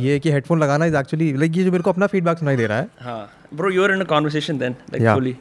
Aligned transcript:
ये 0.00 0.18
कि 0.18 0.30
हेडफोन 0.32 0.60
लगाना 0.60 0.86
इज़ 0.86 0.96
एक्चुअली 0.96 1.32
लाइक 1.34 1.56
ये 1.56 1.64
जो 1.64 1.70
मेरे 1.72 1.82
को 1.82 1.90
अपना 1.90 2.06
फीडबैक 2.06 2.38
सुनाई 2.38 2.56
दे 2.56 2.66
रहा 2.66 2.78
है। 2.78 2.88
हाँ 3.00 3.30
bro 3.54 3.70
you 3.70 3.84
are 3.84 3.92
in 3.92 4.00
a 4.00 4.04
conversation 4.06 4.58
then 4.58 4.76
like 4.92 5.14
fully 5.14 5.36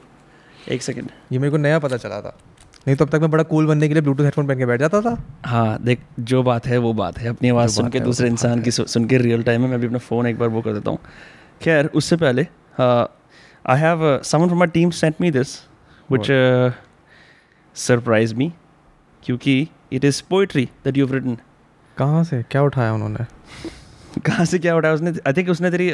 एक 0.70 0.82
सेकंड 0.84 1.10
ये 1.32 1.40
मेरे 1.40 1.52
को 1.52 1.58
नया 1.58 1.80
पता 1.80 1.98
चला 1.98 2.22
था। 2.22 2.38
नहीं 2.88 2.96
तो 2.98 3.06
अब 3.06 3.12
तक 3.12 3.20
मैं 3.22 3.30
बड़ा 3.32 3.44
कूल 3.46 3.66
बनने 3.68 3.88
के 3.88 3.94
लिए 3.94 4.02
ब्लूटूथ 4.02 4.24
हेडफोन 4.24 4.48
पहन 4.48 4.58
के 4.58 4.66
बैठ 4.66 4.80
जाता 4.80 5.02
था। 5.02 5.16
हाँ 5.46 5.78
देख 5.82 6.02
जो 6.22 6.42
बात 6.44 6.68
है 6.68 6.78
वो 6.78 6.94
बात 6.94 7.18
है। 7.20 7.30
अपनी 7.30 7.50
आवाज़ 7.50 7.72
सुन 7.72 7.90
के 7.90 8.00
दूसरे 8.00 8.28
इंसान 8.28 8.62
की 8.62 8.72
सुन 8.72 9.06
के 9.06 9.18
रियल 9.18 9.44
टाइम 9.44 9.62
में 9.62 9.70
मैं 9.70 9.80
भी 9.80 9.88
अपना 9.88 10.00
फ़ोन 10.00 10.28
एक 10.28 10.38
बार 10.40 10.50
वो 10.50 10.62
कर 10.62 10.74
देता 10.74 10.92
हूँ। 10.92 11.00
खैर 11.62 11.88
उससे 11.96 12.16
पहले 12.18 12.48
I 12.80 13.80
have 13.80 14.22
someone 14.24 14.48
from 14.48 14.60
my 14.60 14.68
team 14.74 14.90
sent 14.92 15.16
me 15.22 15.32
this 15.32 15.58
which 16.10 16.28
surprise 17.76 18.36
me 18.36 18.52
क्योंकि 19.24 19.68
it 19.94 20.06
is 20.06 20.22
poetry 20.30 20.66
that 20.86 20.98
you 20.98 21.08
written 21.08 21.38
कहाँ 21.98 22.24
से? 22.24 22.44
क्या 22.52 22.62
उठाया 22.64 22.94
उन्होंने? 22.94 23.26
कहाँ 24.26 24.46
से 24.46 24.60
क्या 24.60 24.76
उठाया 24.76 24.94
उसने 24.94 25.14
आई 25.28 25.34
थिंक 25.34 25.50
उसने 25.50 25.72
तेरी 25.72 25.92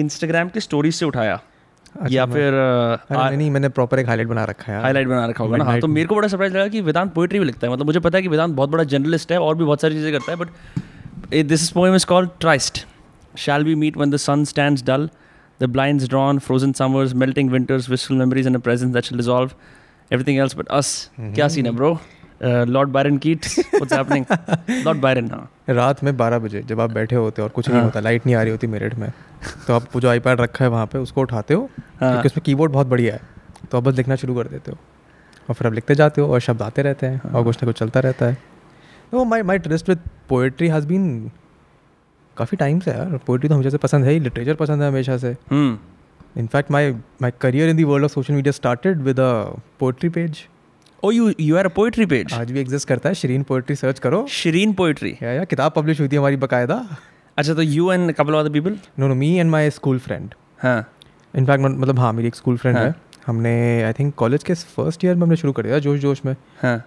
इंस्टाग्राम 0.00 0.48
की 0.48 0.60
स्टोरी 0.60 0.90
से 0.92 1.06
उठाया। 1.06 1.40
या 2.10 2.24
फिर 2.26 2.52
नहीं, 3.12 3.50
मैंने 3.50 3.68
प्रॉपर 3.68 3.98
एक 3.98 4.06
हाईलाइट 4.06 4.28
बना 4.28 4.44
रखा 4.44 4.72
है 4.72 4.80
हाईलाइट 4.82 5.08
बना 5.08 5.26
रखा 5.26 5.44
होगा 5.44 5.56
ना? 5.56 5.64
हाँ 5.64 5.78
तो 5.80 5.88
मेरे 5.88 6.06
को 6.08 6.14
बड़ा 6.14 6.28
सरप्राइज़ 6.28 6.54
लगा 6.54 6.68
कि 6.68 6.80
वेदांत 6.80 7.12
पोइट्री 7.14 7.38
भी 7.38 7.44
लिखता 7.44 7.66
है। 7.66 7.72
मतलब 7.72 7.86
मुझे 7.86 8.00
पता 8.00 8.18
है 8.18 8.22
कि 8.22 8.28
वेदांत 8.28 8.54
बहुत 8.56 8.70
बड़ा 8.70 8.84
जर्नलिस्ट 8.84 9.32
है 9.32 9.38
और 9.40 9.54
भी 9.54 9.64
बहुत 9.64 9.80
सारी 9.80 9.94
चीज़ें 9.94 10.12
करता 10.12 10.32
है 10.32 10.38
but 10.38 11.46
this 11.46 11.62
is 11.62 11.72
poem 11.74 11.94
is 11.94 12.06
called 12.06 12.30
tryst 12.40 12.84
shall 13.38 13.64
be 13.64 13.74
meet 13.74 13.96
when 13.96 14.16
the 14.16 14.22
sun 14.26 14.44
stands 14.52 14.86
dull? 14.90 15.08
The 15.60 15.66
blinds 15.74 16.04
drawn 16.10 16.38
frozen 16.46 16.72
summers 16.78 17.12
melting 17.20 17.48
winters 17.52 17.86
wistful 17.92 18.18
memories 18.18 18.48
and 18.48 18.56
a 18.56 18.60
presence 18.66 18.92
that 18.96 19.06
shall 19.06 19.20
dissolve 19.20 19.54
everything 20.10 20.36
else 20.42 20.54
but 20.58 20.68
us. 20.76 20.90
क्या 21.20 21.48
scene 21.54 21.66
है 21.66 21.72
bro 21.76 21.90
Lord 22.40 22.88
Byron 22.88 23.16
Keats 23.18 23.58
what's 23.58 23.92
happening 23.92 24.84
Lord 24.84 25.00
Byron 25.00 25.30
हाँ। 25.30 25.50
रात 25.68 26.02
में 26.04 26.16
बारह 26.16 26.38
बजे 26.38 26.62
जब 26.62 26.80
आप 26.80 26.90
बैठे 26.90 27.16
होते 27.16 27.42
हो 27.42 27.46
और 27.48 27.52
कुछ 27.52 27.68
नहीं 27.68 27.76
हाँ। 27.76 27.84
होता 27.84 28.00
लाइट 28.00 28.26
नहीं 28.26 28.36
आ 28.36 28.42
रही 28.42 28.50
होती 28.50 28.66
मेरठ 28.66 28.94
में 28.94 29.10
तो 29.66 29.74
आप 29.74 29.96
जो 29.96 30.08
आईपैड 30.08 30.40
रखा 30.40 30.64
है 30.64 30.70
वहाँ 30.70 30.86
पे 30.86 30.98
उसको 30.98 31.20
उठाते 31.20 31.54
हो 31.54 31.68
हाँ। 32.00 32.10
क्योंकि 32.10 32.28
उसमें 32.28 32.42
कीबोर्ड 32.44 32.72
बहुत 32.72 32.86
बढ़िया 32.86 33.14
है 33.14 33.20
तो 33.70 33.78
आप 33.78 33.84
बस 33.84 33.96
लिखना 33.96 34.16
शुरू 34.16 34.34
कर 34.34 34.48
देते 34.48 34.70
हो। 34.70 34.78
और 35.48 35.54
फिर 35.54 35.66
आप 35.66 35.74
लिखते 35.74 35.94
जाते 35.94 36.20
हो 36.20 36.32
और 36.32 36.40
शब्द 36.40 36.62
आते 36.62 36.82
रहते 36.82 37.06
हैं। 37.06 37.20
और 37.22 37.44
कुछ 37.44 37.62
ना 37.62 37.66
कुछ 37.66 37.78
चलता 37.78 38.00
रहता 38.00 38.26
है। 38.26 38.36
तो 39.12 39.24
my 39.24 39.42
my 39.42 39.58
trust 39.58 39.88
with 39.88 39.98
poetry 40.28 40.68
has 40.68 40.86
been 40.86 41.30
काफ़ी 42.36 42.56
टाइम 42.56 42.80
से 42.80 42.90
यार 42.90 43.18
पोएट्री 43.26 43.48
तो 43.48 43.54
हमेशा 43.54 43.70
से 43.70 43.78
पसंद 43.78 44.04
है 44.04 44.12
ही 44.12 44.20
लिटरेचर 44.20 44.54
पसंद 44.54 44.82
है 44.82 44.88
हमेशा 44.88 45.16
से। 45.16 45.36
In fact 45.52 46.70
my 46.70 46.92
my 47.22 47.30
career 47.40 47.68
in 47.68 47.76
the 47.76 47.84
world 47.84 48.04
of 48.04 48.12
social 48.12 48.34
media 48.34 48.52
started 48.52 49.00
with 49.02 49.20
a 49.20 49.32
poetry 49.78 50.08
page 50.08 50.46
oh 51.02 51.10
you 51.10 51.32
you 51.40 51.56
are 51.56 51.66
a 51.66 51.68
poetry 51.68 52.04
page 52.06 52.32
आज 52.34 52.50
भी 52.52 52.60
एग्जिस्ट 52.60 52.88
करता 52.88 53.08
है 53.08 53.14
शरीन 53.14 53.42
पोएट्री 53.42 53.74
सर्च 53.76 53.98
करो। 53.98 54.26
शरीन 54.28 54.72
पोइट्री 54.72 55.10
या 55.22 55.32
या 55.32 55.44
किताब 55.44 55.72
पब्लिश 55.72 56.00
हुई 56.00 56.08
थी 56.08 56.16
हमारी 56.16 56.36
बकायदा। 56.36 56.76
अच्छा 57.36 57.54
तो 57.54 57.62
you 57.62 57.90
and 57.92 58.12
couple 58.12 58.34
of 58.34 58.46
the 58.46 58.52
people 58.52 58.78
know 58.98 59.08
no 59.08 59.14
me 59.14 59.32
and 59.34 59.50
my 59.50 59.70
school 59.70 59.98
friend 59.98 60.34
हाँ। 60.62 60.88
इनफैक्ट 61.34 61.64
मतलब 61.64 61.98
हाँ 61.98 62.12
मेरी 62.12 62.28
एक 62.28 62.34
स्कूल 62.34 62.56
फ्रेंड 62.56 62.76
हाँ। 62.76 62.84
है। 62.84 62.94
हमने 63.26 63.82
आई 63.82 63.92
थिंक 63.92 64.14
कॉलेज 64.14 64.44
के 64.44 64.54
फ़र्स्ट 64.54 65.04
ईयर 65.04 65.14
में 65.14 65.22
हमने 65.22 65.36
शुरू 65.36 65.52
कर 65.52 65.62
दिया 65.62 65.78
जोश 65.78 66.00
जोश 66.00 66.24
में। 66.24 66.34
हाँ। 66.62 66.78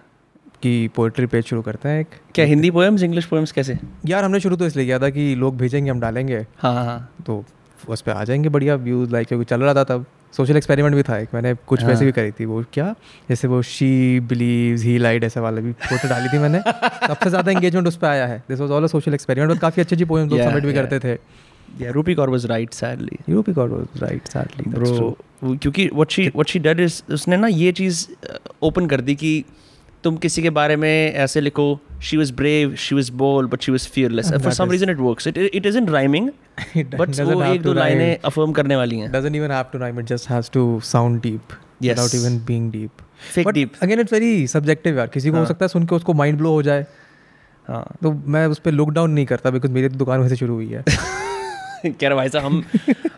कि 0.62 0.88
पोइट्री 0.96 1.26
पेज 1.26 1.44
शुरू 1.44 1.62
करते 1.62 1.88
हैं 1.88 2.00
एक 2.00 2.08
क्या 2.34 2.44
हिंदी 2.46 2.70
पोएम्स 2.70 3.02
इंग्लिश 3.02 3.24
पोएम्स 3.26 3.52
कैसे? 3.52 3.78
यार 4.06 4.24
हमने 4.24 4.40
शुरू 4.40 4.56
तो 4.56 4.66
इसलिए 4.66 4.86
किया 4.86 4.98
था 4.98 5.10
कि 5.10 5.34
लोग 5.34 5.56
भेजेंगे 5.56 5.90
हम 5.90 6.00
डालेंगे। 6.00 6.46
हाँ 6.58 6.74
हाँ 6.74 7.14
तो 7.26 7.44
उस 7.88 8.00
पर 8.00 8.12
आ 8.12 8.24
जाएँगे 8.24 8.48
बढ़िया 8.48 8.74
व्यूज़ 8.76 9.12
लाइक 9.12 9.28
क्योंकि 9.28 9.44
चल 9.44 9.62
रहा 9.62 9.74
था 9.74 9.84
तब। 9.84 10.04
सोशल 10.32 10.56
एक्सपेरिमेंट 10.56 10.94
भी 10.96 11.02
था 11.02 11.18
एक 11.18 11.34
मैंने 11.34 11.54
कुछ 11.66 11.80
हाँ। 11.80 11.88
वैसे 11.88 12.04
भी 12.04 12.12
करी 12.12 12.30
थी 12.32 12.44
वो 12.44 12.62
क्या 12.72 12.94
जैसे 13.28 13.48
वो 13.48 13.60
शी 13.70 13.90
बिलीव्स 14.28 14.82
ही 14.84 14.96
लाइट 14.98 15.24
ऐसा 15.24 15.40
वाला 15.40 15.60
भी 15.60 15.72
फ़ोटो 15.82 16.08
डाली 16.08 16.28
थी 16.28 16.38
मैंने 16.38 16.60
सबसे 17.06 17.30
ज़्यादा 17.30 17.52
एंगेजमेंट 17.52 17.88
उस 17.88 17.96
पर 17.96 18.06
आया 18.06 18.26
है 18.26 18.42
this 18.48 18.60
was 18.60 18.72
all 18.72 18.84
a 18.84 18.86
social 18.88 19.14
experiment 19.14 19.50
और 19.52 19.58
काफ़ी 19.58 19.82
अच्छी 19.82 19.94
अच्छी 19.96 20.04
पोएम 20.04 20.28
लोग 20.28 20.40
सबमिट 20.40 20.64
भी 20.64 20.72
करते 20.72 20.98
थे 21.00 21.18
Yeah, 21.80 21.92
Rupi 21.92 22.14
Kaur 22.16 22.24
was 22.28 22.42
right, 22.48 22.74
sadly. 22.74 23.18
Rupi 23.28 23.52
Kaur 23.52 23.70
was 23.70 24.02
right 24.02 24.26
sadly 24.28 24.70
Bro, 24.72 24.88
वो- 25.42 25.56
क्योंकि 25.62 25.88
what 25.90 26.16
she 26.16 26.24
what 26.32 26.50
she 26.52 26.60
did 26.64 26.80
is 26.86 26.96
उसने 27.12 27.36
ना 27.36 27.48
ये 27.48 27.70
चीज़ 27.72 28.06
ओपन 28.62 28.86
कर 28.86 29.00
दी 29.00 29.14
कि 29.14 29.30
तुम 30.04 30.16
किसी 30.16 30.42
के 30.42 30.50
बारे 30.58 30.76
में 30.76 30.90
ऐसे 31.14 31.40
लिखो 31.40 31.64
she 32.06 32.16
was 32.20 32.30
brave 32.38 32.70
she 32.84 32.96
was 32.98 33.08
bold 33.22 33.48
but 33.50 33.66
she 33.66 33.72
was 33.74 33.84
fearless 33.96 34.30
And 34.30 34.36
and 34.38 34.44
for 34.46 34.52
some 34.58 34.70
is- 34.70 34.74
reason 34.76 34.92
it 34.94 35.02
works 35.08 35.28
it 35.30 35.36
it 35.60 35.66
isn't 35.70 35.92
rhyming 35.96 36.30
it 36.82 36.96
but 37.02 37.20
वो 37.20 37.42
एक 37.44 37.62
दो 37.62 37.72
लाइनें 37.80 38.30
affirm 38.30 38.54
करने 38.56 38.76
वाली 38.76 38.98
हैं 39.02 39.10
doesn't 39.12 39.38
even 39.40 39.54
have 39.56 39.70
to 39.74 39.82
rhyme 39.82 40.00
it 40.02 40.08
just 40.12 40.30
has 40.32 40.50
to 40.58 40.64
sound 40.94 41.20
deep 41.28 41.54
Yes. 41.84 41.96
without 41.96 42.16
even 42.20 42.40
being 42.48 42.66
deep 42.72 43.04
fake 43.36 43.46
but 43.50 43.56
deep 43.60 43.78
again 43.86 44.02
it's 44.04 44.14
very 44.16 44.32
subjective 44.56 44.98
यार 44.98 45.06
किसी 45.14 45.30
को 45.30 45.36
हो 45.36 45.42
sakta 45.42 45.48
सकता 45.54 45.64
है 45.64 45.68
सुन 45.76 45.86
के 45.92 45.96
उसको 45.96 46.12
ho 46.12 46.26
jaye 46.26 46.46
हो 46.46 46.62
जाए 46.68 46.86
हाँ 47.68 47.84
तो 48.02 48.12
मैं 48.34 48.46
उस 48.54 48.58
पर 48.64 48.72
लुक 48.72 48.90
डाउन 48.98 49.10
नहीं 49.18 49.26
करता 49.26 49.50
बिकॉज़ 49.56 49.72
मेरी 49.72 49.88
तो 49.88 49.96
दुकान 50.04 50.20
वैसे 50.20 50.36
शुरू 50.36 50.54
हुई 50.54 50.68
है 50.68 50.84
कह 52.00 52.06
रहा 52.08 52.16
भाई 52.16 52.28
साहब 52.28 52.44
हम 52.44 52.62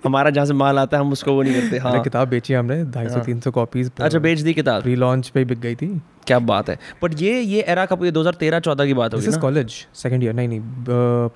हमारा 0.05 0.31
जहाँ 0.31 0.47
से 0.47 0.55
माल 0.55 0.79
आता 0.79 0.97
है 0.97 1.03
हम 1.03 1.13
उसको 1.13 1.33
वो 1.33 1.43
नहीं 1.43 1.61
करते। 1.61 1.79
हाँ। 1.79 2.03
किताब 2.03 2.29
बेची 2.29 2.55
हमने 2.55 2.85
ढाई 2.85 3.09
सौ 3.09 3.15
हाँ। 3.15 3.25
तीन 3.25 3.41
सौ 3.41 3.51
कॉपीज 3.51 3.91
अच्छा 4.01 4.19
बेच 4.19 4.41
दी 4.41 4.55
किताब? 4.55 4.83
प्री 4.83 4.95
लॉन्च 4.97 5.29
पे 5.29 5.45
बिक 5.45 5.61
गई 5.61 5.75
थी। 5.75 6.01
क्या 6.27 6.39
बात 6.39 6.69
है। 6.71 6.79
बट 7.03 7.21
ये 7.23 7.41
ये 7.41 7.61
एरा 7.61 7.85
कब 7.87 8.05
ये 8.05 8.11
2013 8.11 8.61
14 8.61 8.87
की 8.87 8.95
बात 8.95 9.15
दिस 9.15 9.27
होगी 9.27 9.41
कॉलेज 9.41 9.75
सेकंड 9.95 10.23
ईयर 10.25 10.35
नहीं 10.35 10.49
नहीं 10.49 10.61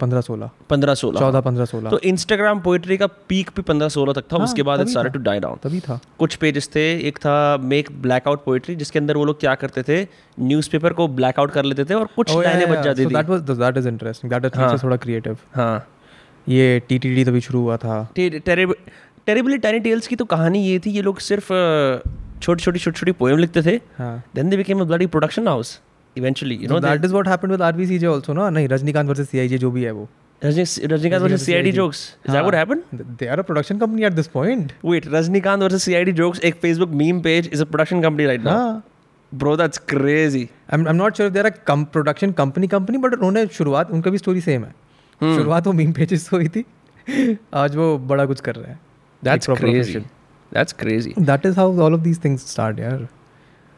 पंद्रह 0.01 0.21
सोलह। 0.21 0.51
15 0.71 0.95
16 0.95 1.21
चौदह 1.21 1.41
पंद्रह 1.41 1.65
सोलह। 1.65 1.91
तो 1.91 1.99
इंस्टाग्राम 2.01 2.61
पोइट्री 2.61 2.97
का 2.97 3.07
पीक 3.29 3.51
भी 3.57 3.63
15 3.63 3.89
16 3.89 4.15
तक 4.15 4.25
था 4.33 4.37
हाँ, 4.37 4.45
उसके 4.45 4.63
बाद 4.63 4.87
था। 4.97 5.03
टू 5.03 5.19
डाई 5.19 5.41
डाउन 5.41 5.59
तभी 5.63 5.81
था। 5.81 5.99
कुछ 6.19 6.35
पेजेस 6.37 6.71
थे 6.75 6.87
एक 7.09 7.19
था 7.19 7.57
मेक 7.63 7.91
ब्लैकआउट 8.03 8.45
पोइट्री 8.45 8.77
जिसके 8.77 8.99
अंदर 8.99 9.17
वो 9.17 9.25
लोग 9.25 9.41
क्या 9.41 9.55
करते 9.55 9.83
थे 9.83 10.03
न्यूज़पेपर 10.41 10.93
को 10.93 11.09
ब्लैकआउट 11.09 11.51
कर 11.51 11.65
लेते 11.65 11.85
थे 11.85 11.95
और 11.95 12.09
कुछ 12.17 12.31
Oh, 12.31 12.43
लाइनें 12.45 12.69
बच 12.71 12.79
जाती 12.79 13.07
थी। 13.07 13.15
that 13.15 13.31
was 13.31 13.59
that 13.59 13.77
is 13.77 13.89
interesting 13.89 14.33
that 14.33 14.57
हाँ। 14.57 14.75
इज़ 14.75 14.83
थोड़ा 14.83 14.97
क्रिएटिव 14.97 15.37
हाँ। 15.55 15.87
ये 16.49 16.81
टीटीडी 16.89 17.25
तभी 17.25 17.41
शुरू 17.41 17.61
हुआ 17.63 17.77
था। 17.77 17.97
टेरिबली 18.17 19.59
टैनी 19.59 19.81
टेल्स 19.81 20.07
की 20.07 20.17
तो 20.17 20.25
कहानी 20.27 20.63
ये 20.67 20.79
थी 20.85 20.91
ये 20.91 21.03
लोग 21.03 21.19
सिर्फ़ 21.21 21.49
छोटी 22.43 22.63
छोटी 22.63 22.79
छोटी 22.79 22.99
छोटी 22.99 23.13
पोएम 23.13 23.39
लिखते 23.39 23.63
थे। 23.63 23.75
हाँ। 23.99 24.23
Then 24.35 24.51
they 24.51 24.57
became 24.57 24.81
a 24.81 24.85
bloody 24.85 25.07
production 25.09 25.49
house 25.49 25.79
eventually 26.17 26.55
you 26.55 26.69
know 26.69 26.79
that 26.81 27.05
is 27.05 27.13
what 27.13 27.29
happened 27.29 27.53
with 27.53 27.63
RBCJ 27.63 28.07
also 28.07 28.33
ना 28.35 28.49
नहीं 28.51 28.69
रजनीकांत 28.69 29.09
वर्सेस 29.09 29.31
सीआईजे 29.31 29.59
जो 29.59 29.71
भी 29.71 29.85
है 29.85 29.93
वो। 29.93 30.09
Rajinikanth 30.43 31.23
versus 31.23 31.45
CID 31.47 31.73
jokes 31.73 32.03
is 32.27 32.33
that 32.33 32.43
what 32.43 32.55
happened 32.55 33.03
they 33.19 33.27
are 33.27 33.39
a 33.39 33.43
production 33.43 33.79
company 33.79 34.05
at 34.07 34.13
this 34.13 34.27
point 34.29 34.73
wait 34.85 35.07
Rajinikanth 35.15 35.63
versus 35.63 35.83
CID 35.85 36.13
jokes 36.21 36.41
एक 36.41 36.55
Facebook 36.63 36.91
meme 37.03 37.21
page 37.21 37.51
is 37.53 37.63
a 37.63 37.67
production 37.67 38.03
company 38.03 38.27
right 38.27 38.45
now 38.45 38.81
bro 39.33 39.57
that's 39.57 39.79
crazy 39.89 40.49
I 40.73 40.81
am 40.81 40.97
not 40.97 41.17
sure 41.17 41.39
are 41.39 41.51
come 41.67 41.85
production 41.95 42.33
company 42.43 42.67
company 42.69 42.99
but 42.99 43.15
उन्होंने 43.15 43.47
शुरुआत 43.55 43.91
उनका 43.91 44.11
भी 44.11 44.19
story 44.19 44.41
same 44.41 44.65
है. 44.65 44.75
शुरुआत 45.21 45.67
वो 45.67 45.73
meme 45.73 45.93
pages 45.93 46.27
से 46.27 46.37
हुई 46.37 46.49
थी। 46.49 46.65
आज 47.55 47.77
वो 47.77 47.97
बड़ा 48.09 48.25
कुछ 48.27 48.41
कर 48.41 48.55
रहे 48.55 48.71
हैं। 48.71 48.81
That's 49.23 49.51
crazy 49.51 49.99
that's 50.53 50.73
crazy 50.81 51.15
that 51.21 51.47
is 51.47 51.59
how 51.59 51.79
all 51.81 51.95
of 51.95 52.01
these 52.01 52.25
things 52.25 52.51
start 52.51 52.79
यार। 52.79 53.07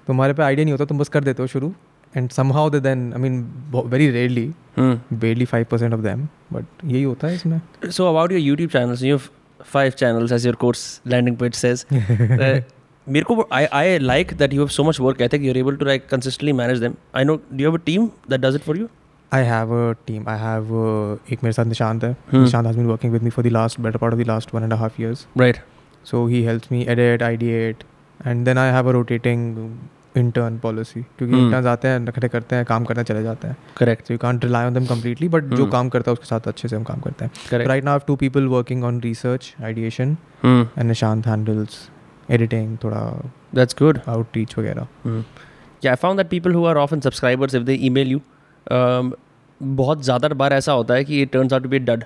तुम्हारे 0.09 0.33
पे 0.33 0.43
आइडिया 0.43 0.65
नहीं 0.65 0.73
होता 0.73 0.85
तुम 0.85 0.99
बस 0.99 1.09
कर 1.09 1.25
देते 1.25 1.43
हो 1.43 1.47
शुरू। 1.49 1.73
And 2.15 2.31
somehow 2.53 2.71
then 2.71 3.13
I 3.13 3.21
mean 3.21 3.43
very 3.75 4.09
rarely 4.11 4.51
badly 4.79 5.45
five 5.45 5.67
percent 5.71 5.95
of 5.95 6.01
them 6.01 6.27
but 6.53 6.85
यही 6.85 7.03
होता 7.03 7.29
है 7.29 7.35
इसमें। 7.35 7.61
So 7.87 8.09
about 8.09 8.33
your 8.33 8.41
YouTube 8.41 8.71
channel 8.71 9.19
five 9.63 9.91
channel 9.99 10.33
as 10.35 10.47
your 10.47 10.55
course 10.57 11.01
landing 11.07 11.37
page 11.37 11.55
says 11.55 11.87
मेरे 13.07 13.25
को 13.25 13.47
I 13.53 13.65
I 13.65 13.99
like 13.99 14.33
that 14.39 14.53
you 14.53 14.61
have 14.61 14.69
so 14.69 14.85
much 14.85 15.01
work 15.01 15.23
I 15.23 15.29
think 15.29 15.45
you 15.45 15.51
are 15.51 15.59
able 15.59 15.77
to 15.77 15.85
like 15.85 16.07
consistently 16.09 16.53
manage 16.53 16.79
them 16.81 16.95
I 17.17 17.25
know 17.25 17.41
do 17.53 17.65
have 17.65 17.75
a 17.75 17.81
team 17.85 18.07
that 18.31 18.41
does 18.41 18.55
it 18.55 18.63
for 18.63 18.79
you 18.79 18.89
I 19.35 19.45
have 19.45 19.73
a 19.75 19.93
team 20.07 20.29
I 20.29 20.39
have 20.39 20.73
एक 21.33 21.43
मेरे 21.43 21.53
साथ 21.53 21.65
निशांत 21.67 22.05
है 22.05 22.13
Hmm. 22.33 22.43
Nishant 22.43 22.67
has 22.67 22.77
been 22.77 22.87
working 22.87 23.13
with 23.13 23.23
me 23.23 23.31
for 23.31 23.45
the 23.45 23.53
last 23.53 23.81
better 23.81 23.99
part 23.99 24.15
of 24.15 24.23
the 24.23 24.27
last 24.27 24.55
one 24.55 24.63
and 24.63 24.73
half 24.83 25.01
years 25.03 25.27
Right. 25.43 25.61
So 26.11 26.21
he 26.33 26.39
helps 26.49 26.71
me 26.75 26.79
edit, 26.93 27.23
ideate, 27.31 27.83
and 28.31 28.47
then 28.49 28.59
I 28.61 28.69
have 28.77 28.87
a 28.91 28.95
rotating 28.99 29.43
intern 30.21 30.55
policy 30.63 31.03
क्योंकि 31.19 31.35
Hmm. 31.35 31.43
interns 31.43 31.67
आते 31.73 31.89
हैं 31.89 31.99
नखरे 32.01 32.29
करते 32.29 32.57
हैं 32.57 32.65
काम 32.71 32.85
करने 32.85 33.05
चले 33.11 33.23
जाते 33.23 33.49
हैं 33.49 33.57
Correct. 33.81 34.09
so 34.11 34.15
you 34.17 34.21
can't 34.25 34.47
rely 34.49 34.63
on 34.71 34.79
them 34.79 34.89
completely 34.93 35.29
but 35.35 35.51
जो 35.55 35.63
Hmm. 35.65 35.73
काम 35.73 35.89
करता 35.97 36.11
है 36.11 36.13
उसके 36.13 36.27
साथ 36.27 36.49
अच्छे 36.55 36.69
से 36.69 36.77
हम 36.77 36.83
काम 36.91 37.01
करते 37.07 37.25
हैं 37.25 37.33
Correct. 37.51 37.71
right 37.73 37.87
now 37.89 37.95
I 37.97 37.99
have 38.01 38.07
two 38.11 38.17
people 38.25 38.49
working 38.57 38.85
on 38.91 39.01
research 39.09 39.51
ideation 39.71 40.17
Hmm. 40.45 40.63
and 40.77 40.93
Nishant 40.95 41.31
handles 41.33 41.79
editing 42.39 42.77
थोड़ा 42.85 43.05
That's 43.59 43.79
good. 43.83 44.03
outreach 44.17 44.59
वगैरह 44.59 44.87
Hmm. 45.07 45.23
Yeah, 45.85 45.95
I 45.97 45.99
found 46.05 46.21
that 46.21 46.29
people 46.37 46.57
who 46.59 46.65
are 46.71 46.77
often 46.81 47.03
subscribers, 47.05 47.55
if 47.59 47.63
they 47.69 47.77
email 47.89 48.11
you, 48.15 48.19
um, 48.79 49.13
बहुत 49.63 50.03
ज़्यादा 50.05 50.29
बार 50.35 50.53
ऐसा 50.53 50.73
होता 50.73 50.95
है 50.95 51.05
कि 51.05 51.23
it 51.23 51.33
turns 51.33 51.53
out 51.53 51.67
be 51.67 51.79
dud 51.79 52.05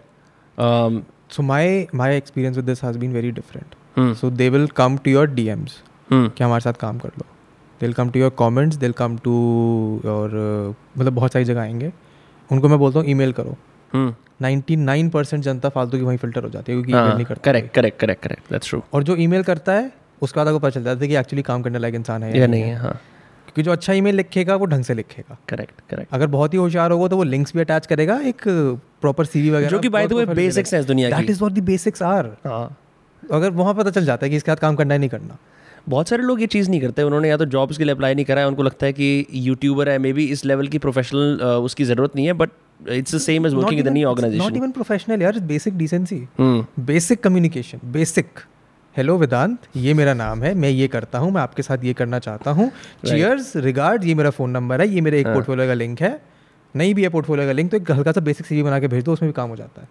so 1.32 1.42
my 1.42 1.86
my 1.94 2.16
experience 2.16 2.56
with 2.56 2.64
this 2.64 2.84
has 2.84 2.98
been 2.98 3.12
very 3.12 3.30
different 3.32 4.14
so 4.16 4.30
they 4.30 4.48
will 4.48 4.66
come 4.76 4.96
to 4.96 5.10
your 5.10 5.30
DMs 5.48 5.82
कि 6.12 6.44
हमारे 6.44 6.60
साथ 6.60 6.72
काम 6.80 6.98
कर 6.98 7.08
लो। 7.18 7.26
They 7.80 7.92
come 7.92 8.10
to 8.10 8.20
your 8.20 8.30
comments 8.38 8.76
they 8.76 8.90
come 8.92 9.16
to 9.24 9.32
your 10.04 10.30
मतलब 10.98 11.12
बहुत 11.12 11.32
सारी 11.32 11.44
जगह 11.44 11.60
आएँगे। 11.60 11.92
उनको 12.50 12.68
मैं 12.68 12.78
बोलता 12.78 12.98
हूँ 12.98 13.08
ई 13.08 13.32
करो। 13.32 13.56
hmm. 13.92 14.12
नाइन्टी 14.42 14.76
नाइन 14.76 15.08
परसेंट 15.08 15.42
जनता 15.44 15.68
फालतू 15.68 15.98
की 15.98 16.04
वहीं 16.04 16.18
फ़िल्टर 16.18 16.44
हो 16.44 16.48
जाती 16.50 16.72
है 16.72 16.76
क्योंकि 16.76 16.92
ई 16.92 16.94
हाँ, 16.94 17.14
नहीं 17.14 17.26
करता 17.26 17.40
correct 17.44 17.74
correct 17.74 17.98
correct 18.00 18.22
correct 18.22 18.50
that's 18.50 18.68
true 18.68 18.82
और 18.94 19.02
जो 19.02 19.16
ई 19.16 19.26
मेल 19.26 19.42
करता 19.42 19.72
है 19.72 19.90
उसका 20.22 20.40
बाद 20.40 20.48
आपको 20.48 20.58
पता 20.58 20.80
चल 20.80 20.88
है 20.88 21.08
कि 21.08 21.16
एक्चुअली 21.16 21.42
काम 21.42 21.62
करने 21.62 21.78
लायक 21.78 21.94
इंसान 21.94 22.22
है 22.22 22.38
या 22.38 22.46
नहीं 22.46 22.62
है। 22.62 22.76
हाँ। 22.76 22.98
क्योंकि 23.54 23.62
जो 23.62 23.72
अच्छा 23.72 23.92
ईमेल 23.92 24.16
लिखेगा 24.16 24.54
वो 24.56 24.66
ढंग 24.66 24.84
से 24.84 24.94
लिखेगा। 24.94 25.36
करेक्ट 25.48 25.80
करेक्ट 25.90 26.14
अगर 26.14 26.26
बहुत 26.28 26.54
ही 26.54 26.58
होशियार 26.58 26.90
होगा 26.90 27.08
तो 27.08 27.16
वो 27.16 27.22
लिंक्स 27.24 27.54
भी 27.54 27.60
अटैच 27.60 27.86
करेगा 27.86 28.18
एक 28.26 28.42
प्रॉपर 29.02 29.24
सीवी 29.26 29.50
वगैरह 29.50 29.70
जो 29.70 29.78
कि 29.78 29.88
बाय 29.88 30.06
द 30.06 30.12
वे 30.12 30.26
बेसिक्स 30.34 30.74
है 30.74 30.82
दुनिया 30.84 31.10
that 31.10 31.30
is 31.30 31.38
what 31.40 31.52
the 31.52 31.64
basics 31.64 32.02
are 32.02 32.26
हाँ। 32.46 32.76
अगर 33.22 33.50
वहाँ 33.52 33.74
पता 33.74 33.90
चल 33.90 34.04
जाता 34.04 34.26
है 34.26 34.30
कि 34.30 34.36
इसके 34.36 34.50
साथ 34.50 34.56
काम 34.56 34.76
करना 34.76 34.94
है 34.94 35.00
नहीं 35.00 35.10
करना। 35.10 35.36
बहुत 35.88 36.08
सारे 36.08 36.22
लोग 36.22 36.40
ये 36.40 36.46
चीज़ 36.46 36.70
नहीं 36.70 36.80
करते। 36.80 37.02
उन्होंने 37.02 37.28
या 37.28 37.36
तो 37.36 37.44
जॉब्स 37.54 37.78
के 37.78 37.84
लिए 37.84 37.94
अप्लाई 37.94 38.14
नहीं 38.14 38.24
करा 38.24 38.40
है 38.40 38.48
उनको 38.48 38.62
लगता 38.62 38.86
है 38.86 38.92
कि 38.92 39.26
यूट्यूबर 39.32 39.88
है 39.88 39.98
मे 39.98 40.12
बी 40.12 40.24
इस 40.26 40.44
लेवल 40.44 40.68
की 40.68 40.78
प्रोफेशनल 40.78 41.40
उसकी 41.64 41.84
ज़रूरत 41.84 42.16
नहीं 42.16 42.26
है 42.26 42.32
but 42.32 42.50
it's 42.90 43.14
the 43.14 43.18
same 43.18 43.46
as 43.46 43.54
working 43.54 43.80
in 43.80 43.86
any 43.88 44.02
not 44.02 44.08
organisation 44.08 44.56
even 44.56 44.70
professional 44.70 45.22
यार 45.22 45.38
basic 45.46 45.76
decency 45.78 46.26
basic 46.40 47.22
communication 47.22 47.80
basic 47.92 48.40
hello 48.96 49.17
Vedant 49.19 49.58
ये 49.76 49.93
मेरा 49.94 50.12
नाम 50.14 50.43
है। 50.43 50.52
मैं 50.55 50.69
ये 50.69 50.87
करता 50.88 51.19
हूँ। 51.19 51.31
मैं 51.32 51.41
आपके 51.41 51.62
साथ 51.62 51.85
ये 51.85 51.93
करना 51.93 52.19
चाहता 52.19 52.50
हूँ। 52.50 52.70
चीयर्स 53.06 53.50
रिगार्ड 53.64 54.05
ये 54.05 54.14
मेरा 54.14 54.31
फ़ोन 54.31 54.50
नंबर 54.50 54.81
है। 54.81 54.88
ये 54.88 55.00
मेरे 55.00 55.20
एक 55.20 55.26
हाँ। 55.26 55.35
पोर्टफोलियो 55.35 55.67
का 55.69 55.75
लिंक 55.75 56.02
है। 56.02 56.11
नहीं 56.75 56.94
भी 56.94 57.02
है 57.02 57.08
पोर्टफोलियो 57.08 57.46
का 57.46 57.52
लिंक 57.52 57.70
तो 57.70 57.76
एक 57.76 57.91
हल्का 57.91 58.12
सा 58.12 58.20
बेसिक 58.20 58.46
सीवी 58.46 58.62
बना 58.62 58.79
के 58.81 58.88
भेज 58.88 59.05
दो 59.05 59.12
उसमें 59.12 59.31
भी 59.31 59.35
काम 59.37 59.49
हो 59.50 59.56
जाता 59.56 59.82
है। 59.82 59.88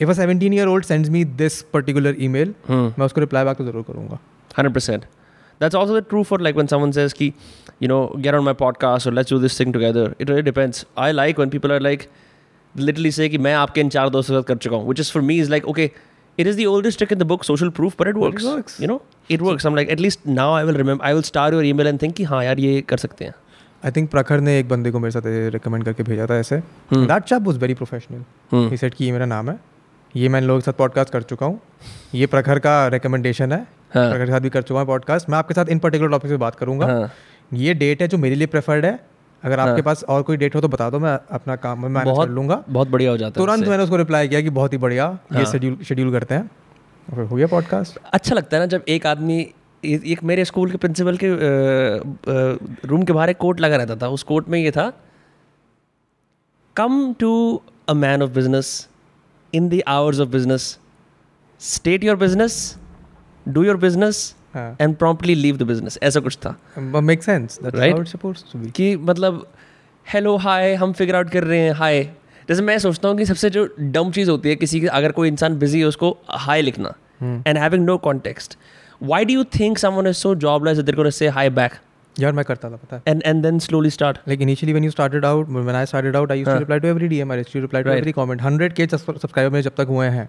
If 0.00 0.10
a 0.10 0.12
seventeen 0.12 0.54
year 0.54 0.68
old 0.68 0.84
sends 0.84 1.10
me 1.10 1.24
this 1.24 1.60
particular 1.72 2.16
ई 2.18 2.26
हम्म। 2.26 2.92
मैं 2.98 3.06
उसको 3.06 3.20
रिप्लाई 3.20 3.44
बैक 3.44 3.56
तो 3.56 3.64
ज़रूर 3.64 3.82
करूँगा। 3.88 4.18
Hundred 4.58 4.74
percent 4.74 5.04
That's 5.60 5.78
also 5.78 5.94
the 5.94 6.06
true 6.12 6.24
for 6.28 6.38
like 6.44 6.56
when 6.58 6.68
someone 6.70 6.92
says 6.94 7.12
ki, 7.16 7.32
you 7.80 7.88
know, 7.90 7.98
get 8.22 8.36
on 8.36 8.46
my 8.46 8.56
podcast 8.62 9.08
or 9.08 9.16
let's 9.18 9.34
do 9.34 9.42
this 9.42 9.58
thing 9.58 9.74
together. 9.74 10.06
It 10.18 10.30
really 10.30 10.46
depends. 10.48 10.84
I 11.02 11.10
like 11.16 11.42
when 11.42 11.52
people 11.52 11.74
are 11.74 11.82
like 11.84 12.08
literally 12.74 13.12
say 13.18 13.28
कि 13.28 13.38
मैं 13.46 13.52
आपके 13.54 13.80
इन 13.80 13.88
चार 13.96 14.08
दोस्तों 14.10 14.34
के 14.34 14.40
साथ 14.40 14.48
कर 14.48 14.56
चुका 14.64 14.76
हूँ, 14.76 14.88
which 14.88 15.02
is 15.04 15.10
for 15.16 15.22
me 15.28 15.36
is 15.44 15.52
like 15.54 15.68
okay, 15.74 15.86
it 16.38 16.46
is 16.46 16.56
the 16.56 16.66
oldest 16.66 16.98
trick 16.98 17.12
in 17.12 17.18
the 17.18 17.24
book, 17.24 17.44
social 17.44 17.70
proof, 17.70 17.96
but 17.96 18.08
it 18.08 18.16
works. 18.16 18.42
it 18.42 18.48
works. 18.48 18.80
You 18.80 18.88
know, 18.88 19.00
it 19.28 19.42
works. 19.42 19.64
I'm 19.64 19.74
like 19.74 19.90
at 19.90 20.00
least 20.00 20.26
now 20.26 20.52
I 20.52 20.64
will 20.64 20.78
remember. 20.82 21.04
I 21.04 21.14
will 21.14 21.22
star 21.22 21.50
your 21.52 21.62
email 21.64 21.86
and 21.86 22.00
think 22.00 22.16
कि 22.16 22.24
हाँ 22.24 22.44
यार 22.44 22.60
ये 22.60 22.80
कर 22.88 22.96
सकते 22.96 23.24
हैं. 23.24 23.34
आई 23.84 23.90
think 23.90 24.10
Prakhar 24.10 24.40
ने 24.40 24.58
एक 24.58 24.68
बंदे 24.68 24.90
को 24.90 24.98
मेरे 24.98 25.10
साथ 25.10 25.22
रिकमेंड 25.52 25.84
करके 25.84 26.02
भेजा 26.02 26.26
था 26.26 26.38
ऐसे. 26.38 26.56
That 26.94 27.22
chap 27.22 27.42
was 27.42 27.56
very 27.58 27.74
professional. 27.74 28.24
He 28.70 28.76
said 28.76 28.94
कि 28.94 29.04
ये 29.04 29.12
मेरा 29.12 29.26
नाम 29.26 29.50
है 29.50 29.58
ये 30.16 30.28
मैं 30.28 30.40
इन 30.40 30.46
लोगों 30.46 30.60
के 30.60 30.64
साथ 30.64 30.72
पॉडकास्ट 30.78 31.12
कर 31.12 31.22
चुका 31.22 31.46
हूँ 31.46 31.60
ये 32.14 32.26
प्रखर 32.26 32.58
का 32.58 32.86
रिकमेंडेशन 32.94 33.52
है 33.52 33.58
हाँ. 33.94 34.08
प्रखर 34.10 34.24
के 34.26 34.32
साथ 34.32 34.40
भी 34.40 34.50
कर 34.50 34.62
चुका 34.62 34.80
हूँ 34.80 34.86
पॉडकास्ट 34.86 35.30
मैं 35.30 35.38
आपके 35.38 35.54
साथ 35.54 35.68
इन 35.70 35.78
पर्टिकुलर 35.78 36.10
टॉपिक 36.10 36.30
पे 36.30 36.36
बात 36.36 36.54
करूँगा 36.54 36.86
हाँ. 36.86 37.10
ये 37.52 37.74
डेट 37.74 38.02
है 38.02 38.08
जो 38.08 38.18
मेरे 38.18 38.34
लिए 38.34 38.46
प्रेफर्ड 38.46 38.84
है 38.84 38.98
अगर 39.44 39.60
आपके 39.60 39.72
हाँ. 39.72 39.82
पास 39.82 40.04
और 40.08 40.22
कोई 40.22 40.36
डेट 40.36 40.54
हो 40.54 40.60
तो 40.60 40.68
बता 40.68 40.88
दो 40.90 40.98
मैं 40.98 41.18
अपना 41.30 41.56
काम 41.56 41.82
मैं 41.82 41.88
मैनेज 41.88 42.12
बहुत 42.14 42.26
कर 42.28 42.32
लूँगा 42.32 42.62
बहुत 42.68 42.88
बढ़िया 42.88 43.10
हो 43.10 43.16
जाता 43.16 43.40
है. 43.40 43.46
तुरंत 43.46 43.68
मैंने 43.68 43.82
उसको 43.84 43.96
रिप्लाई 43.96 44.28
किया 44.28 44.40
कि 44.40 44.50
बहुत 44.50 44.72
ही 44.72 44.78
बढ़िया 44.78 45.06
हाँ। 45.32 45.40
ये. 45.40 45.46
शेड्यूल 45.46 45.76
शेड्यूल 45.84 46.12
करते 46.12 46.34
हैं 46.34 46.50
फिर 47.08 47.24
हो 47.24 47.36
गया 47.36 47.46
पॉडकास्ट 47.46 47.98
अच्छा 48.12 48.34
लगता 48.34 48.56
है 48.56 48.62
ना 48.62 48.66
जब 48.66 48.84
एक 48.88 49.06
आदमी 49.06 49.40
एक 49.84 50.22
मेरे 50.22 50.44
स्कूल 50.44 50.70
के 50.70 50.76
प्रिंसिपल 50.76 51.16
के 51.24 51.28
रूम 52.88 53.02
के 53.02 53.12
बाहर 53.12 53.30
एक 53.30 53.36
कोट 53.36 53.60
लगा 53.60 53.76
रहता 53.76 53.96
था 53.96 54.08
उस 54.08 54.22
कोट 54.22 54.48
में 54.48 54.58
ये 54.58 54.70
था 54.70 54.92
come 56.76 57.12
to 57.12 57.30
a 57.88 57.94
man 57.94 58.22
of 58.22 58.30
business 58.30 58.88
in 59.52 59.68
the 59.68 59.80
hours 59.88 60.20
of 60.20 60.28
business 60.28 60.78
state 61.60 62.04
your 62.04 62.16
business 62.16 62.54
do 63.48 63.64
your 63.64 63.76
business 63.76 64.34
and 64.56 64.96
promptly 64.96 65.34
leave 65.34 65.56
the 65.56 65.62
business 65.62 65.98
ऐसा 66.02 66.20
कुछ 66.20 66.36
था। 66.36 66.56
मेक 66.78 67.22
सेंस 67.22 67.58
टू 67.64 68.70
कि 68.76 68.96
मतलब 68.96 69.46
हेलो 70.06 70.36
हाय 70.36 70.74
हम 70.74 70.92
फिगर 70.92 71.16
आउट 71.16 71.30
कर 71.30 71.44
रहे 71.44 71.58
हैं 71.58 71.72
हाय 71.72 72.02
जैसे 72.48 72.62
मैं 72.62 72.78
सोचता 72.78 73.08
हूँ 73.08 73.16
कि 73.16 73.24
सबसे 73.24 73.50
जो 73.50 73.68
डम 73.80 74.10
चीज़ 74.10 74.30
होती 74.30 74.48
है 74.48 74.56
किसी 74.56 74.80
के 74.80 74.86
अगर 74.86 75.12
कोई 75.12 75.28
इंसान 75.28 75.58
बिज़ी 75.58 75.80
है 75.80 75.86
उसको 75.86 76.16
हाय 76.28 76.62
लिखना। 76.62 76.94
And 77.22 77.58
having 77.58 77.84
no 77.84 77.96
context 77.98 78.56
why 79.02 79.24
do 79.24 79.34
you 79.34 79.44
think 79.60 79.78
someone 79.78 80.06
is 80.06 80.16
so 80.16 80.34
jobless 80.44 80.78
they're 80.78 80.96
gonna 80.96 81.10
say 81.10 81.28
hi 81.28 81.50
back 81.50 81.72
यार 82.20 82.32
मैं 82.32 82.44
करता 82.44 82.70
था 82.70 82.76
पता 82.76 82.96
है। 82.96 83.02
And 83.12 83.22
and 83.28 83.44
then 83.44 83.60
slowly 83.66 83.90
start 83.92 84.18
Like 84.28 84.42
initially 84.46 84.72
when 84.76 84.86
you 84.86 84.90
started 84.94 85.24
out, 85.24 85.52
when 85.68 85.76
I 85.76 85.84
started 85.92 86.16
out, 86.20 86.32
I 86.32 86.36
used 86.38 86.48
हाँ. 86.48 86.56
to 86.56 86.64
reply 86.64 86.78
to 86.80 86.88
every 86.88 87.08
DM, 87.12 87.30
I 87.32 87.38
used 87.38 87.52
to 87.52 87.62
reply 87.62 87.80
to 87.84 87.90
Right. 87.90 88.00
every 88.00 88.14
comment. 88.18 88.42
100 88.42 88.72
के 88.72 88.86
subscriber 88.86 89.52
मेरे 89.52 89.62
जब 89.62 89.74
तक 89.76 89.86
हुए 89.88 90.06
हैं। 90.06 90.28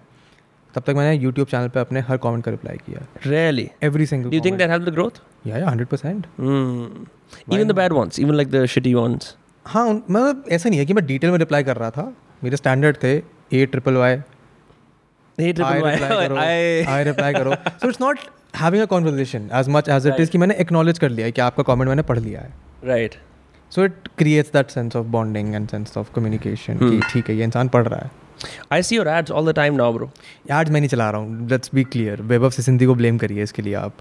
तब 0.74 0.82
तक 0.86 0.94
मैंने 0.96 1.18
YouTube 1.24 1.50
चैनल 1.50 1.68
पे 1.68 1.80
अपने 1.80 2.00
हर 2.00 2.16
कमेंट 2.16 2.44
का 2.44 2.50
रिप्लाई 2.50 2.76
किया। 2.86 3.06
Really? 3.26 3.66
Every 3.84 4.06
single 4.06 4.30
you 4.30 4.42
think 4.46 4.60
that 4.60 4.70
helped 4.72 4.88
the 4.88 4.94
growth? 4.98 5.20
या 5.46 5.58
या 5.58 5.72
100% 5.72 6.26
mm. 6.40 7.54
even 7.54 7.70
the 7.70 7.76
bad 7.80 7.96
ones 7.98 8.20
even 8.24 8.38
like 8.40 8.52
the 8.54 8.62
shitty 8.74 8.94
ones. 8.98 9.26
हाँ 9.66 9.88
मतलब 9.90 10.44
ऐसा 10.52 10.68
नहीं 10.68 10.78
है 10.80 10.86
कि 10.86 10.94
मैं 10.94 11.06
डिटेल 11.06 11.30
में 11.30 11.38
रिप्लाई 11.38 11.64
कर 11.64 11.76
रहा 11.76 11.90
था। 11.90 12.12
मेरे 12.44 12.56
स्टैंडर्ड 12.56 12.96
थे 13.02 13.12
A 13.52 13.66
triple 13.66 13.94
Y 13.96 14.12
I 14.12 15.52
triple 15.52 15.74
reply 15.74 16.26
करो 16.28 16.36
आई 16.94 17.04
रिप्लाई 17.04 17.32
करो. 17.32 17.54
So 17.54 17.88
it's 17.88 18.00
not 18.00 18.18
having 18.60 18.82
a 18.82 18.86
conversation 18.86 19.48
as 19.54 19.68
much 19.68 19.88
as 19.88 20.06
it 20.06 20.20
is 20.20 20.30
कि 20.30 20.38
मैंने 20.38 20.54
एक्नॉलेज 20.64 20.98
कर 20.98 21.10
लिया 21.10 21.26
है 21.26 21.32
कि 21.32 21.40
आपका 21.40 21.62
कमेंट 21.62 21.88
मैंने 21.88 22.02
पढ़ 22.02 22.18
लिया 22.18 22.40
है। 22.40 22.52
Right. 22.88 23.16
So 23.74 23.84
it 23.84 24.08
creates 24.18 24.52
that 24.52 24.70
sense 24.70 24.96
of 24.96 25.06
bonding 25.06 25.54
and 25.54 25.68
sense 25.68 25.96
of 25.98 26.12
communication 26.16 26.78
कि 26.78 27.00
ठीक 27.12 27.30
है 27.30 27.36
ये 27.36 27.44
इंसान 27.44 27.68
पढ़ 27.68 27.86
रहा 27.88 28.00
है। 28.00 28.10
I 28.72 28.80
see 28.86 28.96
your 28.98 29.06
ads 29.10 29.30
all 29.30 29.48
the 29.48 29.54
time 29.58 29.76
now 29.80 29.90
bro. 29.96 30.08
Ads 30.50 30.70
मैं 30.70 30.80
नहीं 30.80 30.88
चला 30.88 31.10
रहा 31.10 31.20
हूँ. 31.20 31.48
Let's 31.48 31.70
be 31.74 31.84
clear 31.84 32.22
Vaibhav 32.22 32.50
Sindhi 32.50 32.86
को 32.86 32.94
ब्लेम 32.94 33.18
करिए 33.18 33.42
इसके 33.42 33.62
लिए 33.62 33.74
आप. 33.74 33.92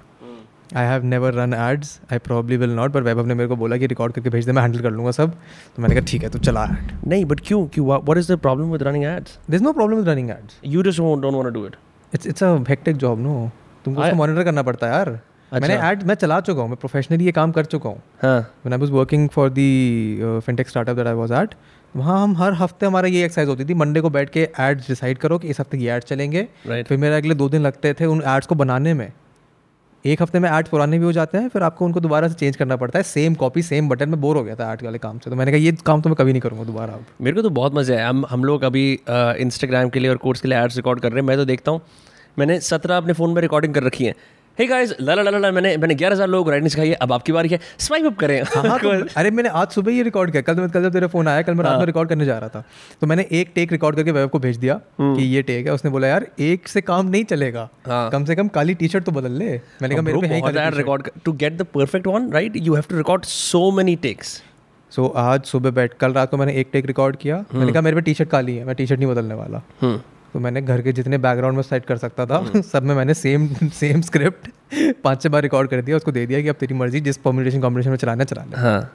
I 0.75 0.85
have 0.85 1.03
never 1.05 1.33
run 1.33 1.53
ads 1.53 1.99
I 2.11 2.17
probably 2.17 2.57
will 2.57 2.69
not 2.75 2.91
पर 2.91 3.03
वैभव 3.03 3.25
ने 3.25 3.33
मेरे 3.33 3.47
को 3.47 3.55
बोला 3.55 3.77
कि 3.77 3.87
रिकॉर्ड 3.87 4.13
करके 4.13 4.29
भेज 4.29 4.45
दे 4.45 4.51
मैं 4.51 4.61
हैंडल 4.61 4.79
कर 4.81 4.91
लूँगा 4.91 5.11
सब. 5.11 5.31
तो 5.75 5.81
मैंने 5.81 5.95
कहा 5.95 6.05
ठीक 6.11 6.23
है 6.23 6.29
तो 6.29 6.39
चला 6.39 6.63
एड 6.63 6.91
नहीं 7.07 7.25
but 7.25 7.41
क्यों? 7.47 7.65
क्यों? 7.67 7.87
Wha- 7.87 8.01
what 8.07 8.21
is 8.21 8.31
the 8.31 8.37
problem 8.45 8.71
with 8.75 8.85
running 8.87 9.05
ads? 9.09 9.37
This 9.49 9.61
no 9.61 9.73
problem 9.73 9.97
with 9.97 10.09
running 10.09 10.29
ads 10.29 10.59
you 10.75 10.85
just 10.87 11.03
won't, 11.05 11.25
don't 11.25 11.39
want 11.39 11.51
to 11.51 11.55
do 11.59 11.65
it. 11.69 11.75
It's 12.13 12.27
it's 12.27 12.43
a 12.43 12.55
hectic 12.69 12.97
job 12.97 13.19
no 13.19 13.51
तुमको 13.85 14.01
उसको 14.01 14.15
मॉनिटर 14.15 14.43
करना 14.43 14.61
पड़ता 14.63 14.87
है 14.87 14.93
यार. 14.93 15.09
अच्छा। 15.09 15.67
मैंने। 15.67 15.89
एड 15.89 16.03
मैं 16.07 16.15
चला 16.15 16.39
चुका 16.39 16.61
हूँ. 16.61 16.69
मैं 16.69 16.77
प्रोफेशनली 16.77 17.25
ये 17.25 17.31
काम 17.31 17.51
कर 17.51 17.65
चुका 17.65 17.89
हूँ। 17.89 18.01
When 18.65 18.75
I 18.77 18.81
was 18.83 18.93
working 18.97 19.29
for 19.37 19.49
the 19.57 19.69
uh, 20.27 20.39
fintech 20.47 20.71
startup 20.73 20.99
that 20.99 21.09
I 21.11 21.15
was 21.21 21.35
at 21.41 21.55
वहाँ 21.95 22.21
हम 22.21 22.35
हर 22.37 22.53
हफ़्ते 22.53 22.85
हमारा 22.85 23.07
ये 23.07 23.23
एक्सरसाइज 23.25 23.49
होती 23.49 23.65
थी। 23.65 23.73
मंडे 23.75 24.01
को 24.01 24.09
बैठ 24.09 24.29
के 24.29 24.47
एड्स 24.61 24.87
डिसाइड 24.87 25.17
करो 25.17 25.37
कि 25.39 25.47
इस 25.47 25.59
हफ़्ते 25.59 25.77
की 25.77 25.87
एड्स 25.87 26.05
चलेंगे। 26.05 26.47
Right. 26.67 26.87
फिर 26.87 26.97
मेरे 26.97 27.15
अगले 27.15 27.35
दो 27.35 27.49
दिन 27.49 27.61
लगते 27.61 27.93
थे 27.93 28.05
उन 28.05 28.23
एड्स 28.27 28.47
को 28.47 28.55
बनाने 28.55 28.93
में। 28.93 29.11
एक 30.05 30.21
हफ़्ते 30.21 30.39
में 30.39 30.49
एड्स 30.49 30.69
पुराने 30.69 30.97
भी 30.99 31.05
हो 31.05 31.11
जाते 31.11 31.37
हैं 31.37 31.49
फिर 31.49 31.63
आपको 31.63 31.85
उनको 31.85 31.99
दोबारा 31.99 32.27
से 32.27 32.33
चेंज 32.35 32.55
करना 32.55 32.75
पड़ता 32.75 32.99
है। 32.99 33.03
सेम 33.03 33.35
कॉपी 33.35 33.61
सेम 33.63 33.89
बटन 33.89 34.09
में 34.09 34.19
बोर 34.21 34.37
हो 34.37 34.43
गया 34.43 34.55
था 34.55 34.71
एड 34.73 34.83
वाले 34.83 34.97
काम 34.99 35.19
से। 35.19 35.29
तो 35.29 35.35
मैंने 35.35 35.51
कहा 35.51 35.59
ये 35.59 35.71
काम 35.85 36.01
तो 36.01 36.09
मैं 36.09 36.15
कभी 36.15 36.31
नहीं 36.31 36.41
करूँगा 36.41 36.63
दोबारा 36.63 36.93
अब। 36.93 37.05
मेरे 37.21 37.35
को 37.35 37.41
तो 37.41 37.49
बहुत 37.51 37.75
मज़ा 37.75 37.95
है 37.95 38.07
हम 38.07 38.25
हम 38.29 38.43
लोग 38.43 38.63
अभी 38.63 38.91
इंस्टाग्राम 39.09 39.89
के 39.89 39.99
लिए 39.99 40.09
और 40.09 40.17
कोर्स 40.17 40.41
के 40.41 40.47
लिए 40.47 40.57
एड्स 40.59 40.75
रिकॉर्ड 40.75 40.99
कर 40.99 41.11
रहे 41.11 41.21
हैं। 41.21 41.27
मैं 41.27 41.37
तो 41.37 41.45
देखता 41.45 41.71
हूँ। 41.71 41.81
मैंने 42.39 42.59
सत्रह 42.61 42.97
अपने 42.97 43.13
फ़ोन 43.13 43.33
में 43.33 43.41
रिकॉर्डिंग 43.41 43.73
कर 43.73 43.83
रखी 43.83 44.05
है। 44.05 44.15
हे 44.57 44.65
गाइस 44.67 44.93
ला 44.99 45.13
ला 45.15 45.21
ला 45.23 45.49
मैंने 45.51 45.75
मैंने 45.77 45.95
ग्यारह 45.95 46.15
हज़ार 46.15 46.27
लोग 46.29 46.49
राइटिंग 46.49 46.69
सिखाई 46.69 46.89
है 46.89 46.95
अब 47.01 47.11
आपकी 47.13 47.31
बारी 47.31 47.49
है। 47.49 47.59
स्वाइप 47.79 48.05
अप 48.05 48.17
करें। 48.17 48.41
हाँ 48.45 48.63
हाँ 48.63 48.77
तो, 48.79 48.89
अरे 49.17 49.31
मैंने 49.31 49.49
आज 49.51 49.67
सुबह 49.69 49.91
ही 49.91 50.03
रिकॉर्ड 50.03 50.31
किया 50.31 50.41
कल 50.43 50.67
कल 50.67 50.83
जब 50.83 50.91
तेरा 50.93 51.07
फ़ोन 51.07 51.27
आया 51.27 51.41
कल 51.41 51.53
मैं 51.53 51.63
रात 51.65 51.79
में 51.79 51.85
रिकॉर्ड 51.85 52.09
करने 52.09 52.25
जा 52.25 52.37
रहा 52.39 52.49
था। 52.49 52.63
तो 53.01 53.07
मैंने 53.07 53.25
एक 53.31 53.51
टेक 53.55 53.71
रिकॉर्ड 53.71 53.95
करके 53.95 54.11
वेब 54.11 54.29
को 54.29 54.39
भेज 54.39 54.57
दिया 54.57 54.79
कि 55.01 55.23
ये 55.25 55.41
टेक 55.41 55.65
है 55.67 55.73
उसने 55.73 55.91
बोला 55.91 56.07
यार 56.07 56.27
एक 56.41 56.67
से 56.67 56.81
काम 56.83 57.07
नहीं 57.07 57.23
चलेगा। 57.25 57.67
हाँ। 57.87 58.09
कम 58.11 58.25
से 58.25 58.35
कम 58.35 58.47
काली 58.49 58.73
टी 58.73 58.87
शर्ट 58.87 59.05
तो 59.05 59.11
बदल 59.11 59.31
ले। 59.33 59.51
मैंने 59.81 59.95
कहा 59.95 60.01
मेरे 60.03 60.21
पे 60.21 60.27
है 60.27 60.69
ही 60.69 60.77
record 60.77 61.09
to 61.25 61.33
get 61.33 61.57
the 61.57 61.65
perfect 61.73 62.07
one 62.07 62.31
right 62.33 62.57
you 62.57 62.75
have 62.75 62.85
to 62.89 62.97
record 62.97 63.25
so 63.25 63.69
many 63.77 63.95
takes 64.03 64.41
so 64.91 65.07
आज 65.17 65.43
सुबह 65.45 65.71
बैठ 65.71 65.93
कल 65.99 66.13
रात 66.13 66.31
को 66.31 66.37
मैंने 66.37 66.53
एक 66.53 66.69
टेक 66.73 66.85
रिकॉर्ड 66.85 67.15
किया। 67.17 67.43
मैंने 67.53 67.71
कहा 67.71 67.81
मेरे 67.81 67.95
पे 67.95 68.01
टी 68.01 68.13
शर्ट 68.13 68.29
काली 68.29 68.55
है 68.55 68.65
मैं 68.65 68.75
टी 68.75 68.87
शर्ट 68.87 68.99
नहीं 68.99 69.11
बदलने 69.11 69.35
वाला। 69.35 69.61
तो 70.33 70.39
मैंने 70.39 70.61
घर 70.61 70.81
के 70.81 70.91
जितने 70.91 71.17
बैकग्राउंड 71.17 71.55
में 71.55 71.63
सेट 71.63 71.85
कर 71.85 71.97
सकता 71.97 72.25
था 72.25 72.61
सब 72.63 72.83
में 72.83 72.93
मैंने 72.95 73.13
सेम 73.13 73.47
सेम 73.73 74.01
स्क्रिप्ट 74.01 74.49
पाँच 75.03 75.21
छः 75.23 75.29
बार 75.29 75.41
रिकॉर्ड 75.41 75.69
कर 75.69 75.81
दिया 75.81 75.97
उसको 75.97 76.11
दे 76.11 76.25
दिया 76.25 76.41
कि 76.41 76.47
अब 76.47 76.55
तेरी 76.55 76.73
मर्ज़ी 76.73 76.99
जिस 77.01 77.17
कॉम्बिनेशन 77.17 77.61
कॉम्बिनेशन 77.61 77.89
में 77.89 77.97
चलाना 77.97 78.23
चलाना 78.23 78.51
चला 78.51 78.61
हाँ। 78.61 78.91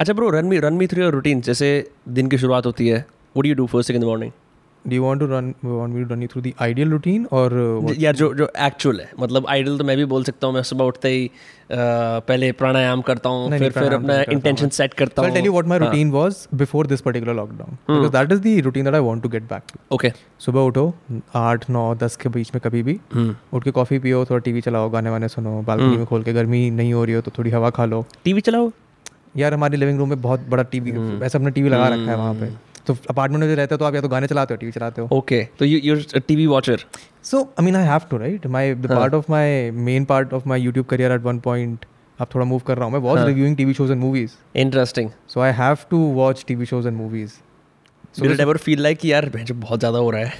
अच्छा 0.00 0.12
bro 0.12 0.30
run 0.30 0.46
me 0.46 0.58
run 0.58 0.74
me 0.74 0.86
through 0.86 1.02
your 1.02 1.12
routine 1.12 1.40
जैसे 1.40 1.68
दिन 2.08 2.28
की 2.28 2.38
शुरुआत 2.38 2.66
होती 2.66 2.88
है 2.88 3.04
would 3.36 3.46
you 3.46 3.54
do 3.54 3.66
first 3.66 3.86
second 3.86 4.02
in 4.02 4.06
the 4.06 4.10
morning 4.10 4.32
do 4.86 4.96
you 4.96 5.04
want 5.04 5.20
to 5.20 5.26
run 5.26 5.54
want 5.64 5.94
me 5.94 6.02
to 6.04 6.14
run 6.14 6.22
you 6.22 6.28
through 6.28 6.42
the 6.42 6.52
ideal 6.62 6.90
routine 6.90 7.26
और 7.32 7.54
यार 7.98 8.16
जो 8.16 8.32
जो 8.34 8.48
एक्चुअल 8.66 9.00
है। 9.00 9.10
मतलब 9.20 9.46
आइडल 9.50 9.78
तो 9.78 9.84
मैं 9.84 9.96
भी 9.96 10.04
बोल 10.12 10.24
सकता 10.24 10.46
हूँ 10.46 10.54
मैं 10.54 10.62
सुबह 10.62 10.84
उठते 10.84 11.08
ही 11.08 11.30
पहले 11.72 12.50
प्राणायाम 12.60 13.00
करता 13.08 13.28
हूँ 13.28 13.58
फिर 13.58 13.72
फिर 13.72 13.92
अपना 13.94 14.20
इंटेंशन 14.32 14.68
सेट 14.68 14.94
करता 14.94 15.22
हूँ 15.22 15.34
tell 15.34 15.48
you 15.48 15.52
what 15.56 15.68
my 15.72 15.78
routine 15.82 16.12
was 16.12 16.40
before 16.62 16.84
this 16.92 17.04
particular 17.08 17.34
lockdown 17.40 17.76
because 17.86 18.12
that 18.16 18.32
is 18.36 18.40
the 18.46 18.54
routine 18.68 18.90
that 18.90 18.98
I 19.00 19.02
want 19.08 19.22
to 19.24 19.32
get 19.34 19.48
back 19.52 19.66
to. 19.72 19.78
Okay 19.94 20.12
सुबह 20.40 20.60
उठो 20.60 20.92
आठ 21.36 21.68
नौ 21.70 21.84
दस 22.02 22.16
के 22.22 22.28
बीच 22.28 22.50
में 22.54 22.60
कभी 22.64 22.82
भी 22.82 22.98
उठ 23.14 23.64
के 23.64 23.70
कॉफ़ी 23.70 23.98
पियो 23.98 24.24
थोड़ा 24.30 24.40
टीवी 24.44 24.60
चलाओ 24.60 24.90
गाने 24.90 25.10
वाने 25.10 25.28
सुनो 25.28 25.60
बालकनी 25.66 25.96
में 25.96 26.06
खोल 26.06 26.22
के 26.22 26.32
गर्मी 26.32 26.68
नहीं 26.70 26.92
हो 26.92 27.04
रही 27.04 27.14
हो 27.14 27.20
तो 27.20 27.30
थोड़ी 27.38 27.50
हवा 27.50 27.70
खा 27.70 27.84
लो। 27.84 28.04
टीवी 28.24 28.40
चलाओ? 28.40 28.70
यार 29.36 29.54
हमारे 29.54 29.76
लिविंग 29.76 29.98
रूम 29.98 30.08
में 30.08 30.20
बहुत 30.22 30.48
बड़ा 30.50 30.62
टीवी 30.72 30.90
ऐसा 31.24 31.38
अपना 31.38 31.50
टीवी 31.50 31.68
लगा 31.68 31.88
रखा 31.88 32.10
है 32.10 32.16
वहाँ 32.16 32.34
पे। 32.34 32.50
तो 32.86 32.96
अपार्टमेंट 33.10 33.40
में 33.40 33.48
जो 33.48 33.54
रहते 33.54 33.74
हो 33.74 33.78
तो 33.78 33.84
आप 33.84 33.94
या 33.94 34.00
तो 34.00 34.08
गाने 34.08 34.26
चलाते 34.26 34.54
हो 34.54 34.58
टीवी 34.58 34.72
चलाते 34.72 35.02
हो? 35.02 35.08
ओके 35.12 35.42
तो 35.58 35.64
you 35.64 35.80
you're 35.84 36.20
TV 36.28 36.46
watcher 36.46 36.84
so 37.24 37.42
I 37.42 37.64
mean 37.64 37.76
I 37.76 37.86
have 37.86 38.00
to 38.10 38.16
write 38.16 38.46
my 38.46 38.74
the 38.74 38.90
part 38.90 39.14
of 39.14 39.24
my 39.30 39.70
main 39.70 40.04
part 40.04 40.32
of 40.34 40.48
my 40.48 40.60
YouTube 40.60 40.86
career 40.86 41.12
at 41.12 41.22
one 41.22 41.38
point 41.38 41.84
अब 42.18 42.26
थोड़ा 42.34 42.46
मूव 42.46 42.60
कर 42.66 42.76
रहा 42.76 42.84
हूँ 42.84 42.92
मैं 42.92 43.00
was 43.00 43.24
reviewing 43.26 43.56
TV 43.56 43.74
shows 43.74 43.92
and 43.92 44.00
movies 44.00 44.32
interesting 44.56 45.10
so 45.28 45.40
I 45.40 45.52
have 45.52 45.76
to 45.90 45.98
watch 46.14 46.44
TV 46.48 46.66
shows 46.66 46.88
and 46.88 46.96
movies 46.96 47.32
ever 48.40 48.56
feel 48.56 48.82
like 48.82 49.04
यार 49.04 49.30
बहुत 49.52 49.78
ज़्यादा 49.78 49.98
हो 49.98 50.10
रहा 50.10 50.20
है 50.20 50.32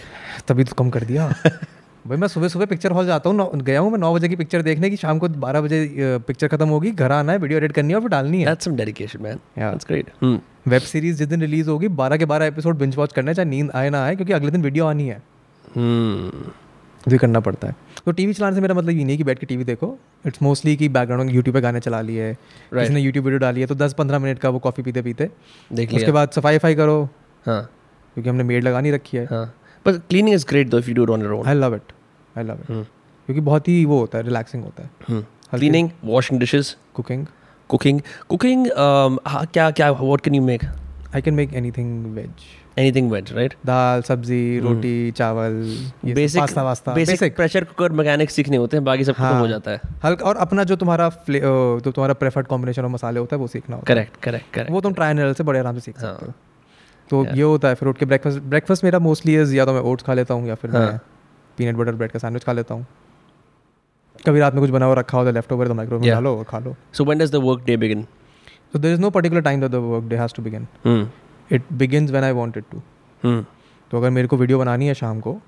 तभी 0.49 0.65
तो 0.65 0.75
कम 0.79 0.91
कर 0.91 1.05
दिया। 1.05 1.29
भाई 2.07 2.17
मैं 2.17 2.29
सुबह 2.29 2.49
सुबह 2.49 2.67
पिक्चर 2.67 2.93
हॉल 2.93 3.07
जाता 3.07 3.31
हूँ 3.31 3.61
गया 3.63 3.81
हूँ 3.81 3.91
मैं 3.91 3.99
नौ 3.99 4.15
बजे 4.15 4.29
की 4.29 4.37
पिक्चर 4.37 4.63
देखने 4.63 4.91
की 4.91 4.97
शाम 4.97 5.19
को 5.19 5.29
बारह 5.29 5.61
बजे 5.61 5.87
पिक्चर 6.27 6.49
खत्म 6.49 6.69
होगी 6.69 6.91
घर 6.91 7.13
आना 7.13 7.33
है 7.33 7.39
वीडियो 7.39 7.59
एडिट 7.59 7.73
करनी 7.73 7.89
है 7.89 7.95
और 7.95 8.01
फिर 8.01 8.11
डालनी 8.11 8.43
है। 8.43 8.47
That's 8.47 8.69
some 8.69 8.79
dedication, 8.81 9.23
man. 9.27 9.43
Yeah. 9.59 9.75
That's 9.75 9.91
great. 9.91 10.09
Hmm. 10.23 10.39
Web 10.69 10.83
series 10.83 11.19
जिस 11.19 11.29
दिन 11.29 11.41
रिलीज़ 11.41 11.71
होगी 11.71 11.89
बारह 11.89 12.17
के 12.17 12.25
बारह 12.25 12.47
एपिसोड 12.47 12.79
बिंज 12.79 12.97
वॉच 12.97 13.13
करना 13.13 13.31
है 13.31 13.35
चाहे 13.35 13.49
नींद 13.49 13.71
आए 13.71 13.91
ना 13.91 14.05
आए 14.05 14.17
क्योंकि 14.17 14.33
अगले 14.33 14.51
दिन 14.51 14.63
वीडियो 14.63 14.87
आनी 14.87 15.09
है। 15.09 15.23
Hmm. 15.63 16.51
तो 17.11 17.19
करना 17.19 17.41
पड़ता 17.41 17.69
है। 17.69 17.77
तो 18.07 18.13
टीवी 18.13 18.33
चलाने 18.33 18.55
से 18.55 18.61
मेरा 18.61 18.75
मतलब 18.75 18.91
ये 18.91 18.95
नहीं 18.95 19.11
है 19.11 19.17
कि 19.17 19.25
बैठ 19.25 19.39
के 19.39 19.47
टीवी 19.47 19.65
देखो। 19.65 19.99
इट्स 20.27 20.43
मोस्टली 20.43 20.77
कि 20.77 20.89
बैकग्राउंड 20.89 21.27
में 21.27 21.35
यूट्यूब 21.35 21.55
पे 21.55 21.61
गाने 21.61 21.81
चला 21.81 22.01
लिए। 22.01 22.35
Right. 22.35 22.81
किसी 22.81 22.95
ने 22.95 23.01
यूट्यूब 23.01 23.25
वीडियो 23.25 23.39
डाली 23.39 23.61
है 23.61 23.67
तो 23.67 23.75
दस 23.75 23.95
पंद्रह 23.95 24.19
मिनट 24.19 24.39
का 24.39 24.49
वो 24.49 24.59
कॉफ़ी 24.59 24.83
पीते 24.83 25.03
पीते। 25.03 25.31
देख 25.73 25.95
उसके 25.95 26.13
बाद 26.13 26.31
सफ़ाई 26.31 26.59
फाई 26.59 26.75
करो। 26.75 27.09
हाँ। 27.47 27.63
क्योंकि 28.15 28.31
हमने 28.31 28.43
मेड 28.43 28.65
लगा 28.65 28.81
नहीं 28.81 28.93
रखी 28.93 29.17
है। 29.17 29.25
हाँ। 29.25 29.55
but 29.87 29.95
cleaning 29.95 30.35
is 30.39 30.45
great 30.45 30.71
though 30.71 30.83
if 30.83 30.89
you 30.89 30.99
do 30.99 31.09
it 31.09 31.19
on 31.19 31.29
your 31.29 31.47
I 31.47 31.55
love 31.55 31.75
it 31.75 31.93
I 32.39 32.45
love 32.45 32.55
it. 32.55 32.67
क्योंकि 32.67 33.41
बहुत 33.41 33.69
ही 33.69 33.85
वो 33.85 34.01
होता 34.01 34.19
है 34.19 34.25
रिलैक्सिंग 34.25 34.65
होता 34.65 34.83
है। 34.83 35.23
cleaning 35.55 35.89
washing 36.11 36.43
dishes 36.43 36.75
cooking 36.95 37.27
cooking? 37.73 38.01
Cooking 38.33 38.65
um 38.85 39.19
हाँ, 39.27 39.45
क्या 39.53 39.71
क्या 39.71 39.93
what 40.01 40.27
can 40.29 40.41
you 40.41 40.47
make? 40.49 40.65
I 41.15 41.23
can 41.23 41.35
make 41.35 41.55
anything 41.73 42.15
veg 42.15 42.49
anything 42.79 43.09
veg 43.13 43.31
right? 43.37 43.55
दाल 43.67 44.03
सब्ज़ी 44.03 44.59
रोटी 44.61 45.11
चावल 45.11 45.55
ये 46.05 46.15
basic 46.15 46.39
पास्ता 46.39 46.63
वास्ता 46.63 46.93
बेसिक 46.95 47.37
pressure 47.37 47.63
cooker 47.71 47.89
mechanics 48.01 48.31
सीखने 48.31 48.57
होते 48.57 48.77
हैं 48.77 48.85
बाकी 48.85 49.05
सब 49.05 49.15
हाँ। 49.19 49.39
हो 49.41 49.49
जाता 49.49 49.71
है। 49.71 49.81
हल्का 50.05 50.27
और 50.27 50.37
अपना 50.45 50.65
जो 50.65 50.77
तुम्हारा 50.77 51.11
जो 51.29 51.91
तुम्हारा 51.91 52.15
प्रेफर्ड 52.21 52.47
कॉम्बिनेशन 52.47 52.85
ऑफ़ 52.85 52.93
मसाले 52.93 53.21
होता 53.21 53.37
है 53.37 53.41
वो 53.41 53.47
सीखना 53.47 53.77
होता 53.77 53.93
correct 53.93 54.11
correct 54.11 54.25
करेक्ट 54.25 54.55
correct 54.57 54.71
वो 54.71 54.81
तुम 54.81 54.95
ट्राई 54.95 55.11
एंड 55.11 55.33
से 55.33 55.45
बड़े 55.45 55.59
आराम 55.59 55.75
से 55.75 55.81
सीख 55.81 55.99
हाँ। 55.99 56.13
सकते 56.13 56.27
हो। 56.27 56.33
तो 57.11 57.25
ये 57.37 57.43
होता 57.43 57.69
है 57.69 57.75
फिर 57.75 57.89
उठ 57.89 57.99
के 57.99 58.07
ब्रेकफास्ट 58.07 58.39
ब्रेकफास्ट 58.39 58.85
मेरा 58.85 58.99
मोस्टली 58.99 59.37
या 59.59 59.65
तो 59.65 59.73
मैं 59.73 59.81
ओट्स 59.91 60.05
खा 60.05 60.15
लेता 60.15 60.35
हूँ 60.35 60.49
या 60.49 60.55
फिर 60.55 60.71
मैं 60.71 60.81
हाँ। 60.81 61.01
पीनट 61.59 61.77
बटर 61.77 61.93
ब्रेड 61.93 62.11
का 62.11 62.19
सैंडविच 62.19 62.45
खा 62.45 62.53
लेता 62.53 62.75
हूँ। 62.75 62.87
कभी 64.27 64.41
रात 64.41 64.55
में 64.55 64.61
कुछ 64.63 64.71
बना 64.71 64.87
हुआ 64.87 64.95
रखा 64.95 65.19
होता 65.19 65.29
है 65.29 65.35
लेफ़्ट 65.35 65.53
ओवर 65.53 65.69
तो 65.69 65.75
माइक्रोवेव 65.75 66.03
में 66.03 66.11
डालो 66.11 66.37
और 66.37 66.45
खा 66.45 66.59
लो 66.59 66.77
does 67.15 67.31
the 67.31 67.43
work 67.47 67.67
day 67.67 67.77
begin 67.77 68.07
So 68.73 68.79
there 68.79 68.93
is 68.93 69.01
no 69.01 69.11
particular 69.11 69.43
time 69.43 69.61
that 69.61 69.73
the 69.73 69.81
work 69.83 70.09
day 70.09 70.17
has 70.17 70.33
to 70.33 70.43
begin. 70.43 70.67
hmm. 70.85 71.03
It 71.51 71.63
begins 71.79 72.13
when 72.13 72.25
I 72.25 72.33
want 72.33 72.59
it 72.59 72.69
to. 72.73 72.83
Hmm. 73.23 73.41
तो 73.91 73.99
अगर 73.99 74.11
मेरे 74.11 74.29
को 74.29 74.37
वीडियो 74.37 74.59
बनानी 74.59 74.87
है 74.87 74.95
शाम 74.95 75.21
को 75.21 75.41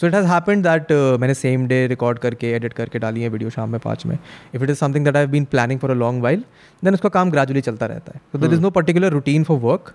so 0.00 0.06
it 0.06 0.14
has 0.14 0.26
happened 0.26 0.62
that 0.62 0.92
मैंने 1.20 1.34
same 1.34 1.66
day 1.66 1.86
record 1.86 2.18
करके 2.18 2.50
एडिट 2.52 2.72
करके 2.72 2.98
डाली 2.98 3.22
है 3.22 3.28
वीडियो 3.28 3.50
शाम 3.50 3.70
में 3.70 3.80
पाँच 3.80 4.06
में 4.06 4.18
if 4.54 4.62
it 4.64 4.70
is 4.70 4.78
something 4.78 5.04
that 5.04 5.16
I 5.16 5.26
been 5.26 5.44
planning 5.44 5.80
for 5.80 5.90
a 5.90 5.94
long 5.94 6.22
while 6.22 6.44
then 6.84 6.94
उसका 6.94 7.08
काम 7.08 7.30
ग्रेजुअली 7.30 7.60
चलता 7.60 7.86
रहता 7.86 8.12
है 8.14 8.20
तो 8.32 8.38
there 8.38 8.52
is 8.52 8.60
no 8.60 8.70
particular 8.70 9.12
routine 9.12 9.44
for 9.44 9.58
work 9.58 9.94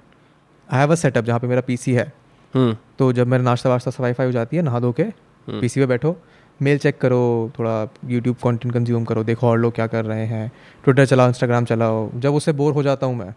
I 0.69 0.79
have 0.79 0.91
a 0.91 0.95
setup 0.95 1.25
जहाँ 1.25 1.39
पे 1.39 1.47
मेरा 1.47 1.61
पी 1.61 1.77
है 1.87 2.11
Hmm. 2.53 2.75
तो 2.99 3.11
जब 3.13 3.27
मेरा 3.27 3.43
नाश्ता 3.43 3.69
वाश्ता 3.69 3.91
सफ़ाई 3.91 4.13
फाई 4.13 4.25
हो 4.25 4.31
जाती 4.31 4.57
है 4.57 4.61
नहा 4.63 4.79
धो 4.79 4.91
के 4.91 5.03
पी 5.47 5.67
पे 5.67 5.85
बैठो 5.85 6.17
मेल 6.61 6.77
चेक 6.77 6.97
करो 7.01 7.19
थोड़ा 7.59 7.73
यूट्यूब 8.09 8.35
कंटेंट 8.43 8.73
कंज्यूम 8.73 9.03
करो 9.05 9.23
देखो 9.23 9.47
और 9.47 9.57
लोग 9.59 9.73
क्या 9.75 9.87
कर 9.87 10.05
रहे 10.05 10.25
हैं। 10.25 10.51
ट्विटर 10.83 11.05
चलाओ 11.05 11.27
इंस्टाग्राम 11.27 11.65
चलाओ 11.65 12.09
जब 12.19 12.33
उससे 12.35 12.51
बोर 12.61 12.73
हो 12.73 12.83
जाता 12.83 13.05
हूँ 13.05 13.15
मैं 13.15 13.33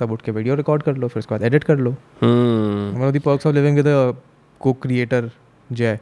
तब 0.00 0.10
उठ 0.12 0.22
के 0.22 0.32
वीडियो 0.32 0.54
रिकॉर्ड 0.54 0.82
कर 0.82 0.96
लो 0.96 1.08
फिर 1.08 1.18
उसके 1.18 1.34
बाद 1.34 1.42
एडिट 1.42 1.64
कर 1.64 1.76
लो. 1.78 1.90
One 1.90 3.04
of 3.08 3.18
perks 3.24 3.46
of 3.46 3.54
living 3.54 3.76
with 3.76 3.86
co 4.60 4.72
creator 4.82 5.30
Jay 5.70 5.98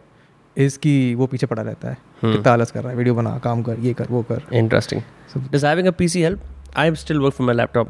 इसकी 0.57 1.15
वो 1.15 1.27
पीछे 1.27 1.47
पड़ा 1.47 1.63
रहता 1.63 1.89
है 1.89 1.97
कितना 2.25 2.53
आलस 2.53 2.71
कर 2.71 2.83
रहा 2.83 2.91
है 2.91 2.97
वीडियो 2.97 3.15
बना 3.15 3.39
काम 3.45 3.63
कर 3.63 3.79
ये 3.81 3.93
कर 3.95 4.07
वो 4.11 4.23
कर। 4.23 4.43
Interesting 4.53 5.03
So- 5.33 5.41
Does 5.53 5.65
having 5.67 5.87
a 5.91 5.93
PC 6.01 6.21
help? 6.25 6.43
I 6.81 6.85
still 7.01 7.23
work 7.25 7.35
from 7.39 7.49
my 7.51 7.55
laptop. 7.61 7.89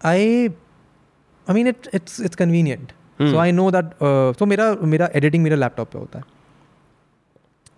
I 0.00 0.48
I 1.46 1.54
mean 1.54 1.66
it 1.66 1.88
it's 1.94 2.20
it's 2.20 2.36
convenient 2.36 2.92
so 3.22 3.36
I 3.38 3.52
know 3.52 3.70
that 3.70 3.90
तो 4.38 4.46
मेरा 4.46 4.74
मेरा 4.82 5.08
एडिटिंग 5.14 5.42
मेरा 5.44 5.56
लैपटॉप 5.56 5.90
पे 5.92 5.98
होता 5.98 6.18
है। 6.18 6.24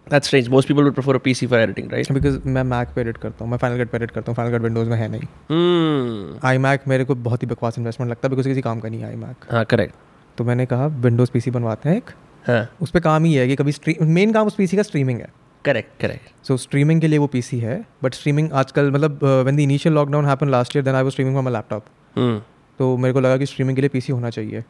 That's 0.07 0.27
strange. 0.27 0.49
Most 0.51 0.69
people 0.69 0.85
would 0.85 0.95
prefer 0.95 1.15
a 1.15 1.21
PC 1.21 1.47
for 1.49 1.59
editing, 1.59 1.87
right? 1.89 2.11
Because 2.13 2.39
मैं 2.47 2.63
Mac 2.65 2.89
पे 2.95 3.01
edit 3.01 3.17
करता 3.17 3.45
हूँ 3.45 3.51
मैं 3.51 3.59
फाइनल 3.59 3.79
कट 3.79 3.91
पे 3.91 3.97
एडिट 3.97 4.11
करता 4.11 4.33
हूँ 4.33 4.37
फाइनल 4.37 4.57
कट 4.57 4.63
विंडोज़ 4.63 4.89
में 4.89 4.97
है 4.97 5.09
नहीं 5.09 5.21
Hmm. 5.51 6.45
आई 6.47 6.59
मैक 6.59 6.89
मेरे 6.89 7.05
को 7.05 7.15
बहुत 7.29 7.43
ही 7.43 7.49
बकवास 7.49 7.79
इन्वेस्टमेंट 7.79 8.11
लगता 8.11 8.27
है 8.27 8.31
बिकॉज़ 8.31 8.49
किसी 8.49 8.61
काम 8.63 8.81
का 8.81 8.89
नहीं 8.89 9.01
है 9.01 9.09
आई 9.09 9.17
मैक 9.17 9.47
हाँ 9.51 9.65
correct. 9.67 9.95
तो 10.39 10.45
मैंने 10.45 10.67
कहा 10.67 10.87
विंडोज़ 11.07 11.31
पीसी 11.33 11.51
बनवाते 11.51 11.89
हैं 11.89 11.97
एक 11.97 12.11
हाँ 12.45 12.69
उस 12.83 12.91
पर 12.91 13.01
काम 13.01 13.25
ही 13.25 13.35
है 13.35 13.47
कि 13.49 13.57
कभी 13.57 13.73
स्ट्रीम 13.73 14.07
मेन 14.15 14.33
काम 14.33 14.47
उस 14.47 14.55
पीसी 14.55 14.77
का 14.77 14.83
स्ट्रीमिंग 14.83 15.21
है 15.21 15.29
correct 15.65 16.01
correct. 16.03 16.33
सो 16.47 16.57
स्ट्रीमिंग 16.59 17.01
के 17.01 17.09
लिए 17.09 17.19
वो 17.19 17.27
पीसी 17.29 17.59
है 17.61 17.85
बट 18.05 18.15
स्ट्रीमिंग 18.15 18.53
आजकल 18.63 18.91
मतलब 18.91 19.19
when 19.25 19.57
the 19.57 19.61
initial 19.61 19.95
lockdown 19.95 20.27
happen 20.27 20.51
last 20.51 20.77
year 20.77 20.85
then 20.85 20.95
I 20.95 21.03
was 21.03 21.13
streaming 21.13 21.35
from 21.35 21.45
my 21.45 21.55
laptop 21.55 21.85
Hmm. 22.17 22.39
तो 22.81 22.97
मेरे 22.97 23.13
को 23.15 23.21
लगा 23.21 23.37
कि 23.37 23.47
स्ट्रीमिंग 23.47 23.77
के 23.77 23.83
लिए 23.83 23.89
पीसी 23.89 24.13
होना 24.13 24.31
चाहिए 24.31 24.63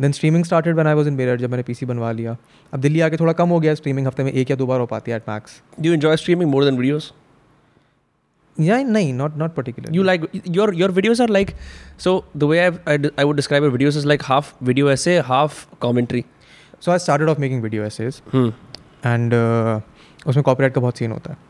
then 0.00 0.12
streaming 0.12 0.44
started 0.44 0.74
when 0.74 0.86
I 0.86 0.94
was 0.94 1.06
in 1.08 1.16
bearer 1.16 1.38
जब 1.38 1.50
मैंने 1.50 1.62
पी 1.62 1.74
सी 1.74 1.86
बनवा 1.86 2.10
लिया। 2.12 2.36
अब 2.72 2.80
दिल्ली 2.80 3.00
आके 3.00 3.16
थोड़ा 3.16 3.32
कम 3.32 3.48
हो 3.48 3.60
गया 3.60 3.74
स्ट्रीमिंग 3.74 4.06
हफ़्ते 4.06 4.24
में 4.24 4.32
एक 4.32 4.50
या 4.50 4.56
दो 4.56 4.66
बार 4.66 4.80
हो 4.80 4.86
पाती 4.86 5.10
है 5.10 5.16
at 5.16 5.28
max 5.28 5.60
you 5.80 5.92
enjoy 5.92 6.16
streaming 6.16 6.50
more 6.50 6.64
than 6.64 6.76
videos 6.76 7.12
या 8.56 8.82
नहीं 8.82 9.12
not 9.14 9.36
not 9.38 9.54
particular 9.54 9.94
you 9.94 10.02
like 10.02 10.26
your 10.48 10.74
your 10.74 10.90
videos 10.90 11.22
are 11.22 11.28
like 11.30 11.50
so 12.04 12.22
the 12.36 12.44
way 12.44 12.58
I 12.58 12.70
I 12.88 13.24
would 13.24 13.36
describe 13.36 13.64
your 13.64 13.72
videos 13.72 13.96
is 13.96 14.06
like 14.06 14.22
half 14.24 14.52
video 14.64 14.90
essay 14.90 15.18
half 15.26 15.66
commentary 15.80 16.24
so 16.80 16.92
I 16.92 16.98
started 16.98 17.28
off 17.28 17.40
making 17.40 17.62
video 17.62 17.84
essays 17.84 18.22
and 18.34 19.34
उसमें 20.26 20.42
copyright 20.42 20.74
का 20.74 20.80
बहुत 20.80 20.98
scene 20.98 21.10
होता 21.12 21.32
है। 21.32 21.46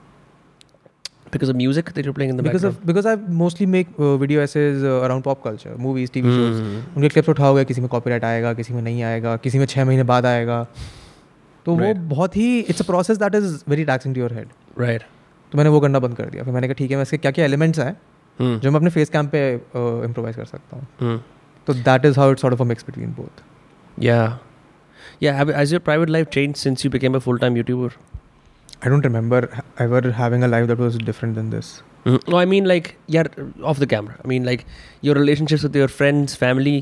Because 1.32 1.50
of 1.52 1.56
music 1.56 1.88
that 1.94 2.06
you're 2.06 2.14
playing 2.18 2.30
in 2.32 2.36
the 2.36 2.44
because 2.44 2.64
background. 2.64 2.86
Because 2.86 3.08
I 3.08 3.16
mostly 3.38 3.66
make 3.66 3.88
video 4.00 4.40
essays 4.40 4.84
around 4.84 5.22
pop 5.24 5.42
culture 5.44 5.74
movies 5.86 6.10
TV 6.12 6.30
shows 6.30 6.60
Hmm. 6.60 6.96
उनके 6.96 7.08
clips 7.08 7.28
उठाओगे 7.28 7.64
किसी 7.64 7.80
में 7.80 7.88
copyright 7.90 8.24
आएगा 8.24 8.52
किसी 8.54 8.74
में 8.74 8.80
नहीं 8.82 9.02
आएगा 9.02 9.36
किसी 9.44 9.58
में 9.58 9.66
छः 9.66 9.84
महीने 9.84 10.02
बाद 10.12 10.26
आएगा 10.26 10.62
तो 11.66 11.74
वो 11.76 11.92
बहुत 12.08 12.36
ही 12.36 12.58
it's 12.60 12.80
a 12.80 12.84
process 12.86 13.18
that 13.18 13.34
is 13.34 13.62
very 13.68 13.84
taxing 13.84 14.14
to 14.14 14.20
your 14.20 14.32
head 14.34 14.48
Right. 14.80 15.02
तो 15.52 15.58
मैंने 15.58 15.70
वो 15.70 15.80
करना 15.80 15.98
बंद 15.98 16.16
कर 16.16 16.30
दिया 16.30 16.44
फिर 16.44 16.54
मैंने 16.54 16.68
कहा 16.68 16.74
ठीक 16.78 16.90
है 16.90 16.96
मैं 16.96 17.02
इसके 17.02 17.16
क्या 17.18 17.30
क्या 17.30 17.44
एलिमेंट्स 17.44 17.78
हैं 17.78 17.92
Hmm. 17.92 18.58
जो 18.62 18.70
मैं 18.70 18.78
अपने 18.78 18.90
फेस 18.90 19.08
कैम 19.10 19.26
पे 19.28 19.40
इम्प्रोवाइज 19.52 20.36
कर 20.36 20.44
सकता 20.44 20.76
हूँ 20.76 20.86
Hmm. 21.02 21.22
तो 21.66 21.74
that 21.74 22.04
is 22.06 22.18
how 22.20 22.32
it's 22.32 22.42
sort 22.42 22.54
of 22.54 22.62
a 22.62 22.66
mix 22.66 22.84
between 22.86 23.14
both 23.20 23.42
Yeah. 24.06 24.26
Yeah. 25.24 25.36
Have, 25.36 25.48
has 25.54 25.72
your 25.74 25.80
private 25.86 26.10
life 26.16 26.28
changed 26.34 26.58
since 26.64 26.84
you 26.84 26.90
became 26.90 27.16
a 27.16 27.20
full 27.20 27.38
time 27.38 27.56
YouTuber? 28.77 28.85
I 28.85 28.89
don't 28.89 29.05
remember 29.05 29.47
ever 29.81 30.09
having 30.11 30.43
a 30.43 30.47
life 30.47 30.67
that 30.67 30.79
was 30.79 30.97
different 31.03 31.35
than 31.35 31.49
this 31.49 31.81
Mm. 32.05 32.15
No, 32.31 32.37
I 32.37 32.45
mean 32.51 32.65
like 32.69 32.87
yeah, 33.07 33.27
off 33.71 33.77
the 33.81 33.87
camera. 33.91 34.13
I 34.23 34.27
mean 34.27 34.47
like 34.47 34.63
your 35.01 35.13
relationships 35.17 35.61
with 35.63 35.75
your 35.81 35.87
friends, 35.87 36.33
family, 36.41 36.73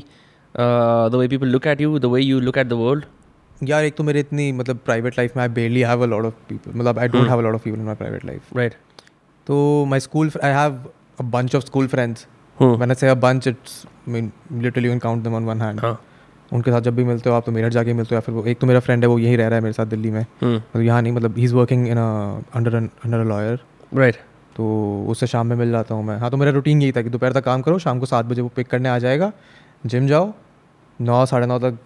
uh, 0.54 1.08
the 1.08 1.18
way 1.20 1.28
people 1.28 1.46
look 1.48 1.66
at 1.72 1.82
you, 1.84 1.98
the 1.98 2.08
way 2.14 2.22
you 2.22 2.40
look 2.40 2.56
at 2.62 2.72
the 2.72 2.78
world. 2.80 3.04
यार 3.64 3.84
एक 3.84 3.94
तो 3.96 4.02
मेरे 4.04 4.20
इतनी 4.20 4.50
मतलब 4.52 4.78
private 4.84 5.18
life 5.18 5.36
में 5.36 5.42
I 5.42 5.48
barely 5.58 5.80
have 5.80 6.02
a 6.02 6.06
lot 6.06 6.24
of 6.24 6.32
people 6.48 6.72
मतलब 6.78 6.98
I 6.98 7.08
don't 7.08 7.22
Hmm. 7.22 7.30
Have 7.30 7.38
a 7.38 7.42
lot 7.42 7.54
of 7.54 7.62
people 7.64 7.78
in 7.78 7.84
my 7.84 7.94
private 7.94 8.24
life 8.24 8.56
Right. 8.56 8.74
तो 9.46 9.84
my 9.88 10.00
school 10.00 10.30
I 10.44 10.52
have 10.52 10.78
a 11.20 11.22
bunch 11.22 11.54
of 11.56 11.64
school 11.66 11.86
friends 11.94 12.26
Hmm. 12.62 12.74
When 12.82 12.94
I 12.94 12.98
say 13.02 13.08
a 13.12 13.16
bunch, 13.26 13.46
it's 13.52 13.78
I 14.08 14.10
mean 14.16 14.32
literally 14.66 14.90
you 14.90 14.96
can 14.96 15.00
count 15.06 15.24
them 15.28 15.36
on 15.40 15.46
one 15.52 15.62
hand. 15.66 15.80
हाँ. 15.84 15.98
उनके 16.53 16.71
साथ 16.71 16.81
जब 16.81 16.95
भी 16.95 17.03
मिलते 17.03 17.29
हो 17.29 17.35
आप 17.35 17.45
तो 17.45 17.51
मेरठ 17.51 17.71
जाके 17.71 17.93
मिलते 17.93 18.15
हो 18.15 18.17
या 18.17 18.21
फिर 18.21 18.35
वो 18.35 18.43
एक 18.45 18.59
तो 18.59 18.67
मेरा 18.67 18.79
फ्रेंड 18.79 19.03
है 19.03 19.09
वो 19.09 19.19
यही 19.19 19.35
रह 19.35 19.47
रहा 19.47 19.55
है 19.55 19.61
मेरे 19.61 19.73
साथ 19.73 19.85
दिल्ली 19.85 20.11
में। 20.11 20.21
Hmm. 20.21 20.55
मतलब 20.55 20.81
यहाँ 20.81 21.01
नहीं 21.01 21.13
मतलब 21.13 21.37
he 21.37 21.43
is 21.43 21.55
working 21.55 21.87
in 21.87 21.97
under 22.55 22.75
under 22.75 23.17
a 23.17 23.23
lawyer 23.23 23.59
right 23.93 24.15
तो 24.55 24.65
उससे 25.09 25.27
शाम 25.27 25.47
में 25.47 25.55
मिल 25.55 25.71
जाता 25.71 25.95
हूँ 25.95 26.05
मैं। 26.05 26.17
हाँ 26.17 26.31
तो 26.31 26.37
मेरा 26.37 26.51
रूटीन 26.51 26.81
यही 26.81 26.91
था 26.91 27.01
कि 27.01 27.09
दोपहर 27.09 27.33
तक 27.33 27.43
काम 27.43 27.61
करो 27.61 27.79
शाम 27.79 27.99
को 27.99 28.05
सात 28.05 28.25
बजे 28.25 28.41
वो 28.41 28.51
पिक 28.55 28.67
करने 28.67 28.89
आ 28.89 28.97
जाएगा 28.99 29.31
जिम 29.85 30.07
जाओ 30.07 30.33
नौ 30.99 31.25
साढ़े 31.25 31.47
नौ 31.47 31.57
तक 31.59 31.77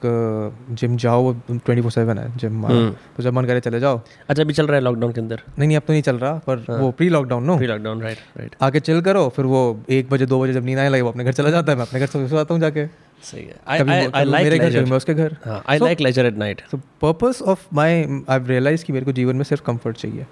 जिम 0.72 0.96
जाओ 0.98 1.22
वो 1.24 1.32
ट्वेंटी 1.50 1.82
फोर 1.82 1.91
सेवन 1.91 2.18
है 2.18 2.38
जिम 2.38 2.65
हम्म। 2.65 2.91
तो 3.18 3.24
जब 3.24 3.34
मन 3.34 3.46
करे 3.46 3.60
चले 3.60 3.80
जाओ। 3.80 4.00
अच्छा 4.30 4.41
अभी 4.44 4.53
चल 4.53 4.68
रहा 4.68 4.75
है 4.75 4.82
लॉकडाउन 4.84 5.12
के 5.13 5.22
अंदर? 5.22 5.41
नहीं 5.60 5.68
नहीं 5.68 5.77
अब 5.77 5.84
तो 5.88 5.94
नहीं 5.94 6.01
चल 6.01 6.18
रहा 6.18 6.34
पर 6.48 6.65
हाँ। 6.70 6.77
वो 6.80 6.91
pre 6.91 7.10
lockdown 7.10 7.44
no 7.44 7.58
pre 7.58 7.68
lockdown 7.68 8.01
right 8.01 8.18
right 8.38 8.56
आके 8.62 8.80
चिल 8.80 9.01
करो 9.01 9.27
फिर 9.36 9.46
वो 9.46 9.62
एक 9.89 10.10
बजे 10.10 10.25
दो 10.25 10.41
बजे 10.41 10.53
जब 10.53 10.65
नींद 10.65 10.80
आने 10.80 10.89
लगे 10.89 11.01
वो 11.01 11.10
अपने 11.10 11.24
घर 11.24 11.34
चला 11.34 11.50
जाता 11.50 11.72
है 11.72 11.77
मैं 11.77 11.86
अपने 11.86 12.00
घर 12.00 12.06
सो 12.08 12.27
जाता 12.27 12.53
हूँ 12.53 12.62
जाके। 12.62 12.86
सही 13.24 13.41
है। 13.41 13.84
मेरे 13.84 14.03
घर 14.03 14.10
कभी 14.12 14.32
मैं 14.32 14.70
लेजर 14.70 14.96
उसके 14.96 15.13
घर। 15.13 15.36
I 15.48 15.77
like 15.77 16.01
leisure 16.01 16.25
at 16.25 16.38
night 16.38 16.62
so 16.72 16.77
purpose 17.01 17.41
of 17.41 17.68
my 17.74 18.24
I 18.30 18.39
realise 18.46 18.86
कि 18.86 18.94
मेरे 18.94 19.06
को 19.06 19.12
जीवन 19.12 19.36
में 19.36 19.44
सिर्फ़ 19.44 19.63
कंफर्ट 19.63 19.98
चाहिए। 19.98 20.25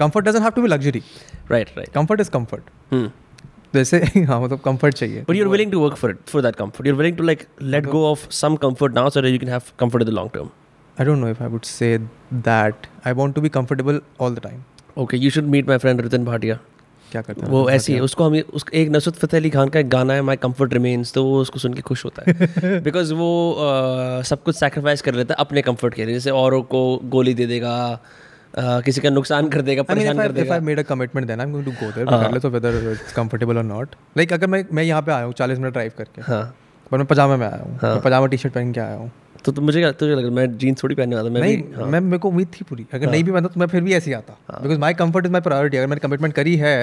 Comfort 0.00 0.26
doesn't 0.26 0.42
have 0.42 0.52
to 0.56 0.62
be 0.62 0.68
luxury 0.68 1.02
right 1.50 1.68
right 1.76 1.92
comfort 1.92 2.20
is 2.20 2.30
comfort 2.30 2.62
वैसे 3.76 3.98
हाँ 4.28 4.40
मतलब 4.42 4.58
कंफर्ट 4.58 4.94
चाहिए। 4.94 5.24
But 5.28 5.36
you 5.36 5.48
willing 5.48 5.72
to 5.72 5.80
work 5.80 5.96
for 5.96 6.10
it 6.10 6.18
for 6.26 6.42
that 6.42 6.56
comfort 6.56 6.88
you 6.88 6.94
willing 6.94 7.16
to 7.16 7.24
like 7.24 7.42
let 7.62 7.86
go 7.86 8.04
of 8.10 8.30
some 8.30 8.56
comfort 8.56 8.94
now 8.94 9.10
so 9.10 9.26
you 9.26 9.38
can 9.38 9.48
have 9.48 9.62
comfort 9.78 10.02
in 10.02 10.08
the 10.08 10.12
long 10.12 10.30
term 10.34 10.50
I 11.00 11.06
don't 11.06 11.18
know 11.18 11.28
if 11.28 11.42
I 11.42 11.48
would 11.48 11.62
say 11.62 11.98
that 12.34 12.86
I 13.06 13.12
want 13.12 13.34
to 13.34 13.40
be 13.40 13.48
comfortable 13.48 14.00
all 14.20 14.34
the 14.34 14.38
time 14.38 14.62
okay 14.98 15.16
you 15.16 15.30
should 15.30 15.44
meet 15.44 15.68
my 15.68 15.78
friend 15.78 16.00
Ratan 16.00 16.24
Bhatia 16.24 16.58
क्या 17.12 17.22
करता 17.22 17.46
है 17.46 17.52
वो 17.52 17.70
ऐसी 17.70 17.92
है 17.92 18.00
उसको 18.00 18.24
हम 18.24 18.36
उस 18.54 18.64
एक 18.74 18.88
नसरत 18.88 19.14
फतेह 19.14 19.40
अली 19.40 19.50
खान 19.50 19.68
का 19.68 19.80
एक 19.80 19.88
गाना 19.88 20.12
है 20.12 20.22
माई 20.22 20.36
कंफर्ट 20.36 20.72
रिमेन्स 20.72 21.12
तो 21.12 21.24
वो 21.24 21.40
उसको 21.40 21.58
सुन 21.58 21.74
के 21.74 21.80
खुश 21.80 22.04
होता 22.04 22.22
है। 22.26 22.80
बिकॉज़ 22.80 23.14
वो 23.14 23.52
आ, 23.52 24.22
सब 24.22 24.42
कुछ 24.42 24.56
सेक्रीफाइस 24.56 25.02
कर 25.02 25.14
लेता 25.14 25.34
है 25.34 25.36
अपने 25.40 25.62
कंफर्ट 25.62 25.94
के 25.94 26.04
लिए 26.04 26.14
जैसे 26.14 26.30
औरों 26.30 26.62
को 26.62 27.00
गोली 27.04 27.34
दे 27.34 27.46
देगा 27.46 28.00
किसी 28.56 29.00
का 29.00 29.10
नुकसान 29.10 29.48
कर 29.48 29.62
देगा 29.62 29.82
परेशान 29.84 30.18
कर 30.18 30.32
देगा। 30.32 30.58
Made 30.60 30.78
a 30.78 30.82
commitment 30.84 31.26
then 31.26 31.40
I 31.40 31.46
am 31.46 31.52
going 31.52 31.66
to 31.66 31.72
go 31.72 31.90
there 31.92 32.08
regular 32.08 32.40
so 32.40 32.48
whether 32.50 32.90
it's 32.92 33.12
comfortable 33.12 33.56
or 33.56 33.64
not 33.64 33.94
like 34.16 34.32
अगर 34.32 34.46
मैं 34.46 34.64
मैं 34.72 34.82
यहाँ 34.82 35.02
पे 35.02 35.12
आया 35.12 35.24
हूँ 35.24 35.34
40 35.34 35.58
मिनट 35.58 35.72
ड्राइव 35.72 35.92
करके 35.98 36.22
हाँ। 36.22 36.42
पर 36.90 36.98
मैं 36.98 37.06
पजामे 37.06 37.36
में 37.36 37.46
आया 37.46 37.62
हूँ 37.62 37.78
हाँ. 37.82 38.00
पजामा 38.00 38.26
टी-शर्ट 38.26 38.54
पहन 38.54 38.72
के 38.72 38.80
आया 38.80 38.96
हूँ। 38.96 39.10
तो 39.44 39.52
तो 39.52 39.62
मुझे 39.62 39.90
तो 39.92 40.06
लग 40.08 40.30
मैं 40.32 40.46
जीन्स 40.58 40.82
थोड़ी 40.82 40.94
पहनने 40.94 41.16
वाला 41.16 41.30
मैं 41.30 41.42
भी, 41.42 41.56
हाँ। 41.76 41.86
मैं 41.86 42.00
मेरे 42.02 42.18
को 42.18 42.28
उम्मीद 42.28 42.48
थी 42.50 42.64
पूरी। 42.68 42.86
अगर 42.92 43.04
हाँ। 43.04 43.12
नहीं 43.12 43.24
भी 43.24 43.32
मतलब 43.32 43.50
तो 43.50 43.60
मैं 43.60 43.66
फिर 43.66 43.82
भी 43.82 43.94
ऐसे 43.94 44.10
ही 44.10 44.14
आता। 44.14 44.60
Because 44.62 44.78
my 44.78 44.94
comfort 44.94 45.26
is 45.26 45.32
my 45.32 45.40
priority 45.40 45.76
अगर 45.76 45.86
मैंने 45.86 46.00
कमिटमेंट 46.00 46.34
करी 46.34 46.56
है 46.56 46.76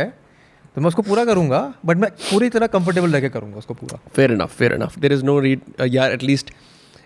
तो 0.75 0.81
मैं 0.81 0.87
उसको 0.87 1.01
पूरा 1.01 1.25
करूँगा 1.25 1.61
बट 1.85 1.97
मैं 1.97 2.09
पूरी 2.21 2.49
तरह 2.49 2.67
कंफर्टेबल 2.67 3.11
रहकर 3.11 3.29
करूँगा 3.29 3.57
उसको 3.57 3.73
पूरा। 3.73 3.99
Fair 4.15 4.31
enough 4.31 4.55
fair 4.57 4.73
enough 4.73 4.97
there 4.99 5.13
is 5.13 5.23
no 5.25 5.39
need 5.39 5.61
यार 5.87 6.11
at least 6.11 6.51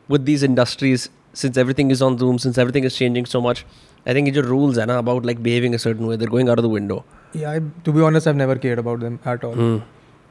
with 0.09 0.21
these 0.21 0.43
industries 0.43 1.07
since 1.35 1.57
everything 1.57 1.91
is 1.91 2.03
on 2.03 2.17
Zoom 2.17 2.37
since 2.37 2.59
everything 2.59 2.85
is 2.85 2.93
changing 2.93 3.25
so 3.25 3.41
much 3.41 3.65
i 4.07 4.13
think 4.15 4.33
your 4.35 4.43
rules 4.47 4.77
are 4.81 4.87
na, 4.89 4.97
about 5.03 5.25
like 5.29 5.43
behaving 5.43 5.73
a 5.77 5.79
certain 5.85 6.07
way 6.09 6.17
they're 6.21 6.33
going 6.33 6.49
out 6.53 6.59
of 6.63 6.65
the 6.65 6.73
window. 6.77 6.97
या 7.35 7.57
to 7.85 7.93
be 7.93 8.01
honest 8.01 8.27
I 8.27 8.33
never 8.33 8.57
cared 8.57 8.79
about 8.79 8.99
them 8.99 9.17
at 9.27 9.45
all 9.45 9.55
Hmm. 9.55 9.79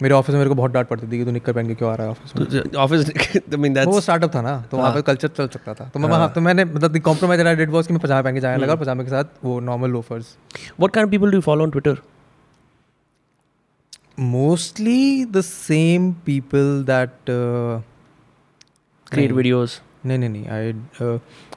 मेरे 0.02 0.14
office 0.14 0.32
में 0.32 0.38
मेरे 0.38 0.48
को 0.48 0.54
बहुत 0.54 0.70
डांट 0.70 0.88
पड़ती 0.88 1.06
थी 1.06 1.18
कि 1.18 1.24
तू 1.24 1.30
निक्कर 1.30 1.52
पहन 1.52 1.66
के 1.66 1.74
क्यों 1.74 1.90
आ 1.90 1.94
रहा 1.94 2.06
है 2.06 2.10
ऑफ़िस 2.10 2.36
में? 2.36 2.74
ऑफ़िस 2.76 3.06
i 3.36 3.58
mean 3.64 3.86
वो 3.86 4.00
स्टार्टअप 4.00 4.34
था 4.34 4.42
ना 4.42 4.58
तो 4.70 4.76
वहाँ 4.76 4.92
पे 4.94 5.02
कल्चर 5.02 5.28
चल 5.28 5.48
सकता 5.48 5.74
था। 5.74 5.88
तो 5.94 6.00
मैं 6.00 6.08
वहाँ 6.08 6.32
तो 6.34 6.40
मैंने 6.40 6.64
मतलब 6.64 6.92
the 6.92 7.00
compromise 7.00 7.40
I 7.40 7.56
did 7.56 7.70
was 7.70 7.86
कि 7.86 7.92
मैं 7.92 8.02
पजामा 8.02 8.22
पहन 8.22 8.34
के 8.34 8.40
जाने 8.40 8.56
लगा 8.56 8.72
और 8.72 8.78
पजामे 8.78 9.04
के 9.04 9.10
साथ 9.10 9.24
वो 9.44 9.60
normal 9.60 9.90
loafers 9.90 10.36
what 10.82 10.94
kind 10.96 11.06
of 11.06 11.12
people 11.14 11.34
do 11.34 11.40
you 11.40 11.46
follow 11.48 11.66
on 11.68 11.74
twitter? 11.76 11.96
Mostly 14.20 15.24
the 15.24 15.40
same 15.40 16.12
people 16.12 16.84
that 16.90 17.30
create 19.14 19.36
videos. 19.36 19.70
नहीं 20.06 20.18
नहीं 20.18 20.28
नहीं 20.28 20.48
आई 20.48 20.72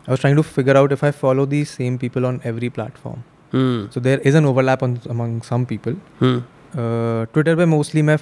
I 0.09 0.11
was 0.11 0.21
trying 0.21 0.37
to 0.38 0.43
figure 0.43 0.76
out 0.76 0.93
if 0.93 1.05
I 1.05 1.11
follow 1.21 1.47
the 1.47 1.64
same 1.64 1.97
people 1.99 2.25
on 2.25 2.41
every 2.47 2.69
platform 2.79 3.21
hmm. 3.53 3.95
So 3.95 4.00
there 4.00 4.23
is 4.26 4.37
an 4.37 4.47
overlap 4.47 4.85
among 4.85 5.41
some 5.50 5.64
people 5.73 5.97
Hmm. 6.23 6.41
Twitter 6.76 7.57
पे 7.57 7.64
mostly 7.73 8.03
मैं 8.03 8.17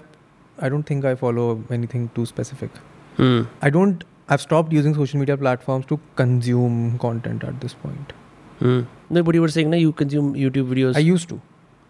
I 0.62 0.70
don't 0.70 0.88
think 0.90 1.04
I 1.06 1.14
follow 1.20 1.44
anything 1.72 2.08
too 2.16 2.24
specific 2.24 2.70
Hmm. 3.16 3.40
I 3.66 3.70
don't. 3.72 4.04
I've 4.28 4.42
stopped 4.42 4.70
using 4.74 4.94
social 4.98 5.20
media 5.22 5.34
platforms 5.40 5.86
to 5.88 5.96
consume 6.16 6.76
content 7.00 7.42
at 7.44 7.56
this 7.64 7.74
point. 7.80 8.12
Hmm. 8.60 8.78
no 9.16 9.22
but 9.22 9.36
you 9.36 9.42
were 9.44 9.50
saying 9.54 9.70
na 9.72 9.78
you 9.80 9.92
consume 10.00 10.28
youtube 10.42 10.68
videos 10.70 10.98
I 11.00 11.02
used 11.06 11.28
to. 11.32 11.38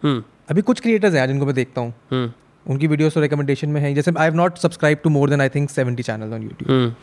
hmm. 0.03 0.17
अभी 0.51 0.61
कुछ 0.69 0.79
creators 0.79 1.13
हैं 1.15 1.27
जिनको 1.27 1.45
मैं 1.45 1.55
देखता 1.55 1.81
हूँ 1.81 1.93
Hmm. 2.13 2.27
उनकी 2.65 2.87
videos 2.87 3.13
तो 3.13 3.21
recommendation 3.21 3.69
में 3.69 3.79
है 3.81 3.93
जैसे 3.93 4.11
I 4.17 4.25
have 4.25 4.35
not 4.35 4.57
subscribe 4.57 4.99
to 5.03 5.09
more 5.09 5.29
than 5.29 5.41
I 5.41 5.49
think 5.55 5.69
70 5.69 6.01
channels 6.03 6.33
on 6.33 6.43
YouTube 6.43 6.69
Hmm. 6.71 6.93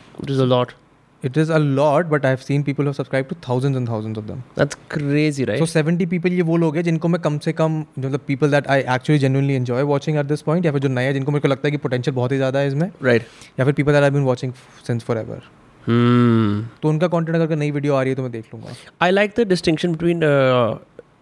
it 1.25 1.37
is 1.37 1.49
a 1.49 1.59
lot 1.59 2.01
is 2.01 2.07
a 2.07 2.09
but 2.09 2.25
I 2.25 2.31
have 2.31 2.37
seen 2.37 2.63
people 2.63 2.83
have 2.83 2.93
subscribe 2.93 3.25
to 3.25 3.35
thousands 3.49 3.77
and 3.77 3.89
thousands 3.89 4.19
of 4.19 4.25
them 4.25 4.41
that's 4.57 4.77
crazy 4.95 5.45
right 5.49 5.65
so 5.65 5.79
70 5.79 6.07
people 6.09 6.33
ये 6.33 6.41
वो 6.41 6.57
लोग 6.57 6.75
हैं 6.75 6.83
जिनको 6.83 7.07
मैं 7.07 7.21
कम 7.21 7.37
से 7.39 7.53
कम 7.53 7.85
मतलब 7.99 8.19
people 8.27 8.51
that 8.51 8.67
I 8.67 8.79
actually 8.79 9.19
genuinely 9.19 9.53
enjoy 9.53 9.83
watching 9.83 10.17
at 10.17 10.25
this 10.25 10.41
point 10.41 10.65
या 10.65 10.71
फिर 10.71 10.81
जो 10.81 10.89
नया 10.89 11.11
जिनको 11.11 11.31
मेरे 11.31 11.41
को 11.41 11.47
लगता 11.47 11.67
है 11.67 11.71
कि 11.71 11.77
पोटेंशियल 11.77 12.15
बहुत 12.15 12.31
ही 12.31 12.37
ज़्यादा 12.37 12.59
है 12.59 12.67
इसमें 12.67 12.89
right 12.89 13.21
या 13.59 13.65
फिर 13.65 13.73
that 13.73 14.03
I 14.03 14.09
been 14.09 14.23
watching 14.23 14.53
since 14.87 15.03
forever 15.17 15.37
hmm. 15.37 16.81
तो 16.81 16.89
उनका 16.89 17.07
कंटेंट 17.07 17.37
अगर 17.37 17.55
नई 17.55 17.71
वीडियो 17.71 17.95
आ 17.95 18.01
रही 18.01 18.09
है 18.09 18.15
तो 18.15 18.21
मैं 18.21 18.31
देख 18.31 18.45
लूँगा 18.53 18.75
I 19.07 19.13
like 19.13 19.35
the 19.35 19.45
distinction 19.45 19.97
between 19.97 20.23
uh, 20.23 20.77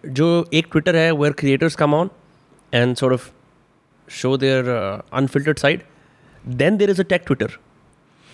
जो 0.06 0.46
एक 0.54 0.66
ट्विटर 0.72 0.96
है 0.96 1.10
where 1.12 1.32
creators 1.32 1.76
come 1.82 1.94
on 1.94 2.10
and 2.72 2.98
sort 2.98 3.12
of 3.12 3.30
show 4.08 4.36
their 4.36 4.76
uh, 4.76 5.02
unfiltered 5.12 5.58
side. 5.58 5.84
Then 6.44 6.78
there 6.78 6.90
is 6.90 6.98
a 6.98 7.04
tech 7.04 7.24
Twitter. 7.26 7.48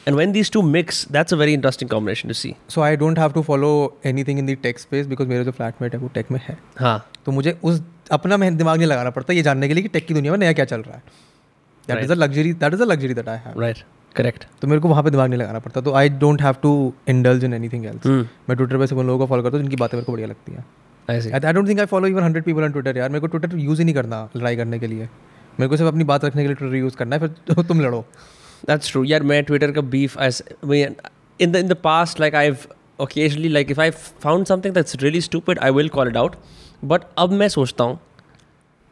And 0.06 0.16
when 0.16 0.32
these 0.34 0.50
two 0.54 0.62
mix, 0.62 1.04
that's 1.14 1.32
a 1.32 1.36
very 1.36 1.54
interesting 1.54 1.88
combination 1.88 2.30
to 2.32 2.36
see. 2.42 2.52
So 2.68 2.80
I 2.80 2.96
don't 2.96 3.18
have 3.18 3.32
to 3.32 3.42
follow 3.42 3.70
anything 4.06 4.38
in 4.38 4.46
the 4.46 4.54
tech 4.54 4.78
space 4.78 5.06
because 5.06 5.28
मेरा 5.28 5.44
जो 5.44 5.50
flatmate 5.50 5.94
है 5.94 6.00
वो 6.00 6.08
take 6.14 6.30
में 6.30 6.40
है। 6.44 6.58
हाँ। 6.78 7.10
तो 7.26 7.32
मुझे 7.32 7.58
उस 7.64 7.82
अपना 8.12 8.36
मैं 8.36 8.56
दिमाग 8.56 8.78
नहीं 8.78 8.88
लगाना 8.88 9.10
पड़ता 9.10 9.32
ये 9.32 9.42
जानने 9.42 9.68
के 9.68 9.74
लिए 9.74 9.82
कि 9.82 9.88
टेक 9.88 10.06
की 10.06 10.14
दुनिया 10.14 10.32
में 10.32 10.38
नया 10.38 10.52
क्या 10.52 10.64
चल 10.64 10.82
रहा 10.82 10.96
है। 10.96 11.02
That 11.88 12.04
is 12.04 12.12
a 12.12 12.14
luxury 12.14 12.52
that 12.52 12.74
is 12.74 12.82
a 12.82 12.86
luxury 12.86 13.14
that 13.14 13.28
I 13.28 13.38
have 13.46 13.62
right. 13.64 13.82
Correct. 14.16 14.44
तो 14.60 14.68
मेरे 14.68 14.80
को 14.80 14.88
वहाँ 14.88 15.02
पे 15.02 15.10
दिमाग 15.10 15.28
नहीं 15.30 15.38
लगाना 15.40 15.58
पड़ता। 15.58 15.80
तो 15.80 15.92
I 15.94 16.08
don't 16.08 16.42
have 16.42 16.54
to 16.62 16.72
indulge 17.08 17.44
in 17.44 17.54
anything 17.54 17.84
else. 17.86 18.06
मैं 18.06 18.56
ट्विटर 18.56 18.78
पे 18.78 18.86
से 18.86 18.94
उन 18.94 19.06
लोगों 19.06 19.18
को 19.18 19.26
फॉलो 19.30 19.42
करता 19.42 19.56
हूँ 19.56 19.62
जिनकी 19.64 19.76
बातें 19.76 19.96
मेरे 19.98 20.04
को 20.06 20.12
बढ़िया 20.12 20.28
लगती 20.28 20.52
हैं। 20.52 20.64
I 21.44 21.52
don't 21.52 21.68
think 21.68 21.80
I 21.80 21.86
follow 21.86 22.06
even 22.06 22.22
hundred 22.22 22.44
people 22.44 22.64
on 22.64 22.72
Twitter 22.72 22.96
यार। 22.96 23.08
मेरे 23.08 23.20
को 23.20 23.26
ट्विटर 23.26 23.56
यूज़ 23.58 23.78
ही 23.78 23.84
नहीं 23.84 23.94
करना 23.94 24.28
लड़ाई 24.36 24.56
करने 24.56 24.78
के 24.78 24.86
लिए। 24.86 25.08
मेरे 25.60 25.68
को 25.68 25.76
सिर्फ़ 25.76 25.92
अपनी 25.92 26.04
बात 26.04 26.24
रखने 26.24 26.42
के 26.42 26.48
लिए 26.48 26.56
ट्विटर 26.56 26.76
यूज़ 26.76 26.96
करना 26.96 27.16
है 27.16 27.28
फिर 27.28 27.62
तुम 27.68 27.80
लड़ो। 27.80 28.04
That's 28.68 28.92
true. 28.92 29.06
यार 29.06 29.22
मैं 29.22 29.44
ट्विटर 29.44 29.72
का 29.72 29.80
beef 29.80 30.16
as 30.16 30.42
in 30.70 31.52
the 31.52 31.62
in 31.62 31.68
the 31.68 31.78
past 31.88 32.20
like 32.20 32.34
I've 32.34 32.66
occasionally 33.06 33.48
like 33.48 33.70
if 33.70 33.78
I 33.78 33.90
found 34.26 34.48
something 34.48 34.72
that's 34.72 35.02
really 35.02 35.20
stupid 35.20 35.58
I 35.58 35.70
will 35.70 35.88
call 35.88 36.12
it 36.12 36.16
out. 36.16 36.34
But 36.84 37.00
अब 37.18 37.32
मैं 37.32 37.48
सोचता 37.48 37.84
हूँ 37.84 38.00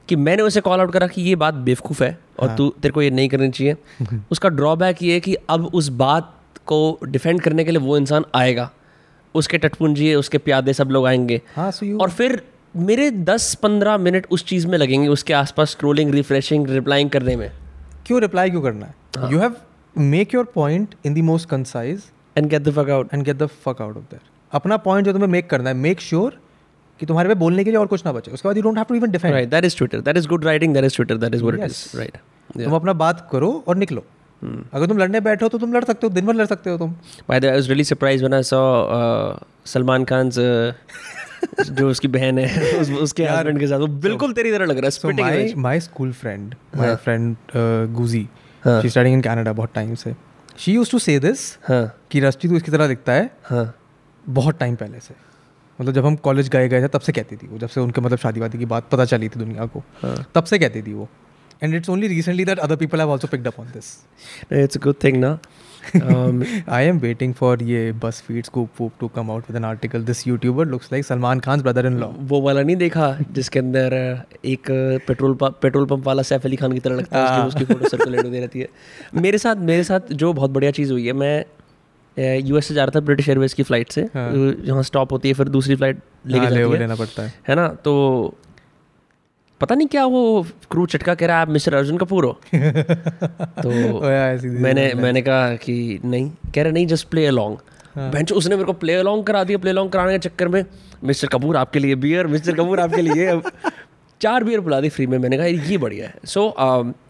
कि 0.08 0.16
मैंने 0.16 0.42
उसे 0.42 0.60
कॉल 0.60 0.80
आउट 0.80 0.92
करा 0.92 1.06
कि 1.06 1.22
ये 1.22 1.36
बात 1.36 1.54
बेवकूफ़ 1.54 2.04
है 2.04 2.18
और 2.38 2.54
तू 2.54 2.74
तेरे 2.82 2.92
को 2.92 3.02
ये 3.02 3.10
नहीं 3.10 3.28
करनी 3.28 3.50
चाहिए। 3.50 3.76
उसका 4.30 4.48
ड्रॉबैक 4.48 5.02
ये 5.02 5.12
है 5.14 5.20
कि 5.20 5.34
अब 5.34 5.66
उस 5.66 5.88
बात 5.88 6.34
को 6.66 6.98
डिफेंड 7.04 7.40
करने 7.40 7.64
के 7.64 7.70
लिए 7.70 7.80
वो 7.80 7.96
इंसान 7.96 8.24
आएगा। 8.34 8.70
उसके 9.34 9.58
टटपुंजी 9.58 10.14
उसके 10.14 10.38
प्यादे 10.38 10.72
सब 10.72 10.88
लोग 10.90 11.06
आएँगे। 11.06 11.42
हाँ 11.56 11.72
यू 11.82 11.98
और 11.98 12.10
फिर 12.10 12.42
मेरे 12.76 13.10
10-15 13.10 13.98
मिनट 13.98 14.26
उस 14.30 14.44
चीज़ 14.44 14.66
में 14.66 14.78
लगेंगे 14.78 15.08
उसके 15.08 15.32
आसपास 15.32 15.70
स्क्रोलिंग 15.70 16.10
रिफ्रेशिंग 16.10 16.68
रिप्लाइंग 16.68 17.10
करने 17.10 17.36
में। 17.36 17.52
क्यों 18.08 18.20
रिप्लाई 18.20 18.50
क्यों 18.50 18.62
करना 18.62 18.86
है 18.86 19.30
you 19.32 19.38
have 19.38 19.56
make 19.96 20.34
your 20.34 20.44
point 20.54 20.94
in 21.06 21.14
the 21.14 21.24
most 21.24 21.48
concise 21.48 22.04
and 22.36 22.48
get 22.50 22.62
the 22.62 22.72
fuck 22.74 22.90
out 22.90 23.14
and 23.14 23.24
get 23.24 23.36
the 23.36 23.46
fuck 23.64 23.82
out 23.82 23.96
of 23.96 24.04
there 24.10 24.20
अपना 24.52 24.76
पॉइंट 24.84 25.06
जो 25.06 25.12
तुम्हें 25.12 25.28
मेक 25.28 25.50
करना 25.50 25.70
है 25.70 25.76
मेक 25.76 26.00
श्योर 26.00 26.30
sure 26.30 26.46
कि 27.00 27.06
तुम्हारे 27.06 27.28
पे 27.28 27.34
बोलने 27.40 27.64
के 27.64 27.70
लिए 27.70 27.78
और 27.78 27.86
कुछ 27.86 28.04
ना 28.06 28.12
बचे 28.12 28.30
उसके 28.30 28.48
बाद 28.48 28.56
you 28.56 28.62
don't 28.62 28.76
have 28.76 28.86
to 28.88 28.94
even 28.94 29.10
defend 29.10 29.50
that 29.50 29.66
is 29.70 29.74
Twitter. 29.80 30.00
That 30.08 30.20
is 30.20 30.28
good 30.32 30.46
writing. 30.48 30.76
That 30.76 30.86
is 30.88 30.96
Twitter. 30.98 31.18
That 31.24 31.36
is 31.38 31.44
what 31.48 31.58
it 31.58 31.66
is. 31.66 31.80
Yes. 31.80 31.98
Right. 32.00 32.16
तुम 32.56 32.74
अपना 32.74 32.92
बात 33.02 33.28
करो 33.32 33.52
और 33.68 33.76
निकलो 33.76 34.04
Hmm. 34.42 34.58
अगर 34.72 34.86
तुम 34.86 34.98
लड़ने 34.98 35.20
बैठो 35.20 35.46
तो 35.48 35.58
तुम 35.58 35.72
लड़ 35.72 35.82
सकते 35.84 36.06
हो 36.06 36.12
दिन 36.14 36.26
भर 36.26 36.34
लड़ 36.34 36.44
सकते 36.46 36.70
हो 36.70 36.76
तुम 36.78 36.94
I 37.28 37.38
was 37.44 37.68
really 37.70 37.86
surprised 37.86 38.24
when 38.24 38.36
I 38.36 38.42
saw 38.50 38.60
uh, 38.96 39.38
Salman 39.70 40.04
Khan's 40.10 40.38
uh, 40.38 40.72
जो 41.70 41.90
उसकी 41.90 42.08
बहन 42.08 42.38
है 42.38 42.78
उस, 42.80 42.90
उसके 42.90 43.24
हस्बैंड 43.24 43.60
के 43.60 43.66
साथ 43.66 43.78
वो 43.78 43.86
बिल्कुल 43.86 44.32
तेरी 44.32 44.52
तरह 44.52 44.64
लग 44.64 44.76
रहा 44.76 44.86
है 44.86 44.90
so 44.90 45.08
spitting 45.08 45.30
my 45.30 45.54
my 45.56 45.80
school 45.80 46.12
friend 46.12 46.54
my 46.76 46.96
friend 46.96 47.36
Guji. 47.92 48.28
She 48.66 48.88
studying 48.88 49.14
in 49.14 49.20
Canada 49.20 49.52
बहुत 49.52 49.70
टाइम 49.74 49.94
से। 49.94 50.14
She 50.58 50.72
used 50.72 50.92
to 50.92 50.98
say 50.98 51.18
this 51.18 51.58
कि 51.70 52.20
रष्टि 52.20 52.48
तू 52.48 52.56
इसकी 52.56 52.70
तरह 52.70 52.86
दिखता 52.86 53.12
है 53.12 53.30
हाँ। 53.44 53.74
बहुत 54.28 54.58
टाइम 54.58 54.76
पहले 54.76 55.00
से। 55.00 55.14
मतलब 55.80 55.92
जब 55.92 56.06
हम 56.06 56.16
कॉलेज 56.16 56.48
गए 56.48 56.68
गए 56.68 56.82
थे 56.82 56.88
तब 56.88 57.00
से 57.00 57.12
कहती 57.12 57.36
थी 57.36 57.46
वो 57.46 57.58
जब 57.58 57.68
से 57.68 57.80
उनके 57.80 58.00
मतलब 58.00 58.18
शादी 58.18 58.40
वादी 58.40 58.58
की 58.58 58.64
बात 58.64 58.88
पता 58.92 59.04
चली 59.04 59.28
थी 59.28 59.38
दुनिया 59.38 59.66
को 59.66 59.78
हाँ. 59.78 60.32
तब 60.34 60.44
से 60.44 60.58
कहती 60.58 60.82
थी 60.82 60.92
वो। 60.92 61.08
And 61.62 61.74
it's 61.74 61.88
only 61.90 62.08
recently 62.08 62.44
that 62.44 62.58
other 62.58 62.76
people 62.76 63.00
have 63.00 63.12
also 63.12 63.28
picked 63.28 63.46
up 63.46 63.60
on 63.60 63.66
this 63.66 64.04
It's 64.52 64.80
a 64.80 64.86
good 64.86 65.00
thing 65.04 65.16
ना। 65.16 65.38
Um, 65.94 66.44
I 66.68 66.84
am 66.84 66.98
waiting 66.98 67.34
for 67.34 67.62
ये 67.62 67.92
बस 68.04 68.22
ScoopWhoop 68.80 68.92
to 69.00 69.08
come 69.08 69.30
out 69.30 69.44
with 69.48 69.56
an 69.56 69.64
article 69.64 70.04
this 70.04 70.26
YouTuber 70.26 70.66
looks 70.66 70.88
like 70.92 71.04
Salman 71.04 71.40
Khan 71.40 71.60
brother 71.60 71.86
in 71.86 71.98
law 71.98 72.06
वो 72.06 72.40
वाला 72.40 72.62
नहीं 72.62 72.76
देखा 72.76 73.16
जिसके 73.32 73.58
अंदर 73.58 73.90
uh, 73.90 74.44
एक 74.44 74.66
पेट्रोल 75.06 75.34
पंप 75.34 75.58
पेट्रोल 75.62 75.86
पंप 75.86 76.06
वाला 76.06 76.22
सैफ 76.22 76.44
अली 76.44 76.56
खान 76.56 76.72
की 76.72 76.80
तरह 76.80 76.96
लगता 76.96 77.18
है 77.18 77.46
उसकी 77.46 77.62
उसकी 77.62 77.74
फ़ोटो 77.74 77.88
सर्कुलेट 77.88 78.24
होती 78.24 78.38
रहती 78.38 78.60
है। 78.60 78.68
मेरे 79.14 79.38
साथ 79.38 79.56
मेरे 79.56 79.84
साथ 79.84 80.12
जो 80.12 80.32
बहुत 80.32 80.50
बढ़िया 80.50 80.70
चीज़ 80.70 80.92
हुई 80.92 81.06
है 81.06 81.12
मैं 81.12 81.44
यूएस 82.16 82.66
से 82.66 82.74
जा 82.74 82.84
रहा 82.84 82.92
था 82.96 83.00
ब्रिटिश 83.04 83.28
एयरवेज 83.28 83.52
की 83.52 83.62
फ़्लाइट 83.62 83.92
से 83.92 84.02
हाँ। 84.14 84.30
जहाँ 84.66 84.82
स्टॉप 84.82 85.12
होती 85.12 85.28
है 85.28 85.34
फिर 85.34 85.48
दूसरी 85.48 85.74
फ़्लाइट 85.76 85.98
लेके 86.26 86.38
हाँ, 86.38 86.50
ले 86.50 86.60
जाती 86.60 86.72
है। 86.72 86.78
लेना 86.78 86.94
पड़ता 86.94 87.22
है। 87.22 87.32
है 87.48 87.54
ना? 87.54 87.68
तो 87.68 88.34
पता 89.60 89.74
नहीं 89.74 89.88
क्या 89.88 90.04
वो 90.06 90.46
क्रू 90.70 90.86
चटका 90.86 91.14
कह 91.14 91.26
रहा 91.26 91.36
है 91.36 91.42
आप 91.42 91.48
मिस्टर 91.48 91.74
अर्जुन 91.74 91.98
कपूर 91.98 92.24
हो? 92.24 92.40
तो 93.62 93.70
मैंने 94.48 94.94
मैंने 94.94 95.22
कहा 95.22 95.54
कि 95.54 96.00
नहीं 96.04 96.30
कह 96.54 96.62
रहे 96.62 96.72
नहीं 96.72 96.86
जस्ट 96.86 97.08
प्ले 97.08 97.26
अलॉन्ग। 97.26 97.58
बेंच 97.98 98.32
उसने 98.32 98.56
मेरे 98.56 98.66
को 98.66 98.72
प्ले 98.72 98.94
अलॉन्ग 98.94 99.24
करा 99.24 99.44
दिया 99.44 99.58
प्ले 99.58 99.70
अलॉन्ग 99.70 99.92
कराने 99.92 100.12
के 100.12 100.18
चक्कर 100.18 100.48
में 100.48 100.64
मिस्टर 101.04 101.28
कपूर 101.28 101.56
आपके 101.56 101.78
लिए 101.78 101.94
बियर 101.94 102.26
मिस्टर 102.26 102.52
कपूर 102.52 102.80
आपके 102.80 103.02
लिए 103.02 103.40
चार 104.20 104.44
बियर 104.44 104.60
बुला 104.60 104.80
दी 104.80 104.88
फ्री 104.88 105.06
में। 105.06 105.18
मैंने 105.18 105.36
कहा 105.36 105.46
ये 105.46 105.78
बढ़िया 105.78 106.06
है। 106.06 106.14
So 106.24 106.42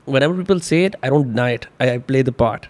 whenever 0.23 0.37
people 0.37 0.61
say 0.61 0.85
it 0.85 0.97
I 1.05 1.11
don't 1.11 1.27
deny 1.27 1.55
it 1.55 1.65
I 1.83 1.89
I 1.89 1.99
play 1.99 2.23
the 2.23 2.31
part 2.39 2.67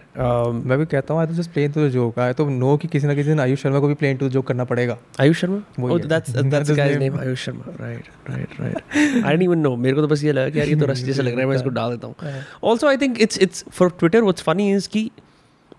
मैं 0.65 0.77
भी 0.79 0.85
कहता 0.85 1.13
हूँ 1.13 1.21
आई 1.21 1.27
तो 1.27 1.33
just 1.33 1.51
play in 1.51 1.71
to 1.71 1.87
the 1.87 1.89
joke 1.91 2.19
I 2.19 2.33
तो 2.33 2.47
नो 2.49 2.75
कि 2.77 2.87
किसी 2.87 3.07
ना 3.07 3.13
किसी 3.15 3.29
दिन 3.29 3.39
आयुष 3.39 3.61
शर्मा 3.63 3.79
को 3.79 3.87
भी 3.87 3.93
प्लेन 3.93 4.17
टू 4.17 4.27
द 4.29 4.31
जोक 4.31 4.47
करना 4.47 4.63
पड़ेगा। 4.63 4.97
आयुष 5.19 5.41
शर्मा? 5.41 5.59
oh 5.79 5.91
है। 5.91 5.99
the 6.07 6.59
his 6.59 6.69
guy's 6.69 6.97
name. 6.97 7.03
name 7.03 7.19
Ayush 7.19 7.45
Sharma. 7.45 7.75
Right 7.79 8.03
right 8.29 8.59
right 8.59 9.25
I 9.25 9.31
don't 9.31 9.43
even 9.43 9.59
know 9.59 9.75
मेरे 9.75 9.95
को 9.95 10.01
तो 10.01 10.07
बस 10.07 10.23
ये 10.23 10.31
लगा 10.31 10.49
कि 10.49 10.59
यार 10.59 10.67
ये 10.67 10.75
तो 10.75 10.85
रस्ते 10.91 11.13
से 11.13 11.21
लग 11.21 11.31
रहा 11.31 11.41
है 11.41 11.47
मैं 11.47 11.55
इसको 11.55 11.69
डाल 11.69 11.91
देता 11.91 12.07
हूँ। 12.07 12.43
Also 12.63 12.87
I 12.87 12.97
think 12.97 13.21
it's 13.21 13.39
it's 13.39 13.65
for 13.71 13.89
Twitter 13.99 14.21
what's 14.21 14.41
funny 14.41 14.71
is 14.73 14.89
की 14.89 15.11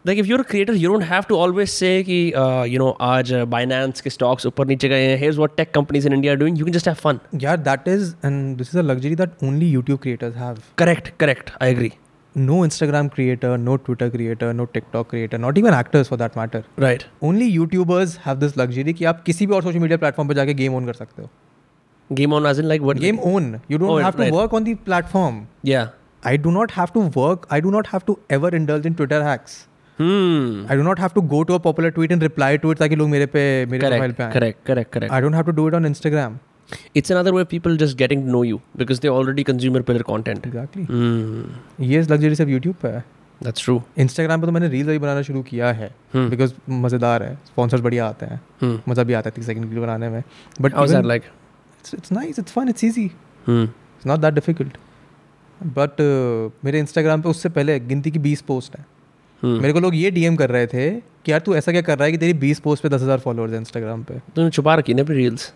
like 0.05 0.19
if 0.19 0.27
you're 0.27 0.43
creator 0.43 0.75
you 0.75 0.91
don't 0.93 1.03
have 1.05 1.23
to 1.29 1.37
always 1.37 1.69
say 1.69 2.03
कि 2.03 2.21
यू 2.69 2.79
नो 2.79 2.91
आज 3.03 3.33
बाइनेंस 3.49 4.01
के 4.01 4.11
स्टॉक्स 4.11 4.47
ऊपर 4.47 4.67
नीचे 4.67 4.89
गए 4.89 5.07
हैं 5.07 5.17
here's 5.19 5.37
what 5.37 5.57
tech 5.57 5.73
companies 5.75 6.07
in 6.07 6.13
India 6.13 6.35
doing 6.35 6.59
you 6.59 6.65
can 6.65 6.75
just 6.75 6.89
have 6.89 6.97
fun 7.01 7.19
यार 7.41 7.57
that 7.59 7.89
is 7.89 8.15
and 8.25 8.57
this 8.59 8.69
is 8.69 8.79
a 8.79 8.83
luxury 8.83 9.17
that 9.17 9.45
only 9.45 9.69
YouTube 9.71 9.99
creators 9.99 10.37
have 10.37 10.59
correct 10.79 11.13
correct 11.21 11.51
I 11.63 11.71
agree 11.71 11.93
no 12.35 12.57
Instagram 12.61 13.09
creator, 13.11 13.49
no 13.59 13.77
Twitter 13.77 14.09
creator, 14.09 14.53
no 14.53 14.65
TikTok 14.67 15.09
creator, 15.09 15.39
not 15.39 15.57
even 15.59 15.75
actors 15.75 16.09
for 16.09 16.17
that 16.17 16.37
matter. 16.37 16.61
Right 16.81 17.03
Only 17.23 17.49
YouTubers 17.51 18.13
have 18.27 18.43
this 18.43 18.57
luxury 18.59 18.95
कि 18.95 19.05
आप 19.05 19.23
किसी 19.23 19.47
भी 19.47 19.55
और 19.55 19.63
social 19.63 19.79
media 19.79 19.99
platform 19.99 20.29
पे 20.29 20.35
जाके 20.35 20.55
game 20.55 20.75
on 20.75 20.87
कर 20.87 20.93
सकते 20.93 21.23
हो 21.23 21.31
game 22.11 22.35
on 22.35 22.47
as 22.47 22.61
in 22.61 22.67
like 22.67 22.83
what 22.83 22.99
game 22.99 23.19
on 23.27 23.55
you 23.71 23.79
don't 23.79 23.91
Oh, 23.91 24.03
have 24.03 24.13
to 24.13 24.23
right. 24.23 24.35
Work 24.35 24.55
on 24.55 24.65
the 24.65 24.77
platform 24.85 25.43
या 25.67 25.89
I 26.27 26.39
do 26.39 26.51
not 26.51 26.73
have 26.73 26.89
to 26.95 27.03
work 27.17 27.47
I 27.53 27.61
do 27.61 27.71
not 27.71 27.89
have 27.89 28.03
to 28.07 28.19
ever 28.33 28.55
indulge 28.55 28.87
in 28.87 28.95
Twitter 28.95 29.23
hacks 29.23 29.59
Hmm. 29.61 29.70
I 30.01 30.77
do 30.77 30.83
not 30.83 31.01
have 31.01 31.11
to 31.15 31.21
go 31.33 31.43
to 31.43 31.55
a 31.55 31.59
popular 31.65 31.91
tweet 31.91 32.13
and 32.13 32.23
reply 32.23 32.59
to 32.59 32.73
it 32.73 32.79
ताकि 32.79 32.97
लोग 32.97 33.09
मेरे 33.09 33.27
पे 33.27 33.43
मेरे 33.67 33.89
profile 33.89 34.13
पे 34.13 34.31
Correct. 34.33 34.59
Correct. 34.67 34.93
Correct. 34.95 35.13
I 35.13 35.21
don't 35.21 35.35
have 35.35 35.45
to 35.45 35.53
do 35.53 35.69
it 35.69 35.75
on 35.75 35.87
Instagram 35.87 36.39
It's 36.99 37.11
another 37.13 37.31
way 37.35 37.43
of 37.43 37.49
people 37.49 37.77
just 37.79 37.97
getting 38.01 38.21
to 38.25 38.33
know 38.33 38.41
you 38.49 38.59
because 38.81 39.01
they 39.05 39.09
already 39.13 39.45
consume 39.47 39.77
your 39.79 39.85
pillar 39.87 40.03
content. 40.11 40.45
Exactly 40.47 40.85
Hmm. 40.91 41.89
ये 41.93 42.03
luxury 42.03 42.35
सिर्फ़ 42.35 42.51
YouTube 42.51 42.75
पे 42.83 42.89
है 42.89 43.03
That's 43.41 43.65
true. 43.65 43.79
Instagram 43.99 44.41
पे 44.41 44.47
तो 44.47 44.53
मैंने 44.53 44.69
reels 44.69 44.89
अभी 44.89 44.99
बनाना 44.99 45.23
शुरू 45.23 45.43
किया 45.43 45.73
है 45.73 45.89
Hmm. 45.89 46.29
बिकॉज़ 46.31 46.53
मज़ेदार 46.85 47.23
है 47.23 47.35
स्पॉन्सर्स 47.47 47.83
बढ़िया 47.83 48.07
आते 48.07 48.27
हैं 48.27 48.41
Hmm. 48.63 48.77
मज़ा 48.89 49.03
भी 49.03 49.13
आता 49.13 49.31
है 49.31 49.35
तीस 49.37 49.47
सेकंड 49.47 49.65
वीडियो 49.65 49.83
बनाने 49.83 50.09
में 50.09 50.23
but 50.61 50.75
like? 51.13 51.27
It's 51.95 52.13
nice 52.13 52.39
it's 52.39 52.53
fun 52.53 52.69
it's 52.69 52.85
easy 52.85 53.07
Hmm. 53.09 53.67
It's 53.67 54.07
not 54.07 54.21
that 54.21 54.35
difficult 54.35 54.79
but 55.75 56.01
uh, 56.01 56.65
मेरे 56.65 56.79
इंस्टाग्राम 56.79 57.23
पे 57.23 57.29
उससे 57.29 57.49
पहले 57.49 57.79
गिनती 57.81 58.11
की 58.11 58.19
बीस 58.29 58.43
पोस्ट 58.43 58.77
है 58.77 58.85
Hmm. 58.85 59.00
मेरे 59.43 59.73
को 59.73 59.81
लोग 59.81 59.95
ये 59.97 60.11
डीएम 60.11 60.37
कर 60.37 60.51
रहे 60.51 60.67
थे 60.67 60.91
कि 61.25 61.33
यार 61.33 61.41
तू 61.41 61.55
ऐसा 61.55 61.73
क्या 61.73 61.83
कर 61.83 61.99
रहा 61.99 62.07
है 62.07 62.13
कि 62.13 62.19
तेरी 62.19 62.33
बीस 62.39 62.61
पोस्ट 62.61 62.83
पे 62.83 62.89
दस 62.89 63.03
हज़ार 63.03 63.19
फॉलोअर्स 63.19 63.53
हैं 63.53 63.61
इंस्टाग्राम 63.61 64.03
पे? 64.03 64.19
तूने 64.37 64.51
छुपा 64.51 64.75
रखी 64.75 64.95
ना 64.95 65.03
अपनी 65.03 65.17
रील्स 65.17 65.53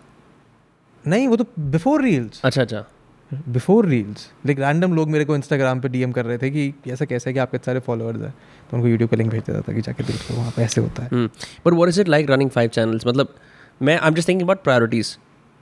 नहीं 1.05 1.27
वो 1.27 1.35
तो 1.35 1.45
बिफोर 1.59 2.03
रील्स 2.03 2.41
अच्छा 2.43 2.61
अच्छा। 2.61 2.83
बिफोर 3.31 3.85
रील्स 3.85 4.29
लाइक 4.45 4.59
रैंडम 4.59 4.93
लोग 4.93 5.09
मेरे 5.09 5.25
को 5.25 5.35
इंस्टाग्राम 5.35 5.79
पे 5.79 5.89
डीएम 5.89 6.11
कर 6.11 6.25
रहे 6.25 6.37
थे 6.37 6.49
कि 6.49 6.91
ऐसा 6.91 7.05
कैसे 7.05 7.29
है 7.29 7.33
कि 7.33 7.39
आपके 7.39 7.57
सारे 7.57 7.79
फॉलोअर्स 7.79 8.21
हैं। 8.21 8.33
तो 8.71 8.77
उनको 8.77 8.87
यूट्यूब 8.87 9.09
का 9.09 9.17
लिंक 9.17 9.31
भेज 9.31 9.41
देता 9.41 9.61
था 9.61 9.73
कि 9.73 9.81
जाके 9.81 10.03
देखो 10.03 10.33
वहाँ 10.33 10.51
पे 10.55 10.63
ऐसे 10.63 10.81
होता 10.81 11.03
है। 11.03 11.25
But 11.65 11.73
what 11.73 11.89
is 11.89 12.01
it 12.01 12.07
like 12.07 12.29
running 12.29 12.49
five 12.49 12.69
channels 12.69 13.07
मतलब 13.07 13.35
मैं 13.81 13.97
I 13.97 14.07
am 14.07 14.15
just 14.15 14.27
thinking 14.29 14.47
about 14.47 14.63
priorities 14.63 15.17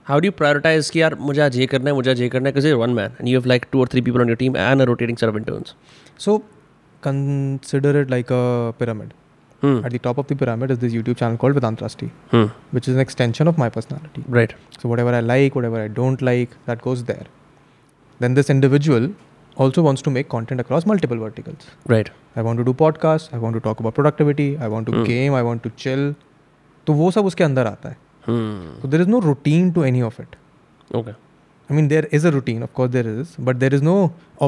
how 0.06 0.20
do 0.20 0.30
prioritise 0.30 0.90
कि 0.90 1.00
यार 1.02 1.14
मुझे 1.20 1.40
आज 1.40 1.56
ये 1.56 1.66
करना 1.66 1.90
है 1.90 1.94
मुझे 1.96 2.10
आज 2.10 2.20
ये 2.20 2.28
करना 2.28 2.48
है? 2.48 2.72
One 2.74 2.90
man 2.90 3.10
and 3.10 3.28
you 3.28 3.38
have 3.38 3.48
like 3.48 3.66
two 3.72 3.80
और 3.80 3.88
three 3.88 4.00
people 4.00 4.20
on 4.20 4.28
your 4.28 4.36
team 4.36 4.56
and 4.56 4.82
a 4.82 4.84
rotating 4.84 5.28
of 5.28 5.36
interns 5.36 5.74
so 6.18 6.42
consider 7.08 7.92
it 8.02 8.10
like 8.16 8.30
a 8.40 8.44
pyramid 8.80 9.12
Hmm. 9.64 9.76
at 9.88 9.92
the 9.96 9.98
top 10.04 10.18
of 10.20 10.26
the 10.30 10.36
pyramid 10.40 10.72
is 10.72 10.78
this 10.80 10.94
youtube 10.96 11.16
channel 11.20 11.36
called 11.42 11.54
vedant 11.58 11.78
trusty 11.82 12.08
Hmm. 12.32 12.48
which 12.78 12.88
is 12.90 12.96
an 12.98 13.02
extension 13.04 13.50
of 13.52 13.60
my 13.62 13.68
personality 13.76 14.24
Right. 14.38 14.52
so 14.80 14.90
whatever 14.92 15.12
i 15.18 15.22
like 15.28 15.54
whatever 15.58 15.78
i 15.84 15.86
don't 16.00 16.24
like 16.30 16.56
that 16.70 16.82
goes 16.88 17.04
there 17.12 17.26
then 18.24 18.34
this 18.38 18.50
individual 18.56 19.06
also 19.64 19.82
wants 19.86 20.02
to 20.08 20.12
make 20.16 20.28
content 20.34 20.64
across 20.64 20.86
multiple 20.92 21.22
verticals 21.24 21.68
Right. 21.94 22.10
i 22.36 22.44
want 22.48 22.62
to 22.62 22.66
do 22.70 22.74
podcasts 22.84 23.32
i 23.38 23.40
want 23.44 23.58
to 23.58 23.62
talk 23.68 23.80
about 23.84 23.94
productivity 24.00 24.48
i 24.66 24.70
want 24.74 24.90
to 24.90 24.96
Hmm. 24.98 25.04
game 25.12 25.38
i 25.40 25.42
want 25.50 25.64
to 25.68 25.72
chill 25.84 26.04
तो 26.88 26.92
वो 27.00 27.10
सब 27.16 27.26
उसके 27.32 27.44
अंदर 27.44 27.66
आता 27.66 27.88
है 27.94 27.96
Hmm. 28.26 28.66
so 28.82 28.88
there 28.94 29.02
is 29.06 29.08
no 29.14 29.20
routine 29.28 29.70
to 29.78 29.86
any 29.92 30.02
of 30.10 30.18
it 30.24 30.36
Okay. 31.00 31.14
i 31.70 31.78
mean 31.78 31.88
there 31.94 32.06
is 32.18 32.28
a 32.30 32.34
routine 32.36 32.62
of 32.68 32.74
course 32.80 32.92
there 32.98 33.08
is 33.14 33.32
but 33.48 33.62
there 33.64 33.74
is 33.78 33.82
no 33.88 33.96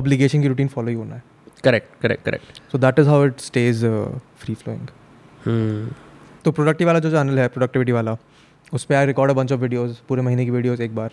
obligation 0.00 0.44
की 0.46 0.52
routine 0.54 0.70
follow 0.76 0.94
ही 0.94 0.94
होना 1.00 1.14
है 1.20 1.22
Correct. 1.64 1.86
Correct. 2.02 2.24
Correct 2.24 2.60
so 2.72 2.78
that 2.78 2.98
is 2.98 3.08
how 3.08 3.24
it 3.26 3.40
stays 3.40 3.84
free 4.38 4.54
flowing. 4.54 4.86
तो 6.44 6.52
productive 6.52 6.86
वाला 6.86 6.98
जो 6.98 7.10
channel 7.10 7.38
है 7.38 7.48
productivity 7.48 7.92
वाला 7.92 8.16
उस 8.72 8.84
पर 8.84 8.94
I 8.94 9.06
record 9.06 9.30
a 9.30 9.34
bunch 9.34 9.52
of 9.52 9.60
videos 9.60 9.96
पूरे 10.08 10.22
महीने 10.22 10.44
की 10.44 10.50
वीडियोस 10.50 10.80
एक 10.80 10.94
बार 10.94 11.12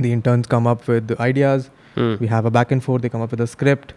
the 0.00 0.04
interns 0.06 0.46
come 0.46 0.68
up 0.70 0.90
with 0.90 1.16
ideas. 1.20 1.68
We 1.98 2.26
have 2.26 2.46
a 2.46 2.50
back 2.50 2.72
and 2.72 2.82
forth 2.82 3.02
they 3.02 3.08
come 3.08 3.22
up 3.22 3.30
with 3.32 3.40
a 3.40 3.44
script 3.52 3.92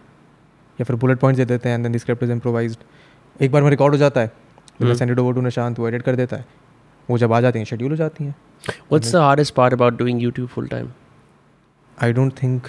या 0.78 0.84
फिर 0.84 0.96
बुलेट 0.96 1.18
पॉइंट्स 1.18 1.38
दे 1.38 1.44
देते 1.44 1.68
हैं 1.68 1.76
and 1.76 1.84
then 1.84 1.92
the 1.92 1.98
script 2.00 2.22
is 2.22 2.32
improvised 2.32 3.42
एक 3.42 3.52
बार 3.52 3.62
में 3.62 3.70
रिकॉर्ड 3.70 3.94
हो 3.94 3.98
जाता 3.98 4.20
है 4.20 4.32
मैं. 4.82 4.94
Send 4.94 5.10
it 5.10 5.18
over 5.18 5.34
to 5.34 5.40
Nishant 5.40 5.78
वो 5.78 5.88
एडिट 5.88 6.02
कर 6.02 6.16
देता 6.16 6.36
है 6.36 6.44
वो 7.08 7.18
जब 7.18 7.32
आ 7.32 7.40
जाती 7.40 7.58
हैं 7.58 7.66
शेड्यूल 7.66 7.90
हो 7.90 7.96
जाती 7.96 8.24
हैं 8.24 8.34
What's 8.92 9.10
the 9.12 9.20
hardest 9.24 9.52
part 9.58 9.74
about 9.76 9.98
doing 10.00 10.18
YouTube 10.22 10.48
full 10.54 10.66
time? 10.72 10.88
I 12.02 12.12
don't 12.12 12.32
think 12.42 12.66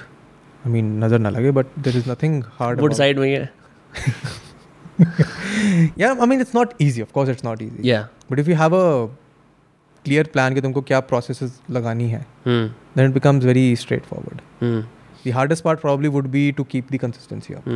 I 0.65 0.71
mean 0.71 1.03
नज़र 1.03 1.19
ना 1.19 1.29
लगे 1.29 1.51
but 1.51 1.65
there 1.79 1.97
is 1.97 2.09
nothing 2.11 2.43
hard 2.59 2.81
would 2.81 2.93
side 2.93 3.19
में 3.19 3.29
है 3.29 3.49
या 5.99 6.11
I 6.11 6.25
mean 6.27 6.41
it's 6.41 6.55
not 6.55 6.73
easy 6.81 7.01
of course 7.01 7.29
it's 7.29 7.45
not 7.45 7.61
easy 7.61 7.93
but 8.31 8.39
if 8.39 8.49
you 8.49 8.55
have 8.55 8.75
a 8.75 9.05
clear 10.05 10.27
plan 10.33 10.53
कि 10.53 10.61
तुमको 10.61 10.81
क्या 10.81 10.99
process 11.09 11.59
लगानी 11.71 12.09
है 12.09 12.25
then 12.47 13.05
it 13.05 13.13
becomes 13.13 13.45
very 13.45 13.75
straightforward 14.05 14.83
the 15.27 15.31
hardest 15.33 15.63
part 15.63 15.79
probably 15.79 16.07
would 16.09 16.27
be 16.27 16.51
to 16.51 16.63
keep 16.65 16.91
the 16.91 16.97
consistency 16.97 17.53
of 17.53 17.69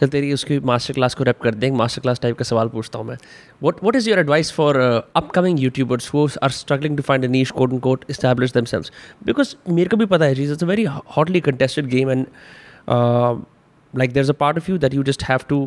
चल 0.00 0.08
तेरी 0.08 0.32
उसकी 0.32 0.58
master 0.70 0.94
class 0.94 1.14
को 1.14 1.24
wrap 1.24 1.40
कर 1.42 1.54
दें 1.54 1.70
मास्टर 1.78 2.02
क्लास 2.02 2.20
टाइप 2.20 2.36
का 2.38 2.44
सवाल 2.44 2.68
पूछता 2.68 2.98
हूँ 2.98 3.06
मैं। 3.06 3.16
What 3.62 3.84
what 3.84 3.96
is 3.96 4.08
your 4.10 4.18
advice 4.18 4.52
for 4.52 4.76
upcoming 5.16 5.60
YouTubers 5.60 6.12
who 6.14 6.28
are 6.42 6.50
struggling 6.50 6.96
to 6.96 7.02
find 7.02 7.24
niche 7.24 7.50
quote 7.50 7.72
and 7.72 7.80
quote 7.80 8.04
establish 8.10 8.52
themselves 8.52 8.92
because 9.26 9.54
मेरे 9.68 9.88
को 9.88 9.96
भी 9.96 10.06
पता 10.06 10.24
है 10.24 10.42
it's 10.42 10.62
a 10.62 10.66
very 10.66 10.84
hotly 11.16 11.40
contested 11.40 11.86
game 11.86 12.10
and 12.10 12.26
like 12.88 14.12
there 14.12 14.22
is 14.22 14.30
a 14.30 14.34
part 14.40 14.58
of 14.58 14.70
you 14.70 14.78
that 14.78 14.94
you 14.94 15.02
just 15.02 15.22
have 15.22 15.40
to 15.48 15.62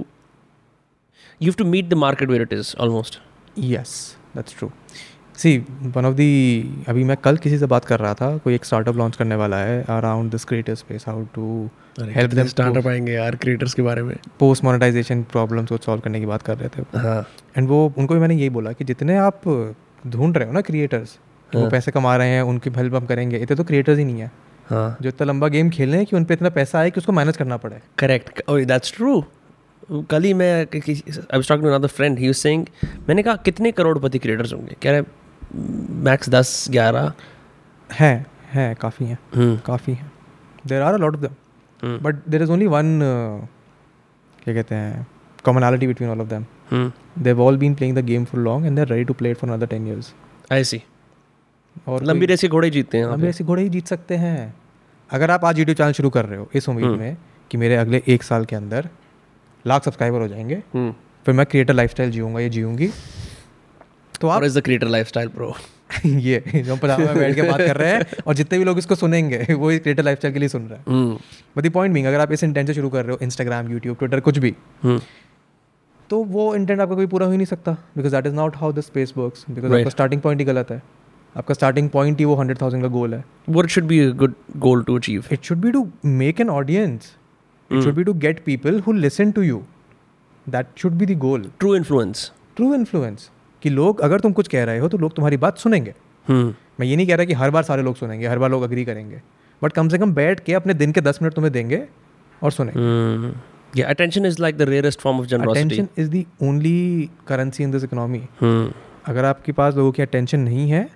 you 1.41 1.51
have 1.51 1.63
to 1.63 1.65
meet 1.65 1.89
the 1.89 1.93
market 1.93 2.29
where 2.29 2.41
it 2.41 2.53
is 2.53 2.75
almost 2.79 3.19
Yes, 3.59 4.15
that's 4.35 4.53
true. 4.53 4.71
See, 5.33 5.59
one 5.95 6.05
of 6.05 6.15
the 6.17 6.63
अभी 6.89 7.03
मैं 7.03 7.15
कल 7.17 7.37
किसी 7.37 7.57
से 7.57 7.65
बात 7.65 7.85
कर 7.85 7.99
रहा 7.99 8.13
था 8.13 8.37
कोई 8.37 8.55
एक 8.55 8.65
स्टार्टअप 8.65 8.95
लॉन्च 8.95 9.15
करने 9.15 9.35
वाला 9.35 9.57
है 9.57 9.81
around 9.89 10.31
this 10.31 10.45
creator 10.45 10.75
space 10.75 11.05
how 11.07 11.23
to 11.33 11.69
help 11.99 12.33
them 12.33 12.47
startup 12.47 12.87
आएँगे 12.87 13.11
यार 13.11 13.35
क्रिएटर्स 13.35 13.73
के 13.73 13.81
बारे 13.81 14.03
में। 14.03 14.15
पोस्ट 14.39 14.63
मोनेटाइजेशन 14.63 15.23
प्रॉब्लम्स 15.23 15.69
को 15.69 15.77
सॉल्व 15.77 16.01
करने 16.01 16.19
की 16.19 16.25
बात 16.25 16.41
कर 16.41 16.57
रहे 16.57 16.69
थे। 16.69 16.97
हाँ। 16.97 17.21
एंड 17.57 17.67
वो 17.67 17.93
उनको 17.97 18.13
भी 18.13 18.19
मैंने 18.19 18.35
यही 18.35 18.49
बोला 18.49 18.71
कि 18.71 18.85
जितने 18.85 19.17
आप 19.17 19.41
ढूंढ 20.07 20.37
रहे 20.37 20.47
हो 20.47 20.53
ना 20.53 20.61
क्रिएटर्स 20.61 21.17
वो 21.55 21.61
हाँ। 21.61 21.69
पैसे 21.69 21.91
कमा 21.91 22.15
रहे 22.15 22.29
हैं 22.29 22.41
उनकी 22.41 22.69
हेल्प 22.69 22.95
हम 22.95 23.05
करेंगे। 23.05 23.37
इतने 23.37 23.57
तो 23.57 23.63
क्रिएटर्स 23.63 23.97
ही 23.97 24.05
नहीं 24.05 24.19
है। 24.19 24.31
हाँ। 24.69 24.97
जो 25.01 25.09
इतना 25.09 25.25
लंबा 25.25 25.47
गेम 25.47 25.69
खेल 25.69 25.89
रहे 25.89 25.97
हैं 25.97 26.05
कि 26.05 26.15
उन 26.15 26.25
पर 26.25 26.33
इतना 26.33 26.49
पैसा 26.49 26.79
आए 26.79 26.91
कि 26.91 26.99
उसको 26.99 27.11
मैनेज 27.11 27.37
करना 27.37 27.57
पड़े। 27.57 27.79
करेक्ट 27.97 28.41
दैट्स 28.49 28.93
ट्रू 28.95 29.23
कल 29.91 30.23
ही 30.23 30.33
मैं 30.33 30.53
I 30.53 30.93
talking 31.33 31.61
to 31.61 31.69
another 31.69 31.87
friend 31.87 32.19
he 32.19 32.33
saying 32.33 32.65
मैंने 33.09 33.23
कहा 33.23 33.35
कितने 33.35 33.71
करोड़पति 33.71 34.19
क्रिएटर्स 34.19 34.53
होंगे? 34.53 34.75
कह 34.81 34.91
रहे 34.91 35.01
मैक्स 36.03 36.29
दस 36.29 36.67
ग्यारह। 36.69 37.11
हैं 37.89 38.25
हैं 38.53 38.75
काफ़ी 38.75 39.05
हैं। 39.05 39.17
हम्म। 39.35 39.57
काफ़ी 39.57 39.93
हैं। 39.93 40.11
There 40.67 40.81
are 40.81 40.93
a 40.93 40.97
lot 40.97 41.15
of 41.15 41.21
them 41.21 41.31
but 41.83 42.15
there 42.29 42.41
is 42.43 42.51
only 42.51 42.67
one 42.67 42.99
क्या 44.43 44.53
कहते 44.53 44.75
हैं 44.75 45.05
commonality 45.45 45.87
between 45.87 46.09
all 46.09 46.21
of 46.21 46.27
them 46.27 46.91
they've 47.23 47.41
all 47.41 47.57
been 47.57 47.73
playing 47.75 47.97
the 47.97 48.05
game 48.05 48.25
for 48.25 48.41
long 48.43 48.65
and 48.65 48.75
they're 48.75 48.87
ready 48.87 49.03
to 49.03 49.13
play 49.13 49.33
for 49.33 49.49
another 49.51 49.67
ten 49.67 49.87
years 49.87 50.13
I 50.51 50.63
see 50.63 50.81
और 51.87 52.03
लंबी 52.03 52.25
race 52.25 52.41
के 52.41 52.47
घोड़े 52.47 52.69
जीतते 52.69 52.97
हैं 52.97 53.05
लंबी। 53.05 53.27
ऐसे 53.27 53.43
घोड़े 53.43 53.63
ही 53.63 53.69
जीत 53.69 53.87
सकते 53.87 54.15
हैं। 54.15 54.53
अगर 55.09 55.31
आप 55.31 55.45
आज 55.45 55.59
यूट्यूब 55.59 55.77
चैनल 55.77 55.91
शुरू 55.91 56.09
कर 56.09 56.25
रहे 56.25 56.39
हो 56.39 56.49
इस 56.55 56.69
उम्मीद 56.69 56.85
हम्म। 56.85 56.99
में 56.99 57.17
कि 57.51 57.57
मेरे 57.57 57.75
अगले 57.75 58.01
एक 58.07 58.23
साल 58.23 58.45
के 58.45 58.55
अंदर 58.55 58.89
लाख 59.65 59.83
सब्सक्राइबर 59.83 60.21
हो 60.21 60.27
जाएँगे 60.27 60.55
हम्म 60.73 60.93
फिर 61.25 61.35
मैं 61.35 61.45
क्रिएटर 61.45 61.73
लाइफ 61.73 61.89
स्टाइल 61.89 62.11
जीऊँगा 62.11 62.39
ये 62.39 62.49
जीऊँगी। 62.49 62.89
तो 64.21 64.27
आप 64.27 64.41
What 64.41 64.49
is 64.49 64.57
the 64.57 64.63
creator 64.67 64.89
lifestyle, 64.95 65.31
bro? 65.35 65.53
ये 66.19 66.43
जो 66.55 66.73
हम 66.73 66.79
पजामा 66.79 67.05
में 67.05 67.15
बैठ 67.15 67.35
के 67.35 67.41
बात 67.41 67.61
कर 67.61 67.77
रहे 67.77 67.91
हैं 67.91 68.23
और 68.27 68.35
जितने 68.35 68.57
भी 68.59 68.65
लोग 68.65 68.77
इसको 68.77 68.95
सुनेंगे 68.95 69.53
वो 69.53 69.71
इस 69.71 69.79
क्रिएटर 69.79 70.03
लाइफ 70.03 70.19
के 70.23 70.39
लिए 70.39 70.49
सुन 70.49 70.67
रहे 70.67 70.79
हैं। 70.79 71.17
बट 71.57 71.63
द 71.63 71.69
पॉइंट 71.69 71.93
बिंग 71.93 72.05
अगर 72.05 72.19
आप 72.19 72.31
इस 72.31 72.43
इंटेंट 72.43 72.67
से 72.67 72.73
शुरू 72.73 72.89
कर 72.89 73.05
रहे 73.05 73.11
हो 73.11 73.17
इंस्टाग्राम 73.21 73.71
यूट्यूब 73.71 73.97
ट्विटर 73.97 74.19
कुछ 74.19 74.37
भी 74.37 74.55
हम्म। 74.83 75.01
तो 76.09 76.23
वो 76.23 76.55
इंटेंट 76.55 76.81
आपका 76.81 76.95
कोई 76.95 77.05
पूरा 77.05 77.25
हो 77.25 77.31
ही 77.31 77.37
नहीं 77.37 77.45
सकता। 77.45 77.71
Because 77.71 78.15
that 78.15 78.25
is 78.25 78.33
not 78.33 78.55
how 78.57 78.71
the 78.73 78.79
space 78.79 79.13
works 79.17 79.45
because 79.49 79.73
आपका 79.73 79.89
स्टार्टिंग 79.89 80.21
पॉइंट 80.21 80.39
ही 80.39 80.45
गलत 80.45 80.71
है। 80.71 80.81
आपका 81.37 81.53
स्टार्टिंग 81.53 81.89
पॉइंट 81.89 82.19
ही 82.19 82.25
वो 82.25 82.35
हंड्रेड 82.35 82.61
थाउज़ेंड 82.61 82.83
का 82.83 82.89
गोल 82.89 83.13
है। 83.13 83.23
What 83.49 83.67
should 83.67 83.89
be 83.89 83.99
a 84.05 84.11
good 84.21 84.33
goal 84.65 84.85
to 84.89 84.97
achieve? 84.99 85.33
It 85.33 85.43
should 85.43 85.57
be 85.57 85.71
to 85.71 85.91
make 86.05 86.41
an 86.41 86.49
audience 86.49 87.15
it 87.71 87.83
should 87.83 87.93
be 87.93 88.03
to 88.03 88.13
get 88.13 88.43
people 88.43 88.79
who 88.79 88.93
listen 88.93 89.31
to 89.31 89.41
you 89.41 89.63
that 90.49 90.65
should 90.77 90.91
be 90.91 91.05
the 91.05 91.17
goal 91.17 91.51
True 91.63 91.77
influence. 91.79 92.19
True 92.55 92.73
influence 92.75 93.29
कि 93.61 93.69
लोग 93.69 94.01
अगर 94.01 94.19
तुम 94.19 94.31
कुछ 94.31 94.47
कह 94.47 94.63
रहे 94.63 94.79
हो 94.79 94.87
तो 94.87 94.97
लोग 94.97 95.15
तुम्हारी 95.15 95.37
बात 95.37 95.57
सुनेंगे। 95.57 95.93
हम्म। 96.27 96.53
मैं 96.79 96.87
ये 96.87 96.95
नहीं 96.95 97.07
कह 97.07 97.15
रहा 97.15 97.25
कि 97.25 97.33
हर 97.33 97.49
बार 97.51 97.63
सारे 97.63 97.83
लोग 97.83 97.95
सुनेंगे 97.95 98.27
हर 98.27 98.39
बार 98.39 98.49
लोग 98.51 98.63
अग्री 98.63 98.85
करेंगे। 98.85 99.21
बट 99.61 99.73
कम 99.73 99.89
से 99.89 99.97
कम 99.97 100.13
बैठ 100.13 100.39
के 100.39 100.53
अपने 100.53 100.73
दिन 100.73 100.91
के 100.91 101.01
दस 101.01 101.19
मिनट 101.21 101.33
तुम्हें 101.33 101.51
देंगे 101.53 101.83
और 102.41 102.51
सुनेंगे. 102.51 103.31
Yeah, 103.77 103.89
attention 103.93 104.25
is 104.27 104.37
like 104.43 104.55
the 104.59 104.65
rarest 104.67 105.01
form 105.01 105.19
of 105.21 105.25
generosity. 105.31 105.65
Attention 105.65 105.87
is 105.97 106.09
the 106.09 106.25
only 106.43 107.09
currency 107.27 107.63
in 107.63 107.71
this 107.71 107.83
economy 107.83 108.21
Hmm. 108.43 108.71
अगर 109.05 109.25
आपके 109.25 109.51
पास 109.51 109.75
लोगों 109.75 109.91
की 109.91 110.01
अटेंशन 110.01 110.39
नहीं 110.39 110.69
है 110.69 110.87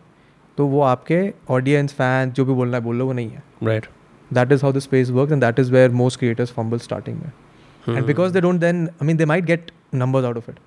तो 0.58 0.66
वो 0.68 0.82
आपके 0.82 1.20
ऑडियंस 1.50 1.94
फ़ैन 1.94 2.32
जो 2.32 2.46
भी 2.46 2.54
बोलना 2.54 2.78
है 2.78 2.84
बोल 2.84 2.96
लो 2.96 3.06
वो 3.06 3.14
नहीं 3.14 3.30
है। 3.30 3.44
Right. 3.64 3.86
That 4.32 4.52
is 4.52 4.62
how 4.62 4.74
the 4.74 4.80
space 4.80 5.10
work 5.10 5.32
and 5.32 5.42
that 5.42 5.60
is 5.60 5.72
where 5.72 5.92
most 5.92 6.20
creators 6.20 6.52
fumble 6.52 6.78
starting 6.80 7.18
में। 7.18 7.96
And 7.96 8.06
because 8.06 8.34
they 8.34 8.42
don't 8.42 8.60
then 8.60 8.86
I 8.88 9.08
mean 9.08 9.18
they 9.18 9.26
might 9.26 9.46
get 9.46 9.72
numbers 9.96 10.26
out 10.26 10.38
of 10.38 10.50
it 10.52 10.60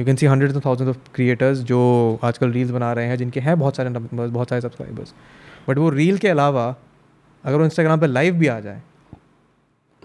you 0.00 0.04
can 0.06 0.16
see 0.16 0.26
hundred 0.26 0.56
of 0.56 0.64
thousand 0.66 0.90
of 0.90 0.96
creators 1.14 1.58
जो 1.58 1.78
आजकल 2.24 2.52
reels 2.52 2.70
बना 2.70 2.92
रहे 2.92 3.06
हैं 3.06 3.16
जिनके 3.16 3.40
हैं 3.40 3.58
बहुत 3.58 3.76
सारे 3.76 3.90
नंबर्स 3.90 4.30
बहुत 4.30 4.48
सारे 4.48 4.60
सब्सक्राइबर्स 4.60 5.14
बट 5.68 5.78
वो 5.78 5.90
रील 5.90 6.18
के 6.18 6.28
अलावा 6.28 6.74
अगर 7.44 7.58
वो 7.58 7.64
इंस्टाग्राम 7.64 8.00
पर 8.00 8.08
लाइव 8.08 8.34
भी 8.34 8.46
आ 8.46 8.60
जाए 8.60 8.80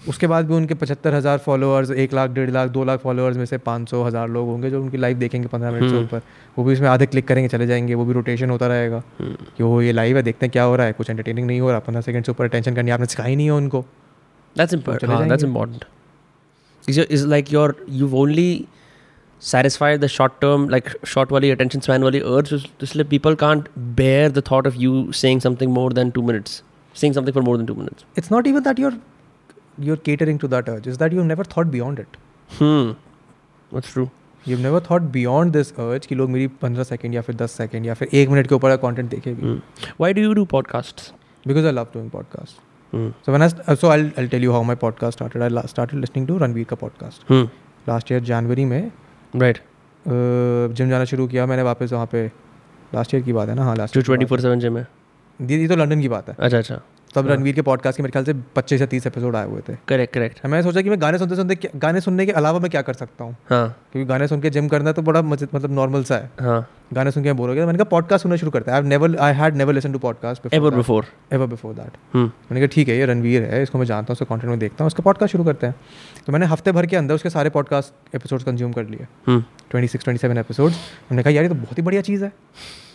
उसके 0.08 0.27
बाद 0.27 0.45
भी 0.47 0.53
उनके 0.53 0.73
पचहत्तर 0.73 1.13
हज़ार 1.13 1.38
फॉलोअर्स 1.38 1.91
एक 1.91 2.13
लाख 2.13 2.29
डेढ़ 2.29 2.49
लाख 2.49 2.69
दो 2.69 2.84
लाख 2.84 2.99
फॉलोअर्स 2.99 3.38
में 3.38 3.45
से 3.45 3.58
पाँच 3.58 3.89
सौ 3.89 4.03
हज़ार 4.03 4.29
लोग 4.29 4.47
होंगे 4.47 4.69
जो 4.69 4.81
उनकी 4.81 4.97
लाइव 4.97 5.17
देखेंगे 5.17 5.47
पंद्रह 5.47 5.71
मिनट 5.71 5.89
से 5.89 5.95
हम्म। 5.95 6.05
ऊपर 6.05 6.21
वो 6.58 6.63
भी 6.63 6.73
उसमें 6.73 6.88
आधे 6.89 7.05
क्लिक 7.05 7.27
करेंगे 7.27 7.49
चले 7.49 7.67
जाएँगे 7.67 7.93
वो 7.93 8.05
भी 8.05 8.13
रोटेशन 8.13 8.49
होता 8.49 8.67
रहेगा 8.67 9.01
Hmm. 9.21 9.36
कि 9.58 9.63
वो 9.63 9.81
ये 9.81 9.91
लाइव 9.91 10.17
है 10.17 10.23
देखते 10.23 10.45
हैं 10.45 10.51
क्या 10.51 10.63
हो 10.63 10.75
रहा 10.75 10.88
है 10.88 10.93
कुछ 10.93 11.10
एंटरटेनिंग 11.10 11.47
नहीं 11.47 11.62
हो 11.62 11.71
रहा 11.71 11.79
पंद्रह 11.79 12.01
सेकंड 12.01 12.25
से 12.25 12.31
ऊपर 12.31 12.45
अटेंशन 12.45 12.75
करनी 12.75 12.91
आपने 12.91 13.05
सिखाई 13.05 13.36
नहीं 13.36 13.45
है 13.45 13.51
उनको 13.51 13.86
That's 14.55 14.73
important. 14.73 15.01
चले 15.01 15.13
हाँ, 15.13 15.27
that's 15.27 15.41
जाएँगे। 15.41 15.60
important. 15.60 15.84
Is, 16.89 16.97
your, 17.47 17.75
satisfy 19.39 19.95
the 19.98 20.08
short 20.08 20.39
term 20.41 20.67
like 20.69 20.88
short 21.04 21.32
wali 21.32 21.52
attention 21.52 21.82
span 21.82 22.04
wali 22.04 22.21
urge 22.21 22.54
like 22.95 23.10
people 23.10 23.36
can't 23.36 23.67
bear 23.95 24.30
the 24.30 24.41
thought 24.41 24.65
of 24.65 24.76
you 24.76 25.12
saying 25.12 25.39
something 25.39 25.71
more 25.71 25.89
than 25.89 26.12
2 26.12 26.24
minutes 26.24 26.63
saying 26.93 27.13
something 27.13 27.34
for 27.34 27.41
more 27.41 27.58
than 27.58 27.67
2 27.67 27.76
minutes 27.76 28.06
it's 28.15 28.32
not 28.32 28.48
even 28.48 28.63
that 28.63 28.80
you're 28.80 28.93
you're 29.88 29.98
catering 30.10 30.38
to 30.38 30.48
that 30.48 30.69
urge 30.69 30.88
it's 30.88 30.98
that 30.98 31.12
you've 31.12 31.26
never 31.26 31.43
thought 31.43 31.71
beyond 31.71 32.00
it 32.00 32.17
hmm 32.60 32.91
that's 33.71 33.91
true 33.91 34.10
you've 34.45 34.62
never 34.62 34.80
thought 34.80 35.12
beyond 35.17 35.54
this 35.60 35.74
urge 35.86 36.06
कि 36.08 36.15
लोग 36.15 36.30
मेरी 36.30 36.48
15 36.63 36.84
second 36.89 37.15
या 37.15 37.21
फिर 37.28 37.36
10 37.36 37.58
second 37.62 37.86
या 37.86 37.93
फिर 37.93 38.10
एक 38.21 38.30
minute 38.30 38.48
के 38.48 38.56
ऊपर 38.56 38.69
का 38.69 38.76
कंटेंट 38.88 39.10
देखे 39.10 39.34
भी 39.34 39.41
hmm. 39.41 39.60
why 40.02 40.12
do 40.17 40.26
you 40.28 40.34
do 40.39 40.45
podcasts 40.56 41.12
because 41.52 41.69
I 41.71 41.76
love 41.78 41.91
doing 41.95 42.10
podcasts 42.17 42.60
hmm. 42.93 43.08
so 43.26 43.36
when 43.36 43.45
I 43.48 43.50
st- 43.54 43.69
uh, 43.69 43.76
so 43.84 43.91
I'll 43.95 44.10
I'll 44.21 44.30
tell 44.36 44.48
you 44.48 44.54
how 44.58 44.63
my 44.71 44.76
podcast 44.86 45.19
started 45.19 45.45
I 45.48 45.54
la- 45.58 45.65
started 45.76 46.04
listening 46.06 46.28
to 46.32 46.39
Ranveer 46.45 46.69
का 46.74 46.78
podcast 46.86 47.28
Hmm. 47.34 47.48
Last 47.88 48.12
year 48.12 48.21
जनवरी 48.28 48.63
में 48.65 48.91
right. 49.33 49.57
Gym 50.05 50.89
जाना 50.89 51.05
शुरू 51.05 51.27
किया 51.27 51.45
मैंने 51.45 51.63
वापस 51.63 51.93
वहाँ 51.93 52.05
पे 52.11 52.25
लास्ट 52.95 53.13
ईयर 53.13 53.23
की 53.23 53.33
बात 53.33 53.49
है 53.49 53.55
ना? 53.55 53.63
हाँ 53.63 53.75
last 53.75 53.99
twenty 53.99 54.25
four 54.25 54.41
seven 54.41 54.59
gym 54.59 54.77
है। 54.77 54.88
दीदी 55.39 55.67
तो 55.67 55.75
लंदन 55.75 56.01
की 56.01 56.09
बात 56.09 56.29
है। 56.29 56.35
अच्छा 56.39 56.57
अच्छा। 56.57 56.81
तब 57.15 57.28
रणवीर 57.28 57.56
के 57.56 57.62
पॉडकास्ट 57.62 57.97
के 57.97 58.04
मेरे 58.04 58.12
ख्याल 58.12 58.25
से 58.25 58.34
पच्चीस 58.56 58.82
या 58.82 58.88
तीस 58.88 59.08
एपिसोड 59.08 59.36
आए 59.36 59.47
हुए 59.47 59.62
थे। 59.69 59.75
करेक्ट 59.88 60.13
करेक्ट 60.13 60.45
मैंने 60.45 60.63
सोचा 60.63 60.82
कि 60.82 60.89
मैं 60.89 61.01
गाने 61.01 61.17
सुनते 61.17 61.36
सुनते 61.36 61.69
गाने 61.75 62.01
सुनने 62.01 62.25
के 62.25 62.32
अलावा 62.32 62.60
मैं 62.60 62.69
क्या 62.71 62.82
कर 62.82 62.93
सकता 62.93 63.23
हूँ? 63.23 63.36
हाँ। 63.49 63.67
क्योंकि 63.91 64.08
गाने 64.10 64.28
सुन 64.28 64.41
के 64.41 64.49
जिम 64.49 64.67
करना 64.67 64.91
तो 64.91 65.01
बड़ा 65.01 65.21
मतलब 65.21 65.71
नॉर्मल 65.71 66.04
सा 66.04 66.15
है। 66.15 66.30
हाँ। 66.41 66.67
गाने 66.93 67.12
सुन 67.12 67.23
के 67.23 67.34
बोर 67.34 67.49
हो 67.49 67.56
गया। 67.56 67.65
मैंने 67.65 67.78
कहा 67.78 67.89
पॉडकास्ट 67.91 68.23
सुनना 68.23 68.36
शुरू 68.36 68.51
करता 68.51 68.71
है। 68.71 68.82
I 68.82 68.88
never 68.89 69.15
I 69.17 69.34
had 69.34 69.56
never 69.56 69.73
listen 69.73 69.93
to 69.93 69.99
podcast 69.99 70.47
ever 70.47 70.71
before? 70.73 71.04
Ever 71.34 71.47
before 71.47 71.73
that 71.73 71.88
hmm. 71.88 72.25
मैंने 72.51 72.60
कहा 72.60 72.67
ठीक 72.67 72.89
है 72.89 72.97
ये 72.97 73.06
रणवीर 73.06 73.43
है 73.43 73.62
इसको 73.63 73.78
मैं 73.78 73.86
जानता 73.86 74.12
हूँ 74.12 74.15
उसका 74.15 74.25
कंटेंट 74.25 74.49
में 74.49 74.60
देखता 74.60 74.84
हूँ 74.84 74.88
उसका 74.88 75.04
पॉडकास्ट 75.04 75.32
शुरू 75.32 75.43
करते 75.43 75.67
हैं। 75.67 75.75
तो 76.25 76.34
मैंने 76.34 76.45
हफ़्ते 76.45 76.71
भर 76.71 76.86
के 76.86 76.95
अंदर 76.95 77.15
उसके 77.15 77.30
सारे 77.30 77.49
पॉडकास्ट 77.49 78.15
एपिसोड 78.15 78.43
कंज्यूम 78.43 78.73
कर 78.73 78.86
लिए. 78.86 79.08
Twenty 79.30 79.88
six 79.88 80.04
twenty 80.04 80.21
seven 80.21 80.38
episode 80.38 80.71
मैंने 80.71 81.23
कहा 81.23 81.34
यार 81.34 81.43
ये 81.43 81.49
तो 81.49 81.56
बहुत 81.56 81.78
ही 81.78 81.84
बढ़िया 81.84 82.01
चीज़ 82.01 82.23
है। 82.23 82.32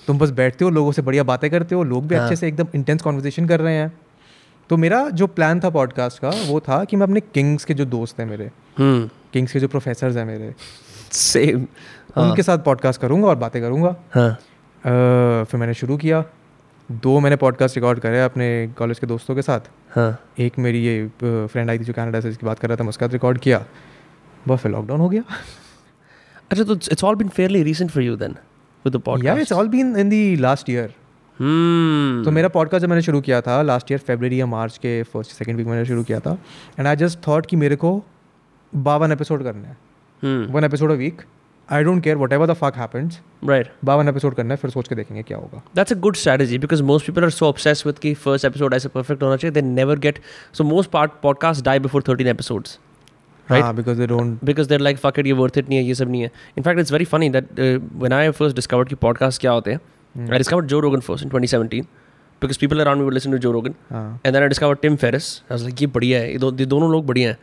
तुम 0.06 0.18
बस 0.18 0.30
बैठते 0.30 0.64
हो 0.64 0.70
लोगों 0.70 0.92
से 0.92 1.02
बढ़िया 1.02 1.22
बातें 1.24 1.50
करते 1.50 1.74
हो 1.74 1.82
लोग 1.84 2.06
भी 2.06 2.14
हाँ। 2.14 2.24
अच्छे 2.24 2.36
से 2.36 2.48
एकदम 2.48 2.66
इंटेंस 2.74 3.02
कॉन्वर्जेशन 3.02 3.46
कर 3.46 3.60
रहे 3.60 3.74
हैं। 3.74 3.92
तो 4.70 4.76
मेरा 4.76 5.08
जो 5.10 5.26
प्लान 5.26 5.60
था 5.60 5.70
पॉडकास्ट 5.70 6.18
का 6.18 6.30
वो 6.46 6.60
था 6.60 6.84
कि 6.84 6.96
मैं 6.96 7.06
अपने 7.06 7.20
किंग्स 7.20 7.64
के 7.64 7.74
जो 7.74 7.84
दोस्त 7.84 8.20
हैं 8.20 8.26
मेरे. 8.26 8.50
किंग्स 8.80 9.52
के 9.52 9.60
जो 9.60 9.68
प्रोफेसर 9.68 10.18
हैं 10.18 10.24
मेरे 10.24 10.54
same 11.12 11.64
उनके 12.16 12.42
साथ 12.42 12.58
पॉडकास्ट 12.58 13.00
करूँगा 13.00 13.28
और 13.28 13.36
बातें 13.36 13.60
करूँगा। 13.62 13.94
हाँ। 14.14 14.30
फिर 15.44 15.60
मैंने 15.60 15.74
शुरू 15.74 15.96
किया। 15.96 16.24
दो 16.88 17.18
मैंने 17.20 17.36
पॉडकास्ट 17.36 17.76
रिकॉर्ड 17.76 17.98
करे 17.98 18.22
अपने 18.22 18.46
कॉलेज 18.78 18.98
के 18.98 19.06
दोस्तों 19.06 19.34
के 19.34 19.42
साथ। 19.42 19.60
हाँ। 19.90 20.20
एक 20.38 20.58
मेरी 20.58 20.84
ये 20.84 21.10
फ्रेंड 21.22 21.70
आई 21.70 21.78
थी 21.78 21.84
जो 21.84 21.92
कनाडा 21.92 22.20
से 22.20 22.28
इसकी 22.28 22.46
बात 22.46 22.58
कर 22.58 22.68
रहा 22.68 22.76
था 22.76 22.84
मैं 22.84 22.88
उसके 22.88 23.04
साथ 23.06 23.12
रिकॉर्ड 23.12 23.38
किया। 23.38 23.64
बस 24.48 24.60
फिर 24.60 24.72
लॉकडाउन 24.72 25.00
हो 25.00 25.08
गया। 25.08 25.22
अच्छा 26.50 26.64
तो 26.64 26.74
it's 26.74 27.04
all 27.04 27.14
been 27.14 27.28
fairly 27.28 27.62
recent 27.62 27.90
for 27.90 28.02
you 28.02 28.16
then 28.16 28.36
with 28.84 28.96
the 28.96 29.00
podcast 29.00 29.26
या 29.26 29.34
it's 29.34 29.52
all 29.52 29.68
been 29.68 29.96
in 29.96 30.08
the 30.08 30.36
last 30.36 30.70
year 30.70 30.94
तो 31.40 32.30
मेरा 32.30 32.48
पॉडकास्ट 32.48 32.82
जब 32.82 32.88
मैंने 32.88 33.02
शुरू 33.02 33.20
किया 33.20 33.40
था 33.40 33.62
लास्ट 33.62 33.92
ईयर 33.92 34.00
फेबर 34.00 34.32
या 34.32 34.46
मार्च 34.46 34.78
के 34.78 35.02
फ़र्स्ट 35.02 35.30
सेकंड 35.30 35.56
वीक 35.56 35.66
मैंने 35.66 35.84
शुरू 35.84 36.02
किया 36.04 36.20
था 36.20 36.38
एंड 36.78 36.86
आई 36.86 36.96
जस्ट 36.96 37.18
थॉट 37.28 37.46
कि 37.46 37.56
मेरे 37.56 37.76
को 37.76 38.04
बावन 38.76 39.12
एपिसोड 39.12 39.44
करने 39.44 39.68
हैं। 39.68 39.78
One 40.46 40.64
episode 40.64 40.90
a 40.90 40.94
week 40.94 41.22
I 41.72 41.84
don't 41.84 42.04
care 42.04 42.16
whatever 42.32 42.46
the 42.46 42.52
fuck 42.52 42.72
happens 42.76 43.20
right 43.44 43.72
बावन 43.84 44.08
एपिसोड 44.08 44.34
करना 44.34 44.50
है 44.50 44.56
फिर 44.56 44.70
सोच 44.70 44.88
के 44.88 44.94
देखेंगे 44.94 45.22
क्या 45.22 45.38
होगा। 45.38 45.62
That's 45.76 45.92
a 45.92 45.96
good 45.96 46.16
strategy 46.16 46.58
because 46.58 46.82
most 46.82 47.06
people 47.06 47.22
are 47.22 47.30
so 47.30 47.48
obsessed 47.48 47.86
with 47.86 47.98
की 47.98 48.14
फ़र्स्ट 48.14 48.44
एपिसोड 48.44 48.74
ऐसे 48.74 48.88
परफेक्ट 48.88 49.22
होना 49.22 49.36
चाहिए 49.36 49.52
they 49.52 49.62
never 49.62 49.98
get 49.98 50.18
so 50.52 50.64
most 50.64 50.90
part 50.90 51.10
podcast 51.22 51.64
die 51.64 51.78
before 51.78 52.02
thirteen 52.02 52.26
episodes 52.26 52.78
ये 55.26 55.32
वर्थ 55.32 55.58
इट 55.58 55.68
नहीं 55.68 55.78
है 55.78 55.84
ये 55.84 55.94
सब 55.94 56.10
नहीं 56.10 56.22
है। 56.22 56.30
In fact 56.58 56.80
it's 56.80 56.92
very 56.92 57.04
funny 57.04 57.30
that 57.30 57.60
when 57.94 58.12
I 58.12 58.30
first 58.30 58.56
discovered 58.56 58.88
की 58.88 58.94
पॉडकास्ट 58.94 59.40
क्या 59.40 59.50
होते 59.50 59.72
हैं 59.72 59.80
Hmm. 60.16 60.32
I 60.34 60.38
discovered 60.38 60.68
Joe 60.68 60.80
Rogan 60.80 61.00
first 61.00 61.22
in 61.22 61.30
2017 61.30 61.86
because 62.40 62.58
people 62.58 62.82
around 62.82 62.98
me 62.98 63.04
were 63.04 63.12
listening 63.12 63.40
to 63.40 63.46
Joe 63.46 63.52
Rogan. 63.52 63.74
हाँ। 63.90 64.20
And 64.24 64.34
then 64.34 64.42
I 64.42 64.48
discovered 64.48 64.82
Tim 64.82 64.96
Ferriss. 64.96 65.42
I 65.50 65.54
was 65.54 65.68
like 65.68 65.80
ये 65.80 65.86
बढ़िया 65.86 66.18
है। 66.20 66.32
ये, 66.32 66.38
दो, 66.38 66.50
दोनों 66.50 66.90
लोग 66.92 67.06
बढ़िया 67.06 67.30
हैं. 67.30 67.38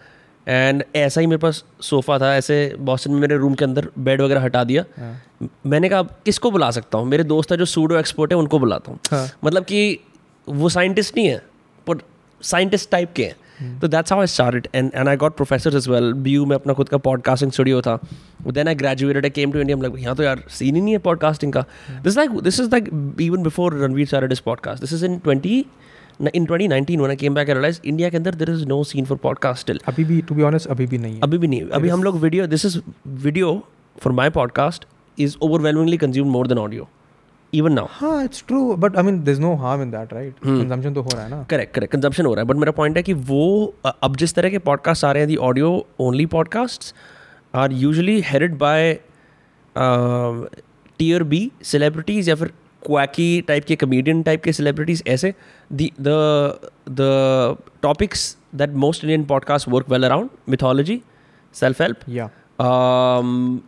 एंड 0.47 0.84
ऐसा 0.95 1.21
ही 1.21 1.27
मेरे 1.27 1.38
पास 1.38 1.63
सोफ़ा 1.82 2.19
था 2.19 2.36
ऐसे 2.36 2.75
बॉस्टन 2.80 3.12
में 3.12 3.19
मेरे 3.19 3.38
रूम 3.38 3.53
के 3.53 3.65
अंदर 3.65 3.88
बेड 3.97 4.21
वगैरह 4.21 4.41
हटा 4.41 4.63
दिया। 4.63 4.86
हाँ। 4.97 5.49
मैंने 5.65 5.89
कहा 5.89 5.99
अब 5.99 6.15
किसको 6.25 6.51
बुला 6.51 6.71
सकता 6.71 6.97
हूँ? 6.97 7.06
मेरे 7.06 7.23
दोस्त 7.23 7.51
है 7.51 7.58
जो 7.58 7.65
सूडो 7.65 7.97
एक्सपर्ट 7.97 8.32
है 8.32 8.38
उनको 8.38 8.60
बुलाता 8.60 8.91
हूँ। 8.91 8.99
हाँ। 9.12 9.30
मतलब 9.43 9.63
कि 9.63 9.99
वो 10.49 10.69
साइंटिस्ट 10.69 11.17
नहीं 11.17 11.27
है 11.27 11.38
पर 11.88 11.97
साइंटिस्ट 12.41 12.91
टाइप 12.91 13.13
के 13.13 13.23
हैं। 13.23 13.36
तो 13.82 13.88
that's 13.88 14.12
how 14.13 14.22
I 14.22 14.28
started 14.28 14.67
and 14.76 14.91
and 14.96 15.08
I 15.08 15.17
got 15.17 15.36
professor 15.36 15.76
as 15.78 15.88
well 15.89 16.12
B 16.13 16.38
में 16.46 16.56
अपना 16.56 16.74
खुद 16.74 16.89
का 16.89 16.98
पॉडकास्टिंग 16.98 17.52
स्टूडियो 17.52 17.82
था. 17.82 17.98
Then 18.48 18.67
I 18.67 18.76
graduated 18.76 19.26
I 19.26 19.30
came 19.30 19.52
to 19.52 19.60
India 19.60 19.78
like 19.78 20.00
यहाँ 20.00 20.15
तो 20.15 20.24
यार 20.24 20.43
सीन 20.50 20.76
ही 20.76 20.82
नहीं 20.82 20.93
है 20.93 21.00
पॉडकास्टिंग 21.00 21.54
का. 21.54 21.65
This 22.04 22.17
like 22.17 22.32
this 22.41 22.60
is 22.60 22.70
like 22.72 22.89
even 23.22 23.43
before 23.43 23.78
Ranveer 23.84 24.08
started 24.08 24.36
his 24.36 24.39
podcast 24.39 24.84
this 24.84 24.93
is 24.93 25.04
in 25.10 25.20
20 25.28 25.56
in 26.36 26.46
2019 26.46 27.02
when 27.02 27.12
I 27.12 27.17
came 27.24 27.36
back 27.38 27.50
I 27.50 27.58
realized 27.58 27.88
India 27.93 28.12
के 28.12 28.17
अंदर 28.17 28.36
there 28.36 28.50
is 28.50 28.65
no 28.65 28.84
scene 28.84 29.06
for 29.06 29.17
podcast 29.24 29.67
still. 29.67 29.82
अभी 29.88 30.04
भी 30.04 30.22
to 30.22 30.36
be 30.36 30.43
honest 30.43 30.67
अभी 30.67 30.86
भी 30.86 30.98
नहीं 30.98 31.13
है। 31.13 31.20
अभी 31.24 31.38
भी 31.38 31.48
नहीं 31.48 31.70
अभी 31.70 31.89
हम 31.89 32.04
लोग 32.04 32.20
video 32.22 32.48
this 32.48 32.65
is 32.65 32.80
video 33.08 33.62
for 34.02 34.13
my 34.13 34.30
podcast 34.30 34.86
is 35.17 35.38
overwhelmingly 35.41 35.98
consume 35.98 36.28
more 36.28 36.48
than 36.48 36.58
audio 36.58 36.88
even 37.54 37.74
now 37.74 37.86
हाँ 37.90 38.24
it's 38.24 38.44
true 38.48 38.76
but 38.76 38.98
I 38.98 39.04
mean 39.04 39.24
there's 39.24 39.40
no 39.40 39.48
harm 39.48 39.82
in 39.84 39.92
that 39.94 40.10
right? 40.14 40.34
Consumption 40.46 40.94
तो 40.94 41.02
हो 41.02 41.10
रहा 41.14 41.24
है 41.24 41.30
ना। 41.30 41.44
करेक्ट 41.44 41.76
करेक्ट 41.76 41.94
कंजम्पशन 41.94 42.26
हो 42.26 42.34
रहा 42.34 42.42
है 42.42 42.48
बट 42.48 42.56
मेरा 42.56 42.72
पॉइंट 42.72 42.98
है 42.98 43.04
कि 43.04 43.14
वो 43.14 43.76
अब 44.04 44.16
जिस 44.16 44.34
तरह 44.34 44.50
के 44.50 44.58
पॉडकास्ट 44.58 45.06
आ 45.06 45.12
रहे 45.12 45.22
हैं 45.22 45.28
the 45.28 45.36
audio 45.36 45.88
only 46.00 46.26
podcast 46.26 46.96
are 47.56 47.72
usually 47.72 48.22
headed 48.22 48.58
by 48.58 49.00
tier 51.00 51.24
B 51.24 51.52
celebrities 51.64 52.30
या 52.30 52.36
फिर 52.36 52.48
क्वैकी 52.86 53.42
टाइप 53.42 53.66
के 53.66 53.76
कमेडियन 53.76 54.24
टाइप 54.24 54.44
के 54.44 54.54
सेलिब्रिटीज़ 54.54 55.04
ऐसे 55.08 55.34
the 55.74 57.58
topics 57.82 58.38
that 58.56 58.70
most 58.70 59.04
Indian 59.04 59.24
podcast 59.24 59.68
work 59.68 59.90
well 59.90 60.04
around 60.04 60.30
mythology 60.50 61.02
self 61.54 61.82
help 61.82 61.98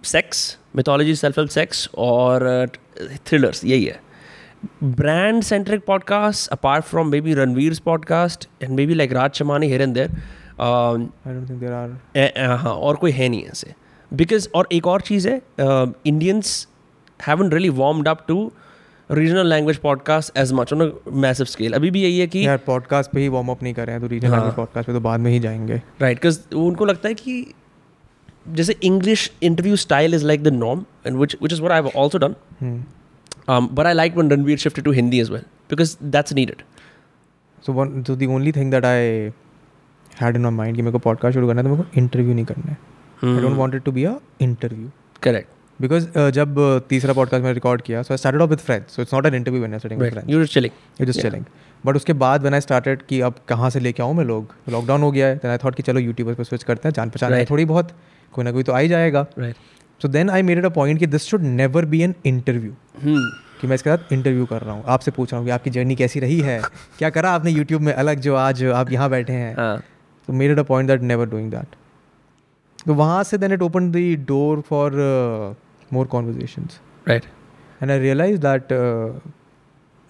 sex 0.06 0.58
mythology 0.76 1.16
self 1.16 1.40
help 1.40 1.52
sex 1.52 1.90
और 1.98 2.70
thrillers 3.02 3.66
यही 3.66 3.86
है 3.86 4.02
brand 4.84 5.44
centric 5.44 5.86
podcast 5.86 6.50
apart 6.50 6.86
from 6.86 7.08
maybe 7.22 7.34
Ranveer's 7.34 7.80
podcast 7.80 8.50
and 8.64 8.76
maybe 8.86 8.94
like 8.94 9.14
Raj 9.14 9.32
Shamani 9.32 9.70
here 9.70 9.82
and 9.82 9.94
there 9.94 10.10
हाँ 12.50 12.74
और 12.74 12.96
कोई 12.96 13.12
है 13.12 13.30
नहीं 13.30 13.46
ऐसे। 13.46 13.74
Because 14.14 14.48
और 14.56 14.68
एक 14.72 14.88
और 14.88 15.02
चीज़ 15.02 15.30
है 15.30 15.42
Indians 16.06 16.68
haven't 17.28 17.52
really 17.52 17.70
warmed 17.70 18.08
up 18.08 18.26
to 18.28 18.52
regional 19.12 19.48
language 19.48 19.78
podcast 19.78 20.38
as 20.38 20.54
much 20.54 20.74
on 20.74 21.00
massive 21.12 21.46
scale 21.46 21.74
अभी 21.74 21.92
भी 21.92 22.02
यही 22.02 22.20
है 22.20 22.28
कि 22.28 22.48
यार 22.48 22.58
पॉडकास्ट 22.58 23.12
पे 23.12 23.20
ही 23.20 23.28
वार्म 23.28 23.48
अप 23.48 23.64
नहीं 23.64 23.74
कर 23.74 23.86
रहे 23.86 23.92
हैं 23.92 24.02
तो 24.02 24.08
रीजनल। 24.08 24.32
लैंग्वेज 24.32 24.54
पॉडकास्ट 24.54 24.88
पे 24.88 24.94
तो 24.94 25.00
बाद 25.00 25.20
में 25.20 25.32
ही 25.32 25.40
जाएँगे। 25.40 25.82
राइट 26.02 26.20
right, 26.20 26.40
बिकॉज़ 26.40 26.56
उनको 26.56 26.86
लगता 26.86 27.08
है 27.08 27.14
कि 27.14 27.54
जैसे 28.56 28.76
English 28.84 29.32
interview 29.44 29.76
style 29.76 30.16
is 30.16 30.26
like 30.26 30.44
the 30.44 30.54
norm 30.54 30.86
and 31.06 31.18
which 31.18 31.36
which 31.42 31.54
is 31.54 31.62
what 31.62 31.72
I 31.72 31.92
also 31.96 32.18
done 32.18 32.36
but 33.76 33.88
I 33.90 33.92
liked 33.94 34.18
when 34.18 34.28
Ranveer 34.32 34.62
shifted 34.62 34.86
to 34.86 34.92
Hindi 34.96 35.20
as 35.22 35.30
well 35.34 35.46
because 35.70 35.92
that's 36.16 36.34
needed. 36.40 36.60
So 37.66 37.74
one 37.74 38.04
so 38.10 38.16
the 38.16 38.28
only 38.34 38.52
thing 38.58 38.74
that 38.74 38.86
I 38.90 38.98
had 40.22 40.38
in 40.40 40.46
my 40.46 40.52
mind 40.58 40.76
कि 40.76 40.82
मेरे 40.82 40.92
को 40.92 41.00
podcast 41.06 41.34
शुरू 41.34 41.48
करना 41.48 41.62
है 41.62 41.68
तो 41.68 41.76
मेरे 41.76 41.84
को 41.84 42.00
interview 42.00 42.34
नहीं 42.34 42.46
करना 42.46 42.72
है. 42.72 42.78
I 43.24 43.42
don't 43.42 43.58
want 43.58 43.76
it 43.76 43.84
to 43.84 43.92
be 43.92 44.04
a 44.04 44.14
interview 44.42 44.90
Correct. 45.28 45.50
Because 45.80 46.08
जब 46.36 46.60
uh, 46.60 46.90
तीसरा 46.90 47.14
पॉडकास्ट 47.14 47.44
मैंने 47.44 47.54
रिकॉर्ड 47.54 47.82
किया 47.82 48.02
so 48.04 48.14
I 48.14 48.18
started 48.18 48.42
off 48.42 48.50
with 48.50 48.60
friends 48.60 48.96
so 48.96 49.02
it's 49.02 49.14
not 49.14 49.26
an 49.26 49.36
interview 49.36 49.62
when 49.62 49.74
I 49.74 49.80
sitting 49.80 50.02
with. 50.02 50.12
Friends 50.12 50.32
You're 50.32 50.44
just 50.44 50.58
chilling. 50.58 50.74
It 51.02 51.08
just 51.08 51.22
chilling 51.22 51.46
but 51.84 51.96
उसके 51.96 52.14
बाद 52.26 52.42
when 52.42 52.54
I 52.54 52.62
started 52.62 53.02
कि 53.10 53.22
अब 53.22 53.36
कहाँ 53.50 53.70
से 53.70 53.80
लेके 53.80 54.04
आऊँ 54.04 54.16
मैं 54.16 54.26
लोग 54.26 54.54
लॉकडाउन 54.70 55.02
हो 55.02 55.12
गया 55.12 55.28
है 55.28 55.36
देन 55.36 55.52
आई 55.52 55.58
थॉट 55.66 55.76
कि 55.76 55.84
चलो 55.84 56.00
यूट्यूबर्स 56.00 56.38
पे 56.38 56.44
स्विच 56.44 56.64
करते 56.64 56.88
हैं 56.88 56.94
जान 56.94 57.10
पहचान 57.10 57.34
है. 57.34 57.46
थोड़ी 57.50 57.66
बहुत 57.66 57.92
कोई 58.34 58.46
ना 58.46 58.52
कोई 58.52 58.64
तो 58.64 58.74
आ 58.74 58.80
ही 58.80 58.88
जाएगा. 58.88 59.26
So 60.02 60.08
then 60.08 60.30
I 60.30 60.42
made 60.42 60.58
it 60.58 60.66
a 60.66 60.70
point 60.76 61.00
कि 61.00 61.08
this 61.08 61.24
should 61.30 61.44
never 61.44 61.86
be 61.86 62.02
an 62.02 62.16
interview. 62.26 62.74
कि 63.62 63.68
मैं 63.68 63.76
इसके 63.76 63.90
साथ 63.90 64.14
इंटरव्यू 64.14 64.46
कर 64.46 64.62
रहा 64.62 64.74
हूँ 64.74 64.84
आपसे 64.88 65.12
पूछ 65.12 65.32
रहा 65.32 65.40
हूँ 65.40 65.48
कि 65.48 65.52
आपकी 65.52 65.70
जर्नी 65.70 65.96
कैसी 65.96 66.20
रही 66.20 66.40
है 66.42 66.62
क्या 66.98 67.10
करा 67.10 67.32
आपने 67.32 67.52
यूट्यूब 67.52 67.82
में 67.82 67.94
अलग 67.94 68.20
जो 68.28 68.36
आज 68.36 68.64
आप 68.64 68.92
यहाँ 68.92 69.10
बैठे 69.10 69.34
हैं. 69.34 69.56
तो 70.28 70.34
made 70.34 70.52
it 70.52 70.60
a 70.60 70.64
point 70.70 70.90
that 70.90 71.02
never 71.02 71.30
doing 71.30 71.50
that 71.52 71.76
तो 72.86 72.94
वहाँ 72.94 73.24
से 73.24 73.38
then 73.38 73.54
it 73.54 73.62
open 73.62 73.92
the 73.92 73.98
door 74.28 74.62
for 74.70 74.92
more 75.94 76.08
conversation 76.08 76.70
right 77.08 77.26
and 77.82 77.92
I 77.92 78.00
realise 78.00 78.40
that, 78.42 78.72
uh, 78.72 79.20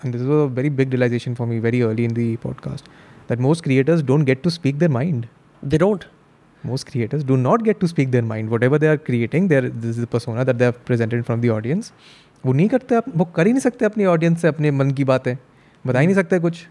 and 0.01 0.13
this 0.15 0.21
was 0.21 0.41
a 0.41 0.47
very 0.57 0.69
big 0.75 0.93
realization 0.93 1.33
for 1.37 1.45
me 1.47 1.57
very 1.59 1.79
early 1.85 2.03
in 2.09 2.13
the 2.17 2.25
podcast, 2.43 2.85
that 3.27 3.41
most 3.45 3.63
creators 3.63 4.03
don't 4.11 4.27
get 4.29 4.43
to 4.43 4.51
speak 4.57 4.77
their 4.83 4.91
mind. 4.97 5.25
They 5.63 5.79
don't. 5.83 6.05
Most 6.63 6.85
creators 6.87 7.23
do 7.23 7.37
not 7.37 7.63
get 7.63 7.79
to 7.79 7.87
speak 7.87 8.11
their 8.11 8.21
mind. 8.21 8.49
Whatever 8.49 8.77
they 8.77 8.87
are 8.87 8.97
creating, 8.97 9.47
they're, 9.47 9.69
this 9.69 9.91
is 9.91 9.97
the 9.97 10.07
persona 10.07 10.43
that 10.45 10.57
they 10.57 10.65
have 10.65 10.83
presented 10.85 11.17
in 11.17 11.23
front 11.23 11.39
of 11.39 11.43
the 11.43 11.53
audience. 11.57 11.91
वो 12.45 12.53
नहीं 12.53 12.67
करते 12.69 12.95
आप 12.95 13.05
वो 13.17 13.25
कर 13.35 13.47
ही 13.47 13.53
नहीं 13.53 13.61
सकते 13.61 13.85
अपनी 13.85 14.05
audience 14.05 14.41
से 14.41 14.47
अपने 14.47 14.71
मन 14.71 14.91
की 14.99 15.03
बातें 15.03 15.35
बता 15.87 15.99
ही 15.99 16.07
नहीं 16.07 16.15
सकते 16.15 16.39
कुछ 16.39 16.65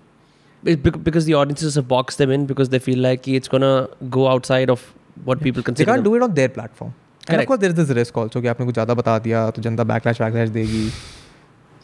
because 0.85 1.27
the 1.27 1.35
audiences 1.41 1.75
have 1.81 1.87
boxed 1.89 2.23
them 2.23 2.31
in 2.37 2.47
because 2.47 2.71
they 2.71 2.81
feel 2.87 3.03
like 3.09 3.29
it's 3.29 3.53
gonna 3.57 3.75
go 4.17 4.27
outside 4.29 4.73
of 4.77 4.87
what 5.29 5.43
people 5.43 5.63
consider 5.63 5.85
they 5.85 5.91
can't 5.91 6.05
them. 6.05 6.13
do 6.13 6.17
it 6.17 6.27
on 6.29 6.35
their 6.41 6.55
platform 6.57 6.97
and 7.31 7.41
of 7.41 7.47
course 7.47 7.61
there 7.61 7.73
is 7.73 7.79
this 7.81 7.91
risk 7.97 8.19
also 8.19 8.41
कि 8.41 8.49
आपने 8.49 8.67
कुछ 8.67 8.75
ज़्यादा 8.75 8.95
बता 8.95 9.19
दिया 9.25 9.51
तो 9.51 9.63
जनता 9.63 9.85
backlash 9.85 10.21
backlash 10.21 10.49
देगी 10.51 10.89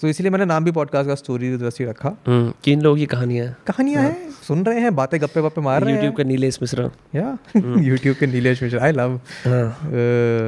तो 0.02 0.09
इसीलिए 0.09 0.30
मैंने 0.30 0.44
नाम 0.44 0.64
भी 0.64 0.70
पॉडकास्ट 0.70 1.09
का 1.09 1.14
स्टोरी 1.14 1.54
रसी 1.57 1.85
रखा। 1.85 2.09
हम्म, 2.26 2.52
किन 2.64 2.80
लोगों 2.80 2.96
की 2.96 3.07
कहानियाँ। 3.07 3.46
हैं 3.46 3.57
कहानियाँ 3.66 4.02
हैं। 4.02 4.30
सुन 4.48 4.64
रहे 4.64 4.80
हैं 4.80 4.96
बातें 4.96 5.20
गप्पे 5.20 5.40
वप्पे 5.40 5.61
मार 5.61 5.83
रहे 5.83 5.90
हैं। 5.90 5.96
यूट्यूब 5.96 6.16
का 6.16 6.24
नीलेश 6.24 6.59
मिश्रा। 6.62 6.90
या 7.14 7.38
यूट्यूब 7.78 8.16
के 8.16 8.26
नीलेश 8.26 8.62
मिश्रा 8.62 8.83
आई 8.83 8.92
लव 8.92 9.20
हाँ। 9.46 9.78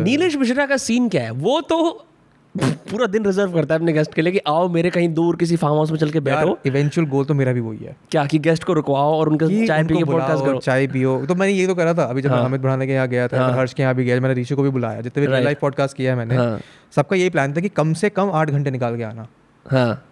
नीलेश 0.02 0.36
मिश्रा 0.36 0.66
का 0.66 0.76
सीन 0.76 1.08
क्या 1.08 1.22
है? 1.22 1.30
वो 1.30 1.60
तो 1.60 2.06
पूरा 2.54 3.06
दिन 3.06 3.24
रिज़र्व 3.24 3.52
करता 3.52 3.74
है 3.74 3.80
अपने 3.80 3.92
गेस्ट 3.92 4.14
के 4.14 4.22
लिए 4.22 4.32
कि 4.32 4.38
आओ 4.46 4.68
मेरे 4.68 4.90
कहीं 4.90 5.08
दूर 5.14 5.36
किसी 5.36 5.56
फार्म 5.56 5.74
हाउस 5.74 5.90
में 5.90 5.98
चल 5.98 6.10
के 6.10 6.20
बैठो। 6.20 6.58
इवेंचुअल 6.66 7.06
गोल 7.06 7.24
तो 7.24 7.34
मेरा 7.34 7.52
भी 7.52 7.60
वही 7.60 7.78
है। 7.78 7.96
क्या 8.10 8.26
कि 8.26 8.38
गेस्ट 8.38 8.64
को 8.64 8.72
रुकवाओ 8.72 9.14
और 9.14 9.28
उनका 9.28 9.46
चाय 9.66 9.84
पी 9.84 9.98
के 9.98 10.04
पॉडकास्ट 10.04 10.44
करो। 10.44 10.58
चाय 10.58 10.86
पियो। 10.86 11.26
तो 11.26 11.34
मैंने 11.34 11.52
ये 11.52 11.66
तो 11.66 11.74
करा 11.74 11.94
था 11.94 12.04
अभी 12.04 12.22
जब 12.22 12.30
हाँ। 12.30 12.42
हामिद 12.42 12.60
बुढ़ाने 12.60 12.86
के 12.86 12.92
यहाँ 12.92 13.08
गया 13.08 13.28
था 13.28 13.46
हाँ। 13.46 13.56
हर्ष 13.56 13.72
के 13.72 13.82
यहाँ 13.82 13.94
भी 13.94 14.04
गया 14.04 14.20
मैंने 14.20 14.40
ऋषि 14.40 14.54
को 14.54 14.62
भी 14.62 14.70
बुलाया 14.70 15.00
जितने 15.00 15.26
भी 15.26 15.32
लाइव 15.32 15.56
पॉडकास्ट 15.60 15.96
किया 15.96 16.12
है 16.12 16.18
मैंने। 16.18 16.36
हाँ। 16.36 16.60
सबका 16.96 17.16
यही 17.16 17.30
प्लान 17.30 17.52
था 17.52 17.60
कि 17.60 17.68
कम 17.68 17.92
से 17.92 18.10
कम 18.10 18.30
आठ 18.30 18.50
घंटे 18.50 18.70
निकाल 18.70 18.96
के 18.96 19.02
आना। 19.02 19.26
हाँ। 19.70 20.02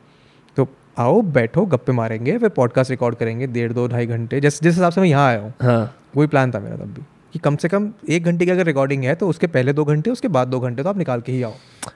तो 0.56 0.68
आओ 0.98 1.20
बैठो 1.32 1.64
गप्पे 1.66 1.92
मारेंगे 1.92 2.36
फिर 2.38 2.48
पॉडकास्ट 2.50 2.90
रिकॉर्ड 2.90 3.16
करेंगे 3.16 3.46
डेढ़ 3.48 3.72
दो 3.72 3.86
ढाई 3.88 4.06
घंटे 4.06 4.40
जिस 4.40 4.62
जिस 4.62 4.74
हिसाब 4.74 4.92
से 4.92 5.00
मैं 5.00 5.08
यहाँ 5.08 5.26
आया 5.28 5.40
हूँ। 5.40 5.52
हाँ। 5.62 5.94
वही 6.16 6.26
प्लान 6.26 6.52
था 6.52 6.60
मेरा 6.60 6.76
तब 6.76 6.94
भी 6.94 7.02
कि 7.32 7.38
कम 7.38 7.56
से 7.56 7.68
कम 7.68 7.90
एक 8.08 8.24
घंटे 8.24 8.44
की 8.44 8.50
अगर 8.50 8.64
रिकॉर्डिंग 8.66 9.04
है 9.04 9.14
तो 9.14 9.28
उसके 9.28 9.46
पहले 9.48 9.72
दो 9.72 9.84
घंटे 9.84 10.10
उसके 10.10 10.28
बाद 10.28 10.48
दो 10.48 10.60
घंटे 10.60 10.82
तो 10.82 10.88
आप 10.88 10.98
निकाल 10.98 11.20
के 11.20 11.32
ही 11.32 11.42
आओ। 11.42 11.52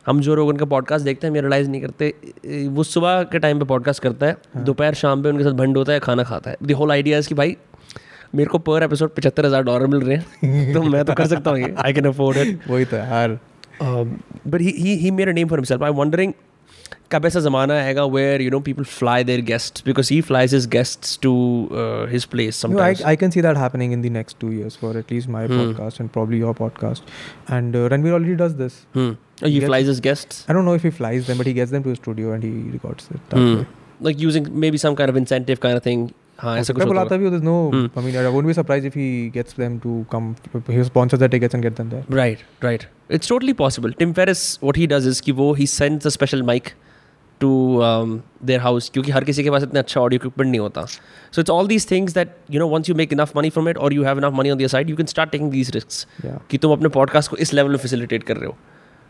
हम 0.06 0.20
जो 0.20 0.34
लोग 0.34 0.48
उनका 0.48 0.64
पॉडकास्ट 0.66 1.04
देखते 1.04 1.26
हैं 1.26 1.32
हम 1.32 1.40
रियलाइज़ 1.40 1.68
नहीं 1.70 1.80
करते 1.82 2.68
वो 2.68 2.82
सुबह 2.84 3.22
के 3.32 3.38
टाइम 3.38 3.58
पे 3.58 3.64
पॉडकास्ट 3.64 4.02
करता 4.02 4.26
है 4.26 4.36
हाँ। 4.54 4.64
दोपहर 4.64 4.94
शाम 4.94 5.22
पे 5.22 5.28
उनके 5.28 5.44
साथ 5.44 5.52
भंड 5.58 5.76
होता 5.76 5.92
है 5.92 6.00
खाना 6.00 6.22
खाता 6.24 6.50
है। 6.50 6.56
द 6.62 6.72
होल 6.72 6.92
आइडिया 6.92 7.20
कि 7.20 7.34
भाई 7.34 7.56
मेरे 8.34 8.48
को 8.50 8.58
पर 8.60 8.82
एपिसोड 8.82 9.14
पचहत्तर 9.14 9.46
हज़ार 9.46 9.62
डॉलर 9.64 9.86
मिल 9.86 10.00
रहे 10.00 10.16
हैं 10.16 10.72
तो 10.72 10.82
मैं 10.84 11.04
तो 11.04 11.14
कर 11.14 11.26
सकता 11.26 11.50
हूँ 11.50 11.68
आई 11.78 11.92
कैन 11.92 12.06
अफोर्ड 12.06 12.38
इट 12.38 12.68
वही 12.70 12.84
तो 12.84 12.96
यार। 12.96 13.38
But 13.82 14.60
he 14.60 14.94
he 14.96 15.10
made 15.10 15.28
a 15.28 15.32
name 15.32 15.48
for 15.48 15.58
himself 15.58 15.82
I 15.82 15.90
wondering 15.94 16.32
कब 17.11 17.25
ऐसा 17.25 17.39
ज़माना 17.39 17.73
आएगा 17.79 18.03
where 18.13 18.41
you 18.41 18.51
know 18.51 18.59
people 18.67 18.83
fly 18.91 19.23
their 19.23 19.41
guest 19.49 19.83
because 19.85 20.09
he 20.11 20.19
flies 20.29 20.53
his 20.53 20.67
guests 20.75 21.17
to 21.23 21.33
his 22.11 22.25
place 22.35 22.61
No, 22.65 22.79
I, 22.85 22.93
I 23.11 23.15
can 23.23 23.33
see 23.35 23.43
that 23.47 23.59
happening 23.63 23.91
in 23.97 24.05
the 24.05 24.11
next 24.15 24.39
two 24.43 24.51
years 24.55 24.77
for 24.83 24.91
at 25.01 25.11
least 25.15 25.31
my 25.35 25.43
Hmm. 25.51 25.59
podcast 25.59 26.01
and 26.03 26.11
probably 26.17 26.39
your 26.45 26.53
podcast. 26.61 27.11
And 27.57 27.77
uh, 27.81 27.83
Ranveer 27.93 28.15
already 28.19 28.35
does 28.43 28.55
this. 28.63 28.79
Hmm. 28.97 29.11
Oh, 29.43 29.47
he 29.53 29.59
Yes. 29.59 29.67
flies 29.69 29.91
his 29.93 30.01
guests 30.07 30.41
I 30.49 30.57
don't 30.57 30.69
know 30.71 30.75
if 30.81 30.87
he 30.89 30.93
flies 31.01 31.29
them, 31.29 31.41
but 31.43 31.51
he 31.51 31.55
gets 31.59 31.75
them 31.77 31.85
to 31.87 31.93
his 31.95 32.01
studio 32.03 32.33
and 32.37 32.47
he 32.49 32.53
records 32.77 33.09
it. 33.15 33.21
That 33.35 33.39
Hmm. 33.45 33.55
way. 33.61 33.69
like 34.05 34.21
using 34.25 34.47
maybe 34.61 34.79
some 34.81 34.95
kind 34.99 35.11
of 35.15 35.17
incentive 35.19 35.59
kind 35.67 35.79
of 35.79 35.83
thing 35.89 36.01
Special 46.10 46.42
mic 46.42 46.68
to 47.40 47.80
their 48.44 48.60
house 48.60 48.90
क्योंकि 48.90 49.10
हर 49.10 49.24
किसी 49.24 49.44
के 49.44 49.50
पास 49.50 49.62
इतना 49.62 49.80
अच्छा 49.80 50.00
audio 50.00 50.16
equipment 50.16 50.50
नहीं 50.50 50.60
होता। 50.60 50.84
So 51.32 51.40
it's 51.40 51.50
all 51.50 51.66
these 51.66 51.90
things 51.90 52.14
that 52.14 52.28
you 52.50 52.60
know 52.60 52.68
once 52.68 52.88
you 52.88 52.94
make 52.94 53.12
enough 53.12 53.36
money 53.36 53.50
from 53.50 53.68
it 53.68 53.78
और 53.78 53.92
you 53.92 54.04
have 54.04 54.18
enough 54.18 54.32
money 54.32 54.50
on 54.50 54.58
their 54.58 54.68
side 54.68 54.90
you 54.90 54.96
can 54.96 55.06
start 55.06 55.30
taking 55.30 55.50
these 55.50 55.70
risk 55.70 56.28
कि 56.50 56.58
तुम 56.58 56.72
अपने 56.72 56.88
पॉडकास्ट 56.88 57.30
को 57.30 57.36
इस 57.36 57.54
level 57.54 57.70
में 57.70 57.78
facilitate 57.78 58.22
कर 58.22 58.36
रहे 58.36 58.46
हो। 58.46 58.56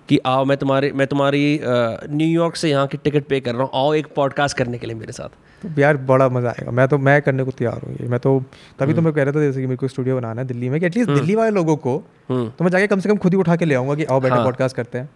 कि 0.09 0.19
आओ 0.27 0.45
मैं 0.45 0.57
तुम्हारे 0.57 0.91
मैं 0.95 1.07
तुम्हारी 1.07 1.61
न्यूयॉर्क 1.63 2.57
से 2.57 2.71
यहाँ 2.71 2.87
की 2.87 2.99
टिकट 2.99 3.27
पे 3.29 3.41
कर 3.41 3.55
रहा 3.55 3.63
हूँ। 3.63 3.71
आओ 3.75 3.93
एक 3.95 4.07
पॉडकास्ट 4.17 4.57
करने 4.57 4.79
के 4.79 4.87
लिए 4.87 4.97
मेरे 4.97 5.13
साथ। 5.13 5.29
तो 5.63 5.81
यार 5.81 5.97
बड़ा 6.09 6.29
मज़ा 6.29 6.49
आएगा। 6.51 6.71
मैं 6.71 6.87
तो 6.89 6.99
मैं 6.99 7.21
करने 7.23 7.45
को 7.45 7.51
तैयार 7.51 7.81
हूँ 7.85 7.97
ये। 8.01 8.09
मैं 8.09 8.21
तो 8.21 8.39
तभी. 8.79 8.95
तो 8.95 9.03
मैं 9.03 9.13
कह 9.13 9.23
रहा 9.23 9.33
था 9.33 9.41
जैसे 9.41 9.61
कि 9.61 9.67
मेरे 9.67 9.77
को 9.77 9.89
स्टूडियो 9.89 10.17
बनाना 10.17 10.41
है 10.41 10.47
दिल्ली 10.47 10.69
में 10.69 10.79
कि 10.81 10.87
एटलीस्ट 10.87 11.11
दिल्ली 11.11 11.35
वाले 11.35 11.51
लोगों 11.51 11.77
को 11.77 11.97
हम्म। 12.29 12.49
तो 12.49 12.65
मैं 12.65 12.71
जाके 12.71 12.87
कम 12.87 13.01
से 13.01 13.09
कम 13.09 13.17
खुद 13.17 13.33
ही 13.33 13.39
उठा 13.39 13.57
के 13.57 13.65
ले 13.65 13.75
आऊँगा 13.75 13.95
कि 13.95 14.05
आओ 14.05 14.21
बैठे 14.21 14.35
हाँ। 14.35 14.45
पॉडकास्ट 14.45 14.77
करते 14.77 14.99
हैं। 14.99 15.09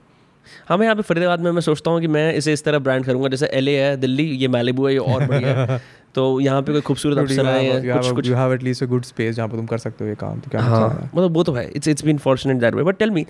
हाँ 0.68 0.76
मैं 0.78 0.85
यहाँ 0.85 0.96
पे 0.96 1.02
फरीदाबाद 1.02 1.40
में 1.40 1.50
मैं 1.52 1.61
सोचता 1.61 1.90
हूँ 1.90 2.00
कि 2.00 2.07
मैं 2.09 2.33
इसे 2.35 2.52
इस 2.52 2.64
तरह 2.64 2.78
ब्रांड 2.78 3.05
करूँगा। 3.05 3.28
जैसे 3.28 3.46
एलए 3.55 3.76
है 3.78 3.96
दिल्ली 3.96 4.24
ये 4.37 4.48
मैलिबू 4.48 4.87
है 4.87 4.92
ये 4.92 4.98
और 4.98 5.26
बढ़िया 5.26 5.55
है। 5.61 5.81
तो 6.14 6.24
यहाँ 6.40 6.62
पे 6.62 6.72
कोई 6.72 6.81
खूबसूरत 6.81 7.18
अफसर 7.18 7.46
आए 7.46 7.64
हैं 7.64 7.92
कुछ 7.92 8.11
कुछ 8.11 8.28
you 8.28 8.35
have 8.35 8.52
at least 8.55 8.83
a 8.83 8.87
good 8.87 9.05
space 9.05 9.35
जहाँ 9.37 9.48
पर 9.48 9.57
तुम 9.57 9.66
कर 9.66 9.78
सकते 9.78 10.05
हो 10.05 10.09
ये 10.11 10.16
काम 10.16 10.40
तो 10.40 10.50
क्या 10.50 10.61
हाँ 10.61 10.88
है? 10.90 11.05
मतलब 11.07 11.35
वो 11.35 11.42
तो 11.42 11.52
है। 11.52 11.70
It's 11.70 11.88
it's 11.88 12.05
been 12.05 12.18
fortunate 12.18 12.57
that 12.57 12.74
way 12.74 12.83
but 12.83 12.98
tell 12.98 13.11
me 13.11 13.26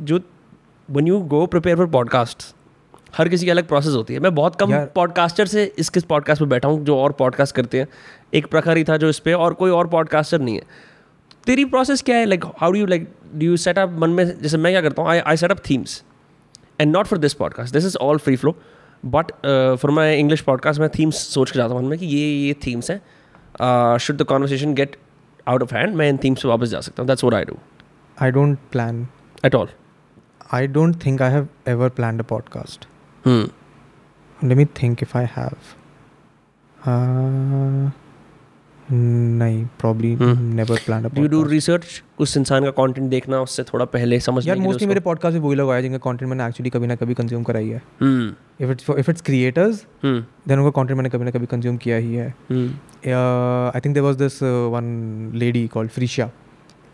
जो 0.00 0.20
one 0.90 1.06
you 1.08 1.18
go 1.30 1.44
prepare 1.46 1.76
for 1.76 1.86
podcast 1.86 2.44
हर 3.16 3.28
किसी 3.28 3.44
की 3.46 3.50
अलग 3.50 3.66
प्रोसेस 3.68 3.94
होती 3.94 4.14
है। 4.14 4.20
मैं 4.20 4.34
बहुत 4.34 4.56
कम 4.56 4.72
पॉडकास्टर 4.94 5.46
से 5.46 5.64
इस 5.78 5.88
किस 5.88 6.04
पॉडकास्ट 6.04 6.42
पे 6.42 6.46
बैठा 6.48 6.68
हूँ 6.68 6.84
जो 6.84 6.96
और 6.98 7.12
पॉडकास्ट 7.12 7.54
करते 7.54 7.78
हैं। 7.78 7.86
एक 8.34 8.46
प्रकार 8.46 8.76
ही 8.76 8.84
था 8.84 8.96
जो 8.96 9.08
इस 9.08 9.18
पर 9.18 9.34
और 9.34 9.54
कोई 9.54 9.70
और 9.70 9.86
पॉडकास्टर 9.88 10.40
नहीं 10.40 10.54
है। 10.54 10.62
तेरी 11.46 11.64
प्रोसेस 11.64 12.02
क्या 12.02 12.16
है? 12.16 12.24
Like 12.26 12.44
how 12.60 12.70
do 12.72 12.78
you 12.78 12.86
like 12.86 13.08
do 13.34 13.46
you 13.46 13.56
set 13.56 13.78
up 13.78 13.96
मन 13.98 14.10
में 14.10 14.24
जैसे 14.42 14.56
मैं 14.56 14.72
क्या 14.72 14.82
करता 14.82 15.02
हूँ 15.02 15.10
I 15.10 15.18
I 15.18 15.36
set 15.36 15.50
up 15.50 15.58
themes 15.70 16.02
and 16.80 16.92
not 16.92 17.06
for 17.06 17.18
this 17.18 17.34
podcast 17.34 17.72
this 17.72 17.86
is 17.86 17.96
all 17.96 18.18
free 18.18 18.36
flow 18.36 18.56
but 19.06 19.32
for 19.80 19.90
my 19.90 20.16
English 20.18 20.40
podcast 20.40 20.80
मैं 20.80 20.88
थीम्स 20.98 21.26
सोच 21.34 21.50
के 21.50 21.58
जाता 21.58 21.74
हूँ 21.74 21.82
मन 21.82 21.88
में 21.88 21.98
कि 21.98 22.06
ये 22.06 22.28
ये 22.46 22.54
थीम्स 22.66 22.90
हैं। 22.90 23.96
Should 23.98 24.16
the 24.16 24.22
conversation 24.22 24.74
get 24.74 24.96
out 25.46 25.62
of 25.62 25.74
hand 25.74 25.94
मैं 25.96 26.08
इन 26.08 26.18
थीम्स 26.24 26.42
पर 26.42 26.48
वापस 26.48 26.68
जा 26.68 26.80
सकता 26.80 27.02
हूँ। 27.02 27.08
That's 27.08 27.24
what 27.24 27.34
I 27.34 27.44
do 27.44 27.58
I 28.16 28.30
don't 28.30 28.58
plan 28.72 29.06
at 29.44 29.54
all 29.54 29.68
I 30.52 30.66
don't 30.66 31.06
think 31.06 31.22
I 31.22 31.32
have 31.32 31.48
ever 31.68 31.88
planned 31.88 32.20
a 32.20 32.24
podcast 32.24 32.88
let 34.44 34.56
me 34.56 34.64
think 34.64 35.00
if 35.04 35.14
I 35.16 35.22
have. 35.22 35.70
Uh, 36.82 37.90
नहीं 38.92 39.66
probably 39.66 40.10
Hmm. 40.16 40.44
never 40.60 40.76
planned 40.84 41.14
do 41.14 41.22
you 41.22 41.28
do 41.28 41.42
research 41.44 42.02
उस 42.18 42.36
इंसान 42.36 42.64
का 42.64 42.70
content 42.70 43.10
देखना 43.10 43.40
उससे 43.40 43.62
थोड़ा 43.62 43.84
पहले 43.84 44.20
समझ 44.20 44.48
यार 44.48 44.58
मोस्टली 44.58 44.88
मेरे 44.88 45.00
पॉडकास्ट 45.00 45.34
में 45.34 45.40
वही 45.40 45.56
लोग 45.56 45.70
आए 45.70 45.82
जिनका 45.82 45.98
कंटेंट 45.98 46.30
मैंने 46.30 46.46
एक्चुअली 46.46 46.70
कभी 46.70 46.86
ना 46.86 46.96
कभी 46.96 47.14
कंज्यूम 47.14 47.42
करा 47.42 47.58
ही 47.58 47.70
है। 47.70 47.82
If 48.60 48.70
it's 48.70 48.90
if 48.90 49.10
it's 49.10 49.20
creators 49.20 49.86
then 50.04 50.58
उनका 50.58 50.70
कंटेंट 50.70 50.96
मैंने 50.96 51.10
कभी 51.10 51.24
ना 51.24 51.30
कभी 51.30 51.46
कंज्यूम 51.46 51.76
किया 51.76 51.96
ही 51.96 52.14
है। 52.14 52.26
I 52.26 53.80
think 53.80 53.94
there 53.94 54.00
was 54.00 54.16
this 54.16 54.42
one 54.42 55.30
lady 55.34 55.68
called 55.68 55.90
Freesia 55.90 56.30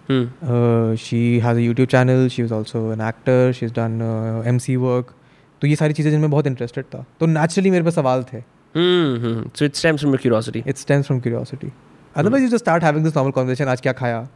hmm 0.09 0.95
she 1.01 1.21
has 1.41 1.57
a 1.57 1.61
YouTube 1.61 1.89
channel 1.89 2.29
she 2.29 2.43
is 2.43 2.53
also 2.55 2.93
an 2.93 3.01
actor 3.09 3.53
she 3.53 3.67
is 3.67 3.73
done 3.75 4.01
M 4.47 4.59
C 4.59 4.77
work 4.79 5.15
तो 5.63 5.67
ये 5.67 5.77
सारी 5.77 5.93
चीज़ें 5.95 6.11
जिनमें 6.11 6.31
बहुत 6.31 6.47
इंटरेस्टेड 6.47 6.85
था। 6.85 7.05
तो 7.21 7.27
नेचुरली 7.27 7.71
मेरे 7.71 7.85
पे 7.85 7.91
सवाल 7.91 8.23
थे। 8.33 8.39
हम्म 8.75 9.49
so 9.57 9.65
it 9.65 9.75
stems 9.77 10.01
from 10.01 10.17
curiosity 10.17 10.63
it 10.67 10.77
stems 10.77 11.07
from 11.07 11.21
curiosity 11.21 11.73
otherwise 12.17 12.45
you 12.45 12.51
just 12.51 12.65
start 12.65 12.85
having 12.85 13.05
this 13.05 13.17
normal 13.17 13.33
conversation 13.33 13.69
आज 13.69 13.81
क्या 13.81 13.93
खाया? 13.93 14.27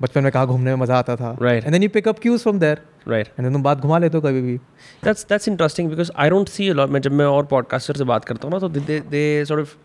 बचपन 0.00 0.22
में 0.22 0.30
कहाँ 0.32 0.46
घूमने 0.46 0.70
में 0.70 0.80
मज़ा 0.82 0.98
आता 0.98 1.14
था? 1.16 1.36
Right. 1.36 1.64
And 1.64 1.72
then 1.72 1.82
you 1.82 1.88
pick 1.88 2.08
up 2.08 2.18
cues 2.18 2.40
from 2.42 2.58
there 2.58 2.80
right 3.08 3.28
and 3.38 3.52
तुम 3.52 3.62
बात 3.62 3.78
घुमा 3.78 3.98
लेते 3.98 4.16
हो 4.16 4.22
कभी 4.22 4.40
भी। 4.42 4.56
That's 5.04 5.26
that's 5.28 5.48
interesting 5.48 5.88
because 5.90 6.10
I 6.16 6.30
don't 6.30 6.48
see 6.48 6.68
a 6.68 6.72
lot 6.74 6.90
मैं 6.90 7.00
जब 7.00 7.12
मैं 7.12 7.26
और 7.26 7.44
पॉडकास्टर 7.46 7.96
से 7.96 8.04
बात 8.04 8.24
करता 8.24 8.48
हूँ 8.48 8.52
ना 8.52 8.58
तो 8.60 8.68
दे 8.70 8.98
दे 9.00 9.44
सॉर्ट 9.44 9.60
ऑफ़ 9.60 9.76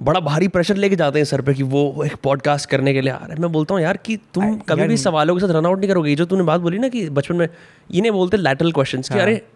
बड़ा 0.00 0.20
भारी 0.20 0.48
प्रेशर 0.48 0.76
लेके 0.76 0.96
जाते 0.96 1.18
हैं 1.18 1.24
सर 1.24 1.40
पे 1.40 1.54
कि 1.54 1.62
वो 1.62 2.02
एक 2.06 2.16
पॉडकास्ट 2.16 2.70
करने 2.70 2.92
के 2.94 3.00
लिए 3.00 3.12
आ 3.12 3.16
रहे 3.16 3.32
हैं। 3.32 3.42
मैं 3.42 3.52
बोलता 3.52 3.74
हूँ 3.74 3.82
यार 3.82 3.96
कि 3.96 4.16
तुम 4.16 4.56
I- 4.56 4.68
कभी 4.68 4.86
भी 4.86 4.96
सवालों 4.96 5.34
के 5.34 5.40
साथ 5.40 5.48
रन 5.48 5.66
आउट 5.66 5.78
नहीं 5.78 5.88
करोगे। 5.88 6.14
जो 6.14 6.24
तूने 6.24 6.42
बात 6.42 6.60
बोली 6.60 6.78
ना 6.78 6.88
कि 6.88 7.10
बचपन 7.10 7.36
में 7.36 7.48
इन्हें 7.94 8.12
बोलते 8.14 8.36
लैटरल 8.36 8.72
क्वेश्चन 8.72 9.00
कि 9.02 9.14
हाँ। 9.14 9.22
अरे 9.22 9.46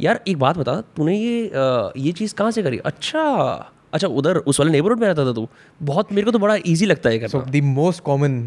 यार 0.00 0.20
एक 0.28 0.38
बात 0.38 0.58
बता 0.58 0.80
तूने 0.80 1.18
ये 1.18 1.48
अ, 1.48 1.92
ये 1.96 2.12
चीज़ 2.12 2.34
कहाँ 2.34 2.50
से 2.50 2.62
करी? 2.62 2.78
अच्छा 2.78 3.20
अच्छा 3.92 4.08
उधर 4.08 4.36
उस 4.36 4.60
वाले 4.60 4.72
नेबरहुड 4.72 5.00
में 5.00 5.08
रहता 5.08 5.24
था 5.24 5.32
तू। 5.32 5.48
बहुत 5.82 6.12
मेरे 6.12 6.24
को 6.24 6.30
तो 6.30 6.38
बड़ा 6.38 6.56
ईजी 6.66 6.86
लगता 6.86 7.10
है 7.10 7.18
करना। 7.18 7.44
the 7.44 7.62
most 7.78 8.00
common 8.08 8.44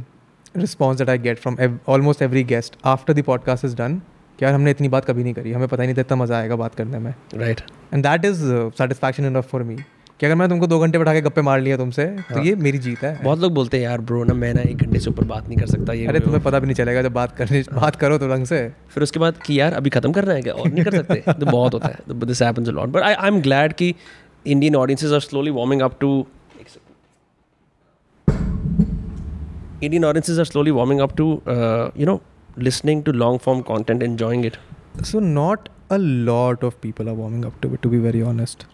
response 0.61 1.01
that 1.01 1.09
I 1.09 1.25
get 1.25 1.41
from 1.47 1.59
ev- 1.67 1.97
almost 1.97 2.29
every 2.29 2.49
guest 2.51 2.97
after 2.97 3.19
the 3.19 3.29
podcast 3.29 3.73
is 3.73 3.99
यार 4.43 4.53
हमने 4.53 4.71
इतनी 4.71 4.89
बात 4.89 5.05
कभी 5.05 5.23
नहीं 5.23 5.33
करी। 5.33 5.51
हमें 5.51 5.67
पता 5.67 5.83
ही 5.83 5.87
नहीं 5.87 5.97
था 5.97 6.01
इतना 6.01 6.17
मज़ा 6.17 6.37
आएगा 6.37 6.55
बात 6.55 6.75
करने 6.75 6.99
में। 6.99 7.15
Right 7.33 7.61
and 7.93 8.03
that 8.03 8.25
is 8.25 8.43
satisfaction 8.51 9.25
enough 9.25 9.49
for 9.49 9.63
me 9.63 9.77
कि 10.21 10.25
अगर 10.25 10.35
मैं 10.35 10.47
तुमको 10.49 10.67
दो 10.67 10.77
घंटे 10.79 10.97
बैठा 10.97 11.13
के 11.13 11.21
गप्पे 11.21 11.41
मार 11.41 11.61
लिया 11.61 11.77
तुमसे 11.77 12.03
हाँ। 12.05 12.33
तो 12.33 12.39
ये 12.45 12.55
मेरी 12.55 12.77
जीत 12.77 13.03
है। 13.03 13.13
बहुत 13.23 13.39
लोग 13.39 13.53
बोलते 13.53 13.77
हैं 13.77 13.83
यार 13.83 14.01
ब्रो 14.09 14.23
ना 14.23 14.33
मैं 14.33 14.53
ना 14.53 14.61
एक 14.61 14.77
घंटे 14.77 14.99
से 14.99 15.09
ऊपर 15.09 15.23
बात 15.31 15.47
नहीं 15.47 15.57
कर 15.57 15.67
सकता 15.67 15.93
ये 15.93 16.05
अरे 16.07 16.19
तुम्हें 16.19 16.41
पता 16.43 16.59
भी 16.59 16.65
नहीं 16.65 16.75
चलेगा 16.75 17.01
जब 17.01 17.13
बात 17.13 17.35
करने 17.37 17.61
बात 17.73 17.95
करो 18.03 18.17
तो 18.17 18.27
ढंग 18.29 18.45
से। 18.45 18.59
फिर 18.93 19.03
उसके 19.03 19.19
बाद 19.19 19.37
कि 19.45 19.59
यार 19.59 19.73
अभी 19.73 19.89
खत्म 19.89 20.11
करना 20.11 20.33
है 20.33 20.41
क्या? 20.41 20.53
और 20.53 20.67
नहीं 20.71 20.83
कर 20.85 20.95
सकते? 20.95 21.15
तो 21.31 21.45
बहुत 21.45 21.73
होता 21.73 21.87
है। 21.87 22.19
This 22.25 22.41
happens 22.41 22.67
a 22.67 22.71
lot 22.71 22.89
but 22.89 23.03
I 23.03 23.13
I 23.13 23.27
am 23.27 23.41
glad 23.41 23.73
कि 23.73 23.93
Indian 24.47 24.75
audiences 24.75 25.11
are 25.11 25.19
slowly 25.29 25.51
warming 25.59 25.81
up 25.81 25.97
to 26.01 26.13
Indian 29.85 30.03
audiences 30.07 30.39
are 30.41 30.43
slowly 30.47 30.71
warming 30.77 30.99
up 31.03 31.13
to, 31.19 31.25
uh, 31.51 31.85
you 32.01 32.07
know, 32.07 32.13
listening 32.65 32.99
to 33.05 33.13
long 33.21 33.39
form 33.45 33.63
content, 33.69 34.03
enjoying 34.07 34.43
it. 34.49 34.59
So 35.11 35.21
not 35.29 35.69
a 35.89 35.97
lot 36.27 36.65
of 36.67 36.75
people 36.83 37.09
are 37.13 37.15
warming 37.21 37.47
up 37.49 37.55
to 37.63 37.71
it, 37.77 37.81
to 37.85 37.91
be 37.93 38.01
very 38.03 38.21
honest. 38.31 38.65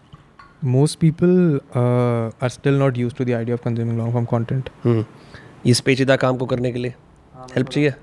Most 0.62 0.96
people 1.00 1.34
uh, 1.56 2.30
are 2.42 2.50
still 2.50 2.78
not 2.78 2.96
used 2.96 3.16
to 3.16 3.24
the 3.24 3.34
idea 3.34 3.56
of 3.56 3.62
consuming 3.62 3.98
long 3.98 4.12
form 4.12 4.26
content. 4.34 4.68
Hmm 4.84 5.04
इस 5.66 5.80
पेचीदा 5.80 6.16
काम 6.16 6.36
को 6.36 6.46
करने 6.46 6.72
के 6.72 6.78
लिए। 6.78 6.94
Help 7.54 7.68
चाहिए? 7.68 7.94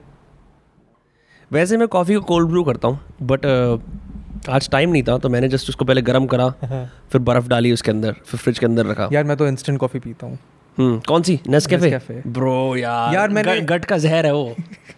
वैसे 1.51 1.78
मैं 1.78 1.88
कॉफ़ी 1.88 2.16
को 2.16 2.22
कोल्ड 2.22 2.49
ब्रू 2.49 2.64
करता 2.64 2.88
हूँ 2.88 2.99
बट 3.22 3.45
uh, 3.45 4.49
आज 4.49 4.70
टाइम 4.70 4.89
नहीं 4.89 5.03
था 5.03 5.18
तो 5.18 5.30
मैंने 5.30 5.47
जस्ट 5.47 5.70
उसको 5.70 5.86
पहले 5.86 6.01
गर्म 6.01 6.26
करा 6.26 6.49
फिर 7.12 7.22
बर्फ़ 7.22 7.47
डाली 7.47 7.72
उसके 7.72 7.91
अंदर 7.91 8.14
फिर 8.14 8.39
फ्रिज 8.39 8.60
के 8.60 8.66
अंदर 8.66 8.86
रखा। 8.86 9.10
यार 9.14 9.24
मैं 9.24 9.38
तो 9.38 9.47
इंस्टेंट 9.47 9.80
कॉफ़ी 9.80 9.99
पीता 9.99 10.26
हूँ। 10.26 10.39
हम्म 10.78 10.99
कौन 10.99 11.22
सी? 11.22 11.39
नेस्कैफे 11.47 12.22
ब्रो 12.28 12.76
यार 12.76 13.14
यार, 13.14 13.30
मैंने- 13.30 13.64
गट 13.64 13.86
का 13.86 13.97
जहर 13.97 14.26
है 14.26 14.34
वो। 14.34 14.56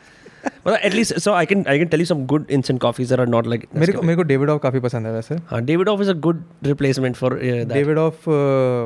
मतलब 0.47 0.79
at least 0.83 1.17
so 1.19 1.31
I 1.33 1.45
can 1.45 1.63
I 1.69 1.77
can 1.79 1.87
tell 1.87 1.99
you 1.99 2.05
some 2.05 2.25
good 2.25 2.45
instant 2.51 2.79
coffees 2.81 3.13
are 3.13 3.25
not 3.27 3.47
like 3.47 3.65
मेरे 3.75 3.93
को 3.93 4.01
मेरे 4.01 4.15
को 4.15 4.23
डेविड 4.23 4.49
ऑफ़ 4.49 4.61
काफ़ी 4.61 4.79
पसंद 4.79 5.07
है 5.07 5.13
वैसे। 5.13 5.35
हाँ 5.49 5.61
Davidoff 5.89 6.01
is 6.01 6.09
a 6.09 6.13
good 6.19 6.43
replacement 6.63 7.15
for 7.15 7.39
Davidoff 7.97 8.29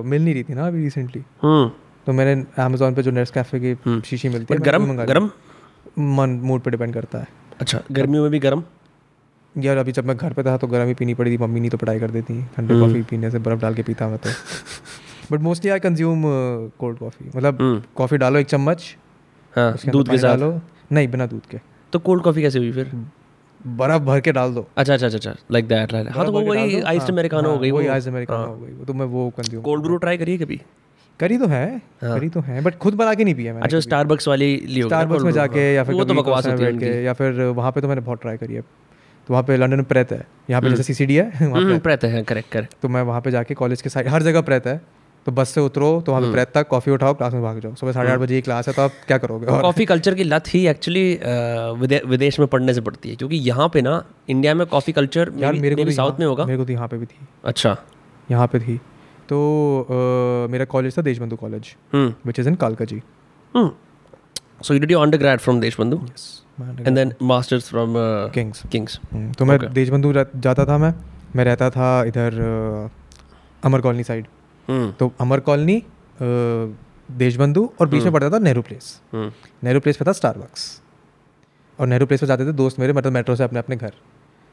मिल 0.06 0.24
नहीं 0.24 0.34
रही 0.34 0.44
थी 0.44 0.54
ना 0.54 0.68
अभी 0.68 0.84
रिसेंटली 0.84 1.24
हम्म। 1.44 1.72
तो 2.06 2.14
मैंने 2.14 2.44
अमेजोन 2.64 2.94
पे 2.96 3.04
जो 3.04 3.12
नेट्स 3.12 3.32
कैफ़े 3.32 3.60
की 3.66 4.02
शीशी 4.02 4.30
मिलती 4.30 4.54
है 4.54 4.60
गरम। 4.62 4.96
गरम? 5.06 5.30
मन 6.18 6.40
मूड 6.44 6.62
पे 6.62 6.72
डिपेंड 6.72 6.94
करता 6.94 7.20
है। 7.20 7.28
अच्छा 7.60 7.82
गर्मियों 7.92 8.22
में 8.24 8.32
भी 8.32 8.40
गरम? 8.40 8.64
यार 9.56 9.78
अभी 9.78 9.92
जब 9.92 10.06
मैं 10.06 10.16
घर 10.18 10.34
पे 10.34 10.44
था 10.44 10.56
तो 10.58 10.68
गर्म 10.68 10.88
ही 10.88 10.94
पीनी 10.94 11.14
पड़ी 11.14 11.32
थी 11.32 11.38
मम्मी 11.38 11.60
नहीं 11.60 11.70
तो 11.70 11.78
पढ़ाई 11.78 12.00
कर 12.00 12.12
देती 12.12 12.42
ठंडे 12.58 12.74
हम्म। 12.74 12.86
कॉफ़ी 12.86 13.02
पीने 13.10 13.32
से 13.32 13.40
बर्फ़ 13.40 13.62
डाल 13.62 13.74
के 13.76 13.84
पीता 13.84 14.08
मैं 14.08 14.18
तो। 14.18 14.30
But 15.32 15.42
mostly 15.42 15.72
I 15.72 15.80
consume 15.80 16.24
cold 16.80 16.98
coffee 16.98 17.30
मतलब 17.36 17.62
हम्म। 17.62 17.82
कॉफ़ी 17.96 18.18
डालो 18.18 18.40
एक 18.40 18.48
चम्मच 18.48 18.96
हाँ 19.54 19.76
दूध 19.88 20.10
के 20.10 20.18
साथ। 20.18 20.38
डालो। 20.38 20.52
नहीं 20.92 21.08
बिना 21.08 21.26
दूध 21.26 21.46
के। 21.52 21.60
तो 21.94 22.00
कोल्ड 22.00 22.24
कॉफ़ी 22.24 22.42
कैसे 22.42 22.60
हुई 22.60 22.72
फिर? 22.72 22.92
बर्फ़ 23.62 24.02
भर 24.04 24.20
के 24.20 24.32
डाल 24.32 24.54
दो। 24.54 24.68
अच्छा 24.78 24.94
अच्छा 24.94 25.08
अच्छा 25.08 25.36
लाइक 25.52 25.68
दैट 25.68 25.94
राइट 25.94 26.08
हाँ 26.12 26.26
तो 26.26 26.32
वो 26.32 26.42
वही 26.42 26.80
दो। 26.80 26.86
आइस्ड 26.88 27.02
हाँ, 27.04 27.12
अमेरिकानो 27.12 27.48
हो 27.50 27.54
हाँ, 27.54 27.62
गई 27.62 27.72
वही 27.72 27.88
वो। 27.88 27.94
आइस्ड 27.94 28.08
अमेरिकानो 28.10 28.40
हाँ। 28.40 28.48
हो 28.48 28.58
गई 28.58 28.72
वो 28.74 28.86
तो 28.86 28.94
मैं 28.94 29.06
वो 29.06 29.30
कंज्यूम 29.38 29.64
कोल्ड 29.64 29.84
ब्रू 29.84 29.98
ट्राई 29.98 30.18
करिए 30.18 30.38
कभी? 30.38 30.60
करी 31.20 31.38
तो 31.38 31.48
है 31.48 31.66
हाँ। 32.02 32.16
करी 32.18 32.30
तो 32.30 32.40
है 32.42 32.62
बट 32.64 32.78
खुद 32.78 32.94
बना 32.96 33.14
के 33.14 33.24
नहीं 33.24 33.36
पिया 33.36 33.54
मैंने 33.54 33.64
अच्छा 33.66 33.80
स्टारबक्स 33.80 34.28
वाली 34.28 34.46
ली 34.58 34.80
होगी 34.80 34.90
स्टारबक्स 34.90 35.24
में 35.24 35.32
जाके 35.32 35.60
हाँ। 35.60 35.74
या 35.74 35.84
फिर 35.84 35.96
वो 35.96 36.04
तो 36.06 36.14
बकवास 36.14 36.48
होती 36.48 36.86
है 36.86 37.02
या 37.04 37.14
फिर 37.14 37.42
वहाँ 37.42 37.72
पे 37.72 37.82
तो 37.82 37.88
मैंने 37.88 38.02
बहुत 38.02 38.22
ट्राई 38.22 38.38
करी 38.38 38.54
है। 38.54 38.62
तो 38.62 39.34
वहाँ 39.34 39.44
पे 39.44 39.58
लंदन 39.58 39.76
में 39.78 39.86
प्रेत 39.86 40.12
है 40.12 40.26
यहाँ 40.50 40.62
पे 40.62 40.70
जैसे 40.70 40.84
सीसीडी 40.84 41.16
है 41.16 41.24
वहाँ 41.42 41.62
हम्म, 41.62 41.74
पे। 41.74 41.80
प्रेत 41.80 42.04
है 42.04 42.24
करेक्ट 42.24 42.52
करेक्ट 42.52 42.74
तो 42.82 42.90
मैं 42.90 43.02
वहाँ 43.02 43.22
पे 43.22 43.32
जाके 43.32 43.54
कॉलेज 43.54 43.82
के 43.82 43.90
साइड 43.90 44.08
हर 44.08 44.24
जगह 44.24 44.42
प्रेत 44.42 44.68
है। 44.68 44.82
तो 45.26 45.32
बस 45.32 45.50
से 45.50 45.62
उतरो 45.62 45.90
तो 46.02 46.12
हम्म। 46.12 46.12
वहाँ 46.12 46.22
पे 46.22 46.32
प्रेत 46.34 46.52
तक 46.54 46.68
कॉफ़ी 46.68 46.92
उठाओ 46.92 47.14
क्लास 47.14 47.34
में 47.34 47.42
भाग 47.42 47.60
जाओ। 47.60 47.74
सुबह 47.76 47.92
साढ़े 47.92 48.12
आठ 48.12 48.20
बजे 48.20 48.36
की 48.36 48.42
क्लास 48.42 48.68
है 48.68 48.74
तो 48.74 48.82
आप 48.82 48.92
क्या 49.08 49.18
करोगे? 49.18 49.46
और 49.46 49.62
कॉफ़ी 49.62 49.86
कल्चर 49.86 50.16
की 50.16 50.24
लत 50.24 50.54
ही 50.54 50.66
एक्चुअली 50.68 51.04
विदेश 52.08 52.40
में 52.40 52.48
पढ़ने 52.48 52.74
से 52.74 52.82
पड़ती 52.82 53.10
है 53.10 53.16
क्योंकि 53.16 53.38
यहाँ 53.40 53.70
पे 53.74 53.82
ना 53.82 54.04
इंडिया 54.30 54.54
में 54.56 54.66
कॉफ़ी 54.68 54.94
कल्चर 54.94 55.32
यार 55.40 55.54
मेरे 55.56 55.76
को 55.76 55.84
तो 55.84 55.92
साउथ 55.94 56.20
में 56.20 56.26
होगा। 56.26 56.46
मेरे 56.46 56.58
को 56.58 56.66
तो 56.66 56.74
यहाँ 56.74 56.88
पे 56.88 56.98
भी 56.98 57.06
थी। 57.06 57.28
अच्छा। 57.46 57.76
यहाँ 58.30 58.48
पे 58.48 58.60
थी। 58.60 58.78
तो 59.30 59.38
मेरा 60.52 60.66
कॉलेज 60.68 60.98
था 60.98 61.02
Deshbandhu 61.02 61.36
college 61.38 61.76
hmm. 61.94 62.14
Which 62.26 62.40
is 62.40 62.48
in 62.48 62.56
Kalkaji 62.86 63.02
so 63.54 64.74
you 64.74 64.80
did 64.80 64.92
your 64.92 65.04
undergrad 65.04 65.40
from 65.40 65.60
Deshbandhu? 65.60 66.00
And 66.60 66.96
then 66.96 67.14
masters 67.24 67.70
from 67.70 67.94
King's 68.34 68.64
King's 68.72 69.00
तो 69.38 69.46
मैं. 69.46 69.60
देशबंधु 69.74 70.14
जाता 70.14 70.66
था 70.66 70.78
मैं। 70.78 70.94
मैं 71.36 71.44
रहता 71.46 71.70
था 71.70 72.04
इधर 72.06 72.44
अमर 73.64 73.82
कॉलोनी 73.82 74.04
साइड 74.04 74.26
हम्म 74.26 74.41
तो 74.70 75.12
अमर 75.22 75.40
कॉलोनी 75.40 75.82
देशबंधु 77.18 77.70
और 77.82 77.88
बीच 77.90 78.04
में 78.04 78.14
पड़ता 78.14 78.30
था 78.30 78.40
नेहरू 78.40 78.62
प्लेस। 78.62 79.00
हम्म। 79.14 79.32
नेहरू 79.64 79.80
प्लेस 79.80 79.98
पे 79.98 80.06
था 80.06 80.12
स्टारबक्स। 80.14 80.82
और 81.80 81.88
नेहरू 81.88 82.06
प्लेस 82.06 82.22
पे 82.22 82.28
जाते 82.28 82.46
थे 82.46 82.52
दोस्त 82.54 82.80
मेरे 82.80 82.94
मतलब 82.94 83.14
मेट्रो 83.14 83.36
से 83.36 83.44
अपने 83.44 83.60
अपने 83.60 83.76
घर। 83.76 83.94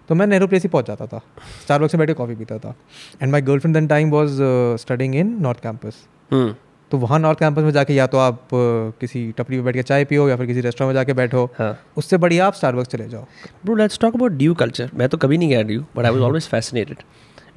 तो 0.09 0.15
मैं 0.15 0.27
नेहरू 0.27 0.47
प्लेस 0.47 0.63
ही 0.63 0.69
पहुँच 0.69 0.87
जाता 0.87 1.07
था। 1.07 1.21
स्टारबक्स 1.63 1.95
में 1.95 1.99
बैठ 1.99 2.09
के 2.09 2.15
कॉफ़ी 2.15 2.35
पीता 2.35 2.59
था। 2.59 2.75
And 3.23 3.33
my 3.33 3.43
girlfriend 3.43 3.75
then 3.77 3.87
time 3.87 4.11
was 4.11 4.39
studying 4.81 5.15
in 5.15 5.37
North 5.43 5.61
Campus 5.63 6.07
hmm. 6.31 6.55
तो 6.91 6.99
वहाँ 6.99 7.19
नॉर्थ 7.19 7.39
कैंपस 7.39 7.63
में 7.63 7.71
जाके 7.71 7.95
या 7.95 8.07
तो 8.07 8.19
आप 8.19 8.49
किसी 8.53 9.31
टपरी 9.39 9.57
पे 9.57 9.63
बैठ 9.63 9.75
के 9.75 9.83
चाय 9.83 10.05
पियो 10.05 10.29
या 10.29 10.37
फिर 10.37 10.47
किसी 10.47 10.61
रेस्टोरेंट 10.61 10.89
में 10.89 10.95
जाके 10.95 11.13
बैठो। 11.13 11.45
हाँ। 11.59 11.79
उससे 11.97 12.17
बढ़िया 12.17 12.47
आप 12.47 12.55
स्टारबक्स 12.55 12.89
चले 12.89 13.09
जाओ। 13.09 13.27
Bro 13.65 13.75
let's 13.77 13.99
talk 13.99 14.15
about 14.15 14.33
DU 14.33 14.55
culture 14.55 14.91
मैं 14.95 15.09
तो 15.09 15.19
कभी 15.19 15.39
नहीं 15.39 15.49
गया 15.49 15.63
DU 15.63 15.85
but 15.97 16.05
I 16.05 16.11
was 16.11 16.23
always 16.23 16.49
fascinated 16.49 17.03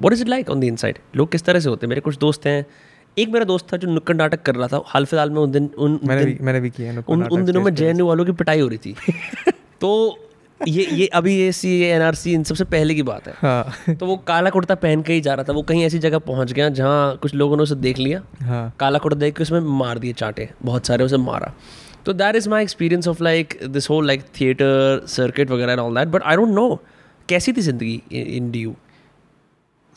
what 0.01 0.13
is 0.13 0.21
it 0.21 0.27
like 0.27 0.49
on 0.49 0.59
the 0.59 0.63
inside 0.63 0.97
लोग 1.15 1.31
किस 1.31 1.43
तरह 1.43 1.59
से 1.59 1.69
होते 1.69 1.85
हैं? 1.85 1.89
मेरे 1.89 2.01
कुछ 2.01 2.17
दोस्त 2.17 2.45
हैं। 2.45 2.65
एक 3.17 3.29
मेरा 3.29 3.45
दोस्त 3.45 3.73
था 3.73 3.77
जो 3.77 3.87
नुक्कड़ 3.87 4.15
नाटक 4.15 4.41
कर 4.41 4.55
रहा 4.55 4.67
था। 4.67 4.83
हाल 4.85 5.05
फ़िलहाल 5.05 5.29
में 5.29 5.41
उन 5.41 5.51
दिन 5.51 5.69
उन 5.77 5.99
मैंने 6.03 6.25
दिन- 6.25 6.39
भी 6.39 6.45
मैंने 6.45 6.59
भी 6.59 6.69
किया 6.69 7.03
उन 7.09 7.23
उन 7.23 7.45
दिनों 7.45 7.61
में। 7.61 7.75
जे 7.75 7.91
वालों 7.91 8.25
की 8.25 8.31
पिटाई 8.31 8.59
हो 8.59 8.67
रही 8.67 8.77
थी। 8.77 8.95
तो 9.81 10.19
ये 10.67 10.87
ये 10.91 11.07
अभी 11.07 11.37
ये 11.37 11.51
सी 11.51 11.81
एन 11.81 12.01
आर 12.01 12.15
सी 12.15 12.33
इन 12.33 12.43
सबसे 12.43 12.63
पहले 12.63 12.95
की 12.95 13.03
बात 13.03 13.27
है। 13.27 13.33
हाँ। 13.37 13.95
तो 13.95 14.05
वो 14.05 14.17
काला 14.17 14.49
कुर्ता 14.49 14.75
पहन 14.75 15.01
के 15.01 15.13
ही 15.13 15.21
जा 15.21 15.33
रहा 15.33 15.43
था। 15.43 15.53
वो 15.53 15.61
कहीं 15.61 15.83
ऐसी 15.83 15.99
जगह 15.99 16.19
पहुँच 16.19 16.53
गया 16.53 16.69
जहाँ 16.69 17.17
कुछ 17.17 17.35
लोगों 17.35 17.57
ने 17.57 17.63
उसे 17.63 17.75
देख 17.75 17.97
लिया। 17.99 18.21
हाँ। 18.41 18.73
काला 18.79 18.99
कुर्ता 18.99 19.19
देख 19.19 19.35
के 19.37 19.43
उसमें 19.43 19.59
मार 19.59 19.99
दिए 19.99 20.13
चांटे। 20.13 20.49
बहुत 20.63 20.85
सारे 20.85 21.03
उसे 21.03 21.17
मारा। 21.17 21.53
तो 22.05 22.13
that 22.13 22.35
is 22.35 22.49
my 22.49 22.63
experience 22.63 23.07
of 23.07 23.23
like 23.23 23.59
this 23.67 23.89
whole 23.89 24.07
like 24.07 24.21
theatre 24.41 25.05
circuit 25.07 25.51
वगैरह 25.51 25.71
and 25.71 25.81
all 25.81 25.95
that 25.95 26.07
but 26.07 26.23
I 26.23 26.35
don't 26.35 26.49
know 26.49 26.79
कैसी 27.29 27.53
थी 27.53 27.61
ज़िंदगी 27.61 28.01
in 28.11 28.51
D 28.51 28.59
U 28.59 28.75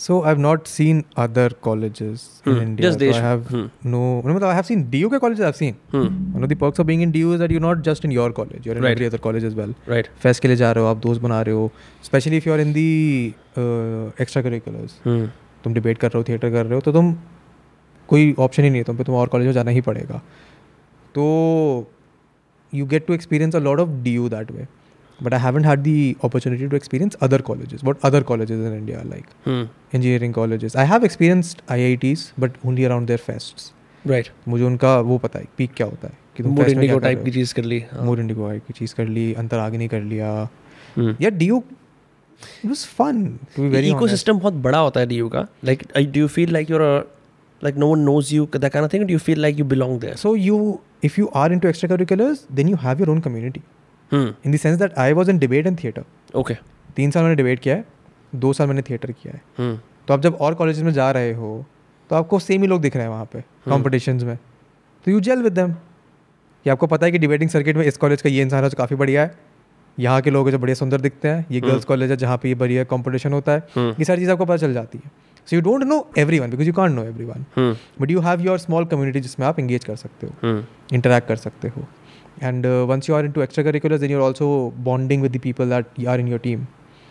So 0.00 0.16
I've 0.24 0.40
not 0.44 0.66
seen 0.68 1.04
other 1.16 1.48
colleges 1.66 2.22
hmm. 2.44 2.50
in 2.50 2.56
Hmm. 2.56 2.62
India. 2.62 2.84
Just 2.86 2.98
so 2.98 3.06
Desh- 3.06 3.16
I 3.16 3.20
have 3.24 3.46
hmm. 3.48 3.66
no. 3.84 4.00
No, 4.22 4.46
I 4.46 4.54
have 4.54 4.66
seen 4.66 4.80
DU 4.94 5.10
के 5.10 5.20
colleges. 5.24 5.44
I've 5.48 5.56
seen. 5.60 5.76
Hmm. 5.92 6.08
One 6.38 6.42
of 6.42 6.48
the 6.48 6.56
perks 6.62 6.82
of 6.84 6.86
being 6.88 7.04
in 7.06 7.12
DU 7.12 7.34
is 7.34 7.38
that 7.44 7.54
you're 7.56 7.64
not 7.66 7.82
just 7.88 8.04
in 8.08 8.14
your 8.16 8.26
college. 8.32 8.66
You're 8.66 8.76
in 8.76 8.82
Right. 8.86 8.96
every 8.98 9.06
other 9.10 9.20
college 9.28 9.46
as 9.50 9.54
well. 9.60 9.74
Right 9.88 10.08
fest 10.22 10.42
के 10.42 10.48
लिए 10.48 10.56
जा 10.62 10.72
रहे 10.72 10.84
हो 10.84 10.90
आप 10.90 10.96
दोस्त 11.06 11.22
बना 11.22 11.40
रहे 11.48 11.54
हो 11.54 11.70
specially 12.04 12.36
if 12.36 12.48
you 12.48 12.54
are 12.54 12.60
in 12.60 12.72
the 12.72 12.86
extra 14.22 14.42
curriculars 14.42 14.98
तुम 15.64 15.74
डिबेट 15.74 15.98
कर 15.98 16.10
रहे 16.10 16.18
हो 16.18 16.24
थिएटर 16.28 16.50
कर 16.50 16.66
रहे 16.66 16.74
हो 16.74 16.80
तो 16.88 16.92
तुम 16.92 17.14
कोई 18.08 18.34
ऑप्शन 18.46 18.62
ही 18.62 18.70
नहीं 18.70 18.80
है 18.80 18.84
तुम 18.84 18.96
पे 18.96 19.04
तुम 19.04 19.14
और 19.14 19.28
कॉलेज 19.34 19.46
में 19.46 19.52
जाना 19.54 19.70
ही 19.70 19.80
पड़ेगा 19.90 20.22
तो 21.14 21.24
you 22.72 22.86
get 22.86 23.06
to 23.06 23.14
experience 23.14 23.56
a 23.56 23.58
lot 23.58 23.80
of 23.80 23.90
D 24.02 24.14
U 24.14 24.28
that 24.28 24.50
way 24.52 24.66
But 25.19 25.33
I 25.33 25.39
haven't 25.39 25.65
had 25.65 25.79
the 25.79 26.15
opportunity 26.23 26.67
to 26.67 26.75
experience 26.75 27.15
other 27.21 27.41
colleges 27.41 27.81
but 27.85 28.05
other 28.05 28.23
colleges 28.23 28.65
in 28.67 28.73
India 28.73 29.01
like 29.03 29.67
engineering 29.93 30.33
colleges. 30.33 30.75
I 30.75 30.85
have 30.85 31.03
experienced 31.03 31.61
IITs, 31.67 32.31
but 32.37 32.57
only 32.63 32.85
around 32.85 33.11
their 33.11 33.21
fests. 33.27 33.73
Right 34.05 34.27
मुझे 34.47 34.63
उनका 34.63 34.99
वो 35.01 35.17
पता 35.17 35.39
है 35.39 35.47
peak 35.57 35.73
क्या 35.75 35.87
होता 35.87 36.07
है 36.07 36.17
कि 36.37 36.43
तुम 36.43 36.51
मोर 36.51 36.65
fest 36.65 36.75
में 36.75 36.83
इंडिगो 36.83 36.99
क्या 36.99 36.99
कर 36.99 37.03
टाइप 37.05 37.23
की 37.23 37.23
रहे 37.23 37.33
चीज़ 37.33 37.53
कर 37.53 37.63
ली 37.63 37.79
हाँ। 37.79 37.99
हो 37.99 38.05
मोर 38.05 38.19
इंडिगो 38.19 38.49
की 38.67 38.73
चीज़ 38.73 38.93
कर 38.95 39.07
ली 39.07 39.33
अंतरागिनी 39.33 39.87
कर 39.87 40.01
लिया 40.01 40.29
हम्म। 40.97 41.15
या 41.21 41.29
D 41.31 41.45
it 41.47 42.65
was 42.65 42.85
fun 42.97 43.23
to 43.55 43.61
be 43.63 43.69
very 43.69 43.89
ecosystem 44.07 44.39
बहुत 44.39 44.53
बड़ा 44.67 44.77
होता 44.79 44.99
है 44.99 45.07
डी 45.07 45.15
यू 45.15 45.29
का 45.29 45.47
like 45.65 45.83
do 45.95 46.19
you 46.19 46.27
feel 46.27 46.53
like 46.53 46.69
your 46.71 46.81
like 47.61 47.75
no 47.75 47.87
one 47.87 47.99
knows 48.03 48.33
you 48.33 48.47
that 48.53 48.71
kind 48.71 48.85
of 48.85 48.93
thing 48.93 49.03
do 49.03 49.13
you 49.13 49.19
feel 49.19 49.41
like 49.41 49.59
you 49.59 49.65
belong 49.65 49.99
there 49.99 50.15
so 50.15 50.33
you 50.45 50.61
if 51.07 51.19
you 51.19 51.27
are 51.41 51.49
into 51.55 51.73
extracurriculars 51.73 52.47
then 52.51 52.71
you 52.73 52.79
have 52.85 53.03
your 53.03 53.09
own 53.09 53.21
community 53.27 53.61
in 54.14 54.54
the 54.54 54.60
sense 54.62 54.80
that 54.80 54.98
I 54.98 55.08
was 55.18 55.32
in 55.32 55.40
debate 55.42 55.70
and 55.70 55.80
theatre 55.82 56.04
okay 56.36 56.54
तीन 56.96 57.10
साल 57.10 57.22
मैंने 57.22 57.36
debate 57.36 57.60
किया 57.60 57.74
है 57.74 57.84
दो 58.32 58.52
साल 58.52 58.66
मैंने 58.68 58.82
theatre 58.82 59.12
किया 59.12 59.34
है। 59.34 59.40
हम्म 59.58 59.78
तो 60.08 60.14
आप 60.14 60.20
जब 60.20 60.34
और 60.40 60.54
कॉलेज 60.54 60.82
में 60.82 60.92
जा 60.92 61.10
रहे 61.10 61.32
हो 61.32 61.64
तो 62.10 62.16
आपको 62.16 62.38
सेम 62.38 62.62
ही 62.62 62.68
लोग 62.68 62.80
दिख 62.80 62.96
रहे 62.96 63.04
हैं 63.04 63.10
वहाँ 63.10 63.24
पे 63.32 63.40
कॉम्पिटिशन 63.68 64.24
में। 64.24 64.36
तो 65.04 65.10
यू 65.10 65.20
जेल 65.20 65.42
विद 65.42 65.52
देम 65.52 65.72
कि 65.72 66.70
आपको 66.70 66.86
पता 66.86 67.06
है 67.06 67.12
कि 67.12 67.18
डिबेटिंग 67.18 67.50
सर्किट 67.50 67.76
में 67.76 67.84
इस 67.84 67.96
कॉलेज 67.96 68.22
का 68.22 68.30
ये 68.30 68.42
इंसान 68.42 68.64
है 68.64 68.70
जो 68.70 68.76
काफ़ी 68.78 68.96
बढ़िया 68.96 69.22
है। 69.22 69.34
यहाँ 69.98 70.20
के 70.22 70.30
लोग 70.30 70.50
जो 70.50 70.58
बढ़िया 70.58 70.74
सुंदर 70.74 71.00
दिखते 71.00 71.28
हैं 71.28 71.46
ये 71.50 71.60
गर्ल्स 71.60 71.84
कॉलेज 71.84 72.10
है 72.10 72.16
जहाँ 72.16 72.36
पे 72.42 72.48
ये 72.48 72.54
बढ़िया 72.54 72.84
कंपटीशन 72.84 73.32
होता 73.32 73.52
है। 73.52 73.62
ये 73.78 74.04
सारी 74.04 74.20
चीज़ 74.20 74.30
आपको 74.30 74.44
पता 74.44 74.56
चल 74.56 74.72
जाती 74.74 74.98
है। 74.98 75.10
So 75.48 75.56
you 75.56 75.62
don't 75.62 75.82
know 75.84 76.06
everyone 76.38 76.50
because 76.50 76.66
you 76.66 76.72
can't 76.74 76.94
know 76.94 77.04
everyone 77.24 77.44
but 78.00 78.10
you 78.10 78.20
have 78.20 78.40
your 78.40 78.58
small 78.58 78.84
community 78.84 79.20
जिसमें 79.20 79.46
आप 79.46 79.58
इंगेज 79.58 79.84
कर 79.84 79.96
सकते 79.96 80.26
हो। 80.26 80.64
इंटरेक्ट 80.92 81.28
कर 81.28 81.36
सकते 81.36 81.68
हो। 81.68 81.86
And 82.43 82.65
once 82.89 83.09
you 83.09 83.15
are 83.15 83.25
into 83.31 83.41
extracurricular 83.63 83.97
then 83.97 84.11
you 84.11 84.17
are 84.17 84.23
also 84.23 84.47
bonding 84.83 85.21
with 85.21 85.35
the 85.35 85.39
people 85.43 85.69
that 85.69 86.05
are 86.07 86.19
in 86.19 86.27
your 86.27 86.39
team 86.43 86.65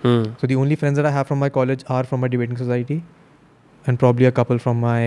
hmm 0.05 0.25
So 0.41 0.49
the 0.51 0.57
only 0.63 0.77
friends 0.81 0.99
that 1.01 1.07
I 1.09 1.15
have 1.15 1.29
from 1.29 1.41
my 1.45 1.49
college 1.55 1.81
are 1.95 2.03
from 2.11 2.21
my 2.25 2.29
debating 2.35 2.59
society, 2.59 2.97
and 3.85 3.99
probably 4.03 4.27
a 4.29 4.31
couple 4.37 4.61
from 4.65 4.81
my 4.85 5.01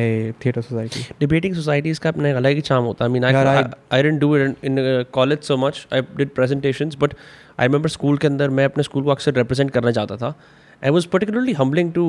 theatre 0.43 0.63
society. 0.69 1.03
Debating 1.19 1.53
societies 1.55 1.99
का 1.99 2.09
अपना 2.09 2.29
एक 2.29 2.35
अलग 2.35 2.55
ही 2.55 2.61
चाम 2.69 2.83
होता 2.83 3.05
है 3.05 3.09
I 3.09 3.13
mean 3.13 3.23
यार, 3.23 3.47
I 3.47 3.63
I- 3.63 3.73
I 3.93 4.03
didn't 4.03 4.19
do 4.21 4.35
it 4.37 4.65
in 4.65 4.75
college 5.13 5.39
so 5.49 5.57
much 5.57 5.85
I 5.93 6.01
did 6.17 6.29
presentations 6.35 6.97
but 7.01 7.13
I 7.59 7.67
remember 7.67 7.89
school 7.89 8.17
के 8.17 8.27
अंदर 8.27 8.49
मैं 8.59 8.65
अपने 8.65 8.83
स्कूल 8.83 9.03
को 9.03 9.09
अक्सर 9.11 9.33
रिप्रेजेंट 9.33 9.71
करना 9.71 9.91
चाहता 9.99 10.17
था 10.17 10.33
I 10.81 10.89
was 10.97 11.05
particularly 11.15 11.53
humbling 11.61 11.91
to 11.93 12.05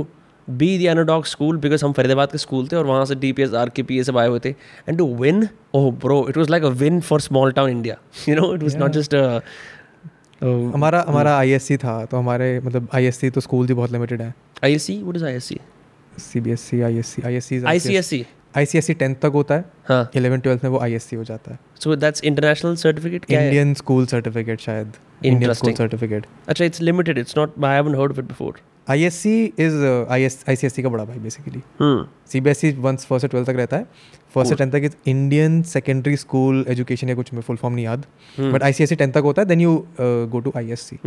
Be 0.50 0.78
the 0.78 0.86
underdog 0.88 1.26
school 1.26 1.58
because 1.58 1.86
हम 1.86 1.91
फरीदाबाद 1.93 2.32
के 2.32 2.38
स्कूल 2.38 2.68
थे 2.68 2.76
और 2.76 2.86
वहाँ 2.86 3.06
से 3.06 3.16
D 3.16 3.32
P 3.32 3.43
S 3.43 3.54
R 3.54 3.70
K 3.70 3.84
P 3.84 4.00
A 4.00 4.04
सब 4.04 4.18
आए 4.18 4.28
हुए 4.28 4.39
थे. 4.45 4.50
And 4.50 4.98
to 4.98 5.06
win 5.16 5.48
oh 5.76 5.91
bro 6.04 6.26
it 6.30 6.38
was 6.38 6.50
like 6.52 6.64
a 6.64 6.70
win 6.82 7.00
for 7.02 7.22
small 7.22 7.52
town 7.52 7.70
India 7.70 7.98
you 8.30 8.36
know 8.36 8.54
it 8.56 8.64
was 8.64 8.78
not 8.78 8.91
just 8.91 9.16
हमारा 10.43 11.04
हमारा 11.08 11.38
आई 11.38 11.52
एस 11.52 11.64
सी 11.64 11.78
था 11.78 12.04
तो 12.06 12.18
हमारे 12.18 12.60
मतलब 12.60 12.88
आई 12.95 13.06
एस 13.06 13.20
सी 13.20 13.30
तो 13.30 13.41
स्कूल 13.41 13.68
भी 13.68 13.74
बहुत 13.74 13.91
लिमिटेड 13.91 14.22
है. 14.22 14.34
I 14.64 14.74
S 14.74 14.84
C 14.84 15.02
what 15.04 15.16
is 15.16 15.26
I 15.26 15.34
S 15.34 15.45
C 15.45 15.60
C 16.22 16.39
B 16.39 16.52
S 16.52 16.62
C 16.62 16.82
I 16.82 16.98
S 16.98 17.08
C 17.08 17.22
I 17.26 17.36
S 17.36 17.45
C 17.45 17.64
I 17.66 17.80
C 17.80 17.95
S 17.95 18.08
C 18.08 18.26
I 18.58 18.66
C 18.66 18.78
S 18.78 18.86
C 18.86 18.93
tenth 18.93 19.16
तक 19.22 19.32
होता 19.34 19.56
है. 19.56 19.66
हाँ. 19.88 20.10
Eleven 20.16 20.39
twelfth 20.39 20.64
में 20.64 20.72
वो 20.72 20.80
I 20.80 20.93
S 20.93 21.04
C 21.04 21.16
हो 21.16 21.24
जाता 21.24 21.52
है. 21.52 21.60
So 21.80 21.95
that's 21.95 22.24
international 22.24 22.76
certificate 22.76 23.32
Indian 23.32 23.74
school 23.74 24.06
certificate 24.06 24.60
शायद. 24.60 24.93
इंडियन 25.26 25.54
स्कूल 25.54 25.74
सर्टिफिकेट 25.74 26.26
अच्छा 26.48 26.66
it's 26.66 26.82
limited 26.82 27.18
it's 27.18 27.38
not 27.38 27.64
I 27.64 27.76
haven't 27.76 27.98
heard 27.98 28.12
of 28.12 28.20
it 28.20 28.26
before 28.26 28.60
I 28.90 29.04
S 29.04 29.16
C 29.22 29.34
is 29.60 29.76
I 30.10 30.24
S 30.24 30.44
I 30.50 30.56
C 30.56 30.68
S 30.68 30.74
C 30.74 30.84
का 30.84 30.90
बड़ा 30.90 31.06
भाई 31.06 31.18
basically 31.20 31.62
C 32.32 32.42
B 32.42 32.50
S 32.50 32.60
C 32.60 32.72
once 32.80 33.06
first 33.06 33.22
से 33.22 33.28
twelfth 33.28 33.48
तक 33.48 33.56
रहता 33.58 33.78
है 33.78 33.86
first 34.34 34.50
से 34.50 34.56
tenth 34.56 34.72
तक 34.72 34.86
is 34.86 34.96
Indian 35.10 35.62
secondary 35.72 36.16
school 36.18 36.66
education 36.70 37.10
या 37.10 37.16
कुछ 37.16 37.34
में 37.34 37.42
फुल 37.42 37.56
फॉर्म 37.56 37.76
नहीं 37.76 37.86
याद। 37.86 38.06
But 38.40 38.64
I 38.64 38.74
C 38.74 38.84
S 38.84 38.90
C 38.90 38.96
tenth 38.96 39.14
तक 39.14 39.22
होता 39.24 39.42
है 39.42 39.48
then 39.48 39.62
you 39.62 39.76
go 40.02 40.40
to 40.40 40.54
I 40.58 40.72
S 40.72 40.82
C 40.90 40.98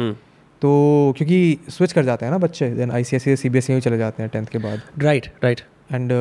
तो 0.63 0.71
क्योंकि 1.17 1.59
स्विच 1.71 1.93
कर 1.93 2.05
जाते 2.05 2.25
हैं 2.27 2.33
ना 2.33 2.39
बच्चे 2.39 2.71
then 2.75 2.91
I 2.91 3.05
C 3.05 3.17
S 3.17 3.25
C 3.25 3.37
C 3.37 3.49
B 3.49 3.59
S 3.59 3.67
C 3.67 3.73
में 3.73 3.81
चले 3.81 3.99
जाते 3.99 4.23
हैं 4.23 4.31
टेंथ 4.33 4.47
के 4.53 4.59
बाद 4.59 5.03
right 5.03 5.27
right 5.45 5.61
and 5.93 6.13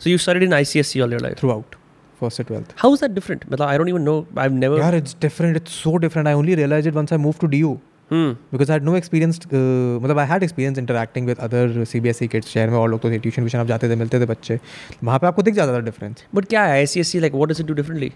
So 0.00 0.10
you 0.10 0.18
studied 0.24 0.46
in 0.48 0.54
ICSC 0.60 1.02
all 1.04 1.14
your 1.16 1.22
life. 1.26 1.38
Throughout 1.50 1.74
first 2.20 2.36
से 2.36 2.44
twelfth 2.44 2.74
How 2.82 2.90
is 2.94 3.02
that 3.04 3.14
different? 3.16 3.50
मतलब 3.52 3.68
I 3.68 3.78
don't 3.78 3.92
even 3.92 4.06
know. 4.08 4.18
I've 4.44 4.58
never. 4.60 4.78
यार 4.80 4.94
it's 4.94 5.16
different 5.22 5.56
it's 5.56 5.82
so 5.82 5.96
different 5.96 6.28
I 6.28 6.34
only 6.34 6.54
realise 6.54 6.88
it 6.88 6.94
once 6.94 7.12
I 7.12 7.18
move 7.18 7.34
to 7.40 7.46
D 7.46 7.58
U. 7.58 7.78
Because 8.10 8.72
I 8.72 8.80
know 8.80 8.96
experience 8.96 9.40
मतलब 9.46 10.18
I 10.18 10.26
had 10.26 10.42
experience 10.42 10.78
interacting 10.78 11.26
with 11.26 11.38
other 11.38 11.84
C 11.84 12.00
B 12.00 12.08
S 12.08 12.22
E 12.22 12.26
kids 12.28 12.48
शहर 12.48 12.70
में 12.70 12.76
और 12.78 12.90
लोग 12.90 13.00
तो 13.00 13.10
tuition 13.10 13.42
व्यूशन 13.42 13.58
आप 13.58 13.66
जाते 13.66 13.90
थे 13.90 13.96
मिलते 13.96 14.20
थे 14.20 14.26
बच्चे। 14.26 14.58
वहाँ 15.04 15.18
पे 15.18 15.26
आपको 15.26 15.42
दिख 15.42 15.54
जाता 15.54 15.74
था 15.74 15.80
डिफरेंस 15.84 16.24
But 16.36 16.48
क्या 16.48 16.64
है 16.64 16.84
C 16.86 17.20
like 17.20 17.34
what 17.34 17.52
does 17.52 17.60
it 17.60 17.68
do 17.68 17.76
differently 17.76 18.12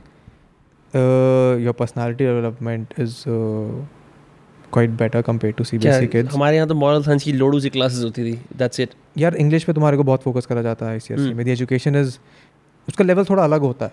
your 1.64 1.72
personality 1.78 2.24
development 2.24 2.94
is 2.98 3.14
quite 4.72 4.90
better 4.98 5.22
compare 5.22 5.54
to 5.58 5.64
C 5.64 5.78
B 5.78 5.88
S 5.88 6.02
E 6.02 6.06
kids 6.06 6.34
हमारे 6.34 6.56
यहाँ 6.56 6.68
तो 6.68 6.74
मॉरल 6.74 7.02
साइंस 7.02 7.24
की 7.24 7.32
लोडू 7.32 7.60
सी 7.60 7.70
क्लासेस 7.70 8.04
होती 8.04 8.24
थी। 8.24 8.38
दैट्स 8.56 8.80
इट 8.80 8.90
यार 9.18 9.36
इंग्लिश 9.36 9.64
पे 9.64 9.72
तुम्हारे 9.72 9.96
को 9.96 10.02
बहुत 10.02 10.22
फोकस 10.22 10.46
करा 10.46 10.62
जाता 10.62 10.86
है 10.86 10.92
आई 10.92 11.00
सी 11.00 11.14
एस 11.14 11.20
Hmm. 11.20 11.34
में 11.36 11.44
दी 11.44 11.50
एजुकेशन 11.50 11.96
इज़ 11.96 12.18
उसका 12.88 13.04
लेवल 13.04 13.24
थोड़ा 13.24 13.44
अलग 13.44 13.60
होता 13.60 13.86
है। 13.86 13.92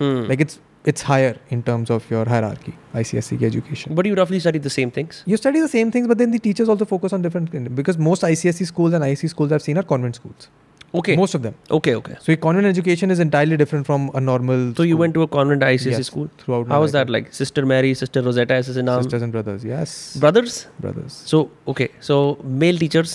hmm. 0.00 0.26
Like 0.28 0.40
it's 0.40 0.58
it's 0.88 1.04
higher 1.06 1.38
in 1.52 1.60
terms 1.62 1.90
of 1.90 2.12
your 2.12 2.28
hierarchy 2.28 2.72
I 2.96 3.04
C 3.04 3.16
S 3.18 3.26
C 3.26 3.36
की 3.38 3.44
education 3.46 3.94
but 3.96 4.06
you 4.10 4.14
roughly 4.18 4.40
studied 4.46 4.66
the 4.68 4.72
same 4.78 4.92
things 4.98 5.18
You 5.32 5.38
study 5.42 5.60
the 5.64 5.68
same 5.74 5.90
things, 5.96 6.08
but 6.12 6.20
then 6.22 6.32
the 6.36 6.40
teachers 6.46 6.70
also 6.74 6.86
focus 6.92 7.14
on 7.18 7.26
different 7.26 7.74
because 7.80 7.98
most 8.08 8.26
ICSE 8.30 8.66
schools 8.72 8.96
and 8.98 9.06
IC 9.10 9.30
schools 9.34 9.52
I've 9.56 9.64
seen 9.68 9.80
are 9.82 9.86
convent 9.94 10.20
schools. 10.20 10.48
okay 11.00 11.14
Most 11.18 11.36
of 11.38 11.42
them. 11.46 11.56
okay 11.78 11.92
okay 11.98 12.14
So 12.22 12.32
your 12.32 12.38
convent 12.46 12.68
education 12.70 13.12
is 13.16 13.20
entirely 13.24 13.58
different 13.64 13.86
from 13.90 14.06
a 14.20 14.22
normal. 14.28 14.64
so 14.78 14.86
you 14.88 14.94
school 14.94 15.02
went 15.04 15.14
to 15.18 15.26
a 15.26 15.28
convent 15.36 15.62
ICSE 15.68 15.92
Yes, 15.96 16.06
school 16.12 16.30
throughout. 16.44 16.66
how 16.74 16.78
my 16.78 16.80
was 16.86 16.94
that 16.98 17.12
life. 17.16 17.26
like 17.28 17.36
sister 17.42 17.64
Mary 17.74 17.92
sister 18.02 18.22
Rosetta 18.30 18.58
sister 18.70 18.84
Nam 18.90 19.02
Sisters 19.08 19.26
and 19.28 19.36
brothers, 19.38 19.66
yes. 19.72 19.94
brothers 20.24 20.56
brothers. 20.86 21.18
so 21.34 21.42
okay 21.74 21.88
so 22.10 22.20
male 22.64 22.80
teachers 22.86 23.14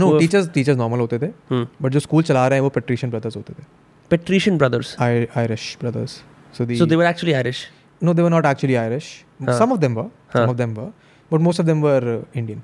No, 0.00 0.06
who 0.06 0.14
have- 0.14 0.22
teachers 0.24 0.48
teachers 0.56 0.76
normal 0.84 1.00
होते 1.06 1.18
थे, 1.26 1.28
hmm. 1.52 1.66
but 1.84 1.92
जो 1.98 2.00
school 2.06 2.24
चला 2.30 2.46
रहे 2.48 2.58
हैं 2.58 2.64
वो 2.68 2.72
patrician 2.78 3.12
brothers 3.14 3.36
होते 3.36 3.52
थे, 3.60 3.66
patrician 4.10 4.58
brothers 4.62 4.94
I- 5.06 5.28
Irish 5.44 5.66
brothers. 5.84 6.16
So 6.58 6.64
the 6.70 6.76
so 6.82 6.86
they 6.92 6.96
were 7.02 7.08
actually 7.12 7.34
Irish 7.42 7.62
no, 8.06 8.12
they 8.12 8.22
were 8.26 8.32
not 8.36 8.46
actually 8.52 8.76
Irish. 8.80 9.06
Huh. 9.44 9.58
Some 9.58 9.72
of 9.74 9.80
them 9.84 9.94
were, 10.00 10.08
some 10.32 10.42
Huh. 10.42 10.50
of 10.54 10.56
them 10.62 10.74
were, 10.80 10.90
but 11.30 11.40
most 11.46 11.62
of 11.64 11.66
them 11.70 11.80
were 11.86 12.02
uh, 12.16 12.40
Indian 12.42 12.62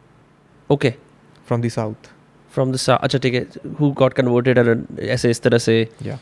okay 0.77 0.93
from 1.51 1.65
the 1.69 1.71
south. 1.79 2.11
from 2.55 2.73
the 2.75 2.79
south 2.81 3.03
अच्छा 3.07 3.19
ठीक 3.25 3.35
है 3.35 3.73
who 3.81 3.89
got 4.03 4.15
converted 4.21 4.59
और 4.63 4.71
ऐसे 5.15 5.31
इस 5.31 5.41
तरह 5.43 5.59
से 5.67 5.77
Yeah. 6.09 6.19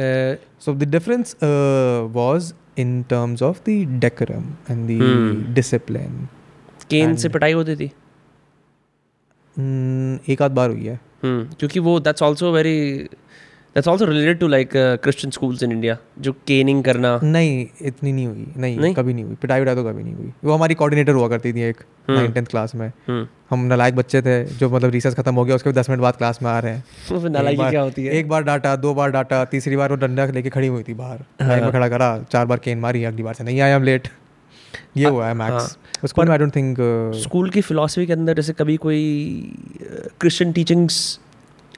uh, 0.00 0.34
So 0.66 0.74
the 0.82 0.88
difference 0.94 1.32
uh, 1.48 2.00
was 2.18 2.50
in 2.84 2.92
terms 3.12 3.42
of 3.48 3.62
the 3.68 3.76
decorum 4.04 4.50
and 4.74 4.90
the 4.92 4.98
Hmm. 5.02 5.42
discipline. 5.60 6.18
Cane 6.90 7.08
And- 7.10 7.18
से 7.22 7.28
पिटाई 7.36 7.52
होती 7.60 7.76
थी 7.82 7.90
Mm, 9.56 10.30
एक 10.30 10.42
आध 10.42 10.50
बार 10.54 10.70
हुई 10.70 10.84
है 10.86 10.94
हम्म 11.24 11.44
क्योंकि 11.58 11.80
वो 11.88 11.98
that's 12.06 12.22
also 12.22 12.52
very 12.52 12.76
that's 13.75 13.87
also 13.87 14.05
related 14.05 14.39
to 14.39 14.47
like 14.47 14.69
Christian 14.75 15.31
schools 15.31 15.63
in 15.63 15.71
India 15.71 15.97
जो 16.19 16.31
केनिंग 16.31 16.83
करना। 16.83 17.19
नहीं 17.23 17.67
इतनी 17.81 18.11
नहीं 18.11 18.27
हुई। 18.27 18.47
नहीं, 18.57 18.79
नहीं? 18.79 18.93
कभी 18.93 19.13
नहीं 19.13 19.25
हुई। 19.25 19.35
पिटाई 19.35 19.59
विटाई 19.59 19.75
तो 19.75 19.83
कभी 19.83 20.03
नहीं 20.03 20.13
हुई। 20.13 20.33
वो 20.43 20.53
हमारी 20.53 20.73
कोऑर्डिनेटर 20.75 21.11
हुआ 21.11 21.27
करती 21.27 21.53
थी 21.53 21.61
एक। 21.61 21.77
नाइन 22.09 22.31
टेंथ 22.31 22.45
क्लास 22.45 22.75
में। 22.75 22.87
हम्म। 22.87 23.27
हम 23.49 23.65
नलायक 23.65 23.95
बच्चे 23.95 24.21
थे 24.21 24.45
जो 24.45 24.69
मतलब 24.69 24.89
रिसर्च 24.89 25.15
खत्म 25.15 25.35
हो 25.35 25.45
गया 25.45 25.55
उसके 25.55 25.71
दस 25.71 25.89
मिनट 25.89 26.01
बाद 26.01 26.15
क्लास 26.15 26.39
में 26.41 26.51
आ 26.51 26.59
रहे 26.59 26.73
हैं। 26.73 26.83
नालायकी 27.29 27.57
बार- 27.57 27.71
क्या 27.71 27.81
होती 27.81 28.05
है? 28.05 28.13
एक 28.13 28.29
बार 28.29 28.43
डांटा 28.43 28.75
दो 28.75 28.93
बार 28.93 29.11
डांटा 29.11 29.45
तीसरी 29.45 29.75
बार 29.75 29.89
वो 29.89 29.95
डंडा 29.95 30.25
लेके 30.25 30.49
खड़ी 30.49 30.67
हुई 30.67 30.83
थी 30.83 30.93
बाहर। 30.93 31.19
में 31.41 31.71
खड़ा 31.71 31.89
करा 31.89 32.25
चार 32.31 32.45
बार 32.45 32.57
केन 32.57 32.79
मारी 32.79 33.03
अगली 33.03 33.23
बार 33.23 33.33
से 33.33 33.43
नहीं 33.43 33.61
आया 33.61 33.75
हम 33.75 33.83
लेट 33.83 34.07
ये 34.97 35.05
हुआ 35.05 35.27
है 35.27 35.33
Max 35.33 35.77
school 36.05 36.29
I 36.29 36.37
don't 36.37 36.55
think 36.55 36.77
school 37.15 37.49
की 37.49 37.61
फिलॉसफी 37.61 38.05
के 38.05 38.13
अंदर 38.13 38.33
जैसे 38.33 38.53
कभी 38.53 38.77
कोई 38.77 39.01
क्रिश्चियन 40.19 40.51
टीचिंग्स 40.51 41.19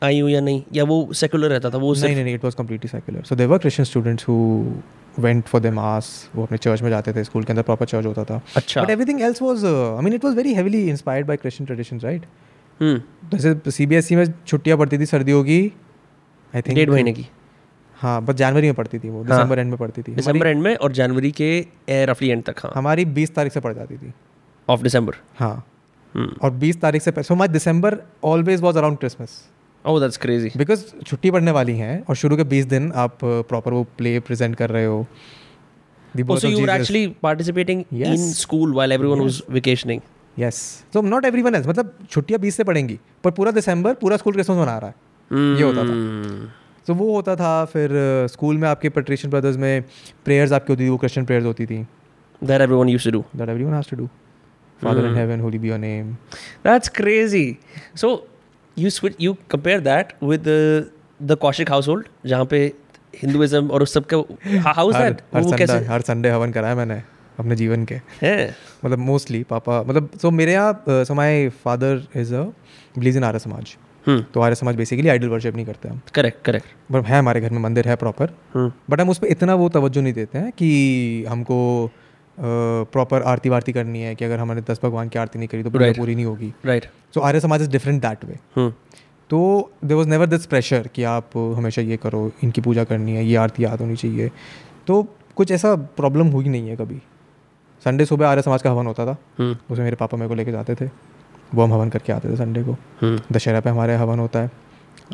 आई 0.01 0.19
हूँ 0.19 0.29
या 0.29 0.41
नहीं? 0.41 0.63
या 0.73 0.83
वो 0.83 1.13
सेकुलर 1.13 1.49
रहता 1.49 1.69
था 1.69 1.77
वो 1.77 1.93
नहीं 1.93 2.23
नहीं 2.23 2.33
it 2.35 2.43
was 2.43 2.55
completely 2.55 2.89
secular 2.89 3.23
so 3.25 3.35
there 3.35 3.49
were 3.49 3.57
Christian 3.57 3.85
students 3.85 4.27
who 4.27 4.35
went 5.19 5.43
for 5.47 5.61
their 5.61 5.73
mass 5.73 6.29
वो 6.35 6.43
अपने 6.43 6.57
चर्च 6.57 6.81
में 6.81 6.89
जाते 6.89 7.13
थे 7.13 7.23
स्कूल 7.23 7.43
के 7.43 7.53
अंदर 7.53 7.63
प्रॉपर 7.63 7.85
चर्च 7.85 8.05
होता 8.05 8.23
था. 8.23 8.41
अच्छा। 8.55 8.83
But 8.83 8.89
everything 8.89 9.21
else 9.21 9.41
was 9.41 9.65
I 9.65 10.03
mean 10.03 10.13
it 10.13 10.25
was 10.25 10.35
very 10.35 10.53
heavily 10.55 10.87
inspired 10.89 11.27
by 11.27 11.37
Christian 11.37 11.65
traditions 11.65 12.03
right 12.03 12.25
जैसे 12.79 13.71
सीबीएसई 13.71 14.15
में 14.15 14.25
छुट्टियाँ 14.47 14.77
पड़ती 14.77 14.97
थी 14.97 15.05
सर्दियों 15.05 15.43
की 15.43 15.61
आई 16.53 16.61
थिंक 16.61 16.75
डेढ़ 16.75 16.89
महीने 16.89 17.13
की। 17.13 17.27
हाँ 17.97 18.21
बस 18.25 18.35
जनवरी 18.35 18.67
में 18.67 18.75
पड़ती 18.75 18.99
थी 18.99 19.09
वो 19.09 19.17
हाँ। 19.17 19.27
दिसंबर 19.27 19.59
एंड 19.59 19.69
में 19.69 19.77
पड़ती 19.77 20.01
थी। 20.01 20.13
दिसंबर 20.15 20.47
एंड 20.47 20.61
में 20.61 20.75
और 20.75 20.91
जनवरी 20.91 21.31
के 21.31 21.49
रफली 22.05 22.29
एंड 22.29 22.43
तक 22.43 22.59
हाँ। 22.59 22.71
हमारी 22.75 23.05
बीस 23.17 23.35
तारीख 23.35 23.53
से 23.53 23.59
पड़ 23.59 23.73
जाती 23.73 23.97
थी। 23.97 24.11
ऑफ़ 24.67 24.81
दिसंबर 24.81 25.15
हाँ। 25.39 25.53
हम्म। 26.15 26.35
और 26.41 26.51
बीस 26.51 26.81
तारीख 26.81 27.01
से 27.01 27.23
so 27.23 27.35
my 27.35 27.47
December 27.47 27.97
always 28.23 28.61
was 28.61 28.77
around 28.77 28.97
Christmas 28.97 29.41
oh 29.85 29.99
that's 29.99 30.17
crazy 30.17 30.51
because 30.57 30.85
छुट्टी 31.05 31.31
पड़ने 31.31 31.51
वाली 31.51 31.77
हैं 31.77 32.03
और 32.09 32.15
शुरू 32.15 32.37
के 32.37 32.43
बीस 32.43 32.65
दिन 32.65 32.91
आप 33.03 33.17
प्रॉपर 33.23 33.73
वो 33.73 33.83
प्ले 33.97 34.19
प्रेजेंट 34.19 34.55
कर 34.55 34.69
रहे 34.69 34.85
हो। 34.85 35.05
The 36.17 36.23
Oh, 36.23 36.35
so 36.35 36.49
you 36.51 36.61
were 36.61 36.71
actually 36.71 37.01
participating 37.25 37.81
in 37.91 38.23
school 38.37 38.73
while 38.77 38.93
everyone 38.95 39.21
was 39.25 39.35
vacationing. 39.57 40.01
Yes 40.39 40.55
so 40.93 41.01
not 41.01 41.25
everyone 41.41 41.55
मतलब 41.67 41.93
छुट्टियाँ 42.09 42.39
बीस 42.41 42.55
से 42.55 42.63
पड़ेंगी 42.63 42.99
पर 43.23 43.31
पूरा 43.31 43.51
दिसंबर 43.51 43.93
पूरा 44.01 44.17
स्कूल 44.17 44.33
क्रिसमस 44.33 44.57
मना 44.57 44.77
रहा 44.77 44.89
है। 44.89 45.57
ये 45.57 45.63
होता 45.63 45.83
था. 45.83 45.93
तो 46.87 46.93
वो 46.93 47.13
होता 47.15 47.35
था 47.35 47.53
फिर 47.65 47.89
स्कूल 48.31 48.57
में 48.57 48.67
आपके 48.69 48.89
पेट्रिशियन 48.89 49.31
ब्रदर्स 49.31 49.57
में 49.57 49.83
प्रेयर्स 50.25 50.51
आपकी 50.51 50.73
होती 50.73 50.85
थी 50.85 50.89
वो 50.89 50.97
क्रिश्चियन 50.97 51.25
प्रेयर्स 51.25 51.45
होती 51.45 51.65
थी। 51.65 51.83
That 52.41 52.65
everyone 52.67 52.91
used 52.95 53.07
to 53.09 53.13
do. 53.15 53.23
That 53.35 53.49
everyone 53.49 53.73
has 53.73 53.89
to 53.89 53.95
do 53.97 54.07
father 54.83 55.05
in. 55.05 55.15
Heaven 55.15 55.39
holy 55.39 55.59
be 55.59 55.69
your 55.69 55.79
name 55.79 56.15
That's 56.67 56.93
crazy. 56.99 57.45
So 58.03 58.11
you 58.83 58.91
switch, 58.97 59.15
you 59.25 59.35
compare 59.49 59.79
that 59.87 60.13
with 60.31 60.43
the 60.43 60.59
the 61.31 61.37
Kaushik 61.45 61.69
household, 61.69 62.07
जहाँ 62.25 62.45
पे 62.53 62.59
Hinduism 63.21 63.69
और 63.69 63.83
उस 63.83 63.93
सब 63.93 64.05
का 64.13 64.17
how 64.73 64.89
is 64.89 64.95
हर 64.95 65.15
हर 65.35 65.43
Sunday 65.43 65.85
हर 65.85 66.01
Sunday 66.01 66.29
हवन 66.29 66.51
कराया 66.51 66.75
मैंने 66.75 67.01
अपने 67.39 67.55
जीवन 67.55 67.85
के। 67.91 67.95
मतलब 68.85 68.97
मोस्टली 68.99 69.43
पापा 69.49 69.81
मतलब 69.87 70.09
सो 70.21 70.31
मेरे 70.31 70.53
यहाँ 70.53 71.03
so 71.05 71.13
my 71.13 71.47
father 71.63 72.03
is 72.15 72.33
a 72.35 72.41
believer 72.97 73.17
in 73.17 73.23
Arya 73.23 73.39
Samaj. 73.39 73.75
Hmm. 74.07 74.21
तो 74.33 74.41
Arya 74.41 74.55
Samaj 74.55 74.75
basically 74.75 75.09
idol 75.09 75.27
worship 75.29 75.55
नहीं 75.55 75.65
करते 75.65 75.89
हम। 75.89 75.99
करेक्ट 76.15 76.43
करेक्ट 76.45 76.67
बट 76.91 77.05
है 77.05 77.19
हमारे 77.19 77.41
घर 77.41 77.49
में 77.49 77.59
मंदिर 77.61 77.87
है 77.87 77.95
प्रॉपर 77.95 78.33
हम्म। 78.53 78.71
बट 78.89 79.01
हम 79.01 79.09
उस 79.09 79.17
पर 79.17 79.27
इतना 79.27 79.55
वो 79.55 79.69
तवज्जो 79.69 80.01
नहीं 80.01 80.13
देते 80.13 80.37
हैं 80.37 80.51
कि 80.51 81.25
हमको 81.29 81.59
प्रॉपर 82.37 83.21
आरती 83.23 83.49
वारती 83.49 83.73
करनी 83.73 84.01
है 84.01 84.13
कि 84.15 84.25
अगर 84.25 84.39
हमने 84.39 84.61
दस 84.61 84.79
भगवान 84.83 85.09
की 85.09 85.19
आरती 85.19 85.39
नहीं 85.39 85.47
करी 85.47 85.63
तो 85.63 85.69
पूरी 85.69 85.85
Right. 85.85 85.97
पूरी 85.97 86.15
नहीं 86.15 86.25
होगी। 86.25 86.53
राइट 86.65 86.85
सो 87.13 87.21
आर्य 87.21 87.39
समाज 87.39 87.61
इज़ 87.61 87.69
डिफरेंट 87.69 88.01
दैट 88.01 88.25
वे 88.25 88.69
तो 89.29 89.39
there 89.85 89.97
was 89.97 90.07
never 90.09 90.27
this 90.27 90.45
pressure 90.45 90.87
कि 90.95 91.03
आप 91.03 91.37
हमेशा 91.57 91.81
ये 91.81 91.97
करो 91.97 92.31
इनकी 92.43 92.61
पूजा 92.61 92.83
करनी 92.83 93.15
है 93.15 93.25
ये 93.25 93.35
आरती 93.35 93.63
याद 93.63 93.81
होनी 93.81 93.95
चाहिए। 93.95 94.29
तो 94.87 95.01
कुछ 95.35 95.51
ऐसा 95.51 95.75
प्रॉब्लम 95.97 96.27
हुई 96.27 96.49
नहीं 96.49 96.69
है 96.69 96.75
कभी। 96.75 97.01
संडे 97.85 98.05
सुबह 98.05 98.27
आर्य 98.27 98.41
समाज 98.41 98.61
का 98.61 98.71
हवन 98.71 98.87
होता 98.87 99.05
था। 99.05 99.15
हम्म 99.39 99.55
उसमें 99.71 99.83
मेरे 99.83 99.95
पापा 99.95 100.17
मेरे 100.17 100.29
को 100.29 100.35
लेके 100.35 100.51
जाते 100.51 100.75
थे। 100.75 100.89
वो 101.55 101.63
हम 101.63 101.73
हवन 101.73 101.89
करके 101.89 102.13
आते 102.13 102.29
थे 102.29 102.35
संडे 102.37 102.63
को। 102.63 102.71
हम्म 103.01 103.19
दशहरा 103.31 103.59
पे 103.59 103.69
हमारे 103.69 103.95
हवन 103.95 104.19
होता 104.19 104.39
है। 104.39 104.51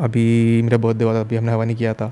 अभी 0.01 0.61
मेरा 0.61 0.77
बर्थडे 0.77 1.03
हुआ 1.05 1.13
था 1.13 1.21
अभी 1.21 1.35
हमने 1.35 1.51
हवन 1.51 1.69
ही 1.69 1.75
किया 1.75 1.93
था। 1.93 2.11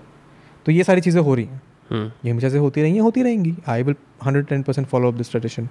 तो 0.66 0.72
ये 0.72 0.84
सारी 0.84 1.02
चीज़ें 1.02 1.22
हो 1.22 1.36
रही 1.36 1.46
हैं। 1.46 1.62
ये 1.92 2.30
हमेशा 2.32 2.50
से 2.50 2.58
होती 2.58 2.82
रही 2.82 2.94
हैं 2.94 3.02
होती 3.02 3.24
रहेंगी। 3.24 3.56
I 3.68 3.84
will 3.84 3.96
hundred 4.26 4.46
ten 4.46 4.64
percent 4.64 4.88
follow 4.88 5.08
up 5.08 5.14
this 5.14 5.32
tradition 5.32 5.70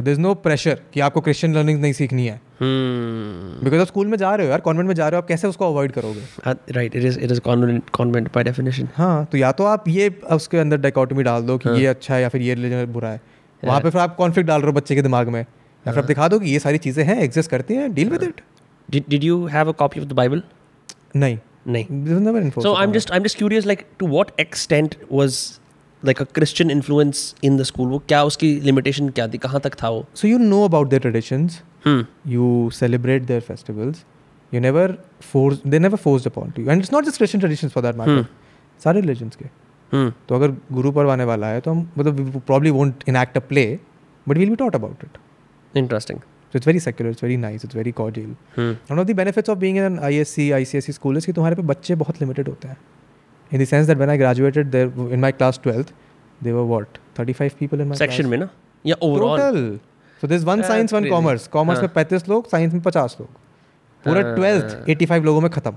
there 0.00 0.10
is 0.10 0.20
no 0.20 0.34
pressure 0.34 0.80
कि 0.94 1.00
आपको 1.00 1.20
क्रिश्चियन 1.20 1.54
लर्निंग 1.54 1.80
नहीं 1.80 1.92
सीखनी 1.92 2.26
है। 2.26 2.40
हम्म 2.60 3.64
बिकॉज़ 3.64 3.80
आप 3.80 3.86
स्कूल 3.86 4.06
में 4.06 4.16
जा 4.18 4.34
रहे 4.34 4.46
हो 4.46 4.50
यार 4.50 4.60
कॉन्वेंट 4.60 4.88
में 4.88 4.94
जा 4.94 5.08
रहे 5.08 5.16
हो 5.16 5.22
आप 5.22 5.28
कैसे 5.28 5.48
उसको 5.48 5.66
अवॉइड 5.66 5.92
करोगे? 5.92 6.22
Right 6.72 6.96
it 6.96 7.04
is 7.04 7.18
it 7.20 7.30
is 7.30 7.40
convent 7.40 7.90
convent 7.90 8.28
by 8.34 8.44
definition 8.44 8.88
हाँ 8.94 9.24
तो 9.32 9.38
या 9.38 9.52
तो 9.52 9.64
आप 9.64 9.88
ये 9.88 10.08
उसके 10.32 10.58
अंदर 10.58 10.76
डाइकोटमी 10.76 11.22
डाल 11.22 11.42
दो 11.42 11.58
कि 11.58 11.68
हाँ। 11.68 11.78
ये 11.78 11.86
अच्छा 11.86 12.14
है 12.14 12.22
या 12.22 12.28
फिर 12.28 12.42
ये 12.42 12.54
रिलीजन 12.54 12.84
बुरा 12.92 13.08
है। 13.08 13.20
वहाँ 13.62 13.80
पे 13.80 13.90
फिर 13.90 14.00
आप 14.00 14.16
कॉन्फ्लिक्ट 14.16 14.48
डाल 14.48 14.60
रहे 14.60 14.70
हो 14.70 14.76
बच्चे 14.76 14.94
के 14.94 15.02
दिमाग 15.02 15.28
में। 15.28 15.40
या 15.40 15.92
फिर 15.92 15.98
आप 15.98 16.06
दिखा 16.06 16.28
दो 16.28 16.38
कि 16.38 16.50
ये 16.50 16.58
सारी 16.58 16.78
चीज़ें 16.78 17.04
हैं 17.04 17.20
एग्जिस्ट 17.22 17.50
करती 17.50 17.74
हैं 17.74 17.92
deal 17.94 18.10
with 18.10 18.22
it 18.22 18.40
did 18.88 19.24
you 19.24 19.34
have 19.48 19.68
a 19.68 19.72
copy 19.74 20.00
of 20.00 20.04
the 20.08 20.16
Bible? 20.18 20.40
नहीं। 21.16 21.38
नहीं. 21.68 21.84
This 21.84 22.14
was 22.14 22.22
never 22.26 22.42
enforced 22.42 22.68
So 22.68 22.74
I'm 22.74 22.92
just 22.96 23.10
I'm 23.10 23.24
just 23.28 23.38
curious, 23.42 23.66
like 23.66 23.84
to 24.02 24.10
what 24.16 24.30
extent 24.44 24.96
was 25.20 25.60
like 26.08 26.20
a 26.22 26.26
Christian 26.38 26.70
influence 26.70 27.22
in 27.44 27.56
the 27.56 27.64
school? 27.64 27.88
वो 27.88 27.98
क्या 27.98 28.22
उसकी 28.24 28.60
limitation 28.60 29.12
क्या 29.12 29.28
थी? 29.28 29.38
कहाँ 29.38 29.60
तक 29.60 29.74
था 29.74 29.88
वो? 29.88 30.06
So 30.16 30.28
you 30.28 30.38
know 30.38 30.62
about 30.72 30.90
their 30.90 31.02
traditions, 31.06 31.50
Hmm. 31.86 32.00
you 32.34 32.70
celebrate 32.80 33.26
their 33.26 33.40
festivals. 33.40 33.96
You 34.54 34.60
never 34.60 34.86
force, 35.32 35.58
they 35.72 35.78
never 35.78 35.96
forced 35.96 36.26
upon 36.26 36.52
to 36.52 36.62
you. 36.62 36.68
And 36.68 36.82
it's 36.82 36.92
not 36.96 37.04
just 37.04 37.16
Christian 37.16 37.40
traditions 37.40 37.72
for 37.76 37.82
that 37.82 37.96
matter. 37.96 38.22
hmm. 38.22 38.82
सारे 38.84 39.00
religions 39.00 39.36
के. 39.36 39.44
Hmm. 39.94 40.10
तो 40.28 40.34
अगर 40.34 40.50
गुरु 40.72 40.92
पर्व 40.92 41.10
आने 41.10 41.24
वाला 41.24 41.46
है 41.46 41.60
तो 41.60 41.70
हम 41.70 41.90
मतलब 41.98 42.42
probably 42.46 42.72
won't 42.78 43.06
enact 43.08 43.40
a 43.40 43.44
play, 43.52 43.78
but 44.28 44.36
we'll 44.36 44.56
be 44.56 44.56
taught 44.56 44.80
about 44.80 45.04
it. 45.04 45.18
Interesting. 45.76 46.22
So 46.52 46.58
it's 46.58 46.66
very 46.66 46.80
secular 46.80 47.10
it's 47.12 47.24
very 47.24 47.36
nice 47.36 47.64
it's 47.64 47.76
very 47.76 47.92
cordial 47.92 48.34
one 48.90 48.98
of 48.98 49.06
the 49.06 49.16
benefits 49.16 49.50
of 49.50 49.58
being 49.58 49.78
an 49.78 49.98
I 49.98 50.16
S 50.16 50.34
school 50.90 51.16
is 51.16 51.26
कि 51.26 51.32
तुम्हारे 51.32 51.56
पे 51.56 51.62
बच्चे 51.64 51.94
बहुत 51.96 52.20
limited 52.20 52.48
होते 52.48 52.68
हैं। 52.68 52.76
In 53.50 53.62
the 53.62 53.64
sense 53.66 53.86
that 53.86 53.98
when 53.98 54.10
I 54.10 54.18
graduated 54.18 54.70
there 54.70 54.92
in 55.12 55.20
my 55.20 55.32
class 55.32 55.60
twelfth 55.62 55.92
they 56.40 56.52
were 56.52 56.62
what 56.68 56.98
thirty 57.18 57.32
people 57.32 57.80
in 57.80 57.92
section 57.96 58.26
में 58.26 58.38
ना? 58.38 58.48
या 58.84 58.96
overall 59.02 59.78
so 60.22 60.26
this 60.28 60.44
one 60.44 60.62
science 60.62 60.92
one 60.92 61.08
commerce 61.10 61.46
commerce 61.48 61.80
में 61.80 61.92
पैंतीस 61.94 62.28
लोग 62.28 62.48
साइंस 62.50 62.72
में 62.72 62.82
पचास 62.82 63.16
लोग। 63.20 63.28
पूरा 64.04 64.22
ट्वेल्थ 64.34 64.88
एटी 64.90 65.06
फाइव 65.06 65.24
लोगों 65.24 65.40
में 65.40 65.50
खत्म। 65.50 65.72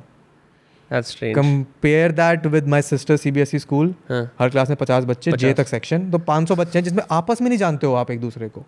Compare 0.92 2.12
that 2.12 2.46
with 2.48 2.68
my 2.68 2.82
sister 2.82 3.18
C 3.18 3.60
school 3.60 3.94
her 4.12 4.50
class 4.50 4.70
में 4.70 4.78
पचास 4.78 5.04
बच्चे 5.06 5.32
जे 5.34 5.54
तक 5.54 5.68
सेक्शन 5.68 6.10
तो 6.12 6.18
पाँच 6.28 6.48
सौ 6.48 6.56
बच्चे 6.56 6.80
हैं 6.80 6.84
जिसमें 6.84 7.04
आपस 7.12 7.42
में 7.42 7.50
नहीं 7.50 7.60
जानते 7.60 7.88
हो 7.88 7.94
आप 7.94 8.12
एक 8.12 8.20
दूसरे 8.22 8.50
को। 8.50 8.66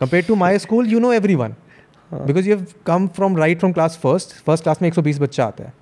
Compare 0.00 0.24
to 0.24 0.34
my 0.34 0.58
school 0.58 0.86
you 0.88 1.00
know 1.00 1.12
everyone 1.34 1.54
because 2.10 2.48
you 2.48 2.56
have 2.56 2.66
come 2.86 3.06
from 3.16 3.36
right 3.36 3.58
from 3.58 3.72
class 3.72 3.98
first 4.02 4.34
first 4.44 4.62
class 4.64 4.82
में 4.82 4.90
120 4.90 5.18
बच्चा 5.20 5.44
आता 5.44 5.64
है। 5.64 5.72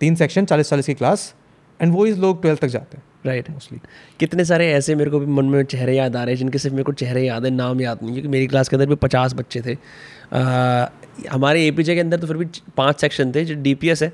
तीन 0.00 0.14
सेक्शन 0.14 0.44
चालीस 0.44 0.70
चालीस 0.70 0.86
की 0.86 0.94
क्लास 0.94 1.34
एंड 1.80 1.92
वो 1.92 2.06
इस 2.06 2.18
लोग 2.18 2.40
ट्वेल्थ 2.42 2.60
तक 2.60 2.68
जाते 2.68 2.96
हैं 2.96 3.04
राइट 3.26 3.50
मोस्टली 3.50 3.78
कितने 4.20 4.44
सारे 4.44 4.70
ऐसे 4.72 4.94
मेरे 4.94 5.10
को 5.10 5.18
भी 5.20 5.26
मन 5.26 5.44
में 5.44 5.62
चेहरे 5.64 5.96
याद 5.96 6.16
आ 6.16 6.22
रहे 6.22 6.34
हैं 6.34 6.38
जिनके 6.38 6.58
सिर्फ़ 6.58 6.74
मेरे 6.74 6.84
को 6.84 6.92
चेहरे 6.92 7.24
याद 7.24 7.44
है 7.44 7.50
नाम 7.50 7.80
याद 7.80 7.98
नहीं 8.02 8.12
क्योंकि 8.12 8.28
मेरी 8.28 8.46
क्लास 8.46 8.68
के 8.68 8.76
अंदर 8.76 8.86
भी 8.86 8.94
पचास 8.96 9.34
बच्चे 9.34 9.60
थे। 9.60 9.74
आ, 10.32 10.86
हमारे 11.30 11.66
ए 11.66 11.70
पी 11.70 11.82
जे 11.82 11.94
के 11.94 12.00
अंदर 12.00 12.20
तो 12.20 12.26
फिर 12.26 12.36
भी 12.36 12.46
पाँच 12.76 13.00
सेक्शन 13.00 13.32
थे 13.32 13.44
जो 13.44 13.54
डी 13.62 13.74
पी 13.74 13.88
एस 13.88 14.02
है। 14.02 14.12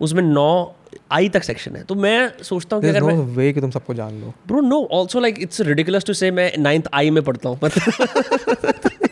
उसमें 0.00 0.22
नौ 0.22 0.76
आई 1.10 1.28
तक 1.28 1.42
सेक्शन 1.42 1.76
है। 1.76 1.82
तो 1.84 1.94
मैं 1.94 2.42
सोचता 2.42 2.76
हूँ 2.76 2.82
कि 2.82 2.88
अगर 2.88 3.00
नो 3.00 3.06
मैं 3.06 3.16
वे 3.36 3.52
कि 3.52 3.60
तुम 3.60 3.70
सबको 3.70 3.94
जान 3.94 4.20
लो। 4.20 4.32
Bro 4.48 4.60
no 4.60 4.82
also 4.92 5.20
like 5.20 5.38
it's 5.42 5.60
ridiculous 5.68 6.04
to 6.04 6.12
say 6.12 6.30
मैं 6.30 6.50
नाइन्थ 6.58 6.88
आई 6.94 7.10
में 7.10 7.22
पढ़ता 7.22 7.48
हूँ। 7.48 7.58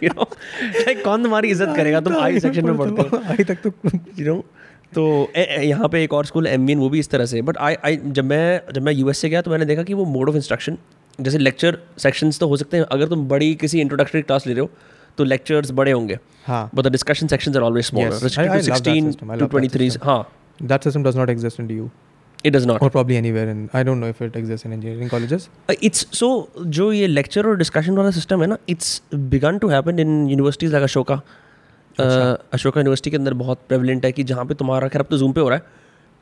यू 0.03 0.11
नो 0.11 0.28
लाइक 0.62 1.05
कौन 1.05 1.22
तुम्हारी 1.22 1.51
इज़्ज़त 1.51 1.76
करेगा? 1.76 2.01
तुम 2.01 2.16
आई 2.16 2.40
सेक्शन 2.40 2.64
में 2.70 2.76
पढ़ते 2.78 3.03
हो। 3.03 3.22
आई 3.32 3.45
तक 3.45 3.59
तो 3.66 3.72
यू 4.18 4.26
नो 4.26 4.45
तो 4.95 5.05
यहाँ 5.36 5.88
पे 5.88 6.03
एक 6.05 6.12
और 6.14 6.26
स्कूल 6.26 6.47
एम 6.47 6.66
वो 6.78 6.88
भी 6.88 6.99
इस 6.99 7.09
तरह 7.11 7.26
से। 7.26 7.42
बट 7.42 7.57
आई 7.59 7.76
आई 7.84 7.97
जब 8.18 8.24
मैं 8.24 8.61
जब 8.74 8.82
मैं 8.82 8.92
यूएस 8.92 9.18
से 9.18 9.28
गया 9.28 9.42
तो 9.42 9.51
मैंने 9.51 9.64
देखा 9.64 9.82
कि 9.82 9.95
वो 9.95 10.05
मोड 10.05 10.28
ऑफ़ 10.28 10.36
इंस्ट्रक्शन 10.36 10.78
जैसे 11.18 11.38
लेक्चर 11.38 11.78
सेक्शंस 11.99 12.38
तो 12.38 12.49
हो 12.49 12.57
सकते 12.57 12.76
हैं। 12.76 12.84
अगर 12.92 13.09
तुम 13.09 13.26
बड़ी 13.28 13.55
किसी 13.55 13.80
इंट्रोडक्टरी 13.80 14.22
क्लास 14.22 14.47
ले 14.47 14.53
रहे 14.53 14.61
हो 14.61 14.70
तो 15.18 15.24
लेक्चर्स 15.24 15.70
बड़े 15.80 15.92
होंगे। 15.92 16.18
हाँ। 16.47 16.68
But 16.74 16.84
the 16.84 16.90
discussion 16.92 17.26
sections 17.26 17.57
are 17.57 17.62
always 17.62 17.84
smaller 17.84 18.11
Yes. 18.11 18.22
I- 18.22 18.28
I 18.28 18.47
love 18.47 18.49
that 18.49 18.57
restricted 18.57 19.05
system. 19.05 19.30
I 19.30 19.38
too 19.38 19.45
love 19.45 19.55
that 19.55 19.70
23 19.74 19.99
हाँ। 20.05 20.22
That 20.59 20.84
system 20.86 21.02
does 21.02 21.16
not 21.16 21.30
exist 21.34 21.61
in 21.61 21.68
DU 21.68 21.88
it 22.44 22.52
does 22.52 22.66
not 22.66 22.82
or 22.82 22.90
probably 22.90 23.16
anywhere 23.20 23.46
in 23.52 23.61
I 23.76 23.82
don't 23.88 24.02
know 24.02 24.11
if 24.14 24.20
it 24.24 24.36
exists 24.40 24.66
in 24.68 24.72
engineering 24.76 25.11
colleges. 25.14 25.48
It's 25.82 26.07
so 26.18 26.28
Uh, 26.59 26.66
जो 26.66 26.90
ये 26.92 27.07
lecture 27.07 27.46
और 27.46 27.57
discussion 27.57 27.96
वाला 27.96 28.11
system 28.11 28.42
है 28.42 28.46
ना 28.48 28.59
it's 28.68 29.00
begun 29.14 29.59
to 29.59 29.68
happen 29.68 29.98
in 29.98 30.26
universities 30.28 30.72
like 30.72 30.84
Ashoka 30.84 31.20
Uh, 32.00 32.36
Ashoka 32.55 32.80
university 32.80 33.11
के 33.11 33.16
अंदर 33.16 33.34
बहुत 33.40 33.59
prevalent 33.68 34.05
है 34.05 34.11
कि 34.12 34.22
जहाँ 34.24 34.44
पे 34.44 34.55
तुम्हारा 34.55 34.88
खैर 34.88 35.02
अब 35.02 35.07
तो 35.11 35.18
जूम 35.18 35.32
पे 35.32 35.40
हो 35.40 35.48
रहा 35.48 35.59
है 35.59 35.64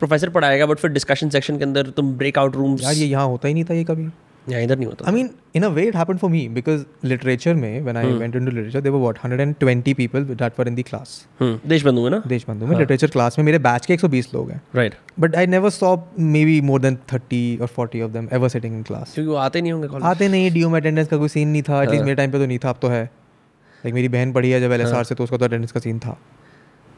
प्रोफेसर 0.00 0.28
पढ़ाएगा 0.30 0.66
बट 0.66 0.78
फिर 0.78 0.90
डिस्कशन 0.90 1.28
सेक्शन 1.30 1.58
के 1.58 1.64
अंदर 1.64 1.90
तुम 1.96 2.12
ब्रेकआउट 2.18 2.56
रूम्स 2.56 2.82
यार 2.82 2.94
ये 2.94 3.06
यहाँ 3.06 3.26
होता 3.26 3.48
ही 3.48 3.54
नहीं 3.54 3.64
था 3.64 3.74
ये 3.74 3.84
कभी। 3.84 4.06
यहाँ 4.48 4.62
इधर 4.62 4.78
नहीं 4.78 4.86
होता। 4.86 5.04
I 5.08 5.12
mean, 5.14 5.28
in 5.58 5.64
a 5.66 5.70
way, 5.74 5.82
it 5.88 5.96
happened 5.98 6.20
for 6.20 6.28
me 6.30 6.40
because 6.54 6.80
literature 7.10 7.54
में 7.56 7.84
when 7.86 7.98
I 7.98 8.02
went 8.22 8.38
into 8.38 8.54
literature, 8.56 8.82
there 8.86 8.94
were 8.94 9.02
what 9.02 9.20
120 9.22 9.94
people 10.00 10.26
that 10.40 10.58
were 10.58 10.66
in 10.70 10.78
the 10.78 10.84
class. 10.88 11.12
हम्म 11.40 11.68
देशबंधु 11.68 12.04
है 12.04 12.10
ना? 12.10 12.22
देशबंधु 12.26 12.66
में 12.66 12.76
लिटरेचर 12.78 13.10
क्लास 13.16 13.38
में 13.38 13.44
मेरे 13.44 13.58
बैच 13.66 13.86
के 13.86 13.96
120 13.96 14.32
लोग 14.34 14.50
हैं। 14.50 14.60
Right 14.74 14.94
but 15.20 15.36
I 15.36 15.46
never 15.46 15.70
saw 15.70 15.96
maybe 16.44 16.60
more 16.70 16.80
than 16.80 16.98
30 17.14 17.60
और 17.60 17.68
40 17.78 18.02
of 18.02 18.10
them 18.12 18.28
ever 18.32 18.48
sitting 18.48 18.74
in 18.74 18.82
class 18.82 19.14
क्योंकि 19.14 19.30
वो 19.30 19.36
आते 19.46 19.60
नहीं 19.60 19.72
होंगे 19.72 19.88
कॉलेज 19.88 20.06
आते 20.06 20.28
नहीं 20.28 20.50
डी 20.52 20.64
में 20.64 20.80
अटेंडेंस 20.80 21.08
का 21.08 21.16
कोई 21.16 21.28
सीन 21.28 21.48
नहीं 21.48 21.62
था 21.62 21.82
एटलीस्ट 21.82 22.04
मेरे 22.04 22.14
टाइम 22.16 22.30
पे 22.32 22.38
तो 22.38 22.46
नहीं 22.46 22.58
था 22.58 22.70
अब 22.70 22.78
तो 22.82 22.88
है। 22.88 23.04
लाइक 23.04 23.94
मेरी 23.94 24.08
बहन 24.08 24.32
पढ़ी 24.32 24.50
है 24.50 24.60
जब 24.60 24.72
एल 24.72 24.86
से 25.02 25.14
तो 25.14 25.24
उसका 25.24 25.36
तो 25.36 25.44
अटेंडेंस 25.44 25.72
का 25.72 25.80
सीन 25.80 25.98
था। 25.98 26.18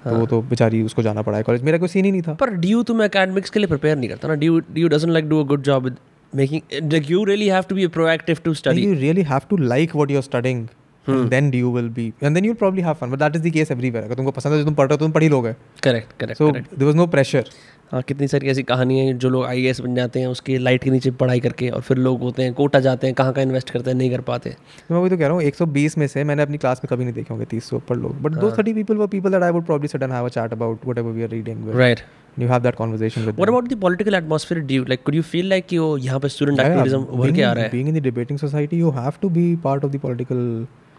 तो 0.04 0.16
वो 0.16 0.26
तो 0.26 0.40
बेचारी 0.48 0.82
उसको 0.82 1.02
जाना 1.02 1.22
पड़ा 1.22 1.36
है 1.36 1.42
कॉलेज 1.42 1.62
मेरा 1.64 1.78
कोई 1.78 1.88
सीन 1.88 2.04
ही 2.04 2.10
नहीं 2.10 2.22
था। 2.22 2.32
पर 2.40 2.50
ड्यू 2.64 2.82
तुम 2.82 3.02
एकेडमिक्स 3.02 3.50
के 3.50 3.60
लिए 3.60 3.68
प्रिपेयर 3.68 3.96
नहीं 3.96 4.08
करता 4.10 4.28
ना। 4.28 4.34
DU 4.42 4.58
DU 4.72 4.88
doesn't 4.88 5.12
like 5.12 5.28
do 5.28 5.42
a 5.44 5.46
good 5.48 5.62
job 5.62 5.94
making 6.36 6.90
like 6.92 7.10
you 7.10 7.24
really 7.24 7.48
have 7.48 7.64
to 7.68 7.74
be 7.74 7.86
proactive 7.98 8.38
to 8.44 8.54
study 8.54 8.86
you 8.86 8.96
really 9.02 9.26
have 9.34 9.52
to 9.52 9.60
like 9.74 9.94
what 10.00 10.16
you're 10.16 10.26
studying 10.30 10.64
and 11.06 11.30
then 11.30 11.52
you 11.52 11.70
will 11.70 11.88
be 11.96 12.04
and 12.22 12.36
then 12.36 12.46
you'll 12.46 12.60
probably 12.60 12.82
have 12.84 12.98
fun 12.98 13.14
but 13.14 13.22
that 13.22 13.34
is 13.38 13.42
the 13.46 13.50
case 13.56 13.70
everywhere 13.74 14.04
अगर 14.04 14.14
तुमको 14.14 14.30
पसंद 14.32 14.52
है 14.52 14.58
जो 14.58 14.64
तुम 14.64 14.74
पढ़ 14.74 14.86
रहे 14.86 14.94
हो 14.94 14.96
तो 14.96 15.04
तुम 15.04 15.12
पढ़ 15.12 15.22
ही 15.22 15.28
लोगे 15.28 15.52
correct 15.82 16.18
correct 16.20 16.42
so 16.42 16.50
correct 16.52 16.74
there 16.78 16.90
was 16.90 17.00
no 17.00 17.06
pressure 17.14 17.44
हाँ 17.92 18.00
कितनी 18.02 18.26
सारी 18.28 18.48
ऐसी 18.48 18.62
कहानी 18.62 18.98
है 18.98 19.12
जो 19.22 19.28
लोग 19.30 19.44
आई 19.46 19.72
बन 19.80 19.94
जाते 19.94 20.20
हैं 20.20 20.26
उसके 20.26 20.56
लाइट 20.58 20.84
के 20.84 20.90
नीचे 20.90 21.10
पढ़ाई 21.22 21.40
करके 21.40 21.68
और 21.70 21.80
फिर 21.88 21.96
लोग 21.96 22.20
होते 22.20 22.42
हैं 22.42 22.52
कोटा 22.60 22.80
जाते 22.86 23.06
हैं 23.06 23.14
कहाँ 23.14 23.32
कहाँ 23.32 23.44
इन्वेस्ट 23.46 23.70
करते 23.70 23.90
हैं 23.90 23.96
नहीं 23.98 24.10
कर 24.10 24.20
पाते 24.30 24.50
तो 24.50 24.94
मैं 24.94 25.00
वही 25.00 25.10
तो 25.10 25.16
कह 25.16 25.26
रहा 25.26 25.36
हूँ 25.36 25.42
120 25.50 25.96
में 25.98 26.06
से 26.06 26.24
मैंने 26.30 26.42
अपनी 26.42 26.58
क्लास 26.58 26.80
में 26.84 26.88
कभी 26.90 27.04
नहीं 27.04 27.14
देखे 27.14 27.34
होंगे 27.34 27.46
30 27.56 27.68
से 27.70 27.76
ऊपर 27.76 27.96
लोग 27.96 28.20
but 28.22 28.40
those 28.40 28.58
30 28.60 28.74
people 28.78 29.02
were 29.02 29.10
people 29.14 29.36
that 29.36 29.46
I 29.48 29.54
would 29.56 29.66
probably 29.70 29.92
sit 29.94 30.06
and 30.06 30.16
have 30.18 30.30
a 30.30 30.34
chat 30.38 30.56
about 30.58 30.88
whatever 30.90 31.14
we 31.18 31.26
are 31.28 31.32
reading 31.34 31.64
with 31.66 31.76
right 31.76 32.00
you 32.38 32.48
have 32.48 32.62
that 32.62 32.76
conversation 32.76 33.26
with 33.26 33.36
What 33.36 33.46
them. 33.46 33.54
about 33.54 33.68
the 33.68 33.76
political 33.76 34.14
atmosphere? 34.14 34.60
Do 34.60 34.74
you 34.74 34.84
like? 34.84 35.04
Could 35.04 35.14
you 35.14 35.22
feel 35.32 35.46
like 35.54 35.72
you 35.72 35.84
यहाँ 36.06 36.20
पे 36.20 36.28
student 36.36 36.58
Yeah, 36.60 36.70
activism 36.70 37.04
yeah, 37.10 37.20
being 37.22 37.42
आ 37.44 37.52
रहा 37.52 37.64
है? 37.64 37.70
being 37.70 37.92
in 37.92 37.98
the 37.98 38.04
debating 38.08 38.40
society 38.44 38.80
you 38.84 38.92
have 38.98 39.20
to 39.20 39.30
be 39.38 39.44
part 39.68 39.84
of 39.88 39.92
the 39.96 40.02
political 40.06 40.42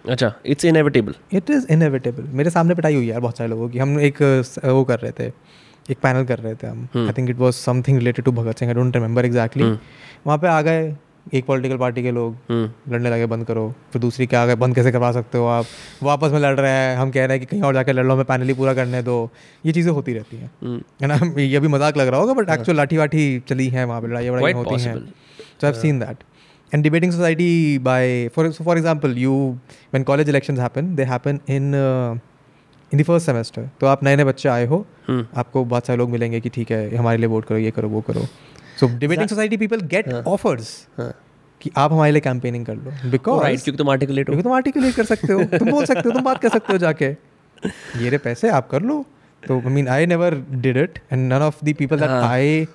अच्छा, 0.06 0.32
it's 0.46 0.66
inevitable 0.66 1.14
it 1.34 1.50
is 1.50 1.66
inevitable 1.72 2.24
मेरे 2.40 2.50
सामने 2.50 2.76
पिटाई 2.76 2.96
हुई 2.96 3.06
है 3.06 3.12
यार 3.12 3.20
बहुत 3.22 3.38
सारे 3.38 3.50
लोगों 3.50 3.70
की 3.70 3.80
हम 3.80 4.00
एक 4.00 4.22
वो 4.66 4.84
कर 4.90 5.00
रहे 5.00 5.12
थे 5.20 5.32
एक 5.92 5.98
पैनल 6.04 6.26
कर 6.26 6.40
रहे 6.40 6.56
थे 6.64 6.68
हम 6.68 6.88
I 6.98 7.14
think 7.18 7.30
it 7.30 7.38
was 7.38 7.54
something 7.54 7.98
related 7.98 8.26
to 8.26 8.32
Bhagat 8.32 8.60
Singh 8.60 8.72
I 8.72 8.76
don't 8.76 8.96
remember 8.96 9.26
exactly 9.26 9.64
वहाँ 9.64 10.38
पे 10.38 10.48
आ 10.48 10.62
गए 10.62 10.84
एक 11.34 11.46
पॉलिटिकल 11.46 11.78
पार्टी 11.78 12.04
के 12.04 12.12
लोग 12.12 12.36
हम्म। 12.50 12.94
लड़ने 12.94 13.10
लगे 13.10 13.26
बंद 13.26 13.46
करो। 13.46 13.74
फिर 13.94 14.02
दूसरी 14.02 14.26
क्या 14.26 14.42
आ 14.42 14.46
गए 14.46 14.56
बंद 14.56 14.76
कैसे 14.76 14.92
करवा 14.92 15.12
सकते 15.12 15.38
हो 15.38 15.46
आप? 15.46 15.66
वो 16.04 16.10
आपस 16.10 16.32
में 16.32 16.40
लड़ 16.40 16.60
रहे 16.60 16.72
हैं 16.72 16.98
हम 16.98 17.12
कह 17.12 17.26
रहे 17.26 17.38
हैं 17.38 17.40
कि 17.40 17.46
कहीं 17.46 17.62
और 17.62 17.74
जाकर 17.74 17.94
लड़ 17.94 18.06
लो 18.06 18.14
हमें 18.14 18.26
पैनल 18.26 18.48
ही 18.48 18.54
पूरा 18.54 18.74
करने 18.74 19.02
दो। 19.02 19.30
ये 19.66 19.72
चीज़ें 19.72 19.92
होती 19.92 20.14
रहती 20.14 20.38
हैं। 20.38 20.52
हम्म। 20.64 20.82
है 21.02 21.08
ना? 21.08 21.42
ये 21.42 21.60
भी 21.60 21.68
मज़ाक 21.68 21.98
लग 21.98 22.08
रहा 22.08 22.20
होगा 22.20 22.34
बट 22.34 22.50
एक्चुअल 22.50 22.78
लाठी 22.78 22.98
वाठी 22.98 23.40
चली 23.40 23.68
है 23.68 23.86
वहाँ 23.86 24.02
पर 24.02 24.10
लड़ाई 24.10 24.30
वड़ाई 24.30 24.54
होती 24.54 24.82
हैं. 24.82 25.14
So 25.62 25.68
I've 25.68 25.82
seen 25.82 26.00
that. 26.00 26.24
And 26.74 26.84
debating 26.84 27.12
society 27.12 27.78
by 27.78 28.30
for 28.36 28.52
so 28.52 28.64
for 28.64 28.78
example, 28.78 29.18
you 29.18 29.60
when 29.92 30.04
college 30.04 30.28
elections 30.28 30.60
happen, 30.60 30.96
they 30.96 31.06
happen 31.06 31.40
in 31.48 31.74
uh, 31.74 32.18
in 32.92 32.98
the 32.98 33.04
first 33.04 33.26
semester. 33.26 33.62
तो 33.80 33.88
आप 33.88 34.04
नए 34.04 34.16
नए 34.16 34.24
बच्चे 34.24 34.50
आए 34.50 34.66
हो 34.66 34.86
हम्म। 35.08 35.26
आपको 35.36 35.64
बहुत 35.66 35.88
सारे 35.88 35.98
लोग 35.98 36.10
मिलेंगे 36.10 36.42
कि 36.42 36.50
ठीक 36.50 36.72
है 36.72 36.96
हमारे 36.96 37.18
लिए 37.18 37.28
वोट 37.28 37.46
करो 37.46 37.58
ये 37.58 37.72
करो 37.72 37.90
वो 37.90 38.02
करो। 38.02 38.28
So 38.80 38.88
debating 39.00 39.28
society 39.28 39.58
people 39.58 39.82
get 39.94 40.14
offers 40.14 40.76
कि 41.62 41.72
आप 41.78 41.92
हमारे 41.92 42.12
लिए 42.12 42.22
कैंपेनिंग 42.22 42.66
कर 42.66 42.76
लो। 42.76 42.90
राइट 42.90 43.12
बिकॉज़ 43.12 43.64
क्योंकि 43.64 43.78
तुम 43.78 43.90
आर्टिकुलेट 43.90 44.30
हो। 44.30 44.42
तुम 44.42 44.54
आर्टिकुलेट 44.54 44.96
कर 44.96 45.06
सकते 45.06 45.34
हो। 45.34 45.44
तुम 45.58 45.70
बोल 45.72 45.86
सकते 45.86 46.08
हो 46.08 46.12
तुम 46.12 46.24
बात 46.24 46.42
कर 46.42 46.50
सकते 46.50 46.74
हो 46.74 46.80
जाके। 46.80 47.06
ये 48.02 48.10
रे 48.10 48.18
पैसे 48.20 48.50
आप 48.52 48.70
कर 48.70 48.82
लो। 48.82 49.06
तो 49.44 49.60
I 49.60 49.74
mean 49.74 49.88
I 49.88 50.06
never 50.06 50.36
did 50.52 50.78
it 50.78 51.00
and 51.12 51.32
none 51.34 51.42
of 51.42 51.64
the 51.66 51.76
people 51.78 52.00
that. 52.00 52.10
I 52.10 52.66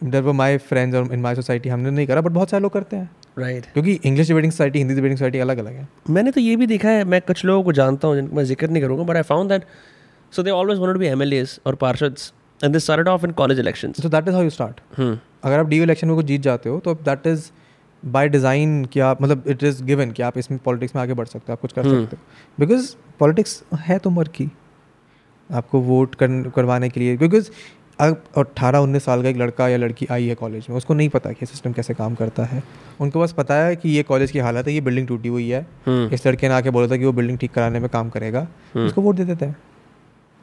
there 0.00 0.22
were 0.22 0.32
my 0.32 0.56
friends 0.60 0.96
और 0.96 1.12
इन 1.12 1.20
माई 1.20 1.34
सोसाइटी 1.34 1.68
हमने 1.68 1.90
नहीं 1.90 2.06
करा 2.06 2.20
बट 2.20 2.32
बहुत 2.32 2.50
सारे 2.50 2.62
लोग 2.62 2.72
करते 2.72 2.96
हैं। 2.96 3.10
राइट 3.38 3.66
क्योंकि 3.72 3.92
English 4.04 4.28
debating 4.28 4.52
society 4.52 4.78
Hindi 4.78 4.94
debating 4.94 5.18
society 5.18 5.38
अलग 5.38 5.58
अलग 5.58 5.72
है। 5.72 5.88
मैंने 6.10 6.30
तो 6.30 6.40
ये 6.40 6.56
भी 6.56 6.66
देखा 6.66 6.88
है 6.88 7.04
मैं 7.04 7.20
कुछ 7.22 7.44
लोगों 7.44 7.62
को 7.64 7.72
जानता 7.72 8.08
हूँ 8.08 8.16
जिनका 8.16 8.36
मैं 8.36 8.44
ज़िक्र 8.44 8.68
नहीं 8.68 8.82
करूँगा 8.82 9.04
but 9.04 9.16
I 9.16 9.22
found 9.24 9.50
that 9.50 9.64
so 10.32 10.42
they 10.42 10.50
always 10.50 10.78
wanted 10.78 10.98
be 10.98 11.06
MLAs 11.06 11.58
और 11.66 11.74
पार्षद्स 11.76 12.32
and 12.60 12.72
they 12.72 12.78
started 12.78 13.08
off 13.08 13.24
in 13.26 13.32
college 13.32 13.58
elections 13.60 14.02
so 14.02 14.08
that 14.08 14.28
is 14.28 14.34
how 14.34 14.44
you 14.44 14.50
start 14.50 14.80
अगर 15.00 15.58
आप 15.58 15.66
डी 15.66 15.82
इलेक्शन 15.82 16.08
में 16.08 16.16
कुछ 16.16 16.26
जीत 16.26 16.40
जाते 16.40 16.68
हो 16.68 16.78
तो 16.80 16.94
दैट 17.04 17.26
इज़ 17.26 17.50
बाय 18.02 18.28
डिज़ाइन 18.28 18.84
कि 18.84 19.00
आप 19.00 19.22
मतलब 19.22 19.44
इट 19.48 19.62
इज़ 19.64 19.82
गिवन 19.84 20.10
कि 20.10 20.22
आप 20.22 20.38
इसमें 20.38 20.58
पॉलिटिक्स 20.64 20.94
में 20.96 21.02
आगे 21.02 21.14
बढ़ 21.14 21.26
सकते 21.26 21.44
हो 21.48 21.52
आप 21.52 21.60
कुछ 21.60 21.72
कर 21.72 21.86
हम्म। 21.86 22.04
सकते 22.04 22.16
हो। 22.16 22.66
बिकॉज़ 22.66 22.94
पॉलिटिक्स 23.18 23.62
है 23.80 23.98
तो 23.98 24.10
उम्र 24.10 24.28
की। 24.28 24.50
आपको 25.50 25.80
वोट 25.80 26.14
कर, 26.14 26.50
करवाने 26.56 26.88
के 26.88 27.00
लिए। 27.00 27.16
बिकॉज़ 27.16 27.50
अब 27.98 28.22
अट्ठारह 28.38 28.78
उन्नीस 28.78 29.04
साल 29.04 29.22
का 29.22 29.28
एक 29.28 29.36
लड़का 29.36 29.68
या 29.68 29.76
लड़की 29.76 30.06
आई 30.10 30.26
है 30.26 30.34
कॉलेज 30.34 30.66
में 30.70 30.76
उसको 30.76 30.94
नहीं 30.94 31.08
पता 31.08 31.32
कि 31.32 31.46
सिस्टम 31.46 31.72
कैसे 31.72 31.94
काम 31.94 32.14
करता 32.14 32.44
है। 32.44 32.62
उनको 33.00 33.20
बस 33.20 33.32
पता 33.32 33.54
है 33.54 33.76
कि 33.76 33.88
ये 33.88 34.02
कॉलेज 34.02 34.30
की 34.30 34.38
हालत 34.38 34.66
है 34.66 34.72
ये 34.74 34.80
बिल्डिंग 34.80 35.08
टूटी 35.08 35.28
हुई 35.28 35.48
है। 35.48 35.66
हम्म 35.86 36.14
इस 36.14 36.26
लड़के 36.26 36.48
ने 36.48 36.54
आके 36.54 36.70
बोला 36.70 36.88
था 36.88 36.96
कि 36.96 37.04
वो 37.04 37.12
बिल्डिंग 37.12 37.38
ठीक 37.38 37.52
कराने 37.52 37.80
में 37.80 37.88
काम 37.90 38.10
करेगा। 38.10 38.46
उसको 38.76 39.02
वोट 39.02 39.16
दे 39.16 39.24
देते 39.24 39.46
हैं। 39.46 39.56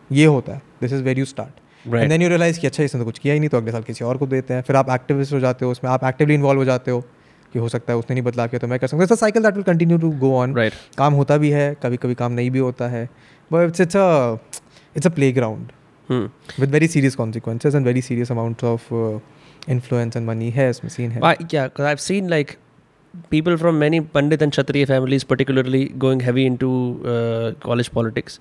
ये 0.10 0.26
होता 0.26 0.54
है। 0.54 0.62
This 0.82 0.94
is 0.94 1.04
where 1.04 1.20
you 1.20 1.26
start. 1.26 1.60
And 1.88 2.10
then 2.10 2.22
you 2.22 2.30
realise 2.30 2.60
कि 2.60 2.68
अच्छा 2.68 2.84
इसने 2.84 3.00
तो 3.02 3.06
कुछ 3.06 3.20
किया 3.20 3.34
ही 3.34 3.40
नहीं 3.40 3.50
तो 3.50 3.58
अगले 3.58 3.72
साल 3.72 3.84
किसी 3.84 4.06
और 4.06 4.18
को 4.18 4.28
देते 4.28 4.54
हैं। 4.54 4.62
फिर 4.62 4.76
आप 4.76 4.90
एक्टिविस्ट 4.90 5.34
हो 5.34 5.40
जाते 5.40 5.66
हो 5.66 5.72
उसमें 5.72 5.92
आप 5.92 6.04
एक्टिवली 6.06 6.34
इन्वॉल्व 6.36 6.60
हो 6.60 6.66
जाते 6.66 6.92
हो 6.92 7.02
कि 7.54 7.60
हो 7.60 7.70
सकता 7.70 7.94
है 7.94 8.00
उसने 8.00 8.16
नहीं 8.16 8.24
बदलाव 8.26 8.48
किया 8.48 8.60
तो 8.60 8.68
मैं 8.68 8.80
कर 8.80 8.88
सकता 8.88 9.06
हूँ। 9.06 9.18
Cycle 9.18 9.44
that 9.44 9.54
will 9.54 9.64
continue 9.64 9.98
to 9.98 10.12
go 10.20 10.34
on 10.38 10.56
right 10.56 10.74
काम 10.98 11.14
होता 11.14 11.38
भी 11.38 11.50
है 11.52 11.74
कभी 11.84 11.98
कभी 11.98 12.16
काम 12.16 12.32
नहीं 12.32 12.52
भी 12.52 12.60
होता 12.60 12.88
है। 12.90 13.06
But 13.52 13.68
it's 13.68 13.82
it's 13.82 13.98
a 13.98 14.38
it's 14.98 15.08
a 15.08 15.10
playground 15.32 15.72
with 16.60 16.72
very 16.72 16.88
serious 16.88 17.16
consequences 17.16 17.76
and 17.76 17.86
very 17.86 18.02
serious 18.02 18.32
amount 18.32 18.64
of 18.64 18.94
influence 19.70 20.18
and 20.18 20.28
money 20.28 20.50
है 20.52 20.70
इसमें 20.70 20.90
सीन 20.90 21.12
है। 21.12 21.36
Yeah, 21.54 21.70
I've 21.92 22.06
seen 22.06 22.30
like 22.30 22.58
people 23.30 23.58
from 23.62 23.80
many 23.80 24.00
Pandit 24.16 24.42
and 24.44 24.54
Kshatriya 24.54 24.88
families, 24.90 25.24
particularly 25.30 25.80
going 26.04 26.22
heavy 26.22 26.46
into 26.50 26.70
uh, 27.14 27.52
college 27.66 27.90
politics. 27.98 28.40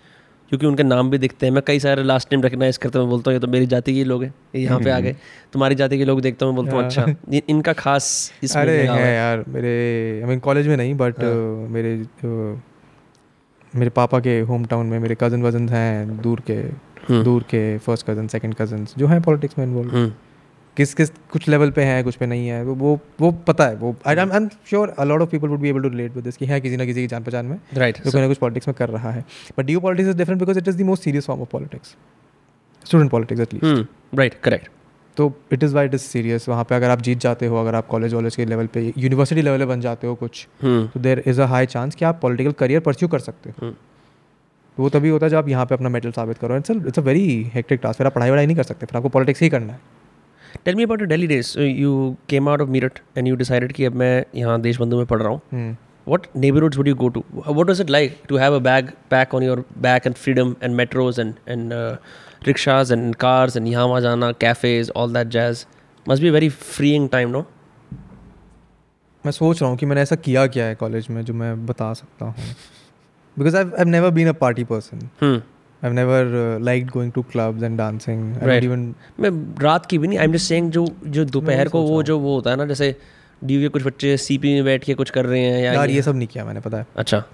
क्योंकि 0.51 0.67
उनके 0.67 0.83
नाम 0.83 1.11
भी 1.11 1.19
दिखते 1.19 1.47
हैं। 1.47 1.53
मैं 1.53 1.63
कई 1.67 1.79
सारे 1.81 2.03
लास्ट 2.03 2.33
नेम 2.33 2.43
रिकगनाइज 2.43 2.77
करता 2.77 2.99
हूँ 2.99 3.07
मैं 3.07 3.11
बोलता 3.11 3.31
हूँ 3.31 3.35
ये 3.37 3.41
तो 3.41 3.47
मेरी 3.49 3.67
जाति 3.67 3.95
के 3.95 4.05
लोग 4.05 4.23
हैं 4.25 4.33
ये 4.55 4.63
यहाँ 4.63 4.79
पे 4.81 4.91
आ 4.91 4.99
गए। 5.01 5.15
तुम्हारी 5.53 5.75
जाति 5.75 5.99
के 5.99 6.05
लोग 6.05 6.21
देखता 6.21 6.47
हूँ 6.47 6.55
मैं 6.55 6.63
बोलता 6.65 6.77
हूँ 6.77 6.85
अच्छा 6.85 7.05
इन- 7.33 7.51
इनका 7.51 7.73
खास 7.73 8.09
इस 8.43 8.57
अरे 8.57 8.77
है 8.79 8.99
है। 8.99 9.15
यार 9.15 9.45
मेरे 9.49 9.75
आई 10.23 10.29
मीन 10.29 10.39
कॉलेज 10.39 10.69
में 10.69 10.77
नहीं 10.77 10.95
बट 10.95 11.23
मेरे 11.71 11.97
जो 12.23 12.61
मेरे 13.73 13.91
पापा 13.97 14.21
के 14.21 14.39
होम 14.41 14.65
टाउन 14.65 14.87
में 14.87 14.99
मेरे 14.99 15.17
कज़न 15.21 15.43
वज़न 15.43 15.69
हैं 15.69 16.21
दूर 16.23 16.41
के 16.47 16.55
हम्म, 17.09 17.23
दूर 17.25 17.43
के 17.43 17.63
फ़र्स्ट 17.79 18.07
कज़न 18.11 18.27
सेकंड 18.29 18.55
कज़न 18.55 18.87
जो 18.99 19.07
हैं 19.07 19.21
पॉलिटिक्स 19.23 19.59
में 19.59 19.65
इन्वॉल्व 19.67 19.97
हम्म, 19.97 20.13
किस 20.77 20.95
किस 20.95 21.11
कुछ 21.33 21.49
लेवल 21.49 21.71
पे 21.71 21.85
हैं 21.85 22.03
कुछ 22.05 22.17
पे 22.17 22.27
नहीं 22.27 22.47
है 22.49 22.63
वो 22.65 22.75
वो 22.75 22.99
वो 23.21 23.31
पता 23.49 23.67
है 23.67 23.75
वो 23.77 23.95
I 24.07 24.17
am 24.17 24.49
sure 24.71 24.95
a 24.99 25.05
lot 25.05 25.23
of 25.23 25.31
people 25.31 25.49
would 25.49 25.61
be 25.61 25.69
able 25.69 25.83
to 25.83 25.89
relate 25.89 26.15
with 26.15 26.25
this 26.25 26.37
कि 26.37 26.47
है 26.47 26.61
किसी 26.61 26.77
ना 26.77 26.85
किसी 26.85 27.01
की 27.01 27.07
जान 27.07 27.23
पहचान 27.23 27.47
में 27.47 27.59
राइट 27.75 28.03
जो 28.05 28.11
कोई 28.11 28.21
ना 28.21 28.29
कुछ 28.29 28.39
पॉलिटिक्स 28.39 28.69
में 28.69 28.75
कर 28.75 28.89
रहा 28.89 29.11
है 29.11 29.25
but 29.59 29.65
the 29.65 29.77
politics 29.79 30.11
is 30.11 30.17
different 30.17 30.41
because 30.41 30.59
it 30.59 30.69
is 30.69 30.77
the 30.79 30.87
most 30.87 31.03
serious 31.03 31.27
form 31.27 31.43
of 31.43 31.49
politics 31.49 31.97
student 32.87 33.11
politics 33.11 33.41
at least. 33.41 33.89
Right, 34.19 34.37
correct. 34.47 34.69
तो 35.17 35.33
it 35.53 35.63
is 35.63 35.75
why 35.75 35.87
it 35.87 35.95
is 35.95 36.03
serious 36.03 36.49
वहाँ 36.49 36.65
पे 36.65 36.75
अगर 36.75 36.91
आप 36.91 37.01
जीत 37.03 37.19
जाते 37.19 37.47
हो 37.47 37.57
अगर 37.57 37.75
आप 37.75 37.87
कॉलेज 37.87 38.15
वॉलेज 38.15 38.37
के 38.37 38.45
लेवल 38.45 38.67
पे 38.67 38.83
यूनिवर्सिटी 38.99 39.43
लेवल 39.43 39.59
पे 39.59 39.67
बन 39.67 39.81
जाते 39.81 40.07
हो 40.07 40.15
कुछ 40.15 40.47
Hmm. 40.65 40.87
तो 40.95 41.01
there 41.01 41.23
is 41.27 41.41
a 41.41 41.47
high 41.47 41.67
chance 41.67 41.95
कि 41.95 42.05
आप 42.05 42.21
पॉलिटिकल 42.23 42.53
करियर 42.53 42.81
परस्यू 42.81 43.09
कर 43.09 43.19
सकते 43.19 43.51
हो 43.51 43.67
Hmm. 43.67 43.75
तो 44.79 44.83
वो 44.83 44.89
तभी 44.91 45.09
होता 45.09 45.27
है 45.27 45.31
जब 45.31 45.37
आप 45.37 45.49
यहाँ 45.49 45.67
पे 45.67 45.75
अपना 45.75 45.89
मेटल 45.89 46.11
साबित 46.13 46.39
करो 46.39 46.57
it's 46.57 46.71
it's 46.71 46.99
a 46.99 47.03
very 47.03 47.51
hectic 47.55 47.81
task 47.81 47.99
फिर 47.99 48.07
आप 48.07 48.15
पढ़ाई 48.15 48.31
वढ़ाई 48.31 48.47
नहीं 48.47 48.57
कर 48.57 48.63
सकते 48.63 48.87
फिर 48.87 48.97
आपको 48.97 49.09
पॉलिटिक्स 49.09 49.43
ही 49.43 49.49
करना 49.49 49.73
है 49.73 49.81
tell 50.65 50.75
me 50.75 50.83
about 50.83 51.03
daily 51.03 51.27
days 51.27 51.59
you 51.59 52.17
came 52.29 52.49
out 52.49 52.61
of 52.61 52.69
Meerut 52.69 52.99
and 53.19 53.29
you 53.29 53.37
decided 53.37 53.73
कि 53.73 53.85
अब 53.85 53.95
मैं 53.95 54.25
यहाँ 54.35 54.61
देश 54.61 54.81
बंधु 54.81 54.97
में 54.97 55.07
पढ़ 55.07 55.23
रहा 55.23 55.31
हूँ 55.31 55.77
what 56.07 56.27
neighbourhoods 56.37 56.77
would 56.77 56.89
you 56.89 56.95
go 56.95 57.09
to 57.09 57.25
what 57.35 57.69
was 57.69 57.83
it 57.83 57.91
like 57.91 58.17
to 58.29 58.37
have 58.37 58.55
a 58.55 58.59
bag 58.59 58.91
pack 59.11 59.35
on 59.35 59.43
your 59.43 59.65
back 59.79 60.07
and 60.07 60.15
freedom 60.15 60.55
and 60.63 60.75
metros 60.75 61.21
and 61.21 61.35
and 61.49 61.73
rickshaws 62.47 62.93
and 62.93 63.15
cars 63.15 63.57
and 63.57 63.67
यहाँ 63.69 63.85
वहाँ 63.87 64.01
जाना 64.01 64.33
cafes 64.33 64.91
all 64.97 65.13
that 65.15 65.29
jazz 65.29 65.67
must 66.09 66.23
be 66.23 66.31
very 66.31 66.49
freeing 66.95 67.09
time 67.09 67.31
no 67.31 67.47
मैं 69.25 69.33
सोच 69.33 69.61
रहा 69.63 69.71
हूँ 69.71 69.79
कि 69.79 69.87
मैंने 69.87 70.01
ऐसा 70.01 70.17
किया 70.17 70.47
क्या 70.47 70.65
है 70.65 70.75
कॉलेज 70.75 71.07
में 71.11 71.25
जो 71.25 71.35
मैं 71.35 71.67
बता 71.67 71.93
सकता 71.93 72.25
हूँ। 72.25 72.35
Because 73.37 73.57
I 73.57 73.85
never 73.85 74.11
been 74.11 74.29
a 74.29 74.33
party 74.33 74.65
person 74.65 75.09
Hmm. 75.81 75.89
I 75.89 75.95
never 75.95 76.59
like 76.63 76.87
going 76.87 77.13
to 77.13 77.23
clubs 77.23 77.63
and 77.63 77.79
dancing 77.79 78.35
Right. 78.35 78.65
Even 78.65 78.95
मैं 79.21 79.63
रात 79.63 79.87
की 79.87 79.99
भी 79.99 80.09
नहीं 80.09 80.19
आई 80.19 80.25
एम 80.25 80.33
जस्ट 80.33 80.49
सेइंग 80.49 80.71
जो 80.71 80.89
जो 81.07 81.25
दोपहर 81.25 81.69
को 81.69 81.83
वो 81.83 82.03
जो 82.03 82.19
वो 82.19 82.35
होता 82.35 82.51
है 82.51 82.57
ना 82.57 82.67
जैसे 82.67 82.97
डी 83.45 83.61
के 83.61 83.69
कुछ 83.69 83.87
बच्चे 83.87 84.17
सीपी 84.17 84.55
में 84.55 84.65
बैठ 84.65 84.85
के 84.85 84.95
कुछ 84.95 85.11
कर 85.11 85.27
रहे 85.27 85.41
हैं 85.41 85.63
या 85.63 85.73
यार 85.73 85.91
ये 85.91 86.03
सब 86.03 86.17
नहीं 86.17 86.29
किया 86.29 86.45
मैंने 86.45 86.61
पता 86.61 86.79
है। 86.79 86.87
अच्छा। 86.97 87.25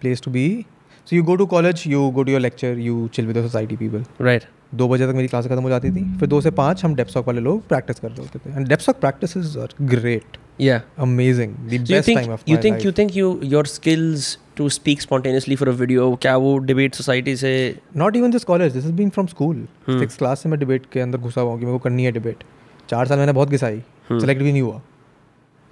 place 0.00 0.20
to 0.20 0.30
be 0.30 0.66
so 1.06 1.16
you 1.16 1.22
go 1.22 1.36
to 1.36 1.46
college 1.46 1.86
you 1.86 2.12
go 2.12 2.24
to 2.24 2.30
your 2.30 2.40
lecture 2.40 2.74
you 2.78 3.08
chill 3.08 3.26
with 3.26 3.36
the 3.36 3.48
society 3.48 3.76
people. 3.76 4.04
Right 4.22 4.44
दो 4.74 4.88
बजे 4.88 5.06
तक 5.06 5.14
मेरी 5.14 5.28
क्लास 5.28 5.46
खत्म 5.46 5.62
हो 5.62 5.68
जाती 5.68 5.90
थी 5.90 6.18
फिर 6.18 6.28
दो 6.28 6.40
से 6.40 6.50
पाँच 6.50 6.84
हम 6.84 6.94
डेप्सॉक 6.94 7.26
वाले 7.26 7.40
लोग 7.40 7.68
प्रैक्टिस 7.68 8.00
कर 8.00 8.08
रहे 8.08 8.18
होते 8.18 8.38
थे। 8.38 8.56
And 8.56 8.68
debsoc 8.68 8.96
practice 9.00 9.36
are 9.36 9.68
great 9.82 10.36
या 10.62 10.80
amazing 10.98 11.54
the 11.54 11.84
So 11.84 11.94
you 11.94 12.02
think 12.02 12.16
time 12.16 12.30
of 12.32 12.44
you 12.50 12.56
think 12.56 12.84
you 12.86 12.92
think 12.98 13.16
you 13.18 13.28
your 13.52 13.64
skills 13.74 14.26
to 14.60 14.68
speak 14.76 15.02
spontaneously 15.04 15.56
for 15.62 15.68
a 15.68 15.76
video 15.82 16.06
क्या 16.22 16.36
वो 16.36 16.56
debate 16.66 17.00
society 17.00 17.34
से 17.36 17.52
not 17.96 18.16
even 18.16 18.30
this 18.30 18.44
college 18.44 18.72
this 18.72 18.84
is 18.84 18.92
been 18.92 19.10
from 19.10 19.26
school 19.26 19.56
Hmm. 19.56 19.98
Six 20.00 20.42
से 20.42 20.48
मैं 20.48 20.58
debate 20.58 20.86
के 20.92 21.00
अंदर 21.00 21.18
घुसा 21.18 21.40
हुआ 21.40 21.50
हूँ 21.50 21.60
कि 21.60 21.66
मेरे 21.66 21.78
को 21.78 21.82
करनी 21.84 22.04
है 22.04 22.12
डिबेट 22.12 22.44
चार 22.90 23.06
साल 23.06 23.18
मैंने 23.18 23.32
बहुत 23.32 23.50
घिसाई. 23.50 23.78
सेलेक्ट 24.12 24.42
भी 24.42 24.52
नहीं 24.52 24.62
हुआ 24.62 24.80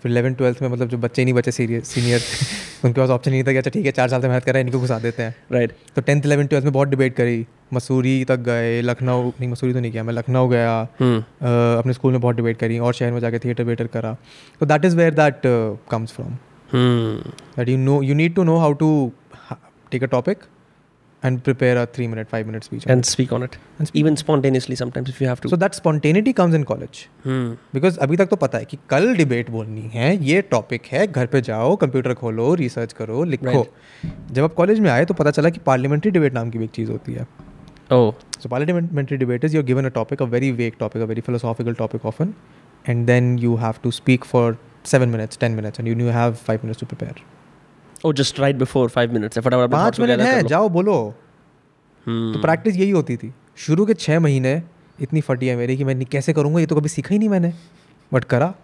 फिर 0.03 0.13
इलेवन 0.13 0.35
ट्वेल्थ 0.35 0.63
में 0.63 0.69
मतलब 0.69 0.89
जो 0.89 0.99
बच्चे 0.99 1.25
नहीं 1.25 1.35
बचे 1.35 1.53
सीनियर 1.53 2.21
उनके 2.85 3.01
पास 3.01 3.11
ऑप्शन 3.11 3.31
नहीं 3.31 3.43
था 3.45 3.53
कि 3.53 3.59
अच्छा 3.59 3.71
ठीक 3.71 3.87
है 3.87 3.93
चार 3.93 4.09
साल 4.09 4.21
से 4.23 4.29
मेहनत 4.29 4.45
कर 4.45 4.53
रहे 4.53 4.63
हैं 4.63 4.69
इनको 4.69 4.81
घुसा 4.81 4.99
देते 4.99 5.23
हैं। 5.23 5.35
Right 5.53 5.71
right. 5.71 5.95
तो 5.97 6.03
टेंथ 6.03 6.27
इलेवन 6.27 6.47
ट्वेल्थ 6.47 6.65
में 6.65 6.73
बहुत 6.73 6.89
डिबेट 6.89 7.15
करी। 7.15 7.47
मसूरी 7.75 8.25
तक 8.25 8.39
गए 8.41 8.81
लखनऊ 8.83 9.29
नहीं 9.31 9.49
मसूरी 9.49 9.73
तो 9.73 9.81
नहीं 9.81 9.93
किया 9.93 10.05
मैं 10.05 10.15
लखनऊ 10.15 10.49
गया। 10.49 10.87
hmm. 10.93 11.23
अपने 11.79 11.93
स्कूल 11.93 12.13
में 12.13 12.21
बहुत 12.21 12.37
डिबेट 12.37 12.57
करी 12.59 12.79
और 12.79 12.95
शहर 12.95 13.13
में 13.13 13.21
जाकर 13.21 13.39
थिएटर 13.39 13.65
वेटर 13.65 13.87
करा। 13.87 14.17
तो 14.61 14.67
that 14.67 14.85
is 14.85 14.97
where 14.97 15.15
that 15.15 15.43
comes 15.91 16.13
from. 16.13 16.37
That 16.75 17.69
you 17.69 17.77
know 17.79 18.03
you 18.03 18.15
need 18.15 18.35
to 18.35 18.45
know 18.45 18.57
how 18.59 18.73
to 18.73 18.91
take 19.91 20.03
a 20.03 20.07
topic 20.07 20.39
and 21.25 21.41
prepare 21.41 21.77
a 21.77 21.85
three 21.95 22.07
minute 22.09 22.29
five 22.29 22.47
minute 22.47 22.65
speech 22.65 22.87
and 22.87 23.05
it. 23.05 23.11
speak 23.11 23.33
on 23.39 23.47
it 23.47 23.57
And 23.79 23.91
speak. 23.91 24.01
even 24.03 24.19
spontaneously 24.23 24.79
sometimes 24.83 25.13
if 25.15 25.21
you 25.23 25.29
have 25.31 25.43
to 25.45 25.51
so 25.51 25.57
that 25.57 25.75
spontaneity 25.75 26.33
comes 26.33 26.55
in 26.55 26.63
college 26.73 27.05
hmm. 27.27 27.51
Because 27.75 27.99
अभी 27.99 28.17
तक 28.17 28.29
तो 28.29 28.37
पता 28.37 28.59
है 28.59 28.65
कि 28.65 28.79
कल 28.91 29.15
debate 29.17 29.51
बोलनी 29.51 29.91
है 29.95 30.17
ये 30.25 30.41
टॉपिक 30.51 30.87
है 30.93 31.07
घर 31.07 31.27
पे 31.27 31.41
जाओ 31.51 31.77
कंप्यूटर 31.85 32.15
खोलो 32.23 32.55
रिसर्च 32.63 32.93
करो 33.03 33.25
लिखो 33.35 33.67
जब 34.33 34.43
आप 34.45 34.55
कॉलेज 34.55 34.81
में 34.81 34.91
आए 34.91 35.05
तो 35.05 35.15
पता 35.15 35.31
चला 35.31 35.51
कि 35.51 35.61
पार्लियामेंट्री 35.67 36.11
डिबेट 36.11 36.35
नाम 36.35 36.51
की 36.51 36.59
भी 36.59 36.65
एक 36.65 36.71
चीज़ 36.81 36.91
होती 36.91 37.13
है 37.13 37.27
oh 37.91 38.15
So 38.41 38.49
parliamentary 38.49 39.19
debate 39.19 39.45
is 39.45 39.53
you're 39.53 39.63
given 39.63 39.85
a 39.85 39.91
topic, 39.91 40.21
a 40.21 40.27
very 40.27 40.51
vague 40.51 40.79
topic, 40.79 41.03
a 41.03 41.07
very 41.07 41.21
philosophical 41.21 41.75
topic 41.75 42.05
often, 42.05 42.35
and 42.87 43.07
then 43.07 43.37
you 43.37 43.57
have 43.59 43.83
to 43.83 43.93
speak 43.93 44.25
for 44.25 44.57
seven 44.83 45.11
minutes, 45.11 45.37
ten 45.37 45.55
minutes, 45.55 45.79
and 45.79 45.87
you, 45.87 45.95
you 45.95 46.07
have 46.07 46.39
five 46.39 46.65
minutes 46.65 46.81
to 46.81 46.87
prepare. 46.87 47.15
Oh 48.05 48.13
just 48.13 48.39
right 48.39 48.59
before 48.59 48.89
five 48.89 49.13
minutes. 49.17 49.39
If 49.39 49.47
whatever 49.47 49.71
पाँच 49.73 50.01
minute 50.01 50.21
है 50.21 50.43
जाओ 50.43 50.69
बोलो। 50.69 50.95
hmm. 51.07 52.33
तो 52.35 52.41
practice 52.43 52.77
यही 52.77 52.91
होती 52.91 53.17
थी। 53.17 53.33
शुरू 53.57 53.87
के 53.87 53.95
छः 53.95 54.21
महीने 54.21 54.63
इतनी 55.01 55.21
फटी 55.21 55.47
है 55.47 55.57
मेरी 55.57 55.77
कि 55.77 55.85
मैं 55.85 56.05
कैसे 56.05 56.33
करूँगा? 56.33 56.61
ये 56.61 56.67
तो 56.67 56.77
कभी 56.77 56.89
सीखा 56.89 57.13
ही 57.13 57.19
नहीं 57.19 57.29
मैंने। 57.29 57.53
बट 58.15 58.25
करा 58.25 58.55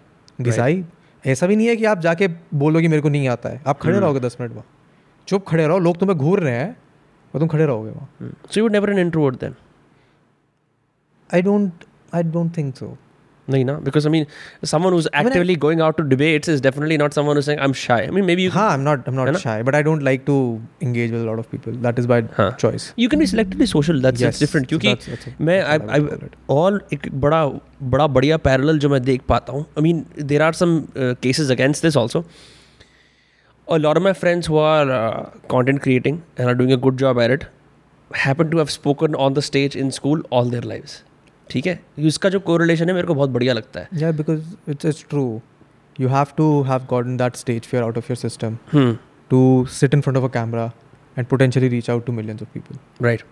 घिसाई। 0.41 0.85
ऐसा 1.27 1.47
भी 1.47 1.57
नहीं 1.57 1.67
है 1.67 1.77
कि 1.77 1.85
आप 1.85 2.01
जाके 2.01 2.29
बोलो 2.55 2.81
कि 2.81 2.89
मेरे 2.89 3.03
को 3.03 3.09
नहीं 3.09 3.29
आता 3.29 3.49
है। 3.49 3.63
आप 3.67 3.79
खड़े 3.81 3.99
रहोगे 3.99 4.21
दस 4.21 4.37
मिनट 4.41 4.53
वहाँ 4.53 4.67
चुप 5.29 5.45
खड़े 5.49 5.67
रहो। 5.67 5.79
लोग 5.79 5.99
तुम्हें 5.99 6.19
घूर 6.19 6.41
रहे 6.41 6.55
हैं 6.55 6.77
और 7.35 7.41
तुम 7.41 7.49
खड़े 7.49 7.67
रहोगे 7.67 7.91
वहाँ। 7.91 8.31
you 8.51 8.63
were 8.65 8.75
never 8.77 8.93
an 8.95 9.03
introvert 9.05 9.41
then? 9.43 9.55
I 11.35 11.43
don't 11.43 11.85
I 12.15 12.23
don't 12.23 12.57
think 12.57 12.77
so 12.77 12.87
No, 13.54 13.60
no, 13.68 13.74
because 13.86 14.06
I 14.08 14.10
mean, 14.14 14.26
someone 14.70 14.94
who's 14.96 15.08
mean, 15.12 15.20
I- 15.20 15.22
actively 15.30 15.56
going 15.64 15.80
out 15.86 15.96
to 16.00 16.04
debates 16.12 16.52
is 16.52 16.62
definitely 16.66 16.98
not 17.02 17.16
someone 17.18 17.36
who's 17.40 17.48
saying 17.48 17.60
I'm 17.66 17.74
shy. 17.80 17.98
I 18.10 18.12
mean, 18.18 18.26
maybe 18.28 18.44
you 18.44 18.52
हाँ 18.52 18.66
I'm 18.74 18.84
not 18.88 19.08
I'm 19.12 19.16
है 19.16 19.26
not 19.26 19.32
ना? 19.38 19.40
shy 19.44 19.56
but 19.70 19.78
I 19.80 19.82
don't 19.88 20.04
like 20.08 20.24
to 20.28 20.36
engage 20.88 21.12
with 21.16 21.24
a 21.24 21.26
lot 21.30 21.42
of 21.44 21.50
people 21.54 21.80
that 21.88 22.00
is 22.04 22.08
by 22.12 22.20
हाँ. 22.38 22.48
choice 22.64 22.86
you 23.04 23.10
can 23.14 23.24
be 23.24 23.28
selectively 23.32 23.68
social. 23.72 24.00
That's 24.06 24.24
Yes, 24.26 24.28
that's 24.28 24.40
different. 24.46 24.70
so 24.70 24.78
क्योंकि 24.78 24.94
that's- 24.94 25.10
that's 25.16 25.28
a- 25.32 25.44
मैं 25.50 25.58
that's 25.64 25.74
I, 25.74 25.78
what 25.80 25.90
I 25.90 25.98
I 25.98 26.06
would 26.06 26.14
call 26.22 26.30
it. 26.30 26.38
all 26.58 26.80
एक 27.00 27.10
बड़ा 27.26 27.42
बड़ा 27.96 28.08
बढ़िया 28.20 28.38
parallel 28.48 28.80
जो 28.86 28.90
मैं 28.96 29.02
देख 29.10 29.22
पाता 29.34 29.54
हूँ. 29.58 29.66
I 29.82 29.86
mean, 29.90 30.06
there 30.34 30.44
are 30.50 30.54
some 30.64 30.78
uh, 30.96 31.14
cases 31.28 31.54
against 31.60 31.88
this 31.90 32.00
also. 32.06 32.24
A 33.68 33.80
lot 33.80 33.98
of 33.98 34.04
my 34.10 34.14
friends 34.24 34.48
who 34.52 34.58
are 34.70 34.90
uh, 35.02 35.30
content 35.58 35.82
creating 35.82 36.24
and 36.38 36.48
are 36.54 36.56
doing 36.64 36.72
a 36.80 36.82
good 36.88 36.98
job 37.06 37.20
at 37.28 37.32
it 37.40 37.46
happen 38.26 38.50
to 38.56 38.58
have 38.66 38.72
spoken 38.82 39.16
on 39.28 39.40
the 39.40 39.42
stage 39.54 39.76
in 39.86 39.92
school 40.02 40.24
all 40.30 40.46
their 40.58 40.68
lives. 40.76 41.02
ठीक 41.51 41.67
है? 41.67 41.81
इसका 42.01 42.29
जो 42.29 42.41
correlation 42.41 42.89
है 42.89 42.95
मेरे 42.95 43.07
को 43.07 43.15
बहुत 43.15 43.31
बढ़िया 43.31 43.55
लगता 43.55 43.81
है। 43.81 43.89
या 43.95 44.11
because 44.13 44.71
it's 44.71 44.85
is 44.85 45.05
true 45.11 45.41
you 45.97 46.09
have 46.09 46.27
to 46.37 46.63
have 46.63 46.87
got 46.91 47.07
in 47.07 47.17
that 47.17 47.37
stage 47.37 47.63
fear 47.63 47.83
out 47.83 47.99
of 47.99 48.07
your 48.11 48.17
system 48.17 48.57
to 49.31 49.67
sit 49.73 49.95
in 49.95 50.01
front 50.01 50.17
of 50.17 50.25
a 50.25 50.29
camera 50.35 50.71
and 51.17 51.27
potentially 51.27 51.69
reach 51.69 51.91
out 51.91 52.07
to 52.07 52.13
millions 52.13 52.43
of 52.43 52.49
people 52.55 53.05
right 53.05 53.23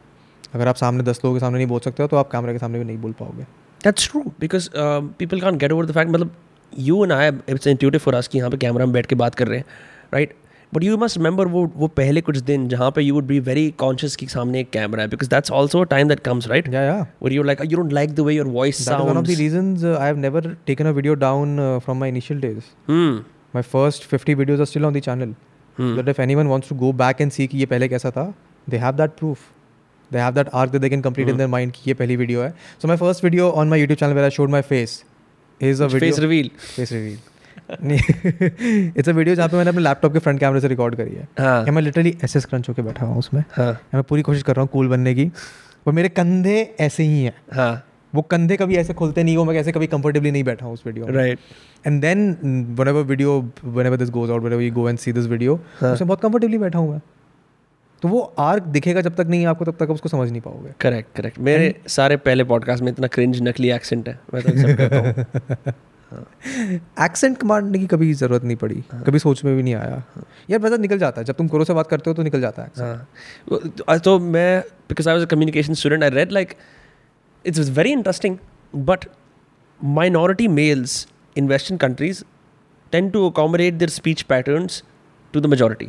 अगर 0.55 0.69
आप 0.69 0.77
सामने 0.77 1.03
दस 1.05 1.21
लोगों 1.25 1.37
के 1.37 1.41
सामने 1.41 1.59
नहीं 1.59 1.67
बोल 1.69 1.81
सकते 1.81 2.03
हो 2.03 2.09
तो 2.09 2.17
आप 2.17 2.31
कैमरे 2.33 2.53
के 2.53 2.59
सामने 2.59 2.79
भी 2.79 2.85
नहीं 2.85 2.99
बोल 2.99 3.13
पाओगे। 3.13 3.43
That's 3.81 4.09
true 4.11 4.23
because 4.41 4.69
people 4.75 5.41
can 5.41 5.59
get 5.59 5.73
over 5.73 5.87
the 5.87 5.93
fact 5.95 6.11
मतलब 6.11 6.35
you 6.73 7.03
and 7.05 7.13
I 7.13 7.31
it's 7.49 7.67
intuitive 7.67 8.01
for 8.01 8.15
us 8.15 8.29
कि 8.29 8.39
यहाँ 8.39 8.51
पे 8.51 8.57
कैमरा 8.57 8.87
में 8.87 8.93
बैठ 8.93 9.07
के 9.07 9.15
बात 9.15 9.35
कर 9.35 9.49
रहे 9.49 9.59
हैं 9.59 9.65
right? 10.13 10.35
But 10.75 10.85
you 10.87 10.97
must 11.01 11.19
remember 11.21 11.47
वो 11.55 11.65
वो 11.83 11.89
पहले 12.01 12.21
कुछ 12.29 12.37
दिन 12.51 12.67
जहाँ 12.69 12.91
पे 12.99 13.03
you 13.07 13.15
would 13.17 13.29
be 13.33 13.39
very 13.49 13.65
conscious 13.83 14.17
कि 14.23 14.27
सामने 14.35 14.61
एक 14.61 14.71
कैमरा 14.77 15.03
है 15.03 15.11
because 15.15 15.31
that's 15.35 15.55
also 15.61 15.83
a 15.87 15.89
time 15.95 16.13
that 16.13 16.23
comes 16.29 16.49
right 16.55 16.69
yeah 16.77 16.87
yeah 16.91 17.05
where 17.27 17.35
you're 17.37 17.49
like 17.51 17.63
you 17.73 17.81
don't 17.83 17.97
like 17.99 18.15
the 18.21 18.27
way 18.29 18.35
your 18.39 18.47
voice 18.59 18.81
that 18.91 19.01
is 19.05 19.11
one 19.13 19.21
of 19.23 19.27
the 19.31 19.37
sounds 19.37 19.43
reasons 19.45 19.85
uh, 19.85 19.97
I 20.05 20.07
have 20.13 20.23
never 20.27 20.43
taken 20.73 20.91
a 20.93 20.95
video 21.01 21.17
down 21.25 21.59
uh, 21.67 21.81
from 21.89 22.01
my 22.05 22.11
initial 22.15 22.43
days 22.47 22.71
hmm 22.93 23.19
my 23.59 23.63
first 23.75 24.07
50 24.15 24.35
videos 24.43 24.65
are 24.67 24.71
still 24.75 24.89
on 24.93 25.01
the 25.01 25.05
channel 25.11 25.35
Hmm. 25.79 25.95
that 25.99 26.09
if 26.11 26.19
anyone 26.23 26.51
wants 26.51 26.69
to 26.71 26.75
go 26.81 26.89
back 26.99 27.21
and 27.23 27.33
see 27.37 27.45
कि 27.53 27.59
ये 27.59 27.67
पहले 27.71 27.87
कैसा 27.93 28.11
था 28.17 28.25
they 28.75 28.81
have 28.83 28.99
that 29.01 29.17
proof 29.21 29.41
they 30.17 30.21
have 30.25 30.37
that 30.37 30.51
arc 30.61 30.75
that 30.75 30.85
they 30.85 30.91
can 30.93 31.03
complete 31.07 31.31
Hmm. 31.31 31.35
in 31.35 31.41
their 31.43 31.51
mind 31.55 31.73
कि 31.79 31.89
ये 31.91 31.95
पहली 32.03 32.17
video 32.21 32.43
है 32.43 32.53
so 32.83 32.91
my 32.91 32.97
first 33.01 33.25
video 33.27 33.49
on 33.63 33.73
my 33.75 33.79
YouTube 33.81 34.03
channel 34.03 34.19
where 34.21 34.29
I 34.33 34.35
showed 34.37 34.53
my 34.55 34.61
face 34.69 34.95
is 35.71 35.83
a 35.87 35.89
video 35.95 36.05
face 36.07 36.21
reveal 36.27 36.51
face 36.77 36.93
reveal 36.99 37.34
it's 37.71 39.09
a 39.09 39.13
video 39.13 39.35
जहाँ 39.35 39.49
पे 39.49 39.57
मैंने 39.57 39.71
अपने 39.71 39.83
laptop 39.83 40.13
के 40.13 40.19
front 40.19 40.41
कैमरे 40.41 40.61
से 40.61 40.69
रिकॉर्ड 40.69 40.95
करी 40.95 41.15
है। 41.15 41.29
हाँ। 41.39 41.65
मैं 41.65 41.83
लिटरली 41.83 42.17
ऐसे 42.25 42.41
स्क्रंच 42.41 42.69
होकर 42.69 42.83
बैठा 42.83 43.07
हुआ 43.07 43.17
उसमें। 43.17 43.45
हाँ। 43.53 43.73
मैं 43.95 44.03
पूरी 44.03 44.23
कोशिश 44.23 44.43
कर 44.43 44.57
रहा 44.57 44.63
हूँ 44.63 44.71
कूल 44.73 44.89
बनने 44.89 45.15
की 45.15 45.31
पर 45.87 45.93
मेरे 45.93 46.09
कंधे 46.09 46.77
ऐसे 46.81 47.03
ही 47.03 47.23
हैं। 47.25 47.35
हाँ। 47.53 47.85
वो 48.15 48.23
कंधे 48.23 48.57
कभी 48.57 48.77
ऐसे 48.77 48.95
खुलते 48.95 49.23
नहीं 49.23 49.37
हो 49.37 49.45
मैं 49.45 49.57
कैसे 49.57 49.73
कभी 49.73 49.87
कंफर्टेबली 49.87 50.31
नहीं 50.31 50.45
बैठा 50.45 50.67
हूँ 50.67 50.75
उस 50.75 50.83
video 50.87 51.07
right. 51.07 51.39
And 51.87 52.01
then 52.01 52.75
whenever 52.89 53.03
video 53.03 53.53
whenever 53.87 53.97
this 53.97 54.11
goes 54.11 54.31
out 54.31 54.43
whenever 54.53 54.63
you 54.63 54.73
go 54.73 54.89
and 54.89 54.99
see 54.99 55.13
this 55.13 55.27
video. 55.27 55.55
उसमें 55.83 56.07
बहुत 56.07 56.21
कंफर्टेबली 56.21 56.59
बैठा 56.59 56.79
हूँ 56.79 56.91
मैं। 56.93 57.01
तो 58.03 58.09
वो 58.09 58.21
आर्क 58.39 58.63
दिखेगा 58.63 59.01
जब 59.01 59.15
तक 59.15 59.27
नहीं 59.27 59.47
आपको 59.47 59.65
तब 59.65 59.77
तक 59.81 59.91
उसको 59.91 60.09
समझ 60.09 60.31
नहीं 60.31 60.41
पाओगे। 60.41 60.73
करेक्ट 60.81 61.17
करेक्ट 61.17 61.39
मेरे 61.39 61.75
सारे 61.89 62.17
पहले 62.17 62.45
पॉडकास्ट 62.45 62.85
में 62.85 62.93
इतना 62.93 63.07
क्रिंज 63.07 63.43
नकली 63.43 63.71
एक्सेंट 63.71 64.09
है 64.09 64.19
मैं 64.35 64.43
तो 64.43 64.53
हूँ। 65.01 65.73
एक्सेंट 67.05 67.45
मारने 67.45 67.79
की 67.79 67.87
कभी 67.87 68.13
ज़रूरत 68.15 68.45
नहीं 68.45 68.57
पड़ी। 68.57 68.83
हाँ। 68.93 69.03
कभी 69.03 69.19
सोच 69.19 69.45
में 69.45 69.57
भी 69.57 69.63
नहीं 69.63 69.75
आया। 69.75 70.03
हाँ। 70.15 70.25
यार 70.51 70.61
मज़ा 70.61 70.77
निकल 70.77 70.99
जाता 70.99 71.21
है। 71.21 71.25
जब 71.25 71.35
तुम 71.35 71.49
करो 71.49 71.65
से 71.65 71.75
बात 71.75 71.87
करते 71.87 72.11
हो 72.11 72.15
तो 72.15 72.23
निकल 72.23 72.41
जाता 72.41 72.63
है 72.63 72.71
communication 75.27 75.75
student 75.75 76.03
I 76.03 76.11
read 76.11 76.33
like 76.33 76.55
it's 77.47 77.59
was 77.59 77.73
very 77.73 77.93
interesting 77.93 78.37
but 78.77 79.05
minority 79.85 80.49
males 80.49 81.09
in 81.37 81.49
western 81.49 81.79
countries 81.79 82.25
tend 82.93 83.11
to 83.11 83.31
accommodate 83.31 83.75
their 83.75 83.89
speech 83.89 84.23
pattern 84.23 84.67
to 85.33 85.41
the 85.41 85.47
majority 85.47 85.87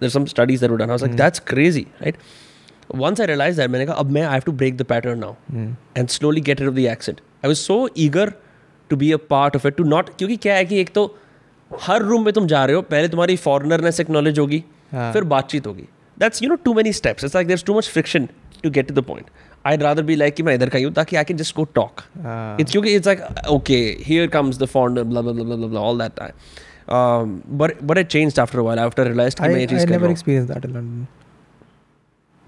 themselves 0.10 0.64
that's 1.04 1.38
crazy 1.38 1.86
right 2.02 2.16
once 2.94 3.20
I 3.20 3.26
realise 3.26 3.56
that 3.56 3.70
मैंने 3.70 3.86
कहा 3.86 3.94
अब 3.94 4.10
मैं 4.10 4.22
I 4.22 4.32
have 4.32 4.42
to 4.46 4.52
break 4.52 4.76
the 4.76 4.82
pattern 4.82 5.18
now 5.18 5.34
and 5.96 6.08
slowly 6.08 6.40
get 6.40 6.62
off 6.62 6.74
the 6.74 6.78
accent 6.78 7.20
I 7.20 7.48
was 7.48 7.58
so 7.58 7.88
eager 7.98 8.32
to 8.90 8.96
be 8.96 9.12
a 9.12 9.18
part 9.18 9.56
of 9.60 9.66
it, 9.70 9.76
to 9.80 9.84
not 9.94 10.10
क्योंकि 10.18 10.36
क्या 10.36 10.54
है 10.54 10.64
कि 10.64 10.80
एक 10.80 10.92
तो 10.94 11.04
हर 11.86 12.02
रूम 12.02 12.24
में 12.24 12.32
तुम 12.34 12.46
जा 12.46 12.64
रहे 12.64 12.76
हो 12.76 12.82
पहले 12.90 13.08
तुम्हारी 13.08 13.36
फॉरनरनेस 13.36 14.00
एक्नॉलेज 14.00 14.38
होगी 14.38 14.62
हाँ. 14.92 15.12
फिर 15.12 15.24
बातचीत 15.34 15.66
होगी 15.66 15.88
that's 16.22 16.42
you 16.42 16.48
know 16.50 16.56
too 16.68 16.74
many 16.76 16.92
steps. 16.98 17.24
It's 17.26 17.34
like 17.38 17.48
there's 17.48 17.62
too 17.66 17.74
much 17.74 17.88
friction 17.96 18.28
to 18.62 18.70
get 18.76 18.88
to 18.88 18.94
the 18.94 19.02
point. 19.10 19.28
I'd 19.64 19.82
rather 19.82 20.02
be 20.08 20.16
like 20.22 20.34
कि 20.36 20.42
मैं 20.42 20.54
इधर 20.54 20.68
का 20.68 20.78
ही 20.78 20.84
हूँ 20.84 20.92
ताकि 20.94 21.16
I 21.16 21.24
can 21.28 21.38
just 21.42 21.54
go 21.58 21.66
talk. 21.80 22.02
Ah. 22.24 22.56
It's 22.62 22.72
क्योंकि 22.72 22.96
it's 23.00 23.10
like 23.10 23.20
okay 23.56 23.82
here 24.08 24.30
comes 24.36 24.58
the 24.62 24.70
founder 24.72 25.04
blah 25.12 25.22
blah 25.22 25.34
blah 25.36 25.44
blah 25.50 25.60
blah, 25.60 25.68
blah 25.74 25.84
all 25.90 26.02
that 26.02 26.16
time. 26.16 26.34
Um, 26.96 27.32
but 27.60 27.86
but 27.86 27.98
it 27.98 28.10
changed 28.16 28.38
after 28.38 28.60
a 28.60 28.66
while. 28.68 28.82
After 28.86 29.04
I 29.04 29.12
realized 29.12 29.40
कि 29.40 29.46
I, 29.46 29.54
मैं 29.54 29.60
ये 29.60 29.66
चीज़ 29.66 29.82
I 29.82 29.86
कर 29.86 29.90
never 29.90 30.04
रहा 30.04 30.08
हूँ. 30.08 30.16
experienced 30.18 30.52
that 30.54 30.68
in 30.70 30.74
London. 30.78 31.06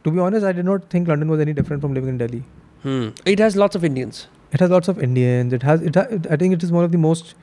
To 0.05 0.11
be 0.11 0.21
honest, 0.27 0.51
I 0.51 0.53
did 0.59 0.69
not 0.71 0.91
think 0.95 1.09
London 1.15 1.33
was 1.35 1.41
any 1.47 1.55
different 1.61 1.87
from 1.87 1.97
living 2.01 2.15
in 2.15 2.21
Delhi. 2.25 2.43
Hmm. 2.85 3.09
It 3.35 3.43
has 3.47 3.57
lots 3.63 3.81
of 3.81 3.85
Indians. 3.91 4.27
It 4.52 4.62
has 4.66 4.70
lots 4.70 4.88
of 4.88 5.02
Indians. 5.10 5.54
It 5.54 5.64
has. 5.64 5.82
It. 5.82 5.96
Ha- 5.96 6.08
it 6.18 6.28
I 6.32 6.38
think 6.44 6.54
it 6.58 6.64
is 6.64 6.72
one 6.72 6.86
of 6.90 6.92
the 6.92 7.02
most 7.06 7.36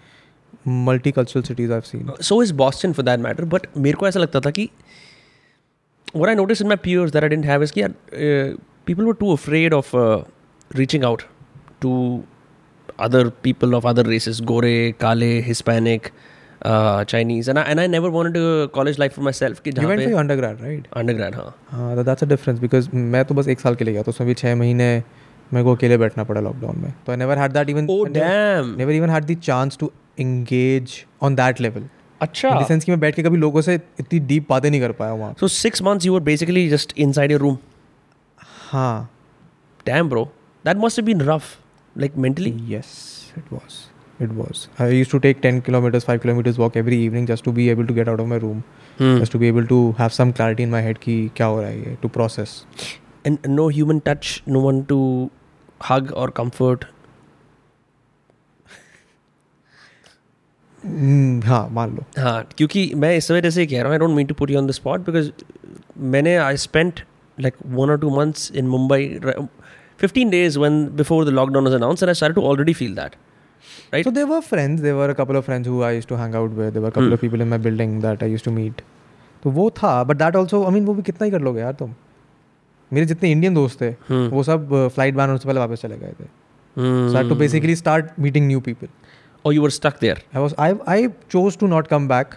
multicultural 0.66 1.46
cities 1.46 1.70
I've 1.70 1.86
seen. 1.86 2.10
So 2.20 2.40
is 2.40 2.52
Boston 2.52 2.92
for 2.98 3.02
that 3.10 3.20
matter. 3.20 3.46
But 3.54 3.66
मेरे 3.76 3.96
को 4.02 4.08
ऐसा 4.08 4.20
लगता 4.20 4.40
था 4.46 4.50
कि 4.58 4.68
what 6.14 6.28
I 6.28 6.34
noticed 6.34 6.60
in 6.60 6.68
my 6.68 6.76
peers 6.76 7.12
that 7.12 7.24
I 7.24 7.28
didn't 7.28 7.50
have 7.52 7.62
is 7.62 7.70
कि 7.70 7.82
यार 7.82 7.94
uh, 7.94 8.56
people 8.90 9.04
were 9.04 9.14
too 9.14 9.32
afraid 9.32 9.72
of 9.72 9.94
uh, 9.94 10.22
reaching 10.82 11.04
out 11.04 11.24
to 11.80 11.94
other 12.98 13.30
people 13.30 13.74
of 13.74 13.86
other 13.86 14.02
races, 14.02 14.40
Gore, 14.40 14.92
Kale, 15.04 15.42
Hispanic, 15.42 16.12
uh, 16.62 17.04
Chinese, 17.04 17.48
and 17.48 17.58
I 17.58 17.62
and 17.62 17.80
I 17.80 17.86
never 17.86 18.10
wanted 18.10 18.36
a 18.36 18.68
college 18.68 18.98
life 18.98 19.14
for 19.18 19.22
myself. 19.28 19.62
कि 19.62 19.72
You 19.72 19.80
जहाँ 19.80 19.88
went 19.88 20.00
for 20.02 20.06
पे 20.06 20.10
your 20.10 20.20
undergrad, 20.20 20.60
right? 20.66 20.86
undergrad 21.02 21.34
हाँ 21.34 21.54
हाँ 21.70 21.96
तो 21.96 22.04
that's 22.10 22.22
a 22.22 22.30
difference 22.34 22.60
because 22.66 22.92
मैं 22.94 23.24
तो 23.24 23.34
बस 23.34 23.48
एक 23.56 23.60
साल 23.60 23.74
के 23.74 23.84
लिए 23.84 23.94
गया 23.94 24.02
तो 24.02 24.10
उसमें 24.10 24.28
भी 24.28 24.34
छः 24.42 24.54
महीने 24.62 24.88
मेरे 25.53 25.63
को 25.63 25.75
अकेले 25.75 25.97
बैठना 25.97 26.23
पड़ा 26.23 26.41
लॉकडाउन 26.41 26.79
में। 26.79 26.93
तो 27.05 27.15
never 27.15 27.37
had 27.39 27.51
that 27.51 27.69
even 27.69 27.87
never 28.77 28.93
even 28.93 29.09
had 29.09 29.25
the 29.25 29.37
chance 29.43 29.77
to 29.79 29.91
engage 30.19 31.03
on 31.23 31.35
that 31.35 31.61
level 31.61 31.83
अच्छा। 32.21 32.49
इन 32.49 32.63
सेंस 32.65 32.83
कि 32.83 32.91
मैं 32.91 32.99
बैठ 32.99 33.15
के 33.15 33.23
कभी 33.23 33.37
लोगों 33.37 33.61
से 33.61 33.75
इतनी 33.75 34.19
डीप 34.21 34.47
बातें 34.49 34.69
नहीं 34.69 34.81
कर 34.81 34.91
पाया 34.91 35.13
वहाँ। 35.13 35.33
So 35.39 35.47
six 35.47 35.81
months 35.81 36.05
you 36.05 36.13
were 36.13 36.19
basically 36.23 36.67
just 36.69 36.93
inside 36.97 37.31
your 37.31 37.41
room 37.41 37.57
हाँ। 38.71 39.09
Damn 39.85 40.09
bro 40.09 40.23
that 40.65 40.77
must 40.77 40.99
have 40.99 41.05
been 41.05 41.21
rough 41.21 41.55
like 41.95 42.17
mentally 42.17 42.55
yes 42.69 42.95
it 43.37 43.53
was 43.53 43.75
it 44.21 44.31
was 44.33 44.67
I 44.81 44.97
used 44.97 45.11
to 45.11 45.17
take 45.19 45.41
10 45.41 45.61
kilometres 45.65 46.05
5 46.05 46.21
kilometres 46.21 46.59
walk 46.59 46.77
every 46.77 47.03
evening 47.05 47.27
just 47.27 47.45
to 47.45 47.51
be 47.51 47.67
able 47.69 47.85
to 47.85 47.93
get 47.93 48.09
out 48.09 48.19
of 48.19 48.27
my 48.27 48.39
room 48.39 48.61
just 48.99 49.33
to 49.33 49.39
be 49.39 49.47
able 49.47 49.65
to 49.65 49.79
have 49.99 50.09
some 50.09 50.31
clarity 50.31 50.63
in 50.63 50.69
my 50.69 50.83
head 50.83 50.97
कि 50.97 51.29
क्या 51.35 51.47
हो 51.47 51.61
रहा 51.61 51.69
है 51.69 51.95
to 52.01 52.07
process 52.09 52.63
and 53.27 53.37
no 53.47 53.69
human 53.69 53.99
touch 54.05 54.41
no 54.47 54.59
one 54.61 54.81
to 54.81 54.99
hug 55.81 56.11
or 56.13 56.29
comfort. 56.31 56.85
Hmm, 60.83 61.43
हाँ 61.45 61.67
मान 61.71 61.95
लो 61.95 62.03
हाँ 62.21 62.43
क्योंकि 62.57 62.91
मैं 62.95 63.15
इस 63.17 63.29
वजह 63.31 63.49
से 63.49 63.65
कह 63.65 63.77
रहा 63.77 63.85
हूँ 63.85 63.93
I 63.93 63.99
don't 63.99 64.15
mean 64.15 64.27
to 64.27 64.33
put 64.35 64.49
you 64.51 64.57
on 64.57 64.67
the 64.67 64.71
spot 64.71 65.05
because 65.05 65.31
मैंने 66.15 66.35
आई 66.37 66.57
स्पेंट 66.57 66.99
लाइक 67.37 67.55
वन 67.67 67.89
और 67.89 67.99
two 67.99 68.09
months 68.17 68.51
in 68.55 68.67
Mumbai 68.67 69.07
fifteen 69.99 70.29
days 70.29 70.59
one 70.59 70.85
before 70.97 71.25
the 71.25 71.33
lockdown 71.33 71.63
was 71.63 71.73
announce 71.73 72.03
and 72.03 72.09
I 72.09 72.13
started 72.13 72.35
to 72.35 72.47
already 72.49 72.73
feel 72.73 72.95
that 72.95 73.15
Right. 73.93 74.05
So 74.05 74.11
there 74.11 74.27
were 74.27 74.41
friends. 74.41 74.81
There 74.81 74.95
were 74.95 75.09
a 75.09 75.15
couple 75.15 75.37
of 75.37 75.45
friends 75.45 75.67
who 75.67 75.81
I 75.81 75.91
used 75.91 76.09
to 76.09 76.17
hang 76.17 76.35
out 76.35 76.51
with. 76.51 76.73
There 76.73 76.81
were 76.81 76.89
a 76.89 76.91
couple 76.91 77.07
hmm. 77.07 77.13
of 77.13 77.21
people 77.21 77.41
in 77.41 77.49
my 77.49 77.57
building 77.57 77.99
that 78.01 78.23
I 78.23 78.29
used 78.33 78.47
to 78.47 78.53
meet. 78.57 78.81
तो 79.43 79.51
वो 79.51 79.69
था 79.77 80.03
but 80.03 80.17
that 80.17 80.35
also 80.35 80.63
I 80.65 80.71
mean 80.71 80.85
वो 80.85 80.93
भी 80.93 81.01
कितना 81.09 81.25
ही 81.25 81.31
कर 81.31 81.41
लोगे 81.41 81.61
यार 81.61 81.73
तुम 81.79 81.93
मेरे 82.91 83.05
जितने 83.05 83.31
इंडियन 83.31 83.53
दोस्त 83.53 83.81
थे 83.81 83.91
Hmm. 83.91 84.29
वो 84.33 84.43
सब 84.43 84.69
फ़्लाइट 84.95 85.15
बैन 85.15 85.27
होने 85.27 85.39
से 85.39 85.47
पहले 85.47 85.59
वापस 85.59 85.81
चले 85.81 85.97
गए 85.97 86.13
थे। 86.19 86.25
Hmm. 86.25 87.13
So 87.13 87.27
to 87.29 87.35
basically 87.35 87.75
start 87.75 88.19
meeting 88.19 88.47
new 88.47 88.59
people 88.59 88.87
or 89.45 89.51
you 89.55 89.61
were 89.63 89.73
stuck 89.73 89.99
there? 90.03 90.19
I 90.35 90.41
was 90.41 90.55
I 90.59 90.73
I 90.89 91.07
chose 91.31 91.57
to 91.57 91.67
not 91.67 91.87
come 91.87 92.07
back 92.07 92.35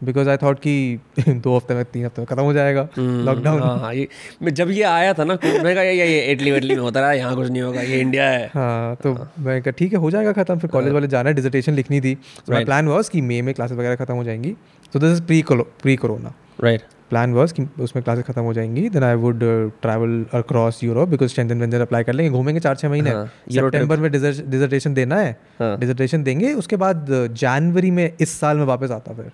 because 0.00 0.28
I 0.28 0.36
thought 0.36 0.58
कि 0.58 0.98
दो 1.28 1.56
हफ़्ते 1.56 1.74
में 1.74 1.84
तीन 1.84 2.04
हफ़्ते 2.04 2.22
में 2.22 2.26
खत्म 2.26 2.42
हो 2.42 2.52
जाएगा 2.52 2.82
Hmm. 2.88 3.24
लॉकडाउन 3.26 3.62
हाँ 3.62 3.78
हाँ, 3.78 3.92
ये 3.94 4.08
मैं 4.42 4.54
जब 4.54 4.70
ये 4.70 4.82
आया 4.82 5.12
था 5.14 5.24
ना 5.24 5.34
मैं 5.44 5.74
कहा 5.74 5.82
ये 5.82 6.06
ये 6.08 6.20
इटली 6.32 6.50
विटली 6.50 6.74
में 6.74 6.82
होता 6.82 7.00
रहा 7.00 7.12
यहाँ 7.12 7.34
कुछ 7.36 7.48
नहीं 7.50 7.62
होगा 7.62 7.80
ये 7.80 8.00
इंडिया 8.00 8.28
है। 8.30 8.46
हाँ 8.54 8.94
तो 9.02 9.12
मैं 9.38 9.60
कहा 9.62 9.70
ठीक 9.78 9.92
है 9.92 9.98
हो 9.98 10.10
जाएगा 10.10 10.32
खत्म। 10.32 10.58
फिर 10.58 10.70
कॉलेज 10.70 10.92
वाले 10.92 11.08
जाना 11.08 11.28
है 11.28 11.34
डिजर्टेशन 11.34 11.74
लिखनी 11.74 12.00
थी। 12.00 12.16
माई 12.50 12.64
प्लान 12.64 12.88
वॉज़ 12.88 13.10
कि 13.10 13.20
मई 13.20 13.40
में 13.42 13.54
क्लासेस 13.54 13.78
वगैरह 13.78 13.96
खत्म 14.04 14.14
हो 14.14 14.24
जाएँगी। 14.24 14.54
So 14.92 14.98
this 14.98 15.12
is 15.12 15.22
pre 15.22 15.42
pre 15.52 15.96
corona 15.96 16.34
right 16.64 16.82
plan 17.12 17.32
was 17.34 17.52
कि 17.54 17.66
उसमें 17.82 18.02
क्लासेस 18.04 18.24
खत्म 18.24 18.42
हो 18.42 18.52
जाएँगी 18.54 18.88
then 18.90 19.04
I 19.04 19.14
would 19.22 19.40
travel 19.82 20.24
across 20.34 20.82
Europe 20.84 21.08
because 21.08 21.30
Schengen 21.30 21.60
वेंजर 21.60 21.80
apply 21.80 22.04
कर 22.04 22.12
लेंगे 22.12 22.30
घूमेंगे 22.30 22.60
चार 22.60 22.76
छः 22.76 22.88
महीने। 22.88 23.10
हाँ, 23.10 23.26
सितंबर 23.50 24.00
में 24.00 24.10
डिजर्टेशन 24.12 24.94
देना 24.94 25.16
है। 25.16 25.36
हाँ। 25.60 25.78
डिजर्टेशन 25.78 26.22
देंगे 26.22 26.52
उसके 26.54 26.76
बाद 26.76 27.06
जनवरी 27.40 27.90
में 27.90 28.04
इस 28.20 28.38
साल 28.40 28.56
में 28.56 28.64
वापस 28.66 28.90
आता 28.90 29.14
फिर। 29.14 29.30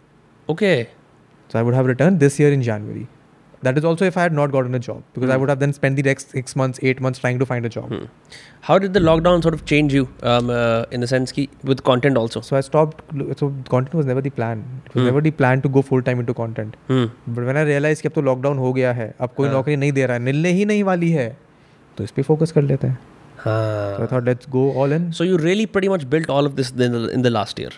Okay 0.48 0.82
so 1.50 1.58
I 1.58 1.64
would 1.64 1.74
have 1.74 1.86
return 1.88 2.18
this 2.18 2.40
year 2.40 2.52
in 2.52 2.62
January 2.62 3.06
That 3.63 3.77
is 3.77 3.85
also 3.85 4.05
if 4.05 4.17
I 4.17 4.23
had 4.23 4.33
not 4.33 4.51
gotten 4.51 4.73
a 4.73 4.77
job 4.85 4.97
because 5.15 5.29
I 5.31 5.37
would 5.39 5.49
have 5.49 5.59
then 5.59 5.71
spend 5.71 5.99
the 5.99 6.05
next 6.05 6.27
six 6.31 6.57
months 6.57 6.79
eight 6.83 7.01
months 7.01 7.19
trying 7.19 7.39
to 7.39 7.45
find 7.45 7.65
a 7.65 7.69
job 7.75 8.07
how 8.67 8.75
did 8.81 8.93
the 8.95 8.99
lockdown 9.03 9.41
sort 9.43 9.55
of 9.55 9.61
change 9.69 9.93
you 9.95 10.01
um, 10.33 10.49
uh, 10.57 10.97
in 10.97 11.01
the 11.03 11.07
sense 11.11 11.33
ki 11.37 11.43
with 11.69 11.79
content 11.87 12.19
also 12.19 12.41
So 12.49 12.57
I 12.57 12.61
stopped. 12.67 13.01
So 13.39 13.47
content 13.73 13.95
was 13.99 14.05
never 14.11 14.21
the 14.27 14.31
plan. 14.37 14.61
It 14.67 14.93
was 14.93 14.99
Hmm. 15.01 15.07
never 15.09 15.23
the 15.25 15.31
plan 15.41 15.63
to 15.65 15.71
go 15.77 15.81
full 15.87 16.03
time 16.09 16.21
into 16.23 16.35
content. 16.37 16.77
hmm. 16.91 17.01
But 17.39 17.47
when 17.49 17.59
I 17.61 17.63
realized 17.69 18.01
कि 18.05 18.07
अब 18.09 18.13
तो 18.15 18.21
lockdown 18.27 18.57
हो 18.65 18.71
गया 18.77 18.93
है 18.99 19.07
अब 19.27 19.33
कोई 19.39 19.47
हाँ. 19.47 19.55
नौकरी 19.55 19.75
नहीं 19.81 19.91
दे 19.97 20.05
रहा 20.05 20.17
है 20.17 20.23
मिलने 20.29 20.51
ही 20.59 20.65
नहीं 20.71 20.83
वाली 20.91 21.09
है 21.17 21.27
तो 21.97 22.03
इस 22.03 22.11
पे 22.19 22.21
फोकस 22.29 22.51
कर 22.59 22.61
लेते 22.69 22.87
हैं 22.87 22.97
So 23.43 23.49
I 23.49 23.49
हाँ. 23.49 24.07
thought 24.13 24.29
let's 24.31 24.51
go 24.55 24.63
all 24.83 24.97
in. 24.99 25.09
so 25.19 25.27
you 25.31 25.41
really 25.43 25.67
pretty 25.75 25.91
much 25.95 26.07
built 26.15 26.31
all 26.37 26.51
of 26.51 26.55
this 26.61 26.71
in 26.87 26.97
the, 26.97 27.03
in 27.17 27.27
the 27.27 27.33
last 27.39 27.59
year 27.65 27.73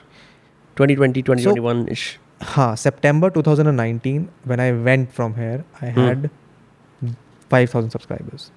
2020 0.78 1.24
2021 1.32 1.84
ish 1.98 2.06
हाँ 2.43 2.77
September 2.77 3.31
two 3.31 3.43
thousand 3.43 3.69
and 3.69 3.77
nineteen 3.77 4.27
when 4.47 4.61
I 4.61 4.73
went 4.73 5.09
from 5.09 5.35
here 5.35 5.65
I 5.85 5.91
had 5.91 6.29
five 7.51 7.69
thousand 7.75 7.93
subscribers 7.93 8.51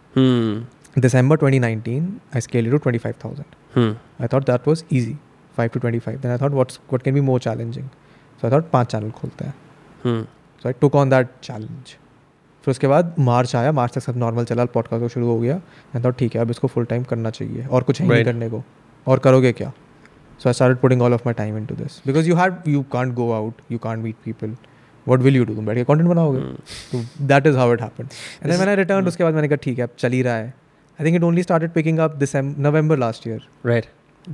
December 0.99 1.38
twenty 1.38 1.99
I 2.36 2.41
scale 2.41 2.61
to 2.61 2.77
twenty 2.77 3.11
thousand 3.23 3.95
I 4.21 4.27
thought 4.34 4.43
that 4.43 4.67
was 4.67 4.84
easy 4.93 5.17
five 5.57 5.69
to 5.73 5.79
twenty 5.79 5.99
five 5.99 6.27
I 6.27 6.38
thought 6.38 6.51
what 6.93 7.01
can 7.03 7.13
be 7.13 7.21
more 7.21 7.39
challenging 7.39 7.88
so 8.41 8.47
I 8.47 8.53
thought 8.53 8.69
पाँच 8.69 8.91
channel 8.91 9.11
खोलते 9.11 9.45
हैं। 9.45 9.53
So 10.63 10.69
I 10.69 10.73
took 10.73 10.95
on 10.95 11.09
that 11.09 11.27
challenge 11.43 11.95
फिर 12.63 12.71
उसके 12.71 12.88
बाद 12.88 13.15
March 13.19 13.55
आया 13.55 13.71
March 13.71 13.93
तक 13.93 14.01
सब 14.01 14.17
normal 14.17 14.45
चला 14.45 14.65
पॉडकास्ट 14.65 15.03
तो 15.03 15.07
शुरू 15.07 15.27
हो 15.27 15.39
गया। 15.39 15.55
आई 15.95 16.01
थॉट 16.03 16.17
ठीक 16.17 16.36
है 16.36 16.41
अब 16.41 16.49
इसको 16.49 16.67
फुल 16.67 16.86
टाइम 16.86 17.03
करना 17.03 17.29
चाहिए। 17.29 17.65
और 17.65 17.84
कुछ 17.84 17.97
right. 17.97 18.13
नहीं 18.13 18.25
करने 18.25 18.49
को। 18.49 18.63
और 19.07 19.19
करोगे 19.19 19.51
क्या? 19.53 19.71
so 20.43 20.49
I 20.49 20.53
started 20.53 20.78
putting 20.78 21.03
all 21.03 21.14
of 21.14 21.26
my 21.26 21.34
time 21.34 21.57
in 21.59 21.66
to 21.66 21.74
this 21.74 22.01
because 22.07 22.28
you 22.28 22.36
had 22.36 22.68
you 22.68 22.82
can't 22.93 23.14
go 23.14 23.30
out 23.32 23.62
you 23.72 23.78
can't 23.78 24.03
meet 24.03 24.16
people 24.24 24.55
what 25.07 25.20
will 25.20 25.36
you 25.36 25.45
do 25.45 25.55
तुम 25.55 25.66
बैठ 25.66 25.76
के 25.76 25.84
कॉन्टेंट 25.84 26.11
बनाओगे 26.11 26.41
तो 26.93 27.05
that 27.26 27.47
is 27.47 27.57
how 27.57 27.72
it 27.74 27.82
happen 27.82 28.09
and 28.43 28.53
then 28.53 28.68
I 28.68 28.76
return 28.76 29.09
उसके 29.09 29.24
बाद 29.24 29.34
मैंने 29.34 29.49
कहा 29.49 29.57
ठीक 29.62 29.78
है 29.78 29.84
अब 29.84 29.95
चल 29.99 30.12
ही 30.12 30.22
रहा 30.22 30.34
है 30.34 30.53
I 30.99 31.07
think 31.07 31.16
it 31.16 31.22
only 31.22 31.43
started 31.43 31.72
picking 31.72 31.99
up 31.99 32.14
December 32.16 32.62
November 32.68 32.99
last 32.99 33.26
year 33.28 33.49
right 33.70 33.89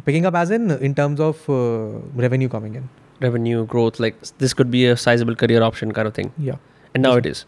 picking 0.07 0.25
up 0.27 0.37
as 0.37 0.53
in 0.53 0.79
in 0.83 0.93
terms 0.93 1.21
of 1.21 1.47
revenue 1.51 2.49
coming 2.49 2.77
in 2.77 2.89
revenue 3.21 3.67
growth 3.67 4.01
like 4.01 4.17
this 4.39 4.55
could 4.55 4.71
be 4.71 4.87
a 4.87 4.97
sizable 4.97 5.37
career 5.43 5.63
option 5.63 5.93
kind 5.93 6.09
of 6.09 6.15
thing 6.15 6.31
या 6.41 6.59
and 6.95 7.07
now 7.07 7.19
it 7.21 7.29
is 7.33 7.45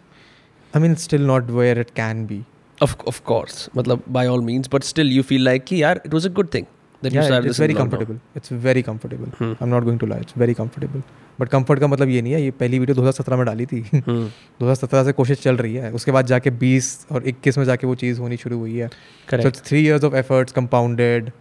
I 0.72 0.82
mean 0.82 0.94
still 1.00 1.26
not 1.26 1.50
where 1.50 1.78
it 1.78 1.90
can 1.96 2.24
be 2.26 2.42
of 2.78 2.94
of 3.10 3.18
course 3.28 3.58
मतलब 3.76 4.02
by 4.16 4.22
all 4.30 4.42
means 4.46 4.70
but 4.72 4.86
still 4.86 5.12
you 5.16 5.22
feel 5.28 5.44
like 5.48 5.64
कि 5.66 5.82
यार 5.82 6.00
it 6.06 6.14
was 6.14 6.26
a 6.28 6.32
good 6.38 6.50
thing 6.54 6.66
You 7.03 7.11
yeah, 7.17 7.25
started 7.27 7.49
it's 7.49 7.57
this 7.57 7.61
very 7.63 7.73
comfortable 7.77 8.17
it's 8.39 8.51
very 8.65 8.81
comfortable 8.87 9.29
Hmm. 9.39 9.53
i'm 9.63 9.69
not 9.73 9.85
going 9.89 9.99
to 10.03 10.09
lie 10.13 10.19
it's 10.25 10.35
very 10.45 10.55
comfortable 10.61 11.01
but 11.39 11.49
comfort 11.49 11.79
का 11.79 11.87
मतलब 11.87 12.09
ये 12.09 12.21
नहीं 12.21 12.33
है 12.33 12.41
ये 12.41 12.51
पहली 12.59 12.79
video 12.79 12.95
2017 12.95 13.37
में 13.37 13.45
डाली 13.45 13.65
थी 13.71 13.81
Hmm. 13.91 14.25
2017 14.63 15.03
से 15.05 15.11
कोशिश 15.19 15.41
चल 15.41 15.55
रही 15.57 15.75
है 15.83 15.91
उसके 15.99 16.11
बाद 16.17 16.25
जाके 16.33 16.51
20 16.63 16.89
और 17.11 17.23
21 17.31 17.57
में 17.57 17.63
जाके 17.65 17.87
वो 17.87 17.95
चीज़ 18.03 18.19
होनी 18.21 18.37
शुरू 18.43 18.57
हुई 18.59 18.77
है 18.77 18.89
it's 19.37 19.63
three 19.69 19.83
years 19.87 20.05
of 20.09 20.17
efforts 20.23 20.57
compounded 20.59 21.31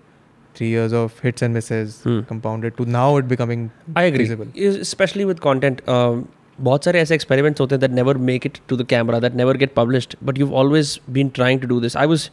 three 0.58 0.70
years 0.76 0.94
of 1.00 1.18
hits 1.26 1.46
and 1.48 1.58
misses 1.61 1.98
Hmm. 2.06 2.20
compounded 2.30 2.76
to 2.80 2.86
now 2.98 3.08
it 3.22 3.28
becoming 3.34 3.66
I 4.04 4.06
agree 4.12 4.24
feasible. 4.28 4.48
Especially 4.86 5.26
with 5.32 5.42
content 5.48 5.82
um, 5.96 6.24
बहुत 6.70 6.84
सारे 6.84 7.00
ऐसे 7.00 7.18
experiments 7.18 7.61
होते 7.61 7.74
हैं 7.74 7.82
that 7.82 7.92
never 7.98 8.14
make 8.30 8.48
it 8.52 8.58
to 8.72 8.76
the 8.80 8.88
camera 8.94 9.20
that 9.26 9.36
never 9.42 9.54
get 9.64 9.76
published 9.82 10.16
but 10.30 10.40
you've 10.42 10.56
always 10.62 10.96
been 11.18 11.30
trying 11.38 11.62
to 11.66 11.70
do 11.74 11.78
this 11.84 11.96
I 12.06 12.08
was 12.14 12.26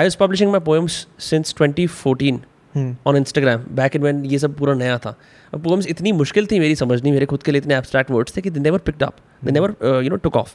I 0.00 0.02
was 0.08 0.16
publishing 0.24 0.50
my 0.54 0.62
poems 0.70 0.94
since 1.26 1.52
2014 1.60 2.40
on 3.06 3.16
Instagram 3.16 3.64
back 3.76 3.96
and 3.96 4.04
when 4.04 4.24
ये 4.24 4.38
सब 4.38 4.56
पूरा 4.56 4.74
नया 4.74 4.98
था। 4.98 5.14
अब 5.52 5.62
poems 5.62 5.86
इतनी 5.86 6.12
मुश्किल 6.14 6.46
थी 6.46 6.58
मेरी 6.60 6.74
समझनी 6.76 7.12
मेरे 7.12 7.26
खुद 7.26 7.42
के 7.42 7.52
लिए 7.52 7.60
इतने 7.60 7.76
एब्सट्रैक्ट 7.76 8.10
वर्ड्स 8.10 8.36
थे 8.36 8.40
कि 8.40 8.50
never 8.50 8.78
picked 8.86 9.02
up 9.02 9.16
the 9.44 9.50
never 9.50 9.74
you 10.04 10.10
know 10.10 10.16
took 10.18 10.36
off 10.36 10.54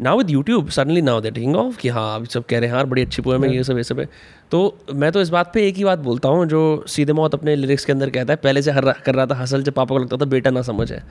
now 0.00 0.18
with 0.18 0.30
YouTube 0.30 0.68
suddenly 0.70 1.02
now 1.02 1.20
that 1.20 1.34
taking 1.34 1.56
off 1.56 1.76
कि 1.78 1.88
हाँ 1.88 2.04
आप 2.14 2.24
सब 2.26 2.44
कह 2.44 2.58
रहे 2.58 2.68
हैं 2.68 2.76
यार 2.76 2.86
बड़ी 2.86 3.02
अच्छी 3.02 3.22
पोएम 3.22 3.44
है 3.44 3.54
ये 3.54 3.64
सब 3.64 3.76
ये 3.76 3.82
सब 3.84 4.00
है। 4.00 4.08
तो 4.50 4.60
मैं 4.94 5.10
तो 5.12 5.20
इस 5.20 5.28
बात 5.30 5.52
पर 5.54 5.60
एक 5.60 5.76
ही 5.76 5.84
बात 5.84 5.98
बोलता 6.00 6.28
हूँ 6.28 6.46
जो 6.46 6.62
सीधे 6.88 7.12
मौत 7.12 7.34
अपने 7.34 7.56
लिरिक्स 7.56 7.84
के 7.84 7.92
अंदर 7.92 8.10
कहता 8.10 8.32
है 8.32 8.36
पहले 8.42 8.62
से 8.62 8.70
हर 8.70 8.92
कर 9.06 9.14
रहा 9.14 9.26
था 9.26 9.34
हंसल 9.34 9.62
जब 9.62 9.72
पापा 9.72 9.94
को 9.94 9.98
लगता 9.98 10.16
था 10.16 10.24
बेटा 10.30 10.50
ना 10.50 10.62
समझ 10.62 10.90
है। 10.92 11.02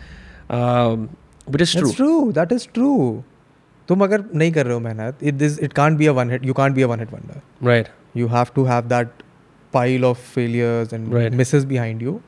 But 1.49 1.61
is 1.61 1.77
true 1.77 1.91
true 1.91 2.31
that 2.31 2.51
is 2.51 2.67
true 2.73 3.23
तुम 3.89 4.03
अगर 4.03 4.23
नहीं 4.35 4.51
कर 4.51 4.65
रहे 4.65 4.73
हो 4.73 4.79
मेहनत 4.79 5.23
it 5.23 5.41
is 5.41 5.59
it 5.61 5.73
can't 5.73 5.97
be 5.97 6.07
a 6.07 6.39
you 6.43 6.53
can't 6.53 6.75
be 6.75 6.81
a 6.81 6.87
one 6.87 7.07
you 8.17 8.27
have 8.27 8.47
to 8.55 8.63
have 8.63 8.87
that 8.87 9.20
pile 9.73 10.03
of 10.05 10.17
failures 10.33 10.93
and 10.93 11.13
Right. 11.13 11.65
Behind 11.65 12.01
you 12.01 12.19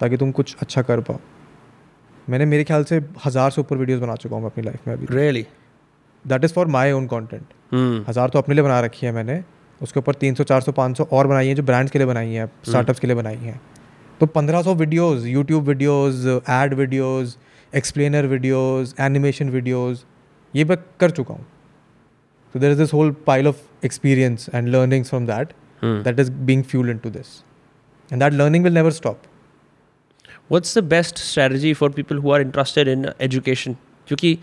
ताकि 0.00 0.16
तुम 0.16 0.30
कुछ 0.32 0.56
अच्छा 0.62 0.82
कर 0.82 1.00
पाओ। 1.00 1.18
मैंने 2.28 2.44
मेरे 2.46 2.64
ख्याल 2.64 2.84
से 2.84 2.96
हज़ार 3.24 3.50
से 3.50 3.60
ऊपर 3.60 3.76
वीडियोस 3.76 4.00
बना 4.00 4.14
चुका 4.16 4.36
हूँ 4.36 4.42
मैं 4.42 4.50
अपनी 4.50 4.64
लाइफ 4.64 4.88
में 4.88 4.94
अभी 4.94 5.06
really 5.10 5.46
that 6.24 6.44
is 6.44 6.52
for 6.54 6.66
my 6.68 6.92
own 6.92 7.06
content 7.06 8.08
हज़ार 8.08 8.28
तो 8.28 8.38
अपने 8.38 8.54
लिए 8.54 8.64
बना 8.64 8.80
रखी 8.80 9.06
है 9.06 9.12
मैंने। 9.12 9.42
उसके 9.80 10.00
ऊपर 10.00 10.14
तीन 10.16 10.34
सौ 10.34 10.44
चार 10.44 10.60
सौ 10.60 10.72
पाँच 10.72 10.96
सौ 10.98 11.04
और 11.12 11.26
बनाई 11.26 11.46
हैं 11.46 11.54
जो 11.54 11.62
ब्रांड्स 11.62 11.92
के 11.92 11.98
लिए 11.98 12.06
बनाई 12.06 12.32
हैं 12.32 12.46
स्टार्टअप्स 12.64 13.00
के 13.00 13.06
लिए 13.06 13.16
बनाई 13.16 13.36
हैं। 13.36 13.60
तो 14.20 14.26
पंद्रह 14.28 14.62
सौ 14.62 14.74
videos 14.74 15.26
YouTube 15.28 15.68
videos 15.68 16.28
ad 16.28 16.74
videos 16.74 17.36
explainer 17.72 18.26
videos 18.26 18.94
animation 19.00 19.50
videos 19.50 20.02
ये 20.54 20.64
मैं 20.64 20.76
कर 21.00 21.10
चुका 21.10 21.34
हूँ। 21.34 21.46
तो 22.54 22.58
there 22.58 22.70
is 22.72 22.78
this 22.78 22.92
whole 22.92 23.10
pile 23.26 23.48
of 23.48 23.60
experience 23.84 24.48
and 24.54 24.68
learnings 24.68 25.08
from 25.10 25.26
that 25.26 25.52
Hmm. 25.83 26.01
that 26.07 26.19
is 26.23 26.29
being 26.49 26.61
fueled 26.71 26.89
into 26.95 27.09
this 27.17 27.31
and 28.11 28.21
that 28.25 28.33
learning 28.41 28.63
will 28.69 28.77
never 28.81 28.91
stop 29.01 29.29
What's 30.53 30.73
the 30.77 30.81
best 30.91 31.17
strategy 31.17 31.73
for 31.73 31.89
people 31.97 32.19
who 32.23 32.31
are 32.35 32.39
interested 32.45 32.89
in 32.93 33.05
education? 33.27 33.75
क्योंकि 34.07 34.37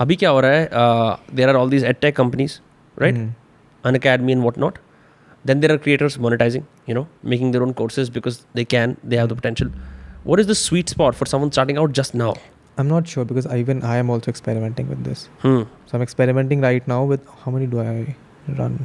अभी 0.00 0.16
क्या 0.22 0.30
हो 0.30 0.40
रहा 0.40 0.50
है 0.52 1.36
there 1.36 1.48
are 1.48 1.56
all 1.56 1.70
these 1.70 1.84
ed 1.84 1.96
tech 2.00 2.16
companies 2.16 2.58
right 3.02 3.16
Hmm. 3.16 3.28
an 3.90 3.96
academy 4.00 4.34
and 4.36 4.44
whatnot. 4.48 4.78
Then 5.48 5.60
there 5.64 5.72
are 5.74 5.78
creators 5.86 6.16
monetizing, 6.26 6.64
you 6.90 6.94
know, 6.98 7.04
making 7.32 7.52
their 7.56 7.64
own 7.66 7.72
courses 7.80 8.08
because 8.18 8.38
they 8.58 8.64
can, 8.74 8.94
they 9.12 9.20
have 9.22 9.28
the 9.32 9.36
potential. 9.40 9.68
What 10.30 10.42
is 10.44 10.48
the 10.52 10.56
sweet 10.62 10.92
spot 10.94 11.18
for 11.20 11.28
someone 11.32 11.52
starting 11.58 11.78
out 11.84 11.98
just 12.02 12.16
now? 12.26 12.32
i'm 12.80 12.88
not 12.88 13.08
sure 13.12 13.22
because 13.28 13.46
even 13.60 13.80
i 13.92 13.94
am 14.00 14.10
also 14.16 14.30
experimenting 14.32 14.90
with 14.90 14.98
this 15.06 15.22
Hmm. 15.44 15.62
so 15.86 15.94
i'm 15.98 16.02
experimenting 16.04 16.60
right 16.64 16.90
now 16.90 16.98
with 17.12 17.24
how 17.44 17.54
many 17.54 17.66
do 17.72 17.80
i 17.84 17.94
run 18.58 18.76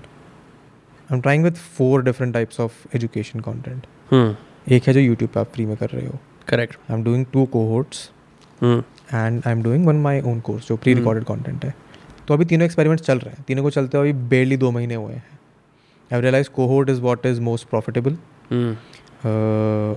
i'm 1.10 1.20
trying 1.24 1.44
with 1.46 1.58
four 1.78 1.94
different 2.06 2.34
types 2.36 2.58
of 2.64 2.78
education 2.98 3.42
content 3.48 3.86
Hmm. 4.12 4.30
एक 4.72 4.86
है 4.86 4.92
जो 4.94 5.00
YouTube 5.00 5.30
पे 5.34 5.40
आप 5.40 5.52
free 5.52 5.64
में 5.66 5.76
कर 5.76 5.90
रहे 5.90 6.06
हो 6.06 6.18
Correct. 6.50 6.74
I 6.90 6.96
am 6.96 7.02
doing 7.04 7.24
two 7.32 7.44
cohorts. 7.52 8.10
And 8.62 9.42
I 9.46 9.52
am 9.52 9.62
doing 9.62 9.86
one 9.86 9.96
my 10.02 10.20
own 10.20 10.40
course 10.48 10.68
जो 10.68 10.76
प्री 10.76 10.94
रिकॉर्डेड 10.94 11.24
कॉन्टेंट 11.24 11.64
है 11.64 11.74
तो 12.28 12.34
अभी 12.34 12.44
तीनों 12.44 12.64
एक्सपेरिमेंट्स 12.64 13.06
चल 13.06 13.18
रहे 13.18 13.34
हैं 13.34 13.44
तीनों 13.48 13.62
को 13.62 13.70
चलते 13.70 13.98
हुए 13.98 14.10
अभी 14.10 14.28
बेरली 14.28 14.56
दो 14.56 14.70
महीने 14.70 14.94
हुए 14.94 15.12
हैं 15.12 15.38
I 16.10 16.20
realise 16.20 16.50
cohort 16.56 16.90
is 16.90 17.00
what 17.00 17.26
is 17.26 17.40
most 17.40 17.68
profitable. 17.68 18.16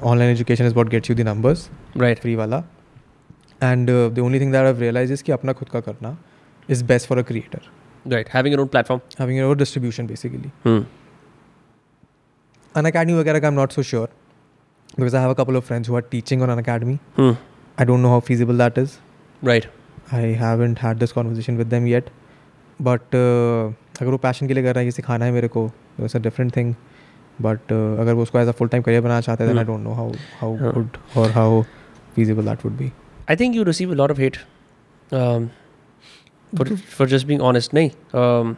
Online 0.04 0.32
education 0.32 0.66
is 0.66 0.76
what 0.76 0.90
gets 0.90 1.10
you 1.10 1.16
the 1.16 1.28
numbers 1.28 1.70
Right. 1.98 2.22
Free 2.22 2.36
वाला 2.36 2.64
and 3.64 3.90
the 3.90 4.20
only 4.20 4.40
thing 4.40 4.52
that 4.52 4.66
I 4.66 4.80
realise 4.80 5.14
is 5.14 5.24
कि 5.24 5.32
अपना 5.32 5.54
खुद 5.54 5.70
का 5.70 5.80
करना 5.80 6.18
is 6.70 6.84
best 6.86 7.08
for 7.08 7.18
a 7.18 7.22
creator 7.32 7.70
Right. 8.06 8.30
Having 8.36 8.54
your 8.54 8.62
own 8.62 8.70
platform. 8.76 9.00
Having 9.20 9.40
your 9.40 9.58
distribution 9.58 10.08
basically 10.08 10.52
Hmm. 12.71 12.79
On 12.79 12.85
academy 12.91 13.15
वगैरह 13.15 13.41
का 13.41 13.47
I 13.47 13.53
am 13.53 13.59
not 13.61 13.73
so 13.73 13.83
sure 13.91 14.09
because 14.99 15.15
I 15.15 15.21
have 15.23 15.31
a 15.31 15.35
couple 15.43 15.57
of 15.57 15.67
friends 15.67 15.89
who 15.91 15.97
are 15.97 16.03
teaching 16.11 16.43
on 16.43 16.51
Unacademy 16.63 16.99
Hmm. 17.19 17.35
I 17.81 17.85
don't 17.87 18.01
know 18.01 18.09
how 18.09 18.21
feasible 18.31 18.59
that 18.59 18.79
is 18.79 18.97
Right. 19.43 19.65
I 20.17 20.27
haven't 20.43 20.79
had 20.83 21.01
this 21.05 21.13
conversation 21.15 21.57
with 21.61 21.69
them 21.73 21.87
yet. 21.93 22.07
But 22.87 23.15
uh, 23.19 23.73
अगर 24.01 24.11
वो 24.11 24.17
passion 24.23 24.47
के 24.49 24.55
लिए 24.55 24.63
कर 24.65 24.75
रहा 24.75 24.81
है 24.81 24.85
ये 24.87 24.91
सिखाना 24.93 25.25
है 25.25 25.33
मेरे 25.33 25.49
को 25.57 25.65
it's 26.03 26.17
a 26.17 26.19
different 26.27 26.55
thing 26.57 26.75
but 27.43 27.73
अगर 27.73 28.13
वो 28.15 28.23
उसको 28.23 28.39
as 28.39 28.49
a 28.49 28.53
full 28.61 28.69
time 28.75 28.83
career 28.83 29.03
बनाना 29.03 29.21
चाहते 29.21 29.45
हैं 29.45 29.51
I 29.51 29.57
Hmm. 29.57 29.67
Don't 29.67 29.81
know 29.85 29.93
how 29.95 30.13
how 30.41 30.57
हाँ. 30.63 30.73
गुड 30.75 30.97
और 31.23 31.31
how 31.39 31.63
feasible 32.19 32.47
that 32.51 32.63
would 32.67 32.77
be. 32.83 32.87
I 33.33 33.37
think 33.41 33.57
you 33.61 33.65
receive 33.69 33.91
a 33.95 33.99
lot 34.01 34.13
of 34.15 34.21
hate 34.25 34.37
um, 35.13 35.49
for 36.53 36.67
for 36.99 37.07
just 37.15 37.27
being 37.31 37.43
honest. 37.51 37.75
Nahi. 37.79 37.91
Um, 38.21 38.53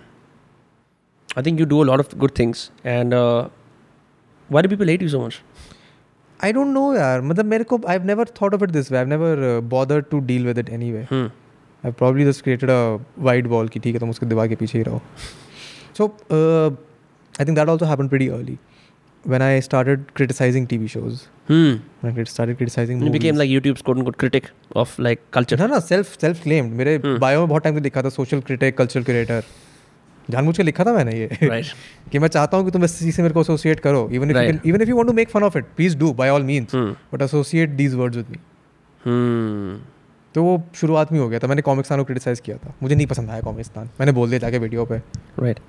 I 1.39 1.43
think 1.49 1.63
you 1.63 1.67
do 1.73 1.81
a 1.85 1.89
lot 1.91 2.03
of 2.05 2.13
good 2.25 2.35
things, 2.41 2.63
and 2.97 3.17
uh, 3.21 3.49
why 4.57 4.63
do 4.67 4.69
people 4.75 4.93
hate 4.95 5.03
you 5.07 5.11
so 5.15 5.21
much? 5.25 5.41
I 6.41 6.53
don't 6.57 6.73
know 6.79 6.87
यार 6.97 7.21
मतलब 7.29 7.45
मेरे 7.55 7.65
को 7.73 7.79
I've 7.95 8.05
never 8.13 8.25
thought 8.39 8.55
of 8.59 8.65
it 8.69 8.73
this 8.79 8.91
way. 8.91 9.01
I've 9.01 9.13
never 9.13 9.33
uh, 9.51 9.61
bothered 9.75 10.11
to 10.15 10.21
deal 10.33 10.45
with 10.51 10.59
it 10.65 10.69
anyway. 10.79 11.05
Hmm. 11.13 11.27
I've 11.85 11.97
probably 12.03 12.25
just 12.29 12.43
created 12.45 12.71
a 12.75 12.81
white 13.29 13.49
wall 13.55 13.69
कि 13.75 13.81
ठीक 13.81 13.95
है 13.95 14.01
तुम 14.01 14.11
उसके 14.11 14.27
दीवार 14.27 14.49
के 14.49 14.57
पीछे 14.63 14.79
ही 14.79 14.85
रहो. 14.85 15.01
So 15.99 16.07
uh, 16.39 16.71
I 17.41 17.45
think 17.45 17.59
that 17.61 17.69
also 17.75 17.87
happened 17.93 18.11
pretty 18.15 18.31
early 18.39 18.57
when 19.25 19.43
I 19.43 19.53
started 19.67 20.05
criticizing 20.21 20.67
TV 20.73 20.89
shows. 20.95 21.23
Hmm. 21.49 21.77
When 22.03 22.19
I 22.19 22.25
started 22.33 22.59
criticizing 22.59 22.99
You 22.99 23.07
movies. 23.07 23.19
became 23.19 23.37
like 23.43 23.51
YouTube's 23.51 23.83
quote 23.89 23.99
unquote 24.03 24.19
critic 24.25 24.51
of 24.85 24.97
like 25.09 25.25
culture. 25.39 25.59
ना 25.63 25.67
ना 25.75 25.79
self 25.93 26.19
self 26.21 26.43
claimed 26.43 26.73
मेरे 26.83 26.99
Hmm. 26.99 27.19
Bio 27.27 27.41
में 27.41 27.49
बहुत 27.49 27.63
time 27.65 27.75
से 27.75 27.81
लिखा 27.89 28.03
था 28.03 28.09
social 28.19 28.41
critic 28.51 28.77
cultural 28.79 29.05
creator 29.11 29.45
जानबूझ 30.30 30.58
के 30.58 30.64
लिखा 30.64 30.84
था 30.84 30.94
मैंने 30.94 31.12
ये 31.12 31.28
Right. 31.28 31.66
कि 32.12 32.20
मैं 32.20 32.28
चाहता 32.28 32.58
हूँ 32.58 32.66
कि 32.66 32.72
तुम 32.72 32.84
इस 32.84 33.00
चीज़ 33.00 33.16
से 33.16 33.22
मेरे 33.22 33.34
को 33.34 33.42
एसोसिएट 33.42 33.80
करो 33.80 34.10
even 34.12 34.32
if. 34.32 34.68
Even 34.68 34.82
if 34.82 34.90
you 34.90 34.96
want 34.96 35.08
to 35.08 35.14
make 35.14 35.30
fun 35.30 35.44
of 35.44 35.58
it 35.58 35.66
please 35.76 35.98
do 35.98 36.14
by 36.14 36.30
all 36.30 36.44
means. 36.44 36.76
But 36.76 37.22
associate 37.22 37.70
these 37.70 37.94
words 37.94 38.18
with 38.18 38.26
me. 38.30 38.38
तो 40.36 40.44
वो 40.44 40.64
शुरुआत 40.76 41.12
में 41.12 41.20
हो 41.20 41.30
गया 41.30 41.40
था 41.40 41.48
मैंने 41.48 41.62
कॉमिकस्तान 41.62 42.00
को 42.00 42.04
क्रिटिसाइज 42.04 42.40
किया 42.40 42.58
था 42.58 42.74
मुझे 42.84 42.96
नहीं 42.96 43.08
पसंद 43.08 43.30
आया 43.30 43.42
कॉमिकस्तान 43.42 43.90
मैंने 44.00 44.12
बोल 44.12 44.30
दिया 44.30 44.40
जाके 44.40 44.58
वीडियो 44.58 44.86
पे 44.86 45.00
Right. 45.42 45.60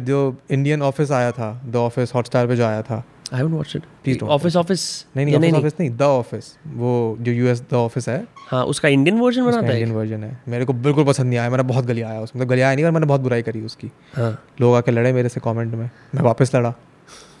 जो 0.00 0.36
इंडियन 0.50 0.82
ऑफ़िस 0.82 1.10
आया 1.12 1.32
था 1.32 1.62
द 1.66 1.76
ऑफ़िस 1.76 2.14
हॉटस्टार 2.14 2.46
पे 2.46 2.56
जो 2.56 2.64
आया 2.64 2.82
था 2.82 3.04
I 3.32 3.36
haven't 3.36 3.56
watched 3.56 3.74
it. 3.76 3.84
Please 4.04 4.18
don't 4.18 4.32
Office 4.32 4.56
Office. 4.56 4.82
नहीं 5.16 5.26
नहीं 5.26 5.36
ऑफ़िस 5.36 5.54
ऑफ़िस 5.54 5.74
नहीं 5.80 5.90
द 5.90 6.02
ऑफ़िस 6.02 6.58
वो 6.66 7.16
जो 7.20 7.32
यूएस 7.32 7.62
द 7.70 7.74
ऑफ़िस 7.74 8.08
है। 8.08 8.26
हाँ 8.50 8.64
उसका 8.64 8.88
इंडियन 8.88 9.18
वर्जन 9.20 9.44
बनाता 9.44 9.66
है 9.66 9.72
इंडियन 9.72 9.92
वर्जन 9.92 10.24
है। 10.24 10.42
मेरे 10.48 10.64
को 10.64 10.72
बिल्कुल 10.72 11.04
पसंद 11.04 11.28
नहीं 11.28 11.38
आया। 11.38 11.50
मैंने 11.50 11.62
बहुत 11.62 11.84
गलिया 11.84 12.08
आया 12.08 12.20
उसमें। 12.20 12.40
मतलब 12.40 12.50
गलिया 12.50 12.66
आया 12.66 12.74
नहीं 12.74 12.84
पर 12.84 12.90
मैंने 12.90 13.06
बहुत 13.06 13.20
बुराई 13.20 13.42
करी 13.42 13.60
उसकी। 13.60 13.90
हाँ। 14.14 14.44
लोग 14.60 14.76
आके 14.76 14.90
लड़े 14.90 15.12
मेरे 15.12 15.28
से 15.28 15.40
कमेंट 15.40 15.74
में। 15.74 15.90
मैं 16.14 16.22
वापस 16.22 16.54
लड़ा। 16.54 16.70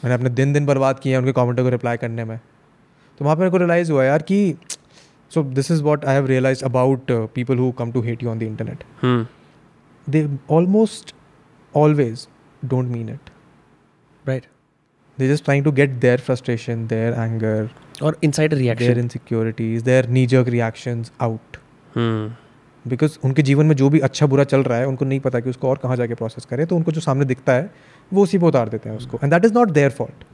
मैंने 0.04 0.14
अपने 0.14 0.30
दिन 0.30 0.52
दिन 0.52 0.66
बर्बाद 0.66 0.98
किए 0.98 1.16
उनके 1.16 1.32
कमेंटों 1.32 1.64
को 1.64 1.70
रिप्लाई 1.70 1.96
करने 1.96 2.24
में। 2.24 2.40
तो 3.18 3.24
वहाँ 3.24 3.36
पे 3.36 3.40
मेरे 3.40 3.50
को 3.50 3.56
रियलाइज़ 3.56 3.92
हुआ 3.92 4.04
यार 4.04 4.22
कि 4.22 4.54
so 5.34 5.42
this 5.42 5.70
is 5.70 5.82
what 5.82 6.04
I 6.04 6.14
have 6.14 6.26
realise 6.26 6.64
about 6.64 7.12
people 7.34 7.58
who 7.58 7.72
come 7.72 7.92
to 7.92 8.02
hate 8.02 8.22
you 8.22 8.30
on 8.30 8.38
the 8.38 8.42
internet. 8.42 8.84
They 10.10 10.28
almost 10.50 11.14
always 11.76 12.28
don't 12.64 12.88
mean 12.88 13.08
it 13.08 13.30
Right. 14.28 14.44
They 15.18 15.28
just 15.28 15.44
trying 15.44 15.64
to 15.64 15.72
get 15.72 15.90
their 16.00 16.20
frustration 16.20 16.86
their 16.86 17.12
anger 17.14 17.68
और 18.02 18.16
insider 18.24 18.58
reaction. 18.58 18.98
Insecurities 18.98 19.82
their 19.82 20.08
knee jerk 20.10 20.48
reactions 20.48 21.12
out 21.22 21.56
Hmm. 21.94 22.30
Because 22.84 23.18
उनके 23.24 23.42
जीवन 23.42 23.66
में 23.66 23.74
जो 23.76 23.88
भी 23.90 23.98
अच्छा 24.00 24.26
बुरा 24.26 24.44
चल 24.44 24.62
रहा 24.62 24.78
है 24.78 24.86
उनको 24.86 25.04
नहीं 25.04 25.20
पता 25.20 25.40
कि 25.40 25.50
उसको 25.50 25.68
और 25.68 25.78
कहाँ 25.82 25.96
जाके 25.96 26.14
प्रोसेस 26.14 26.44
करें 26.44 26.66
तो 26.66 26.76
उनको 26.76 26.92
जो 26.92 27.00
सामने 27.00 27.24
दिखता 27.24 27.52
है 27.52 27.70
वो 28.12 28.22
उसी 28.22 28.38
पे 28.38 28.46
उतार 28.46 28.68
देते 28.68 28.88
हैं 28.88 28.96
उसको 28.96 29.18
and 29.22 29.32
that 29.32 29.44
is 29.44 29.52
not 29.54 29.70
their 29.70 29.90
fault 29.90 30.24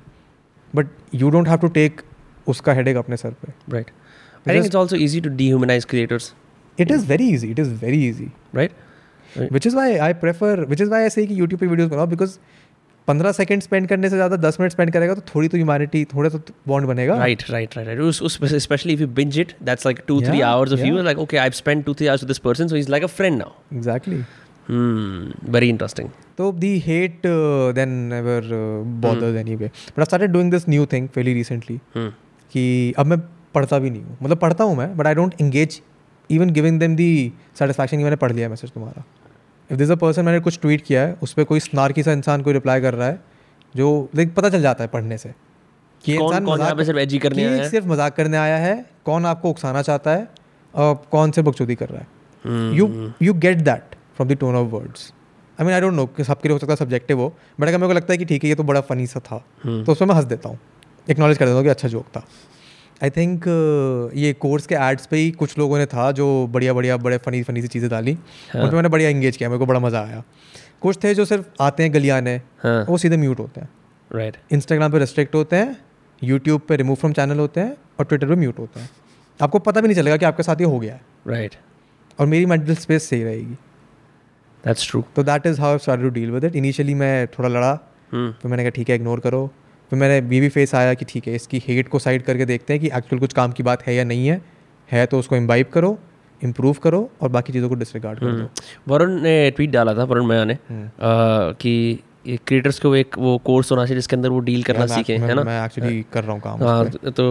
but 0.75 0.87
you 1.15 1.31
don't 1.31 1.49
have 1.49 1.59
to 1.59 1.69
take 1.77 2.01
उसका 2.47 2.73
हेडेक 2.73 2.97
अपने 2.97 3.17
सर 3.17 3.35
पे 3.45 3.53
Right. 3.75 3.91
I 3.91 4.43
think 4.45 4.57
Just- 4.57 4.67
it's 4.67 4.79
also 4.83 4.99
easy 4.99 5.21
to 5.21 5.31
dehumanize 5.41 5.87
creators. 5.87 6.31
It 6.79 6.91
is 6.91 7.07
very 7.07 7.29
easy 7.31 7.51
it 7.51 7.59
is 7.59 7.75
very 7.85 8.09
easy 8.09 8.31
Right. 8.57 8.73
Which 9.53 9.67
is 9.67 9.77
why 9.77 9.97
I 9.99 10.13
prefer 10.21 10.65
which 10.69 10.81
is 10.81 10.91
why 10.91 11.03
I 11.03 11.11
say 11.11 11.27
कि 11.27 11.41
YouTube 11.41 11.61
पे 11.61 11.67
videos 11.67 11.91
बनाओ 11.91 12.07
because 12.07 12.39
पंद्रह 13.09 13.33
second 13.33 13.63
spend 13.63 13.87
करने 13.89 14.09
से 14.11 14.17
ज़्यादा 14.17 14.37
दस 14.39 14.57
minute 14.61 14.73
spend 14.73 14.91
करेगा 14.93 15.15
तो 15.15 15.23
थोड़ी 15.35 15.49
तो 15.49 15.57
ह्यूमैनिटी 15.57 16.05
थोड़ा 16.07 16.31
तो 16.31 16.39
बॉन्ड 16.69 16.87
बनेगा। 16.89 17.17
राइट 17.19 17.43
राइट 17.51 17.77
राइट 17.77 17.89
राइट 17.89 18.01
उस 18.01 18.39
specially 18.55 18.93
if 18.93 19.01
you 19.01 19.07
binge 19.15 19.39
it 19.41 19.55
that's 19.63 19.87
like 19.87 20.03
two 20.09 20.21
three 20.23 20.41
hours 20.49 20.73
of 20.73 20.81
you 20.81 21.03
like 21.03 21.19
okay 21.19 21.37
I 21.37 21.51
spend 21.55 21.85
two 21.85 21.95
three 21.95 22.07
hours 22.07 22.25
this 22.25 22.39
person 22.39 22.69
so 22.69 22.77
is 22.77 22.91
like 22.91 23.05
a 23.05 23.07
friend 23.09 23.39
now 23.39 23.77
exactly 23.77 24.23
very 25.51 25.69
interesting 25.69 26.09
तो 26.39 26.51
the 26.55 26.79
hate 26.87 27.27
then 27.77 28.13
ever 28.13 28.49
bothers 29.03 29.37
anyway 29.57 29.67
but 29.67 29.99
I 29.99 30.05
started 30.05 30.31
doing 30.33 30.51
this 30.51 30.69
new 30.69 30.87
thing 30.93 31.09
very 31.17 31.35
recently 31.35 31.81
कि 31.97 32.93
अब 32.99 33.07
मैं 33.07 33.19
पढ़ता 33.55 33.79
भी 33.79 33.91
नहीं 33.91 34.03
हूँ। 34.03 34.17
मतलब 34.23 34.39
पढ़ता 34.39 34.65
हूँ 34.65 34.77
मैं 34.77 34.97
but 34.97 35.07
I 35.07 35.15
don't 35.15 35.35
engage 35.41 35.81
even 36.31 36.51
giving 36.51 36.79
them 36.81 36.95
the 36.97 37.33
satisfaction 37.59 37.99
मैंने 37.99 38.17
पढ़ 38.17 38.33
लिया 38.33 38.49
मैसेज 38.49 38.71
तुम्हारा। 38.71 39.05
इफ़ 39.71 39.79
दिस 39.79 39.91
अ 39.91 39.95
पर्सन 39.95 40.25
मैंने 40.25 40.41
कुछ 40.41 40.59
ट्वीट 40.59 40.81
किया 40.81 41.03
है 41.03 41.17
उस 41.23 41.33
पर 41.33 41.45
कोई 41.45 41.61
स्नार्की 41.61 42.03
सा 42.03 42.13
इंसान 42.13 42.43
कोई 42.43 42.53
रिप्लाई 42.53 42.81
कर 42.81 42.95
रहा 42.95 43.09
है 43.09 43.21
जो 43.77 44.09
लाइक 44.17 44.35
पता 44.35 44.49
चल 44.51 44.63
जाता 44.63 44.85
है 44.85 44.89
पढ़ने 44.89 45.19
से 45.19 45.35
कि 46.05 46.15
इंसान 46.15 46.45
मज़ाक 46.45 46.81
सिर्फ़ 46.81 47.23
करने 47.23 47.45
आया 47.45 47.63
है? 47.63 47.71
सिर्फ़ 47.71 47.87
मज़ाक 47.87 48.17
करने 48.17 48.37
आया 48.37 48.57
है 48.57 48.87
कौन 49.05 49.27
आपको 49.27 49.51
उकसाना 49.51 49.83
चाहता 49.83 50.11
है 50.11 50.29
और 50.75 50.95
कौन 51.11 51.31
से 51.31 51.43
बकचोदी 51.43 51.75
कर 51.75 51.89
रहा 51.89 52.01
है. 52.01 52.07
You 52.75 53.13
you 53.23 53.35
get 53.35 53.59
that 53.59 53.95
from 54.17 54.29
the 54.29 54.33
tone 54.33 54.55
of 54.55 54.69
words 54.69 55.13
I 55.61 55.67
mean 55.67 55.75
I 55.75 55.81
don't 55.81 55.95
know 55.95 56.07
कि 56.07 56.25
सबके 56.25 56.49
लिए 56.49 56.53
हो 56.53 56.59
सकता 56.59 56.73
है 56.73 56.77
सब्जेक्टिव 56.77 57.21
हो 57.21 57.35
बट 57.61 57.69
अगर 57.69 57.79
मेरे 57.79 57.89
को 57.89 57.93
लगता 57.93 58.13
है 58.13 58.19
कि 58.19 58.25
ठीक 58.25 58.45
है 58.45 58.49
ये 58.49 58.55
तो 58.55 58.63
बड़ा 58.63 58.81
फनी 58.81 59.07
सा 59.07 59.21
था 59.21 59.45
Hmm. 59.67 59.87
तो 59.87 59.93
उसमें 59.93 60.09
मैं 60.09 60.15
हंस 60.15 60.25
देता 60.25 60.49
हूँ 60.49 60.59
एक्नॉलेज 61.11 61.39
कर 61.39 61.45
देता 61.45 61.55
हूँ 61.55 61.63
कि 61.63 61.69
अच्छा 61.69 61.89
जोक 61.89 62.07
था 62.07 62.25
आई 63.01 63.11
थिंक 63.11 63.45
ये 64.17 64.33
कोर्स 64.41 64.67
के 64.67 64.75
एड्स 64.83 65.07
पे 65.07 65.17
ही 65.17 65.31
कुछ 65.33 65.59
लोगों 65.59 65.79
ने 65.79 65.87
था 65.87 66.11
जो 66.13 66.27
बढ़िया 66.53 66.73
बढ़िया 66.75 66.97
बड़े 66.99 67.19
फनी 67.19 67.43
फनी 67.43 67.63
सी 67.63 67.69
चीज़ें 67.69 67.89
डाली 67.91 68.17
हाँ। 68.55 68.63
उन 68.63 68.75
मैंने 68.75 68.89
बढ़िया 68.89 69.11
इंगेज 69.11 69.37
किया 69.37 69.49
मेरे 69.49 69.59
को 69.59 69.67
बड़ा 69.67 69.81
मज़ा 69.81 70.01
आया 70.01 70.23
कुछ 70.83 70.99
थे 71.05 71.15
जो 71.15 71.25
सिर्फ़ 71.25 71.63
आते 71.63 71.83
हैं 71.83 71.93
गलियाने 71.95 72.37
हाँ. 72.65 72.85
वो 72.89 72.99
सीधे 72.99 73.17
म्यूट 73.17 73.39
होते 73.39 73.61
हैं 73.61 73.69
राइट 74.11 74.35
Right. 74.35 74.53
इंस्टाग्राम 74.53 74.93
पे 74.93 74.99
रेस्ट्रिक्ट 74.99 75.35
होते 75.35 75.57
हैं 75.57 75.77
यूट्यूब 76.23 76.61
पे 76.69 76.77
रिमूव 76.77 76.97
फ्रॉम 76.97 77.13
चैनल 77.13 77.39
होते 77.39 77.61
हैं 77.61 77.77
और 77.99 78.05
ट्विटर 78.07 78.29
पे 78.29 78.35
म्यूट 78.37 78.59
होते 78.59 78.81
हैं 78.81 78.89
आपको 79.41 79.59
पता 79.61 79.81
भी 79.81 79.89
नहीं 79.89 79.97
चलेगा 79.97 80.17
कि 80.17 80.25
आपके 80.25 80.43
साथ 80.43 80.61
ये 80.61 80.67
हो 80.67 80.79
गया 80.79 80.95
है 80.95 81.01
राइट 81.27 81.51
Right. 81.51 82.21
और 82.21 82.27
मेरी 82.27 82.47
मेंटल 82.47 82.75
स्पेस 82.77 83.09
सही 83.11 83.23
रहेगी 83.25 83.57
That's 84.65 84.89
true. 84.91 85.03
तो 85.17 85.23
that 85.25 85.47
is 85.47 85.61
how 85.61 85.79
start 85.79 86.01
to 86.03 86.09
deal 86.11 86.31
with 86.31 86.45
it 86.45 86.57
initially 86.57 86.95
मैं 86.95 87.27
थोड़ा 87.29 87.49
लड़ा 87.49 87.79
Hmm. 88.13 88.31
फिर 88.41 88.51
मैंने 88.51 88.63
कहा 88.63 88.71
ठीक 88.71 88.89
है 88.91 88.95
इग्नोर 88.97 89.21
करो 89.21 89.41
फिर 89.91 89.99
मैंने 89.99 90.15
ये 90.35 90.41
भी 90.41 90.49
फेस 90.49 90.75
आया 90.75 90.95
कि 90.95 91.05
ठीक 91.05 91.27
है 91.29 91.35
इसकी 91.35 91.63
हेट 91.69 91.89
को 91.89 91.99
साइड 91.99 92.23
करके 92.23 92.45
देखते 92.47 92.73
हैं 92.73 92.81
कि 92.83 92.91
एक्चुअल 92.97 93.21
कुछ 93.21 93.33
काम 93.33 93.53
की 93.53 93.63
बात 93.63 93.83
है 93.83 93.95
या 93.95 94.05
नहीं 94.05 94.27
है। 94.29 94.41
है 94.91 95.07
तो 95.07 95.19
उसको 95.19 95.37
इम्बाइब 95.37 95.67
करो 95.73 95.99
इम्प्रूव 96.41 96.77
करो 96.83 97.09
और 97.21 97.29
बाकी 97.29 97.53
चीज़ों 97.53 97.69
को 97.69 97.75
डिसरिगार्ड 97.75 98.19
कर 98.19 98.33
दो। 98.33 98.49
वरुण 98.89 99.21
ने 99.23 99.51
ट्वीट 99.51 99.71
डाला 99.71 99.95
था 99.95 100.05
वरुण 100.05 100.27
मया 100.27 100.45
ने 100.45 100.55
हम्म। 100.69 100.91
कि 101.61 101.99
क्रिएटर्स 102.27 102.79
को 102.81 102.95
एक 102.97 103.19
वो 103.19 103.37
कोर्स 103.45 103.71
होना 103.73 103.85
चाहिए 103.85 103.97
जिसके 103.97 104.17
अंदर 104.17 104.29
वो 104.29 104.39
डील 104.41 104.63
करना 104.63 104.87
सीखे 104.87 105.17
है 105.17 105.35
ना? 105.35 105.43
मैं 105.43 105.65
एक्चुअली 105.65 106.05
कर 106.13 106.25
रहा 106.25 106.33
हूँ 106.33 106.41
काम 106.41 106.63
हाँ 106.63 107.11
तो 107.11 107.29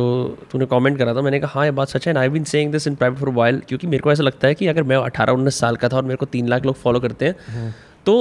तूने 0.51 0.65
कमेंट 0.65 0.97
करा 0.97 1.13
था 1.13 1.21
मैंने 1.21 1.39
कहा 1.39 1.51
हाँ 1.53 1.65
ये 1.65 1.71
बात 1.71 1.87
सच 1.87 2.07
है 2.07 2.15
I 2.17 2.29
been 2.29 2.43
saying 2.43 2.71
this 2.71 2.87
in 2.87 2.95
private 2.95 3.19
for 3.19 3.29
while 3.33 3.61
क्योंकि 3.67 3.87
मेरे 3.87 4.01
को 4.01 4.11
ऐसा 4.11 4.23
लगता 4.23 4.47
है 4.47 4.55
कि 4.55 4.67
अगर 4.67 4.83
मैं 4.83 4.97
अठारह 4.97 5.33
उन्नीस 5.33 5.59
साल 5.59 5.75
का 5.75 5.89
था 5.89 5.97
और 5.97 6.03
मेरे 6.03 6.17
को 6.17 6.25
तीन 6.27 6.47
लाख 6.47 6.65
लोग 6.65 6.75
फॉलो 6.77 6.99
करते 6.99 7.25
हैं 7.25 7.35
हम्म। 7.49 7.71
तो 8.05 8.15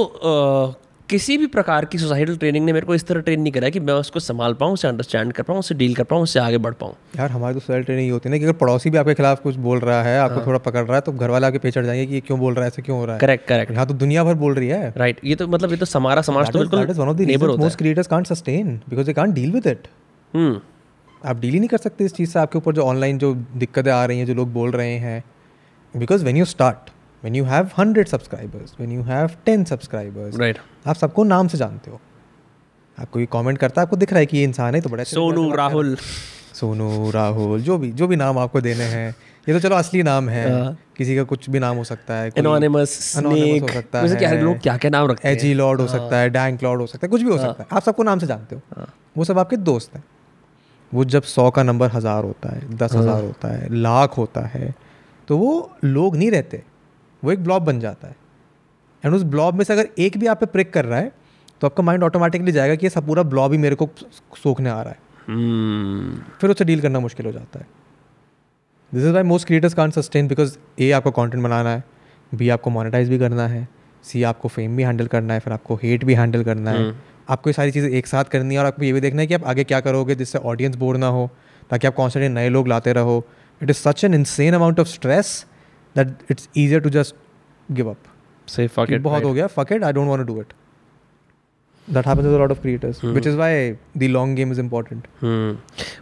किसी 1.10 1.36
भी 1.38 1.46
प्रकार 1.46 1.84
की 1.84 1.98
सोसाइटल 1.98 2.36
ट्रेनिंग 2.36 2.64
ने 2.64 2.72
मेरे 2.72 2.86
को 2.86 2.94
इस 2.94 3.06
तरह 3.06 3.20
ट्रेन 3.20 3.40
नहीं 3.40 3.52
करा 3.52 3.68
कि 3.68 3.80
मैं 3.80 3.94
उसको 3.94 4.20
संभाल 4.20 4.54
पाऊँ 4.54 4.72
उसे 4.72 4.88
अंडरस्टैंड 4.88 5.32
कर 5.32 5.42
पाऊँ 5.42 5.58
उससे 5.58 5.74
डील 5.74 5.94
कर 5.94 6.04
पाऊँ 6.04 6.22
उससे 6.22 6.40
आगे 6.40 6.58
बढ़ 6.58 6.72
पाऊँ। 6.72 6.92
यार 7.18 7.30
हमारी 7.30 7.54
तो 7.54 7.60
सेल 7.60 7.82
ट्रेनिंग 7.82 8.06
ये 8.06 8.12
होती 8.12 8.28
है 8.28 8.34
ना 8.34 8.38
कि 8.38 8.44
अगर 8.44 8.52
पड़ोसी 8.52 8.90
भी 8.90 8.98
आपके 8.98 9.14
खिलाफ 9.14 9.40
कुछ 9.40 9.56
बोल 9.56 9.78
रहा 9.80 10.02
है 10.02 10.18
हाँ। 10.18 10.28
आपको 10.28 10.46
थोड़ा 10.46 10.58
पकड़ 10.58 10.84
रहा 10.84 10.94
है 10.94 11.00
तो 11.00 11.12
घर 11.12 11.30
वाले 11.30 11.46
आपके 11.46 11.58
पीछे 11.58 11.80
चढ़ 11.80 11.86
जाएँगे 11.86 12.06
कि 12.06 12.14
ये 12.14 12.20
क्यों 12.20 12.38
बोल 12.40 12.54
रहा 12.54 12.64
है 12.64 12.68
ऐसे 12.68 12.82
क्यों 12.82 12.98
हो 12.98 13.04
रहा 13.04 13.14
है। 13.14 13.20
करेक्ट 13.20 13.48
करेक्ट 13.48 13.72
यहाँ 13.72 13.86
तो 13.86 13.94
दुनिया 13.94 14.24
भर 14.24 14.34
बोल 14.34 14.54
रही 14.54 14.68
है। 14.68 14.92
राइट 14.96 15.20
ये 15.24 15.34
तो 15.34 15.48
मतलब 15.48 15.70
ये 15.70 15.76
तो 15.76 15.86
हमारा 15.94 16.22
समाज 16.22 16.50
तो 16.50 16.58
बिल्कुल 16.58 16.78
है। 16.78 17.70
creators 17.76 18.10
can't 18.12 18.30
sustain 18.32 18.76
because 18.90 19.08
they 19.08 19.16
can't 19.18 19.34
deal 19.38 19.56
with 19.56 19.66
it. 19.66 19.88
हम्म 20.34 20.60
आप 21.24 21.40
डील 21.40 21.52
ही 21.52 21.58
नहीं 21.58 21.68
कर 21.68 21.78
सकते 21.78 22.04
इस 22.04 22.14
चीज़ 22.14 22.30
से 22.30 22.38
आपके 22.38 22.58
ऊपर 22.58 22.74
जो 22.74 22.82
ऑनलाइन 22.82 23.18
जो 23.18 23.34
दिक्कतें 23.34 23.90
आ 23.92 24.04
रही 24.04 24.18
हैं 24.18 24.26
जो 24.26 24.34
लोग 24.34 24.52
बोल 24.52 24.70
रहे 24.70 24.94
हैं। 24.98 25.24
Because 25.94 26.24
when 26.24 26.36
you 26.36 26.44
start 26.44 26.90
when 27.22 27.34
you 27.34 27.44
have 27.44 27.70
hundred 27.78 28.08
subscribers 28.08 28.74
when 28.80 28.92
you 28.92 29.02
have 29.04 29.30
ten 29.44 29.64
subscribers 29.64 30.38
right 30.40 30.58
आप 30.86 30.96
सबको 30.96 31.24
नाम 31.24 31.48
से 31.48 31.58
जानते 31.58 31.90
हो। 31.90 32.00
आप 32.98 33.10
कोई 33.10 33.26
कमेंट 33.32 33.58
करता 33.58 33.80
है 33.80 33.86
आपको 33.86 33.96
दिख 33.96 34.12
रहा 34.12 34.20
है 34.20 34.26
कि 34.26 34.36
ये 34.36 34.44
इंसान 34.44 34.74
है 34.74 34.80
तो 34.80 34.90
बड़ा 34.90 35.04
सोनू 35.04 35.42
रहा 35.42 35.50
है। 35.50 35.56
राहुल। 35.56 35.96
सोनू 36.54 37.10
राहुल 37.10 37.60
जो 37.62 37.78
भी 37.78 37.90
जो 37.92 38.06
भी 38.06 38.16
नाम 38.16 38.38
आपको 38.38 38.60
देने 38.60 38.84
हैं 38.86 39.08
ये 39.46 39.54
तो 39.54 39.60
चलो 39.60 39.76
असली 39.76 40.02
नाम 40.02 40.28
है। 40.28 40.50
हाँ। 40.52 40.76
किसी 40.96 41.16
का 41.16 41.22
कुछ 41.24 41.48
भी 41.50 41.58
नाम 41.58 41.76
हो 41.76 41.84
सकता 41.84 42.14
है 42.14 42.30
एनोनिमस 42.38 42.96
anonymous 43.16 43.42
स्नेक 43.42 43.62
हो 43.62 43.68
सकता 43.68 44.00
वैसे 44.02 44.16
क्या 44.16 44.28
है। 44.28 44.40
लोग 44.42 44.58
क्या 44.60 44.76
क्या 44.76 44.90
नाम 44.90 45.06
रखते 45.10 45.28
हैं? 45.28 45.34
एजी 45.36 45.52
लॉर्ड 45.54 45.80
हो 45.80 45.86
सकता 45.88 46.18
है 46.18 46.30
डैंक 46.30 46.62
लॉर्ड 46.62 46.80
हो 46.80 46.86
सकता 46.86 47.06
है 47.06 47.10
कुछ 47.10 47.22
भी 47.22 47.30
हो 47.30 47.38
सकता 47.38 47.62
है। 47.62 47.68
आप 47.72 47.82
सबको 47.82 48.02
नाम 48.02 48.18
से 48.18 48.26
जानते 48.26 48.56
हो। 48.56 48.62
हाँ। 48.76 48.92
वो 49.16 49.24
सब 49.24 49.38
आपके 49.38 49.56
दोस्त 49.58 49.94
हैं। 49.96 50.02
वो 50.92 51.04
जब 51.06 51.22
सौ 51.24 51.50
का 51.50 51.62
नंबर 51.62 51.90
हज़ार 51.90 52.24
होता 52.24 52.54
है 52.54 52.76
दस 52.76 52.92
हाँ। 52.92 53.02
हज़ार 53.02 53.22
होता 53.22 53.48
है 53.48 53.74
लाख 53.74 54.16
होता 54.18 54.40
है 54.46 54.74
तो 55.28 55.38
वो 55.38 55.70
लोग 55.84 56.16
नहीं 56.16 56.30
रहते। 56.30 56.62
वो 57.22 57.32
एक 57.32 57.42
ब्लॉब 57.44 57.62
बन 57.62 57.80
जाता 57.80 58.08
है। 58.08 58.16
एंड 59.04 59.14
उस 59.14 59.22
ब्लॉब 59.24 59.54
में 59.54 59.64
से 59.64 59.72
अगर 59.72 59.88
एक 59.98 60.16
भी 60.18 60.26
आप 60.26 60.40
पे 60.40 60.46
प्रिक 60.46 60.72
कर 60.72 60.84
रहा 60.84 60.98
है 60.98 61.12
तो 61.60 61.66
आपका 61.66 61.82
माइंड 61.82 62.02
ऑटोमेटिकली 62.04 62.52
जाएगा 62.52 62.74
कि 62.74 62.86
ये 62.86 62.90
सब 62.90 63.06
पूरा 63.06 63.22
ब्लॉब 63.24 63.52
ही 63.52 63.58
मेरे 63.58 63.74
को 63.74 63.88
सोखने 64.36 64.70
आ 64.70 64.80
रहा 64.82 64.90
है। 64.90 64.98
हम्म। 65.26 66.16
फिर 66.40 66.50
उससे 66.50 66.64
डील 66.64 66.80
करना 66.80 67.00
मुश्किल 67.00 67.26
हो 67.26 67.32
जाता 67.32 67.58
है। 67.58 67.66
This 68.92 69.04
is 69.04 69.12
why 69.12 69.22
most 69.24 69.46
creators 69.46 69.74
can't 69.74 69.90
sustain 69.90 70.28
because 70.28 70.56
uh 70.80 70.90
आपको 70.90 71.10
कॉन्टेंट 71.10 71.42
बनाना 71.42 71.70
है 71.70 71.82
बी 72.32 72.48
आपको 72.48 72.70
मोनिटाइज 72.70 73.08
भी 73.08 73.18
करना 73.18 73.46
है 73.48 73.66
सी 74.04 74.22
आपको 74.22 74.48
फेम 74.48 74.76
भी 74.76 74.82
हैंडल 74.82 75.06
करना 75.06 75.34
है 75.34 75.40
फिर 75.40 75.52
आपको 75.52 75.74
हेट 75.74 76.04
भी 76.04 76.14
हैंडल 76.14 76.44
करना 76.44 76.70
है। 76.70 76.94
आपको 77.30 77.50
ये 77.50 77.54
सारी 77.54 77.70
चीज़ें 77.70 77.90
एक 77.90 78.06
साथ 78.06 78.24
करनी 78.24 78.54
है 78.54 78.60
और 78.60 78.66
आपको 78.66 78.82
ये 78.82 78.92
भी 78.92 79.00
देखना 79.00 79.20
है 79.20 79.26
कि 79.26 79.34
आप 79.34 79.44
आगे 79.44 79.64
क्या 79.64 79.80
करोगे 79.80 80.14
जिससे 80.14 80.38
ऑडियंस 80.40 80.76
बोर 80.76 80.96
ना 80.96 81.06
हो 81.08 81.28
ताकि 81.70 81.86
आप 81.86 81.94
कॉन्स्टेंटली 81.94 82.28
नए 82.34 82.48
लोग 82.48 82.68
लाते 82.68 82.92
रहो। 82.92 83.22
It 83.60 83.70
is 83.70 83.76
such 83.78 84.04
an 84.04 84.14
insane 84.14 84.54
amount 84.54 84.80
of 84.80 84.88
stress 84.88 85.44
That 85.97 86.31
it's 86.31 86.49
easier 86.57 86.81
to 86.81 86.89
just 86.89 87.15
give 87.71 87.89
up 87.89 88.11
say 88.47 88.67
fuck 88.67 88.91
it 88.91 89.01
बहुत 89.01 89.23
हो 89.23 89.33
गया 89.33 89.47
fuck 89.47 89.71
it 89.71 89.83
I 89.83 89.93
don't 89.93 90.07
want 90.07 90.25
to 90.25 90.33
do 90.33 90.41
it 90.41 90.53
that 91.87 92.07
happens 92.07 92.25
with 92.25 92.33
a 92.33 92.37
lot 92.39 92.51
of 92.51 92.61
creators 92.61 93.03
which 93.05 93.27
is 93.27 93.35
why 93.35 93.71
the 93.97 94.09
long 94.11 94.35
game 94.35 94.51
is 94.51 94.59
important 94.59 95.07
Hmm. 95.23 95.51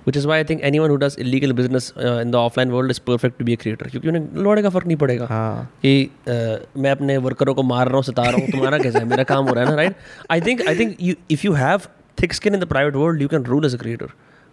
Which 0.05 0.17
is 0.19 0.25
why 0.29 0.35
I 0.41 0.45
think 0.49 0.63
anyone 0.67 0.91
who 0.91 0.95
does 1.01 1.15
illegal 1.23 1.51
business 1.57 1.87
uh, 1.95 2.13
in 2.21 2.31
the 2.35 2.39
offline 2.39 2.71
world 2.75 2.93
is 2.93 2.99
perfect 3.09 3.35
to 3.39 3.45
be 3.49 3.55
a 3.55 3.57
creator. 3.63 3.89
क्योंकि 3.89 4.07
उन्हें 4.07 4.43
लोड़े 4.43 4.61
का 4.63 4.69
फर्क 4.75 4.87
नहीं 4.87 4.97
पड़ेगा 5.03 5.25
हाँ 5.31 5.65
कि 5.81 5.91
uh, 6.05 6.79
मैं 6.83 6.91
अपने 6.91 7.17
वर्करों 7.25 7.53
को 7.55 7.63
मार 7.71 7.87
रहा 7.87 7.95
हूँ 7.95 8.03
सता 8.03 8.23
रहा 8.23 8.41
हूँ 8.41 8.51
तुम्हारा 8.51 8.77
कैसा 8.79 8.99
है 8.99 9.05
मेरा 9.09 9.23
काम 9.31 9.47
हो 9.47 9.53
रहा 9.53 9.63
है 9.63 9.69
ना 9.69 9.75
right 9.75 9.95
I 10.31 10.41
think 10.47 10.67
I 10.67 10.79
think 10.79 10.95
you 11.01 11.15
if 11.31 11.45
you 11.45 11.53
have 11.53 11.87
thick 12.21 12.33
skin 12.33 12.55
in 12.55 12.59
the 12.61 12.67
private 12.73 12.95
world 12.95 13.21
you 13.21 13.27
can 13.35 13.45
rule 13.51 13.65
as 13.65 13.75
a 13.75 13.79
creator 13.83 14.05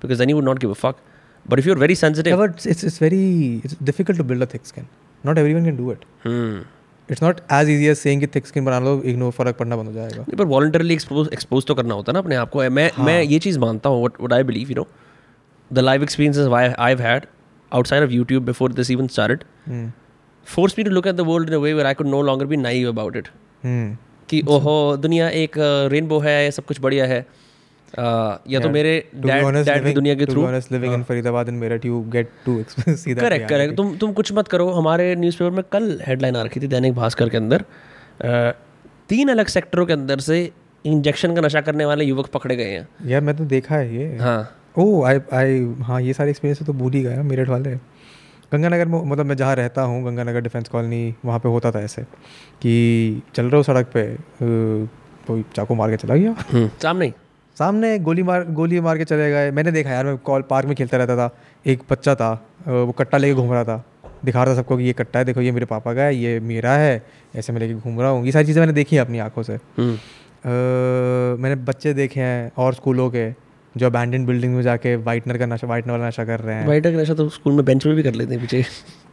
because 0.03 0.21
then 0.23 0.33
you 0.33 0.39
would 0.41 0.49
not 0.51 0.63
give 0.65 0.75
a 0.77 0.79
fuck 0.85 1.03
but 1.47 1.63
if 1.63 1.71
you're 1.71 1.81
very 1.85 1.99
sensitive 2.03 2.35
Yeah, 2.35 2.43
but 2.43 2.57
it's, 2.57 2.67
it's, 2.75 2.85
it's 2.91 2.99
very 2.99 3.25
it's 3.65 3.79
difficult 3.91 4.21
to 4.23 4.29
build 4.33 4.47
a 4.47 4.51
thick 4.55 4.67
skin. 4.73 4.89
Not 5.26 5.38
everyone 5.54 5.66
can 5.66 5.78
do 5.78 5.92
it 5.92 6.06
it's 7.10 7.24
not 7.24 7.40
as 7.54 7.70
easy 7.70 7.88
as 7.88 7.98
saying 7.98 8.28
thick 8.36 8.48
skin 8.48 8.66
बना 8.66 8.80
लो 8.80 9.02
ignore 9.06 9.32
फ़र्क 9.32 9.56
पड़ना 9.58 9.76
बन 9.76 9.94
जाएगा। 9.94 10.18
नहीं, 10.18 10.38
पर 10.38 10.46
voluntarily 10.46 10.94
expose 10.94 11.30
expose 11.34 11.66
तो 11.68 11.76
करना 11.76 11.94
होता 11.94 12.12
है 12.12 12.14
ना 12.14 12.20
अपने 12.20 12.36
आप 12.36 12.50
को। 12.50 12.70
मैं 12.70 12.90
हाँ. 12.94 13.06
मैं 13.06 13.22
ये 13.24 13.40
चीज़ 13.40 13.60
मानता 13.60 13.90
हूँ 13.90 14.04
what 14.04 14.22
what 14.22 14.34
I 14.34 14.44
believe 14.44 14.70
you 14.70 14.76
know 14.76 14.88
the 15.72 15.80
live 15.80 16.04
experience 16.04 16.38
is 16.38 16.48
why 16.50 16.70
I 16.70 16.96
had 17.02 17.26
outside 17.72 18.04
of 18.04 18.12
YouTube 18.12 18.46
before 18.46 18.74
this 18.74 18.92
even 18.92 19.08
start 19.08 19.44
force 20.48 20.76
me 20.78 20.84
to 20.84 20.92
look 20.92 21.08
at 21.08 21.16
the 21.16 21.22
world 21.28 21.50
in 21.50 21.56
way 21.56 21.74
where 21.74 21.86
I 21.86 21.94
could 21.94 22.08
no 22.08 22.22
longer 22.22 22.46
be 22.46 22.58
naive 22.58 22.90
about 22.90 23.16
it 23.16 23.28
कि 24.30 24.42
ओहो 24.50 24.76
दुनिया 24.98 25.30
एक 25.40 25.56
rainbow 25.92 26.20
है 26.20 26.52
सब 26.52 26.66
कुछ 26.66 26.82
बढ़िया 26.82 27.06
है। 27.06 27.26
या 28.00 28.60
तो 28.60 28.70
मेरे 28.70 29.10
डैड 29.16 29.86
की 29.86 29.94
दुनिया 29.94 30.16
के 30.16 30.26
through 30.26 30.42
in 30.44 31.04
Faridabad 31.04 31.50
and 31.50 31.62
Meerut, 31.64 31.86
you 31.86 32.00
get 32.16 32.26
to 32.48 32.54
ex- 32.62 32.90
see 33.04 33.20
correct 33.20 33.50
correct 33.50 33.78
तुम 33.78 33.98
तुम 33.98 34.14
कुछ 34.14 34.34
मत 34.34 34.48
करो। 34.48 34.70
हमारे 34.70 35.16
न्यूज़पेपर 35.16 35.52
में 35.52 35.64
कल 35.72 36.02
हेडलाइन 36.08 36.36
आ 36.36 36.44
रखी 36.44 36.60
थी 36.60 36.68
दैनिक 36.68 36.94
भास्कर 36.94 37.30
के 37.30 37.38
अंदर। 37.38 37.60
Uh, 37.60 38.52
तीन 39.10 39.30
अलग 39.30 39.48
सेक्टरों 39.48 39.86
के 39.86 39.94
अंदर 39.94 40.20
से 40.20 40.52
इंजेक्शन 40.86 41.36
का 41.36 41.42
नशा 41.42 41.62
करने 41.62 41.86
वाले 41.86 42.06
युवक 42.06 42.28
पकड़े 42.28 42.56
गए 42.56 42.70
हैं। 42.70 42.88
यार 43.06 43.22
मैं 43.22 43.38
तो 43.38 43.46
देखा 43.46 43.76
है 43.76 43.96
ये। 43.96 44.18
हाँ। 44.18 44.58
ओह 44.78 45.08
आई 45.08 45.20
आई 45.34 45.76
हाँ 45.80 46.02
ये 46.02 46.14
सारे 46.14 46.30
एक्सपीरियंस 46.30 46.64
तो 46.64 46.74
भूल 46.74 46.94
ही 46.94 47.04
गया 47.04 47.24
मेरठ 47.24 47.50
वाले। 47.50 47.76
गंगानगर 48.54 48.86
में 48.86 49.04
मतलब 49.06 49.26
मैं 49.26 49.36
जहाँ 49.36 49.56
रहता 49.56 49.82
हूँ 49.82 50.04
गंगानगर 50.06 50.42
डिफेंस 50.42 50.68
कॉलोनी 50.70 51.16
वहाँ 51.26 51.40
पे 51.40 51.50
होता 51.50 51.72
था 51.72 51.82
ऐसे 51.82 52.02
कि 52.62 53.24
चल 53.36 53.44
रहे 53.44 53.58
हो 53.58 53.64
सड़क 53.64 53.86
पे 53.86 54.18
कोई 55.28 55.46
चाकू 55.56 55.76
मार 55.76 55.90
के 55.90 55.98
चला 55.98 56.16
गया। 56.16 56.36
सामने 56.82 57.06
ही? 57.06 57.14
सामने 57.58 57.98
गोली 58.00 58.24
मार 58.24 58.44
गोली 58.52 58.80
मार 58.80 58.98
के 58.98 59.06
चले 59.06 59.30
गए। 59.32 59.52
मैंने 59.52 59.72
देखा 59.72 59.90
यार 59.90 60.06
मैं 60.06 60.18
कॉल 60.20 60.42
पार्क 60.50 60.68
में 60.68 60.76
खेलता 60.76 60.98
रहता 60.98 61.16
था। 61.18 61.30
एक 61.66 61.82
बच्चा 61.92 62.16
था 62.16 62.32
वो 62.68 62.92
कट्टा 62.92 63.18
लेके 63.18 63.34
घूम 63.34 63.54
रहा 63.54 63.64
था। 63.64 63.84
दिखा 64.26 64.44
रहा 64.44 64.54
था 64.54 64.58
सबको 64.58 64.78
कि 64.78 64.84
ये 64.84 64.94
कट्टा 64.94 65.20
है 65.20 65.26
देखो 65.26 65.42
ये 65.42 65.52
मेरे 65.52 65.66
पापा 65.66 65.94
का 65.94 66.02
है 66.02 66.16
ये 66.16 66.40
मेरा 66.40 66.74
है 66.74 67.06
ऐसे 67.36 67.54
मैं 67.54 67.60
लेके 67.60 67.74
घूम 67.74 68.02
रहा 68.02 68.10
हूँ। 68.10 68.26
ये 68.26 68.32
सारी 68.32 68.46
चीज़ें 68.46 68.62
मैंने 68.62 68.74
देखी 68.74 68.96
हैं 68.96 69.04
अपनी 69.04 69.20
आँखों 69.20 69.44
से। 69.44 69.54
हम्म, 69.54 69.98
मैंने 71.42 71.56
बच्चे 71.64 71.94
देखे 71.94 72.20
हैं 72.20 72.52
और 72.58 72.74
स्कूलों 72.74 73.10
के। 73.10 73.30
जो 73.78 73.86
अबैंडन 73.86 74.26
बिल्डिंग 74.26 74.56
में 74.56 74.62
जाके 74.62 74.96
वाइटनर 74.96 75.38
का 75.38 75.46
नशा 75.46 75.68
वाइटनर 75.68 75.92
वाला 75.92 76.08
नशा 76.08 76.26
कर 76.26 76.40
रहे 76.40 76.56
हैं। 76.56 76.68
वाइटनर 76.68 76.92
का 76.92 77.02
नशा 77.02 77.14
तो 77.14 77.30
स्कूल 77.30 77.54
में 77.54 77.66
बेंच 77.66 77.86
में 77.86 77.96
भी 77.96 78.04
कर 78.04 78.14
लेते 78.14 78.34
हैं 78.34 78.42
पीछे। 78.42 78.66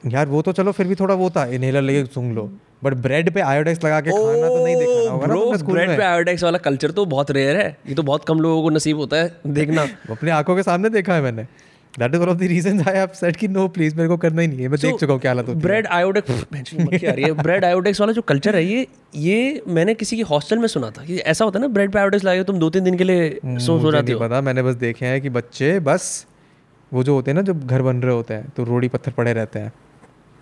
यार 0.07 0.27
वो 0.27 0.43
तो 0.43 0.53
चलो 0.53 0.73
फिर 0.73 0.87
भी 0.87 0.95
थोड़ा 0.95 1.15
वो 1.15 1.31
था 1.31 1.45
इनहेलर 1.45 1.83
लेके 1.83 2.05
सूंघ 2.05 2.35
लो। 2.35 2.51
बट 2.85 2.95
ब्रेड 2.95 3.31
पे 3.35 3.41
आयोडेक्स 3.41 3.85
लगा 3.85 4.01
के 4.01 4.11
खाना 4.11 4.49
तो 4.49 4.65
नहीं 4.65 4.77
देखा 4.77 5.11
होगा 5.11 5.27
ना 5.27 5.57
स्कूल 5.57 5.75
ब्रेड 5.75 5.97
पे 5.97 6.05
आयोडेक्स 6.05 6.45
वाला 6.45 6.59
कल्चर 6.59 6.91
तो 6.91 7.05
बहुत 7.07 7.31
रेयर 7.31 7.57
है। 7.57 7.77
ये 7.89 7.95
तो 7.95 8.03
बहुत 8.03 8.25
कम 8.25 8.41
लोगों 8.41 8.63
को 8.63 8.71
नसीब 8.71 8.97
होता 8.97 9.17
है 9.17 9.41
देखना। 9.47 9.83
अपनी 10.11 10.31
आँखों 10.31 10.57
के 10.57 10.63
सामने 10.63 10.91
देखा 10.91 11.15
है 11.15 11.23
मैंने। 11.23 11.47
That 11.95 12.15
is 12.15 12.21
one 12.21 12.29
of 12.29 12.37
the 12.39 12.43
reasons 12.51 12.87
I 12.89 12.97
have 12.97 13.09
said 13.15 13.37
कि 13.37 13.49
नो 13.49 13.67
प्लीज़ 13.69 13.97
मेरे 13.97 14.09
को 14.09 14.17
करना 14.17 14.43
ही 14.43 14.49
नहीं 14.49 14.61
है। 14.61 14.69
मैं 14.69 14.79
देख 14.81 14.95
चुका 14.97 15.13
हूँ 15.13 15.21
क्या 15.21 15.31
हालत 15.31 15.49
होती 15.49 15.59
है। 15.59 15.65
ब्रेड 15.65 15.87
आयोडेक्स 15.89 16.75
मक्खी 16.81 17.07
आ 17.07 17.13
रही 17.13 17.25
है 17.25 17.33
ब्रेड 17.43 17.65
आयोडेक्स 17.65 18.01
वाला 18.01 18.13
जो 18.13 18.23
कल्चर 18.23 18.57
है 18.57 18.65
ये 18.65 18.87
ये 19.17 19.63
मैंने 19.69 19.95
किसी 19.95 20.17
की 20.17 20.23
हॉस्टल 20.31 20.59
में 20.59 20.67
सुना 20.69 20.91
था 20.91 21.05
कि 21.05 21.19
ऐसा 21.19 21.45
होता 21.45 21.59
है 21.59 21.67
ना 21.67 21.73
ब्रेड 21.75 21.93
पे 21.93 21.99
आयोडेक्स 21.99 22.25
के 22.27 22.43
तुम 22.45 22.59
दो 22.59 22.71
तीन 22.71 22.85
दिन 22.85 22.97
के 22.99 23.05
लिए 23.05 23.29
सो 23.45 23.81
सो 23.81 23.93
जाते 23.93 24.13
हो। 24.13 24.21
पता 24.21 24.41
मैंने 24.41 24.63
बस 24.63 24.75
देखे 24.77 25.07
हैं 25.07 25.21
कि 25.21 25.31
बच्चे 25.31 25.79
बस 25.81 26.27
वो 26.93 27.03
जो 27.05 27.15
होते 27.15 27.31
हैं 27.31 27.37
ना 27.37 27.43
जब 27.43 27.67
घर 27.67 27.83
बन 27.83 27.97
रहे 27.97 28.15
होते 28.15 28.35
हैं 28.35 28.49
तो 28.57 28.65
रोड़ी 28.65 28.89
पत्थर 28.89 29.13
पड़े 29.13 29.33
रहते 29.33 29.59
हैं। 29.59 29.73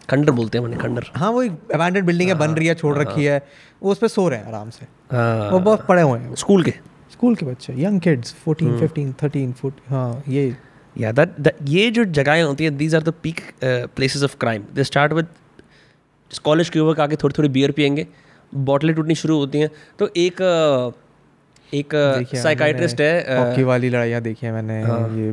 खंडर 0.08 0.32
बोलते 0.32 0.58
हैं 0.58 0.64
मैंने 0.64 0.76
खंडर। 0.76 1.10
हाँ 1.14 1.30
वो 1.30 1.42
अबैंडन 1.42 2.04
बिल्डिंग 2.06 2.28
है 2.30 2.34
बन 2.38 2.50
रही 2.50 2.66
है 2.66 2.74
छोड़ 2.74 2.96
रखी 2.98 3.24
है। 3.24 3.42
वो 3.82 3.92
उस 3.92 3.98
पर 3.98 4.08
सो 4.08 4.28
रहे 4.28 4.38
हैं 4.38 4.46
आराम 4.46 4.70
से। 4.70 4.86
हाँ। 5.12 5.50
वो 5.50 5.58
बहुत 5.60 5.86
पड़े 5.86 6.02
हुए 6.02 6.18
हैं। 6.18 6.34
स्कूल 6.34 6.62
के? 6.62 6.70
स्कूल 7.12 7.34
के 7.34 7.46
बच्चे 7.46 7.74
young 7.78 8.00
kids 8.00 8.34
fourteen 8.44 8.78
fifteen 8.80 9.12
thirteen 9.22 9.52
forty 9.52 9.94
हाँ 9.94 10.22
ये 10.28 10.56
या 11.00 11.12
दैट 11.12 11.54
ये 11.68 11.90
जो 11.90 12.04
जगहें 12.20 12.42
होती 12.42 12.64
हैं 12.64 12.76
these 12.76 12.94
are 12.94 13.02
the 13.02 13.14
peak 13.22 13.40
places 13.64 14.22
of 14.22 14.36
crime 14.40 14.62
they 14.74 14.84
start 14.84 15.12
with 15.12 15.26
college 16.44 16.70
के 16.70 16.78
युवक 16.78 17.00
आके 17.00 17.16
थोड़ी 17.16 17.34
थोड़ी 17.38 17.48
बियर 17.48 17.70
पियेंगे 17.72 18.06
बॉटलें 18.52 18.94
टूटनी 18.96 19.14
शुरू 19.14 19.36
होती 19.38 19.58
हैं। 19.58 19.70
तो 19.98 20.08
एक 20.16 20.42
uh, 20.42 20.94
एक 21.74 21.94
साइकाइट्रिस्ट 22.34 23.00
है 23.00 23.24
uh, 23.24 23.38
हॉकी 23.38 23.62
वाली 23.62 23.88
लड़ाइयाँ 23.90 24.20
देखी 24.22 24.46
है 24.46 24.52
मैंने 24.52 24.78
ये 25.16 25.32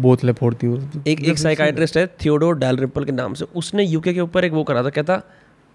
बोतलें 0.00 0.32
फोड़ती 0.32 0.66
हुई 0.66 1.02
एक 1.06 1.24
एक 1.24 1.38
साइकाइट्रिस्ट 1.38 1.96
है 1.96 2.06
थियोडोर 2.24 2.58
डैलरिपल 2.58 3.04
के 3.04 3.12
नाम 3.12 3.34
से। 3.34 3.44
उसने 3.54 3.84
यूके 3.84 4.14
के 4.14 4.20
ऊपर 4.20 4.44
एक 4.44 4.52
वो 4.52 4.64
करा 4.64 4.82
था 4.84 4.90
कहता 4.90 5.16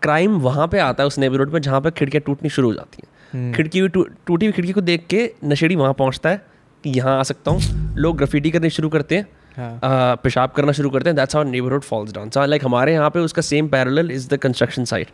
क्राइम 0.01 0.37
वहाँ 0.39 0.67
पे 0.67 0.79
आता 0.79 1.03
है 1.03 1.07
उस 1.07 1.17
नेबरहुड 1.19 1.53
में 1.53 1.61
जहाँ 1.61 1.81
पे 1.81 1.91
खिड़कियाँ 1.91 2.21
टूटनी 2.25 2.49
शुरू 2.49 2.67
हो 2.67 2.73
जाती 2.73 3.03
हैं। 3.03 3.53
खिड़की 3.53 3.79
हुई 3.79 3.89
टूटी 3.89 4.45
हुई 4.45 4.51
खिड़की 4.51 4.71
को 4.71 4.81
देख 4.81 5.05
के 5.09 5.29
नशेड़ी 5.43 5.75
वहाँ 5.75 5.93
पहुँचता 5.93 6.29
है 6.29 6.41
कि 6.83 6.89
यहाँ 6.89 7.19
आ 7.19 7.23
सकता 7.23 7.51
हूँ। 7.51 7.95
लोग 7.97 8.17
ग्राफिटी 8.17 8.51
करनी 8.51 8.69
शुरू 8.69 8.89
करते 8.89 9.17
हैं। 9.17 9.27
हाँ। 9.57 10.15
पेशाब 10.23 10.51
करना 10.51 10.71
शुरू 10.71 10.89
करते 10.89 11.09
हैं। 11.09 11.15
That's 11.15 11.35
how 11.35 11.43
neighbourhood 11.45 11.81
falls 11.83 12.13
down 12.13 12.29
so 12.29 12.45
like 12.45 12.65
हमारे 12.65 12.93
यहाँ 12.93 13.09
पे 13.09 13.19
उसका 13.19 13.41
same 13.41 13.67
parallel 13.69 14.11
is 14.11 14.27
the 14.29 14.37
construction 14.37 14.85
site 14.85 15.07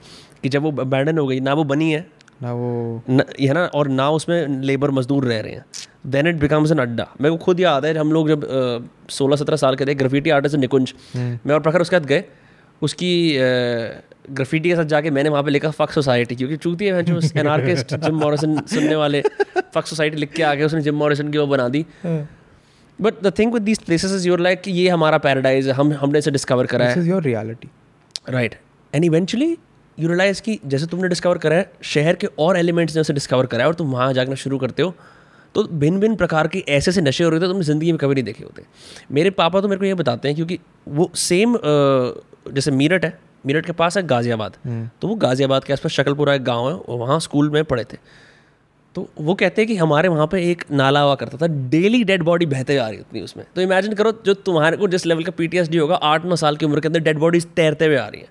कि 0.44 0.50
जब 0.50 0.64
वो 0.64 0.72
अबैंडन 0.82 1.18
हो 1.18 1.28
गई 1.28 1.40
ना 1.40 1.54
वो 1.54 1.64
बनी 1.64 1.92
है 1.92 2.06
ना 2.44 2.54
वो 2.54 3.02
न, 3.10 3.24
है 3.40 3.54
ना 3.54 3.66
और 3.66 3.88
ना 3.90 4.10
उसमें 4.10 4.62
लेबर 4.64 4.92
मजदूर 4.92 5.26
रह 5.26 5.40
रहे 5.40 5.54
हैं। 5.54 5.66
Then 6.08 6.28
it 6.28 6.36
becomes 6.40 6.72
an 6.72 6.80
adda. 6.80 7.08
मेरे 7.22 7.36
को 7.36 7.44
खुद 7.46 7.60
याद 7.60 7.86
है 7.86 7.98
हम 7.98 8.12
लोग 8.14 8.30
जब 8.30 8.90
सोलह 9.10 9.36
सत्रह 9.36 9.58
साल 9.58 9.76
के 9.76 9.86
थे 9.86 9.96
ग्राफिटी 9.96 10.30
आर्टिस्ट 10.30 10.58
निकुंज। 10.58 10.94
मैं 11.16 11.54
और 11.54 11.60
प्रखर 11.60 11.82
उसके 11.82 12.00
साथ 12.00 12.06
गए। 12.06 12.24
उसकी 12.82 13.12
ग्राफिटी 14.32 14.70
के 14.70 14.76
साथ 14.76 14.86
जाके 14.86 15.12
मैंने 15.12 15.30
वहाँ 15.30 15.44
पे 15.44 15.52
लिखा 15.52 15.70
फक 15.72 15.92
सोसाइटी 15.92 16.36
क्योंकि 16.36 16.58
चूती 16.58 16.86
है 16.86 17.04
जो 17.04 17.20
एन 17.36 17.48
आर्टिस्ट 17.48 17.96
जिम 17.96 18.16
मॉरिसन 18.16 18.60
सुनने 18.74 18.96
वाले 18.96 19.22
फक 19.76 19.86
सोसाइटी 19.86 20.18
लिख 20.18 20.32
के 20.34 20.44
आगे 20.44 20.64
उसने 20.64 20.82
जिम 20.82 20.96
मॉरिसन 20.96 21.32
की 21.32 21.38
वो 21.38 21.48
बना 21.48 21.68
दी। 21.70 21.86
But 23.00 23.22
the 23.24 23.34
thing 23.40 23.54
with 23.54 23.64
these 23.64 23.80
places 23.84 24.12
is 24.14 24.28
your 24.28 24.40
like 24.40 24.68
ये 24.68 24.88
हमारा 24.90 25.18
पैराडाइज 25.20 25.68
है 25.68 25.74
हम 25.74 25.94
हमने 25.94 26.20
इसे 26.20 26.32
डिस्कवर 26.32 26.66
करा 26.66 26.86
है। 26.86 27.08
Your 27.08 27.24
reality 27.24 27.70
right 28.30 28.56
and 28.94 29.06
eventually 29.06 29.52
you 29.98 30.08
realise 30.08 30.42
कि 30.42 30.60
जैसे 30.66 30.86
तुमने 30.88 31.08
डिस्कवर 31.08 31.38
करा 31.38 31.56
है 31.56 31.72
शहर 31.86 32.16
के 32.16 32.28
और 32.40 32.58
एलिमेंट्स 32.58 32.96
ने 32.96 33.02
उसे 33.02 33.14
डिस्कवर 33.14 33.46
करा 33.46 33.64
है 33.64 33.68
और 33.68 33.76
तुम 33.76 33.92
वहाँ 33.92 34.12
जाकर 34.14 34.36
शुरू 34.38 34.58
करते 34.58 34.84
हो 34.84 34.94
तो 35.56 35.64
भिन्न 35.64 36.00
भिन्न 36.00 36.16
प्रकार 36.16 36.48
के 36.48 36.64
ऐसे 36.70 36.92
ऐसे 36.92 37.02
नशे 37.02 37.24
हो 37.24 37.30
रहे 37.30 37.40
थे 37.40 37.48
तुमने 37.48 37.64
ज़िंदगी 37.64 37.92
में 37.92 37.98
कभी 37.98 38.14
नहीं 38.14 38.24
देखे 38.24 38.44
होते। 38.44 38.64
मेरे 39.12 39.30
पापा 39.30 39.62
तो 39.62 39.68
मेरे 39.68 39.80
को 39.80 39.86
ये 39.86 39.94
बताते 39.94 40.28
हैं 40.28 40.36
क्योंकि 40.36 40.60
वो 40.88 41.10
सेम 41.16 41.58
जैसे 42.54 42.72
मीरठ 42.72 43.06
है 43.06 43.18
मीरठ 43.46 43.66
के 43.66 43.72
पास 43.74 43.98
है 43.98 44.04
गाज़ियाबाद। 44.08 44.56
तो 45.02 45.08
वो 45.08 45.16
गाज़ियाबाद 45.18 45.64
के 45.64 45.74
आसपास 45.74 45.92
शकलपुरा 45.92 46.34
एक 46.34 46.44
गाँव 46.44 46.70
है 46.70 46.76
और 46.76 46.98
वहाँ 47.00 47.20
स्कूल 47.20 47.50
में 47.50 47.64
पढ़े 47.64 47.84
थे। 47.84 47.98
तो 48.96 49.08
वो 49.18 49.34
कहते 49.36 49.62
हैं 49.62 49.68
कि 49.68 49.76
हमारे 49.78 50.10
वहाँ 50.10 50.28
पे 50.28 50.42
एक 50.52 50.64
नाला 50.72 51.02
हुआ 51.02 51.16
करता 51.16 51.38
था 51.38 51.48
डेली 51.70 52.04
डेड 52.04 52.24
बॉडी 52.24 52.46
बहते 52.46 52.76
जा 52.76 52.88
रही 52.88 52.98
होती 52.98 53.22
उसमें। 53.22 53.46
तो 53.56 53.62
इमेजिन 53.62 53.94
करो 53.94 54.12
जो 54.26 54.34
तुम्हारे 54.34 54.78
को 54.78 54.88
जिस 54.88 55.06
लेवल 55.06 55.24
का 55.24 55.32
पीटीएसडी 55.38 55.78
होगा 55.78 55.96
आठ 56.12 56.26
नौ 56.26 56.36
साल 56.36 56.56
की 56.58 56.66
उम्र 56.66 56.80
के 56.80 56.88
अंदर 56.88 57.00
डेड 57.00 57.18
बॉडीज 57.20 57.46
तैरते 57.56 57.86
हुए 57.86 57.98
आ 57.98 58.08
रही 58.08 58.22
हैं। 58.22 58.30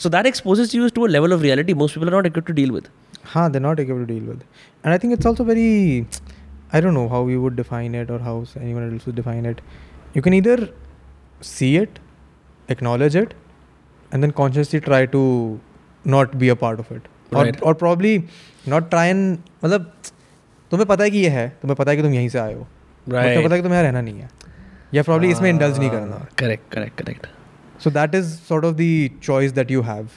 So 0.00 0.08
that 0.08 0.26
exposes 0.26 0.74
us 0.74 0.92
to 0.94 1.04
a 1.04 1.08
level 1.08 1.32
of 1.34 1.42
reality 1.42 1.74
most 1.74 1.94
people 1.94 2.08
are 2.08 2.14
not 2.14 2.26
equipped 2.26 2.46
to 2.46 2.52
deal 2.54 2.70
with 2.70 2.88
हाँ 3.28 3.48
they're 3.52 3.62
not 3.62 3.80
able 3.82 4.00
to 4.00 4.08
deal 4.08 4.26
with. 4.30 4.42
And 4.84 4.94
i 4.94 4.98
think 5.02 5.14
it's 5.14 5.28
also 5.28 5.44
very 5.46 5.70
i 6.72 6.82
don't 6.84 6.96
know 6.96 7.08
how 7.14 7.22
you 7.30 7.40
would 7.44 7.56
define 7.60 7.96
it 8.00 8.12
or 8.16 8.18
how 8.26 8.34
anyone 8.60 8.84
else 8.90 9.06
would 9.06 9.16
define 9.16 9.48
it. 9.50 9.64
You 10.16 10.22
can 10.26 10.36
either 10.36 10.58
see 11.48 11.72
it 11.78 11.98
acknowledge 12.68 13.16
it 13.22 13.34
and 14.12 14.22
then 14.26 14.32
consciously 14.40 14.80
try 14.88 15.00
to 15.14 15.22
not 16.04 16.38
be 16.44 16.48
a 16.48 16.56
part 16.64 16.80
of 16.86 16.90
it 16.96 17.12
Right. 17.36 17.56
or 17.62 17.68
or 17.68 17.74
probably 17.78 18.14
not 18.72 18.90
try 18.90 19.04
and 19.12 19.38
मतलब 19.64 19.92
तुम्हें 20.72 20.86
पता 20.88 21.04
है 21.04 21.10
कि 21.10 21.18
ये 21.18 21.28
है 21.36 21.48
तुम्हें 21.62 21.76
पता 21.76 21.90
है 21.90 21.96
कि 21.96 22.02
तुम 22.02 22.12
यहीं 22.14 22.28
से 22.34 22.38
आए 22.38 22.52
हो 22.54 22.60
और 22.60 22.66
तुम्हें 23.06 23.44
पता 23.44 23.54
है 23.54 23.60
कि 23.60 23.62
तुम्हें 23.62 23.78
यहाँ 23.78 23.82
रहना 23.90 24.00
नहीं 24.00 24.20
है 24.20 24.28
या 24.94 25.02
प्रॉब्ली 25.08 25.30
इसमें 25.30 25.48
इंडल्ज 25.50 25.78
नहीं 25.78 25.90
करना 25.90 26.26
correct 26.38 26.70
correct 26.72 27.00
correct 27.00 27.26
so 27.84 27.90
that 27.96 28.14
is 28.18 28.28
sort 28.50 28.64
of 28.66 28.76
the 28.76 28.90
choice 29.24 29.54
that 29.56 29.72
you 29.76 29.82
have 29.88 30.14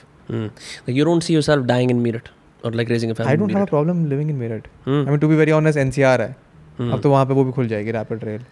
you 1.00 1.06
don't 1.10 1.26
see 1.30 1.34
yourself 1.38 1.66
dying 1.72 1.90
in 1.96 2.04
Meerut 2.06 2.30
or 2.64 2.72
like 2.80 2.92
raising 2.94 3.12
a 3.14 3.16
family 3.16 3.32
I 3.32 3.34
in 3.38 3.42
don't 3.42 3.56
have 3.56 3.62
a 3.62 3.66
Meerut. 3.66 3.74
problem 3.74 4.04
living 4.12 4.30
in 4.34 4.38
Meerut. 4.44 4.70
Hmm. 4.86 5.02
I 5.02 5.12
mean, 5.12 5.20
to 5.24 5.28
be 5.32 5.40
very 5.42 5.56
honest, 5.58 5.82
NCR 5.84 6.16
है. 6.20 6.30
Hmm. 6.78 6.92
अब 6.94 7.02
तो 7.02 7.10
वहाँ 7.12 7.26
पे 7.26 7.34
वो 7.34 7.44
भी 7.44 7.52
खुल 7.58 7.68
जाएगी 7.68 7.92
rapid 7.92 8.24
rail 8.24 8.46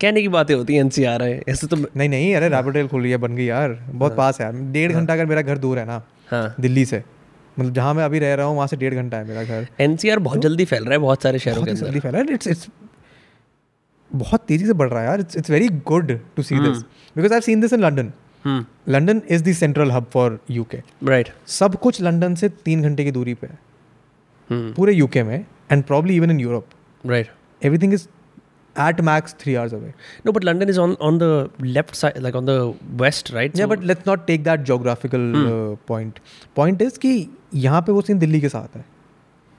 कहने 0.00 0.22
की 0.22 0.28
बातें 0.28 0.54
होती 0.54 0.74
हैं 0.74 0.80
एनसीआर 0.80 1.22
है। 1.22 1.42
ऐसे 1.48 1.66
तो 1.66 1.76
नहीं 1.76 2.08
नहीं 2.08 2.34
अरे 2.36 2.48
रैपिड 2.48 2.76
रेल 2.76 2.88
खुल 2.88 3.02
रही 3.02 3.10
है 3.10 3.16
बन 3.16 3.36
गई 3.36 3.44
यार। 3.44 3.78
बहुत 3.90 4.16
पास 4.16 4.40
है 4.40 4.46
यार। 4.46 4.60
डेढ़ 4.72 4.92
घंटा 4.92 5.12
अगर 5.12 5.26
मेरा 5.26 5.42
घर 5.42 5.58
दूर 5.58 5.78
है 5.78 5.84
ना 5.86 6.02
हाँ। 6.30 6.54
दिल्ली 6.60 6.84
से 6.84 7.02
मतलब 7.56 7.72
जहाँ 7.74 7.94
मैं 7.94 8.04
अभी 8.04 8.18
रह 8.18 8.34
रहा 8.34 8.46
हूँ 8.46 8.56
वहाँ 8.56 8.66
से 8.66 8.76
डेढ़ 8.76 8.94
घंटा 8.94 9.16
है 9.16 9.26
मेरा 9.28 9.44
घर। 9.44 9.66
एनसीआर 9.80 10.18
बहुत 10.20 10.40
जल्दी 10.42 10.64
फैल 10.64 10.84
रहा 10.84 10.92
है 10.92 10.98
बहुत 10.98 11.22
सारे 11.22 11.38
शहरों 11.38 11.62
के 11.62 11.70
ही 11.70 11.76
अंदर। 11.76 11.86
जल्दी 11.86 12.00
फैला 12.00 12.18
है। 12.18 12.32
इट्स 12.34 12.46
इट्स 12.46 12.68
बहुत 14.10 14.44
तेज़ी 14.48 14.66
से 14.66 14.72
बढ़ 14.72 14.88
रहा 14.88 15.00
है 15.00 15.06
यार। 15.06 15.20
It's 15.20 15.36
it's 15.36 15.50
very 15.50 15.68
good 15.86 16.18
to 16.36 16.42
see 16.42 16.58
this 16.58 16.82
because 17.16 17.32
I 17.34 17.40
seen 17.40 17.60
this 17.60 17.72
in 17.72 17.80
London 17.80 18.12
London 18.88 19.22
is 19.28 19.44
the 19.44 19.52
central 19.54 19.90
hub 19.90 20.06
for 20.12 20.38
UK 20.50 20.78
right 21.04 21.28
सब 21.50 21.76
कुछ 21.76 22.00
लंदन 22.02 22.34
से 22.34 22.48
तीन 22.64 22.82
घंटे 22.82 23.04
की 23.04 23.10
दूरी 23.10 23.34
पे 23.34 23.46
है। 23.46 23.58
हम्म 24.50 24.72
पूरे 24.72 24.92
यूके 24.92 25.22
में 25.22 25.44
and 25.72 25.84
probably 25.84 26.16
even 26.16 26.30
in 26.30 26.40
Europe 26.40 26.66
right 27.04 27.30
everything 27.62 27.94
is 27.94 28.06
at 28.80 29.00
max 29.00 29.34
three 29.40 29.54
hours 29.54 29.74
away 29.74 29.92
No, 30.26 30.32
but 30.32 30.44
London 30.44 30.72
is 30.72 30.78
on 30.78 30.94
on 31.08 31.18
the 31.18 31.30
left 31.76 31.96
side, 32.00 32.18
like 32.26 32.38
on 32.40 32.48
the 32.50 32.56
west, 33.02 33.30
right? 33.36 33.58
yeah 33.58 33.66
So- 33.66 33.70
but 33.74 33.84
let's 33.90 34.06
not 34.10 34.26
take 34.30 34.44
that 34.44 34.64
geographical 34.70 35.26
hmm. 35.36 35.46
uh, 35.52 35.76
point 35.90 36.20
point 36.56 36.82
is 36.88 36.98
कि 36.98 37.12
यहाँ 37.54 37.82
पे 37.82 37.92
वो 37.92 38.00
scene 38.02 38.18
Delhi 38.18 38.40
के 38.40 38.48
साथ 38.48 38.76
है 38.76 38.84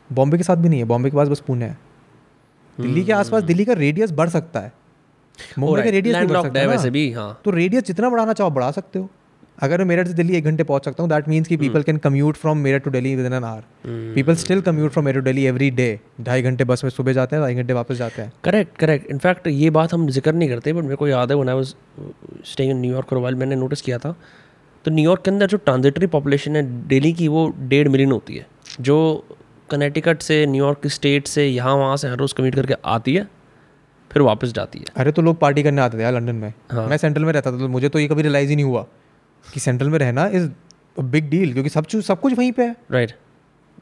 बॉम्बे 0.10 0.38
के 0.38 0.44
साथ 0.44 0.56
भी 0.56 0.70
नहीं 0.70 0.80
है 0.80 0.86
बॉम्बे 0.86 1.10
के 1.10 1.18
पास 1.18 1.28
बस 1.28 1.40
पुणे 1.48 1.66
है 1.66 1.78
दिल्ली 2.80 3.04
के 3.06 3.12
आसपास 3.12 3.44
दिल्ली 3.44 3.66
का 3.66 3.74
रेडियस 3.74 4.12
बढ़ 4.12 4.30
सकता 4.30 4.60
है 4.60 4.74
मुंबई 5.60 5.82
का 5.82 5.90
रेडियस 5.90 6.16
नहीं 6.16 6.28
बढ़ 6.28 6.42
सकता 6.42 6.60
है। 6.60 6.68
वैसे 6.68 6.90
भी 6.90 7.12
हाँ 7.12 7.30
तो 7.46 7.52
रेडियस 7.52 7.84
जितना 7.84 8.10
बढ़ाना 8.10 8.34
चाहो 8.34 8.50
बढ़ा 8.50 8.72
सकते 8.72 9.00
हो 9.00 9.10
अगर 9.57 9.77
मैं 9.77 9.86
मेरठ 9.86 10.07
से 10.07 10.14
दिल्ली 10.14 10.36
एक 10.38 10.44
घंटे 10.44 10.64
पहुँच 10.64 10.86
सकता 10.86 11.03
हूँ 11.03 11.10
दैट 11.10 11.27
मीन्स 11.30 11.48
कि 11.48 11.57
people 11.57 11.84
can 11.84 11.98
commute 11.98 12.38
from 12.38 12.57
Meerut 12.57 12.84
to 12.84 12.91
Delhi 12.91 13.15
within 13.26 13.34
an 13.34 13.44
hour 13.44 14.14
people 14.15 14.36
still 14.36 14.61
commute 14.61 14.91
from 14.91 15.06
Meerut 15.06 15.18
to 15.18 15.23
Delhi 15.23 15.45
every 15.45 15.69
day 15.72 15.88
ढाई 16.22 16.41
घंटे 16.41 16.64
बस 16.64 16.84
में 16.84 16.91
सुबह 16.91 17.14
जाते 17.14 17.36
हैं 17.36 17.44
ढाई 17.44 17.56
घंटे 17.56 17.73
वापस 17.73 17.95
जाते 17.95 18.22
हैं। 18.22 18.32
करेक्ट 18.44 18.77
करेक्ट 18.77 19.11
इनफैक्ट 19.11 19.48
ये 19.48 19.69
बात 19.72 19.94
हम 19.94 20.07
ज़िक्र 20.10 20.34
नहीं 20.34 20.49
करते 20.49 20.73
बट 20.73 20.84
मेरे 20.84 20.95
को 20.95 21.07
याद 21.07 21.32
है 21.32 21.38
when 21.38 21.49
I 21.49 21.56
was 21.56 21.73
staying 22.45 22.72
in 22.72 22.82
New York 22.82 23.10
for 23.10 23.19
while 23.19 23.36
मैंने 23.36 23.56
नोटिस 23.56 23.82
किया 23.82 23.98
था। 23.98 24.15
तो 24.86 24.91
न्यूयॉर्क 24.91 25.22
के 25.23 25.32
अंदर 25.32 25.48
जो 25.48 25.57
ट्रांजिटरी 25.60 26.07
पॉपुलेशन 26.07 26.56
है 26.56 26.64
डेली 26.88 27.14
की 27.14 27.27
वो 27.27 27.48
डेढ़ 27.60 27.88
मिलियन 27.88 28.11
होती 28.11 28.36
है। 28.36 28.45
जो 28.82 28.98
कनेटिकट 29.69 30.22
से 30.22 30.45
न्यूयॉर्क 30.45 30.88
स्टेट 30.90 31.27
से 31.27 31.48
यहाँ 31.48 31.76
वहाँ 31.76 31.95
से 31.98 32.07
हर 32.07 32.18
रोज़ 32.18 32.34
कम्यूट 32.34 32.56
करके 32.56 32.73
आती 32.88 33.15
है 33.15 33.27
फिर 34.11 34.22
वापस 34.23 34.52
जाती 34.53 34.80
है। 34.80 34.86
अरे 34.95 35.11
तो 35.11 35.22
लोग 35.22 35.40
पार्टी 35.40 35.64
करने 35.64 35.82
आते 35.82 35.98
थे 35.98 36.02
यार 36.02 36.14
लंदन 36.14 36.36
में। 36.36 36.53
हाँ। 36.72 36.88
मैं 36.88 36.98
सेंट्रल 36.98 37.26
में 37.26 37.32
रहता 37.34 37.52
था 37.52 37.57
तो 37.60 37.68
मुझे 37.69 37.90
तो 37.90 37.99
ये 37.99 38.07
कभी 38.07 38.22
रियलाइज़ 38.22 38.49
ही 38.49 38.56
नहीं 38.56 38.65
हुआ। 38.65 38.86
कि 39.54 39.60
सेंट्रल 39.60 39.90
में 39.90 40.00
रहना 40.00 40.28
इज़ 40.34 40.50
बिग 40.98 41.30
डील 41.30 41.54
क्योंकि 41.54 41.70
सब 41.70 41.86
चीज़ 41.86 42.02
सब 42.02 42.20
कुछ 42.20 42.34
वहीं 42.34 42.52
पे 42.52 42.64
है। 42.64 42.76
Right 42.92 43.10
right. 43.10 43.24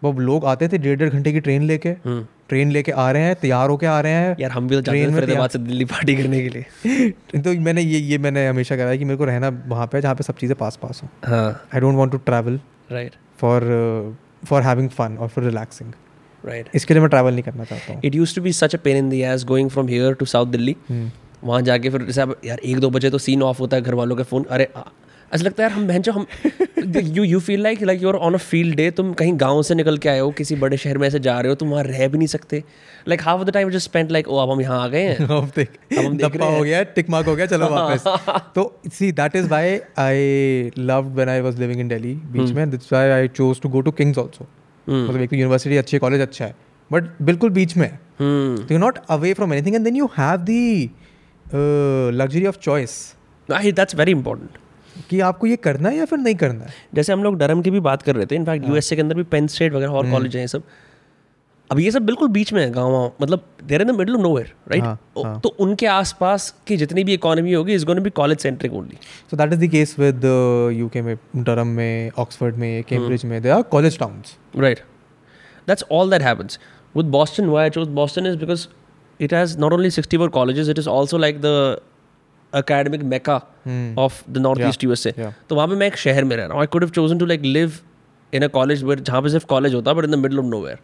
वो 0.03 0.11
लोग 0.19 0.45
आते 0.45 0.67
थे 0.67 0.77
डेढ़ 0.77 0.97
डेढ़ 0.99 1.09
घंटे 1.09 1.31
की 1.31 1.39
ट्रेन 1.39 1.63
लेके। 1.63 1.89
हम्म। 1.89 2.25
ट्रेन 2.49 2.71
लेके 2.71 2.91
आ 2.91 3.09
रहे 3.11 3.23
हैं 3.23 3.35
तैयार 3.35 3.69
होके 3.69 3.85
आ 3.85 3.99
रहे 4.01 4.13
हैं। 4.13 4.35
यार 4.39 4.51
हम 4.51 4.67
भी 4.67 4.75
तो 4.75 4.81
जाते 4.81 5.07
में 5.07 5.47
से 5.47 5.59
दिल्ली 5.59 5.85
पार्टी 5.85 6.15
करने 6.15 6.41
के 6.41 6.49
लिए। 6.49 7.39
तो 7.41 7.53
मैंने 7.61 7.81
ये 7.81 7.99
ये 7.99 8.17
मैंने 8.17 8.47
हमेशा 8.47 8.75
कहा 8.77 8.87
है 8.87 8.97
कि 8.97 9.05
मेरे 9.05 9.17
को 9.17 9.25
रहना 9.25 9.49
वहाँ 9.67 9.87
पे 9.87 10.01
जहाँ 10.01 10.15
पे 10.15 10.23
सब 10.23 10.37
चीज़ें 10.37 10.55
पास 10.57 10.79
पास 10.81 11.01
हों। 11.03 11.09
I 11.35 11.79
don't 11.79 11.95
want 11.95 12.11
to 12.11 12.17
travel 12.25 12.59
right 12.91 13.15
for 13.37 13.61
for 14.45 14.61
having 14.61 14.89
fun 14.89 15.17
और 15.17 15.27
फॉर 15.27 15.43
रिलैक्सिंग 15.43 15.91
राइट 16.43 16.69
इसके 16.75 16.93
लिए 16.93 17.01
मैं 17.01 17.09
ट्रैवल 17.09 17.33
नहीं 17.33 17.43
करना 17.43 17.63
चाहता 17.63 17.93
हूँ। 17.93 18.01
It 18.05 18.15
used 18.15 18.35
to 18.35 18.41
be 18.41 18.53
such 18.53 18.75
a 18.75 18.79
pain 18.83 18.97
in 18.97 19.09
the 19.09 19.21
ass 19.23 19.43
going 19.45 19.69
from 19.69 19.87
here 19.87 20.13
to 20.13 20.25
south 20.25 20.47
Delhi 20.47 20.75
hmm. 20.89 21.11
वहाँ 21.43 21.61
जाके 21.61 21.89
फिर 21.89 22.03
जैसे 22.03 22.21
यार 22.45 22.59
एक 22.59 22.79
दो 22.79 22.89
बजे 22.89 23.09
तो 23.09 23.17
सीन 23.17 23.43
ऑफ़ 23.43 23.59
होता 23.59 23.77
है 23.77 23.83
घर 23.83 23.93
वालों 23.93 24.15
के 24.15 24.23
फ़ोन 24.23 24.43
अरे 24.49 24.67
ऐसा 25.33 25.43
लगता 25.45 25.63
है 25.63 25.69
यार 25.69 25.77
हम 25.77 25.87
बहन 25.87 26.01
जो 26.01 26.11
हम 26.11 26.25
you 27.15 27.23
you 27.23 27.39
feel 27.39 27.61
like 27.61 27.81
like 27.83 28.01
you're 28.03 28.15
on 28.15 28.33
a 28.33 28.37
field 28.39 28.75
day 28.75 28.89
तुम 28.91 29.13
कहीं 29.13 29.33
गाँव 29.39 29.61
से 29.63 29.75
निकल 29.75 29.97
के 29.97 30.09
आए 30.09 30.19
हो 30.19 30.29
किसी 30.31 30.55
बड़े 30.55 30.77
शहर 30.77 30.97
में 30.97 31.07
ऐसे 31.07 31.19
जा 31.19 31.39
रहे 31.39 31.49
हो 31.49 31.55
तुम 31.55 31.69
वहाँ 31.69 31.83
रह 31.83 32.07
भी 32.07 32.17
नहीं 32.17 32.27
सकते। 32.27 32.63
Like 33.07 33.21
half 33.21 33.39
of 33.39 33.47
the 33.47 33.53
time 33.53 33.69
just 33.69 33.83
spend 33.83 34.11
like 34.11 34.27
ओ 34.27 34.37
अब 34.37 34.51
हम 34.51 34.61
यहाँ 34.61 34.81
आ 34.83 34.87
गए 34.87 35.01
हैं। 35.01 35.15
अब 35.27 36.05
हम 36.05 36.17
देख 36.17 36.35
रहे 36.35 36.57
हो 36.57 36.63
गया 36.63 36.83
टिक 36.95 37.09
मार्क 37.09 37.27
हो 37.27 37.35
गया 37.35 37.45
चलो 37.45 37.69
वापस। 37.69 38.03
तो 38.55 38.65
see 38.93 39.11
that 39.11 39.35
is 39.35 39.47
why 39.47 39.79
I 39.99 40.71
loved 40.77 41.15
when 41.15 41.29
I 41.29 41.41
was 41.41 41.59
living 41.59 41.79
in 41.81 41.87
Delhi 41.87 42.13
बीच 42.33 42.51
में 42.51 42.69
that's 42.69 42.93
why 42.93 43.09
I 43.09 43.27
chose 43.27 43.61
to 43.61 43.69
go 43.69 43.81
to 43.81 43.91
King's 43.91 44.19
also 44.19 44.47
hmm. 44.87 45.03
मतलब 45.03 45.21
एक 45.21 45.29
तो 45.29 45.35
यूनिवर्सिटी 45.35 45.77
अच्छी 45.77 45.95
है 45.95 45.99
कॉलेज 45.99 46.21
अच्छा 46.21 46.45
है 46.45 46.55
बट 46.91 47.09
बिल्कुल 47.21 47.49
बीच 47.49 47.77
में। 47.77 47.87
है 47.87 47.99
तो 48.19 48.73
you 48.73 48.79
not 48.79 48.99
away 49.09 49.33
from 49.33 49.53
anything 49.53 49.75
and 49.75 49.83
then 49.83 49.95
you 49.95 50.09
have 50.17 50.37
the 50.41 50.89
luxury 52.15 52.45
of 52.45 52.57
choice 52.59 52.99
that's 53.49 53.95
very 53.95 54.11
important 54.11 54.57
कि 55.09 55.19
आपको 55.19 55.47
ये 55.47 55.55
करना 55.55 55.89
है 55.89 55.97
या 55.97 56.05
फिर 56.05 56.19
नहीं 56.19 56.35
करना 56.35 56.63
है? 56.63 56.73
जैसे 56.93 57.13
हम 57.13 57.23
लोग 57.23 57.37
डरम 57.37 57.61
की 57.61 57.71
भी 57.71 57.79
बात 57.79 58.01
कर 58.01 58.15
रहे 58.15 58.25
थे 58.25 58.35
इनफैक्ट 58.35 58.67
यूएसए 58.69 58.95
के 58.95 59.01
अंदर 59.01 59.15
भी 59.15 59.23
पेन 59.35 59.47
स्टेट 59.47 59.73
वगैरह 59.73 59.91
और 59.91 60.09
कॉलेज 60.11 60.35
हैं 60.37 60.47
सब। 60.47 60.63
अब 61.71 61.79
ये 61.79 61.91
सब 61.91 62.05
बिल्कुल 62.05 62.27
बीच 62.27 62.51
में 62.53 62.61
है 62.61 62.69
गाँव 62.71 62.91
वाँव। 62.91 63.11
मतलब 63.21 63.45
there 63.63 63.81
in 63.81 63.87
the 63.87 63.91
middle 63.91 64.13
of 64.13 64.21
nowhere 64.21 64.47
हाँ, 64.47 64.65
राइट 64.71 65.25
हाँ। 65.25 65.39
तो 65.43 65.49
उनके 65.59 65.85
आसपास 65.85 66.53
की 66.67 66.77
जितनी 66.77 67.03
भी 67.03 67.13
इकोनॉमी 67.13 67.53
होगी 67.53 67.73
is 67.73 67.85
gonna 67.85 67.99
be 68.03 68.09
college 68.09 68.39
centric 68.39 68.73
only 68.73 68.97
so 69.31 69.37
that 69.37 69.53
is 69.53 69.65
the 69.65 69.69
case 69.71 69.95
with 69.99 70.25
UK 70.79 71.01
में 71.01 71.15
डरम 71.35 71.67
में 71.67 72.11
ऑक्सफोर्ड 72.17 72.55
में 72.55 72.83
कैम्ब्रिज 72.89 73.25
में 73.25 73.41
they 73.41 73.49
are 73.49 73.61
college 73.75 73.99
towns 73.99 74.37
Right. 74.65 74.81
That's 75.67 75.83
all 75.89 76.09
that 76.13 76.21
happens. 76.21 76.57
With 76.95 77.11
Boston, 77.11 77.49
why 77.51 77.61
I 77.65 77.69
chose 77.75 77.91
Boston 77.99 78.25
is 78.31 78.35
because 78.35 78.67
it 79.19 79.31
has 79.31 79.55
not 79.63 79.73
only 79.73 79.89
64 79.89 80.29
colleges, 80.29 80.67
it 80.73 80.81
is 80.81 80.87
also 80.95 81.19
like 81.23 81.39
the 81.45 81.53
academic 82.59 83.03
mecca 83.13 83.37
of 84.03 84.19
the 84.33 84.41
northeast 84.45 84.83
USA. 84.87 85.13
yeah. 85.17 85.31
तो 85.49 85.55
वहाँ 85.55 85.67
पे 85.67 85.75
मैं 85.75 85.87
एक 85.87 85.97
शहर 85.97 86.23
में 86.23 86.35
रह 86.35 86.43
रहा 86.43 86.53
हूँ। 86.53 86.61
I 86.61 86.67
could 86.67 86.83
have 86.83 86.91
chosen 86.91 87.17
to 87.17 87.25
like 87.25 87.41
live 87.41 87.79
in 88.33 88.43
a 88.43 88.47
college 88.53 88.83
where 88.83 88.99
जहाँ 88.99 89.21
पे 89.21 89.29
सिर्फ़ 89.29 89.45
कॉलेज 89.45 89.73
होता 89.73 89.93
but 89.93 90.05
in 90.05 90.11
the 90.11 90.15
middle 90.19 90.39
of 90.39 90.45
nowhere 90.45 90.77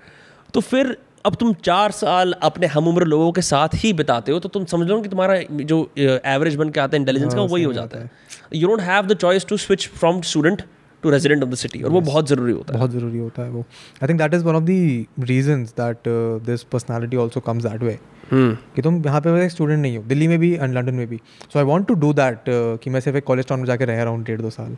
तो 0.54 0.62
फिर 0.62 0.98
अब 1.26 1.36
तुम 1.36 1.54
चार 1.66 1.92
साल 1.92 2.34
अपने 2.44 2.68
हम 2.74 2.88
उम्र 2.88 3.06
लोगों 3.06 3.32
के 3.32 3.42
साथ 3.42 3.70
ही 3.76 3.92
बिताते 3.94 4.32
हो 4.32 4.40
तो 4.40 4.50
तुम 4.50 4.66
समझ 4.74 4.88
लो 4.90 5.00
कि 5.02 5.10
तुम्हारा 5.10 5.40
जो 5.72 5.80
एवरेज 6.00 6.56
बन 6.56 6.70
के 6.70 6.80
आता 6.80 6.96
है 6.96 7.02
इंटेलिजेंस 7.02 7.34
का 7.34 7.40
हाँ, 7.40 7.48
वही 7.48 7.64
हो 7.64 7.74
जाता 7.74 8.00
है। 8.00 8.12
You 8.56 8.68
don't 8.68 8.82
have 8.82 9.08
the 9.08 9.18
choice 9.18 9.46
to 9.48 9.58
switch 9.58 9.88
from 9.96 10.22
student 10.30 10.62
to 11.04 11.10
resident 11.10 11.44
of 11.44 11.50
the 11.50 11.56
city 11.56 11.82
और 11.82 11.92
वो 11.92 12.02
बहुत 12.02 12.28
ज़रूरी 12.30 12.54
होता 12.54 12.74
है। 12.74 12.80
बहुत 12.80 12.92
ज़रूरी 12.92 13.18
होता 13.18 13.44
है 13.44 13.50
वो। 13.50 13.66
I 14.04 14.08
think 14.08 14.20
that 14.22 14.34
is 14.34 14.44
one 14.46 14.56
of 14.56 14.64
the 14.64 15.26
reasons 15.30 15.74
that 15.80 16.08
this 16.46 16.64
personality 16.72 17.18
also 17.18 17.40
comes 17.40 17.64
that 17.66 17.84
way 17.84 17.98
कि 18.34 18.82
तुम 18.82 19.02
यहाँ 19.06 19.22
पे 19.22 19.44
एक 19.44 19.52
स्टूडेंट 19.52 19.80
नहीं 19.82 19.98
हो 19.98 20.04
दिल्ली 20.08 20.28
में 20.28 20.38
भी 20.40 20.54
एंड 20.54 20.74
लंडन 20.74 20.94
में 20.96 21.08
भी। 21.08 21.20
So 21.54 21.60
I 21.60 21.66
want 21.66 21.88
to 21.88 21.94
do 22.04 22.12
that 22.14 22.44
कि 22.84 22.90
मैं 22.90 23.00
सिर्फ़ 23.00 23.18
एक 23.18 23.24
कॉलेज 23.26 23.48
टाउन 23.48 23.60
में 23.60 23.66
जाके 23.68 23.86
रह 23.86 24.02
रहा 24.04 24.14
हूँ 24.14 24.24
डेढ़ 24.26 24.42
दो 24.42 24.50
साल। 24.50 24.72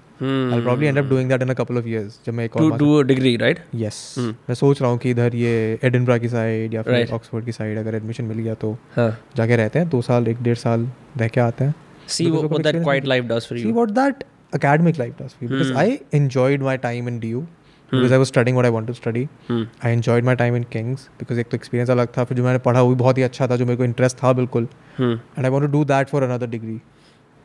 I 0.54 0.62
probably 0.62 0.88
end 0.88 0.98
up 0.98 1.06
doing 1.10 1.30
that 1.30 1.42
in 1.42 1.50
a 1.50 1.54
couple 1.54 1.78
of 1.78 1.88
years 1.88 2.20
जब 2.26 2.34
मैं 2.34 2.46
एक 2.46 2.56
और 2.58 2.78
do 2.78 2.94
a 3.00 3.04
degree 3.12 3.36
right 3.38 3.60
yes 3.76 4.04
मैं 4.20 4.54
सोच 4.56 4.82
रहा 4.82 4.92
हूँ 4.92 4.98
कि 5.00 5.10
इधर 5.12 5.36
ये 5.36 5.80
एडिनब्रा 5.84 6.18
की 6.18 6.30
साइड 6.30 6.74
या 6.74 6.82
फिर 6.82 6.94
Right. 6.96 7.14
ऑक्सफोर्ड 7.14 7.46
की 7.46 7.52
साइड 7.52 7.78
अगर 7.78 7.96
एडमिशन 7.96 8.26
मिल 8.26 8.38
गया 8.40 8.54
तो 8.62 8.72
हाँ। 8.96 9.10
जाके 9.38 9.56
रहते 9.56 9.80
हैं 9.80 9.90
दो 9.90 10.02
साल 10.02 10.28
एक 10.28 10.42
डेढ़ 10.44 10.58
साल 10.58 10.88
रह 11.18 11.28
के 11.28 11.42
आते 11.42 11.64
हैं। 11.64 11.74
See 12.14 12.26
what, 12.32 12.46
of 12.46 12.52
what 12.54 12.64
that 12.66 12.78
quiet 12.86 13.06
life 13.10 13.28
does 13.28 13.46
for 13.50 13.56
see 13.58 13.68
you. 13.68 13.74
what 13.76 13.92
that 13.98 14.24
academic 14.54 14.98
life 15.02 15.14
does 15.20 15.34
for 15.36 15.44
you 15.46 15.50
because 15.52 15.70
Hmm. 15.72 15.78
I 15.82 16.18
enjoyed 16.18 16.64
my 16.68 16.74
time 16.86 17.06
in 17.12 17.20
DU 17.20 17.44
because 17.93 18.13
I 18.17 18.19
was 18.21 18.29
studying 18.33 18.57
what 18.59 18.67
I 18.67 18.71
wanted 18.77 18.89
to 18.89 18.95
study. 19.01 19.21
hmm. 19.49 19.63
I 19.89 19.91
enjoyed 19.97 20.25
my 20.29 20.35
time 20.43 20.55
in 20.61 20.65
Kings 20.75 21.03
because 21.21 21.39
एक 21.39 21.49
तो 21.51 21.57
experience 21.57 21.91
अलग 21.91 22.09
था 22.17 22.25
फिर 22.31 22.37
जो 22.39 22.45
मैंने 22.45 22.59
पढ़ा 22.65 22.81
वो 22.83 22.89
भी 22.89 22.95
बहुत 23.03 23.19
ही 23.19 23.23
अच्छा 23.23 23.47
था 23.49 23.57
जो 23.57 23.67
मेरे 23.67 23.77
को 23.77 23.85
इंटरेस्ट 23.85 24.17
था 24.23 24.33
बिल्कुल 24.43 24.69
Hmm. 24.99 25.17
And 25.39 25.45
I 25.45 25.51
want 25.51 25.65
to 25.65 25.71
do 25.73 25.85
that 25.93 26.09
for 26.09 26.23
another 26.23 26.47
degree 26.57 26.81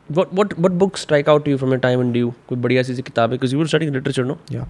what 0.08 0.32
what 0.38 0.52
what 0.64 0.74
books 0.80 1.02
strike 1.06 1.28
out 1.32 1.44
to 1.44 1.50
you 1.52 1.58
from 1.58 1.72
your 1.72 1.80
time 1.82 2.00
in 2.04 2.08
DU 2.14 2.30
कोई 2.48 2.58
बढ़िया 2.62 2.82
सी 2.82 2.94
किताब 3.02 3.32
है 3.32 3.38
because 3.38 3.52
you 3.54 3.60
were 3.60 3.68
studying 3.72 3.92
literature 3.96 4.24
no 4.30 4.36
या 4.54 4.66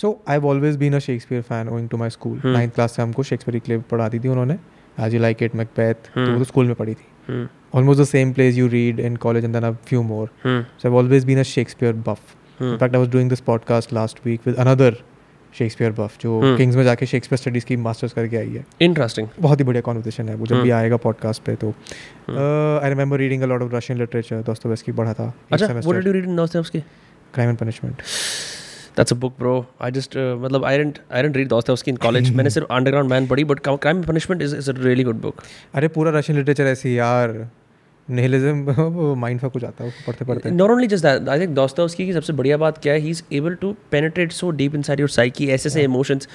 so 0.00 0.10
I 0.28 0.34
have 0.36 0.46
always 0.46 0.76
been 0.82 0.94
a 0.94 0.98
Shakespeare 1.06 1.42
fan 1.42 1.68
owing 1.68 1.88
to 1.88 1.96
my 2.02 2.10
school 2.10 2.36
Hmm. 2.38 2.52
Ninth 2.56 2.74
class 2.74 2.96
से 2.96 3.02
हमको 3.02 3.22
Shakespeare 3.30 3.58
की 3.58 3.64
क्लेव 3.66 3.84
पढ़ाती 3.90 4.18
थी 4.24 4.28
उन्होंने 4.28 4.58
as 5.06 5.14
you 5.14 5.20
like 5.20 5.42
it 5.42 5.54
Macbeth 5.60 5.94
तो 6.14 6.20
Hmm. 6.20 6.32
वो 6.32 6.38
तो 6.38 6.44
स्कूल 6.50 6.66
में 6.66 6.74
पढ़ी 6.82 6.94
थी 6.94 7.06
hmm. 7.30 7.46
almost 7.78 8.00
the 8.02 8.08
same 8.12 8.34
plays 8.38 8.58
you 8.62 8.68
read 8.76 9.00
in 9.08 9.16
college 9.26 9.48
and 9.48 9.58
then 9.58 9.68
a 9.70 9.72
few 9.90 10.02
more 10.12 10.26
Hmm. 10.44 10.60
so 10.82 10.88
i've 10.90 10.98
always 11.02 11.24
been 11.32 11.42
a 11.44 11.48
shakespeare 11.54 11.96
buff 12.10 12.30
Hmm. 12.60 12.70
in 12.72 12.78
fact 12.84 12.98
i 13.00 13.02
was 13.06 13.12
doing 13.16 13.32
this 13.34 13.44
podcast 13.50 13.96
last 14.00 14.22
week 14.28 14.48
with 14.50 14.62
another 14.66 14.90
Shakespeare 15.57 15.91
buff 15.91 16.17
जो 16.21 16.39
Hmm. 16.41 16.57
Kings 16.57 16.75
में 16.75 16.83
जाके 16.83 17.05
Shakespeare 17.05 17.37
studies 17.37 17.65
की 17.65 17.75
masters 17.87 18.13
करके 18.13 18.37
आई 18.37 18.49
है 18.49 18.65
interesting 18.87 19.27
बहुत 19.39 19.59
ही 19.59 19.65
बढ़िया 19.65 19.81
कॉन्वर्सेशन 19.81 20.29
है 20.29 20.35
वो 20.35 20.45
जब 20.45 20.55
Hmm. 20.55 20.63
भी 20.63 20.69
आएगा 20.71 20.97
पॉडकास्ट 21.07 21.43
पे 21.45 21.55
तो 21.63 21.69
I 22.29 22.89
remember 22.89 23.17
reading 23.19 23.41
a 23.43 23.45
lot 23.45 23.61
of 23.61 23.75
Russian 23.75 23.99
literature 23.99 24.41
Dostoevsky 24.47 24.91
पढ़ा 25.01 25.13
था 25.13 25.33
अच्छा 25.51 25.67
what 25.67 25.99
did 25.99 26.09
you 26.09 26.15
read 26.19 26.29
in 26.31 26.39
Dostoevsky 26.41 26.81
crime 27.33 27.49
and 27.49 27.57
punishment 27.57 28.01
a 29.01 29.15
book, 29.15 29.35
bro. 29.41 29.51
I 29.79 29.89
just 29.95 30.15
uh, 30.21 30.23
मतलब 30.39 30.65
I 30.65 30.71
didn't 30.77 30.97
I 31.17 31.21
didn't 31.21 31.37
read 31.39 31.49
Dostoevsky 31.51 31.91
in 31.91 31.99
college. 32.05 32.31
मैंने 32.35 32.49
सिर्फ़ 32.49 32.73
Underground 32.77 33.11
Man 33.11 33.27
पढ़ी, 33.27 33.45
but 33.51 33.61
Crime 33.67 33.91
and 33.91 34.07
Punishment 34.07 34.41
is 34.47 34.55
is 34.57 34.67
a 34.71 34.75
really 34.87 35.05
good 35.09 35.21
book. 35.25 35.43
अरे 35.73 35.87
पूरा 35.97 36.11
Russian 36.17 36.37
literature 36.37 36.67
ऐसी 36.67 36.97
यार 36.97 37.31
nihilism 38.09 39.15
mind 39.19 39.39
fuck 39.39 39.51
हो 39.55 39.59
जाता 39.59 39.83
है 39.83 39.89
उसको 39.89 40.11
पढ़ते 40.11 40.25
पढ़ते 40.25 40.55
Not 40.61 40.77
only 40.77 40.89
just 40.95 41.09
that, 41.09 41.29
I 41.35 41.37
think 41.41 41.57
Dostoevsky 41.59 42.05
की 42.05 42.13
सबसे 42.13 42.33
बढ़िया 42.33 42.57
बात 42.57 42.77
क्या 42.83 42.93
है? 42.93 43.01
He's 43.01 43.21
able 43.41 43.59
to 43.65 43.75
penetrate 43.93 44.39
so 44.39 44.55
deep 44.63 44.81
inside 44.81 45.05
your 45.05 45.11
psyche. 45.17 45.49
ऐसे 45.49 45.69
ऐसे 45.69 45.83
इमोशंस 45.83 46.27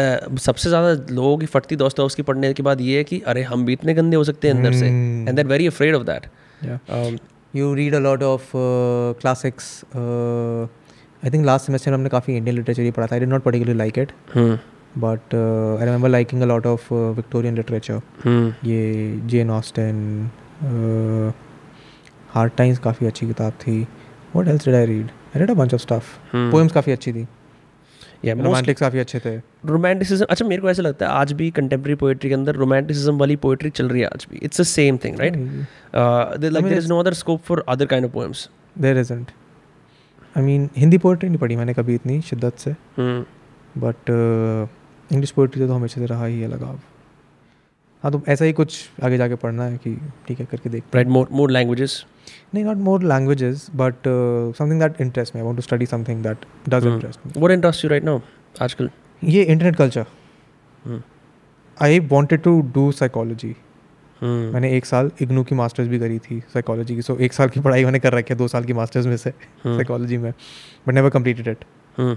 Uh, 0.00 0.38
सबसे 0.40 0.68
ज़्यादा 0.68 1.14
लोगों 1.14 1.36
की 1.38 1.46
फटती 1.46 1.76
दोस्तोवस्की 1.76 2.22
पढ़ने 2.28 2.52
के 2.54 2.62
बाद 2.62 2.80
ये 2.80 2.96
है 2.98 3.04
कि 3.04 3.18
अरे 3.28 3.42
हम 3.42 3.64
भी 3.64 3.72
इतने 3.72 3.94
गंदे 3.94 4.16
हो 4.16 4.24
सकते 4.24 4.48
हैं 4.48 4.54
अंदर 4.54 4.72
से. 4.72 4.86
And 4.86 5.38
they're 5.38 5.48
very 5.50 5.66
afraid 5.70 5.96
of 5.98 6.06
that. 6.06 6.28
Yeah. 6.66 6.78
Um, 6.98 7.18
you 7.56 7.72
read 7.74 7.94
a 7.94 7.98
lot 7.98 8.22
of 8.22 8.50
classics 9.20 9.68
I 9.94 11.30
think 11.30 11.44
last 11.46 11.66
semester 11.66 11.92
हमने 11.92 12.08
काफ़ी 12.08 12.36
इंडियन 12.36 12.56
लिटरेचर 12.56 12.82
ही 12.82 12.90
पढ़ा 12.90 13.06
था 13.06 13.14
I 13.14 13.20
did 13.20 13.28
not 13.28 13.42
particularly 13.42 13.78
like 13.78 13.98
it. 13.98 14.12
But 14.98 15.34
I 15.34 15.84
remember 15.84 16.08
liking 16.08 16.42
a 16.42 16.46
lot 16.46 16.66
of 16.66 16.92
Victorian 16.94 17.56
literature. 17.56 18.00
ये 18.64 19.20
Jane 19.34 19.50
Austen 19.50 20.30
Hard 22.34 22.52
Times 22.56 22.78
काफ़ी 22.78 23.06
अच्छी 23.06 23.26
किताब 23.26 23.52
थी। 23.60 23.80
What 24.36 24.48
else 24.48 24.64
did 24.64 24.74
I 24.74 24.86
read 24.86 25.06
I 25.06 25.40
read 25.40 25.50
a 25.50 25.54
bunch 25.54 25.74
of 25.74 25.82
stuff. 25.82 26.18
Poems 26.34 26.72
काफ़ी 26.72 26.92
अच्छी 26.92 27.12
थी। 27.12 27.26
Yeah, 28.24 28.34
most 28.34 28.44
Romantics 28.44 28.80
काफ़ी 28.80 28.98
अच्छे 28.98 29.18
थे। 29.20 29.36
रोमांटिसिज्म 29.66 30.26
अच्छा 30.30 30.44
मेरे 30.46 30.62
को 30.62 30.70
ऐसा 30.70 30.82
लगता 30.82 31.06
है 31.06 31.12
आज 31.12 31.32
भी 31.32 31.50
कंटेम्प्रेरी 31.50 31.94
पोएट्री 31.96 32.28
के 32.30 32.34
अंदर 32.34 32.54
रोमांटिसिज्म 32.56 33.18
वाली 33.18 33.36
पोएट्री 33.36 33.70
चल 33.70 33.88
रही 33.88 34.00
है 34.00 34.06
आज 34.06 34.26
भी। 34.30 34.38
It's 34.38 34.60
the 34.60 34.64
same 34.64 34.96
thing 35.04 35.18
right 35.20 35.36
like 35.36 36.64
there 36.64 36.78
is 36.78 36.88
no 36.88 36.98
other 37.00 37.12
scope 37.14 37.40
for 37.44 37.64
other 37.68 37.86
kind 37.86 38.06
of 38.06 38.12
poems 38.12 38.48
there 38.78 38.98
isn't 38.98 39.30
I 40.36 40.44
mean 40.44 40.68
Hindi 40.76 40.98
poetry 40.98 41.28
नहीं 41.28 41.38
पढ़ी 41.38 41.56
मैंने 41.56 41.74
कभी 41.74 41.94
इतनी 41.94 42.20
शिद्दत 42.20 42.58
से। 42.58 42.74
बट 43.78 44.10
इंग्लिश 45.10 45.30
पोइट्री 45.30 45.60
से 45.60 45.66
तो 45.66 45.74
हमेशा 45.74 46.00
से 46.00 46.06
रहा 46.06 46.24
ही 46.24 46.40
है 46.40 46.48
लगाव। 46.48 46.78
हाँ 48.02 48.10
तो 48.12 48.20
ऐसा 48.28 48.44
ही 48.44 48.52
कुछ 48.52 48.76
आगे 49.04 49.16
जाके 49.18 49.34
पढ़ना 49.42 49.64
है 49.64 49.76
कि 49.78 49.94
ठीक 50.28 50.40
है 50.40 50.46
करके 50.50 50.70
देख 50.70 50.84
राइट 50.94 51.08
मोर 51.08 51.28
मोर 51.32 51.50
लैंग्वेजेस 51.50 52.04
नहीं 52.54 52.64
not 52.64 52.76
more 52.76 53.02
languages 53.02 53.66
but 53.74 53.94
something 54.58 54.80
that 54.80 55.00
interest 55.00 55.34
me 55.34 55.40
I 55.40 55.44
want 55.46 55.56
to 55.56 55.62
study 55.62 55.86
something 55.86 56.22
that 56.22 56.44
does 56.68 56.82
Hmm. 56.84 56.92
Interest 56.94 57.20
me 57.26 57.32
what 57.36 57.50
interest 57.52 57.84
you 57.84 57.90
right 57.90 58.04
now 58.04 58.20
आजकल? 58.60 58.90
ये 59.24 59.42
internet 59.42 59.76
culture 59.76 60.04
Hmm. 60.88 61.00
I 61.76 61.98
wanted 62.12 62.42
to 62.42 62.60
do 62.74 62.90
psychology 62.92 63.52
Hmm. 63.52 64.52
मैंने 64.54 64.70
एक 64.76 64.86
साल 64.86 65.10
इग्नू 65.22 65.42
की 65.44 65.54
masters 65.54 65.88
भी 65.88 65.98
करी 65.98 66.18
थी 66.18 66.40
psychology 66.52 66.94
की. 66.94 67.02
सो 67.02 67.14
so, 67.14 67.20
एक 67.20 67.32
साल 67.32 67.48
की 67.48 67.60
पढ़ाई 67.60 67.84
मैंने 67.84 67.98
कर 67.98 68.12
रखी 68.12 68.32
है 68.34 68.38
दो 68.38 68.48
साल 68.48 68.64
की 68.64 68.72
मास्टर्स 68.72 69.06
में 69.06 69.16
से 69.16 69.30
Hmm. 69.30 69.76
साइकोलॉजी 69.76 70.16
में. 70.16 70.32
But 70.88 70.94
never 70.94 71.10
completed 71.10 71.48
it 71.48 71.64
Hmm. 72.00 72.16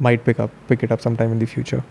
might 0.00 0.24
pick 0.24 0.40
up 0.44 0.56
pick 0.70 0.82
it 0.86 0.92
up 0.94 1.02
sometime 1.06 1.30
in 1.34 1.38
the 1.42 1.46
future. 1.54 1.82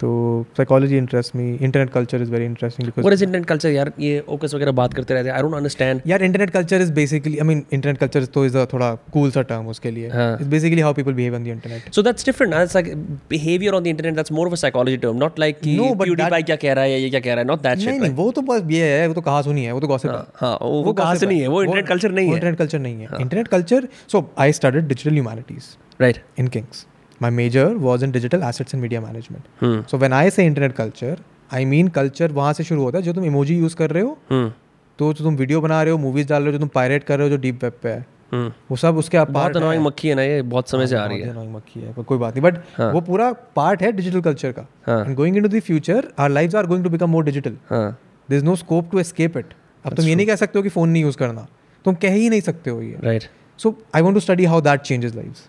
तो 0.00 0.08
psychology 0.56 0.96
interest 0.96 1.34
me 1.36 1.44
internet 1.54 1.90
culture 1.92 2.22
is 2.22 2.30
very 2.30 2.44
interesting 2.44 2.88
because 2.88 3.14
is 3.14 3.22
internet 3.26 3.46
culture 3.50 3.70
यार 3.72 3.92
ये 4.00 4.18
ओकस 4.34 4.54
वगैरह 4.54 4.72
बात 4.80 4.94
करते 4.94 5.14
रहते 5.14 5.28
हैं 5.28 5.36
आई 5.36 5.42
डोंट 5.42 5.54
अंडरस्टैंड 5.54 6.00
यार 6.06 6.22
internet 6.22 6.50
culture 6.50 6.82
is 6.82 6.92
basically 6.92 7.38
I 7.38 7.46
mean 7.46 7.64
internet 7.72 7.98
culture 7.98 8.24
तो 8.36 8.44
इज़ 8.46 8.56
अ 8.58 8.64
थोड़ा 8.72 8.94
कूल 9.12 9.30
सा 9.30 9.42
टर्म 9.48 9.66
उसके 9.68 9.90
लिए. 9.90 10.06
It's 10.06 10.46
basically 10.50 10.80
how 10.80 10.94
people 10.94 11.12
behave 11.12 11.34
on 11.34 11.44
the 11.44 11.46
internet 11.48 11.90
So 11.98 12.04
that's 12.08 12.28
different. 12.28 12.54
That's 12.56 12.76
like 12.78 12.90
behavior 13.32 13.74
on 13.78 13.88
the 13.88 13.94
internet. 13.94 14.20
That's 14.20 14.34
more 14.38 14.46
of 14.50 14.56
a 14.56 14.60
psychology 14.62 14.98
term, 15.04 15.18
not 15.24 15.40
like 15.44 15.60
कि 15.62 15.76
but 15.78 16.06
PewDiePie 16.06 16.44
क्या 16.44 16.56
कह 16.64 16.72
रहा 16.72 16.84
है 16.84 17.00
ये 17.00 17.10
क्या 17.10 17.20
कह 17.20 17.34
रहा 17.34 17.44
है. 17.44 17.48
Not 17.50 17.64
that 17.66 17.84
shit. 17.84 18.00
नहीं 18.00 18.12
वो 18.20 18.30
तो 18.32 18.42
बस 18.50 18.70
ये 18.70 18.84
है 18.90 19.06
वो 19.06 19.14
तो 19.14 19.20
कहा 19.30 19.40
सुनी 19.42 19.64
है 19.64 19.72
वो 19.72 19.80
तो 19.80 19.88
गॉसिप 19.88 20.10
है 20.10 20.22
हाँ, 20.40 20.56
वो 20.62 20.92
कहाँ 20.92 21.14
से 21.14 21.26
नहीं 21.26 21.40
है 21.40 21.48
वो 21.48 21.62
इंटरनेट 21.62 21.88
कल्चर 21.88 22.12
नहीं 22.12 22.28
है। 22.28 22.34
इंटरनेट 22.34 22.58
कल्चर 22.58 22.78
नहीं 22.78 23.00
है 23.00 23.20
internet 23.20 23.48
culture 23.48 23.88
so 24.12 24.28
I 24.38 24.52
studied 24.60 24.88
digital 24.88 25.12
humanities 25.12 25.76
right 26.00 26.22
in 26.40 26.54
Kings. 26.56 26.86
My 27.20 27.30
major 27.30 27.66
was 27.84 28.02
in 28.06 28.12
digital 28.12 28.44
assets 28.48 28.74
and 28.74 28.82
media 28.82 29.00
management. 29.00 29.46
Hmm 29.62 29.84
So 29.90 29.98
when 30.02 30.12
I 30.12 30.28
say 30.34 30.46
internet 30.50 30.74
culture, 30.76 31.16
I 31.58 31.64
mean 31.70 31.88
culture 31.96 32.30
वहाँ 32.32 32.52
से 32.52 32.64
शुरू 32.64 32.82
होता 32.82 32.98
है 32.98 33.04
जो 33.04 33.12
तुम 33.12 33.24
emoji 33.24 33.56
use 33.58 33.76
कर 33.76 33.90
रहे 33.90 34.02
हो 34.02 34.16
हम्म 34.30 34.52
तो 34.98 35.12
जो 35.12 35.24
तुम 35.24 35.36
वीडियो 35.36 35.60
बना 35.60 35.82
रहे 35.82 35.92
हो 35.92 35.98
मूवीज़ 35.98 36.28
डाल 36.28 36.42
रहे 36.42 36.52
हो 36.52 36.52
जो 36.52 36.58
तुम 36.58 36.68
पायरेट 36.74 37.04
कर 37.04 37.18
रहे 37.18 37.28
हो 37.28 37.30
जो 37.30 37.40
डीप 37.42 37.64
वेब 37.64 37.72
पे 37.82 37.88
है 37.88 38.06
हम्म 38.32 38.52
वो 38.70 38.76
सब 38.76 38.96
उसके 38.98 39.24
बहुत 39.26 39.56
अनोइंग 39.56 39.82
मक्खी 39.84 40.08
है 40.08 40.14
ना 40.14 40.22
ये 40.22 40.40
बहुत 40.54 40.70
समय 40.70 40.86
से 40.86 40.96
आ 40.96 41.04
रही 41.04 41.20
है 41.20 41.32
annoying 41.32 41.52
मक्खी 41.54 41.80
है 41.80 41.92
कोई 42.02 42.18
बात 42.18 42.36
नहीं। 42.36 42.42
बट 42.42 42.58
हाँ. 42.78 42.90
वो 42.92 43.00
पूरा 43.00 43.30
पार्ट 43.56 43.82
है 43.82 43.92
डिजिटल 43.92 44.20
कल्चर 44.20 44.52
का। 44.52 44.66
हाँ. 44.86 45.04
And 45.04 45.14
going 45.16 45.36
into 45.36 45.48
the 45.48 45.60
future 45.66 46.08
our 46.18 46.30
lives 46.30 46.54
are 46.54 46.66
going 46.66 46.84
to 46.84 46.90
become 46.90 47.10
more 47.10 47.24
digital 47.24 47.56
हाँ। 47.70 47.90
There 48.28 48.38
is 48.38 48.44
no 48.44 48.56
scope 48.56 48.90
to 48.92 48.98
escape 49.00 49.36
it 49.38 49.54
अब 49.84 49.94
तुम 49.94 50.06
ये 50.06 50.14
नहीं 50.14 50.26
कह 50.26 50.36
सकते 50.36 50.58
हो 50.58 50.62
कि 50.62 50.68
फ़ोन 50.68 50.88
नहीं 50.88 51.02
यूज़ 51.02 51.16
करना। 51.16 51.46
तुम 51.84 51.94
कह 52.02 52.12
ही 52.12 52.28
नहीं 52.28 52.40
सकते 52.40 52.70
हो 52.70 52.80
ये। 52.82 52.96
Right 53.04 53.24
so 53.58 53.76
I 53.94 54.02
want 54.02 54.14
to 54.14 54.20
study 54.20 54.44
how 54.44 54.60
that 54.60 54.80
changes 54.80 55.14
lives 55.14 55.48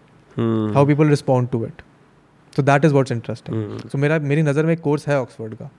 how 0.74 0.86
people 0.86 1.10
respond 1.10 1.50
to 1.50 1.66
it 1.66 1.82
तो 2.54 2.64
that 2.64 2.86
is 2.86 2.94
what's 2.94 3.12
interesting 3.12 3.90
so 3.90 3.98
मेरा 3.98 4.20
मेरी 4.20 4.42
नज़र 4.42 4.66
में 4.66 4.74
एक 4.74 4.82
कोर्स 4.82 5.08
है 5.08 5.20
ऑक्सफोर्ड 5.22 5.56
का 5.56 5.70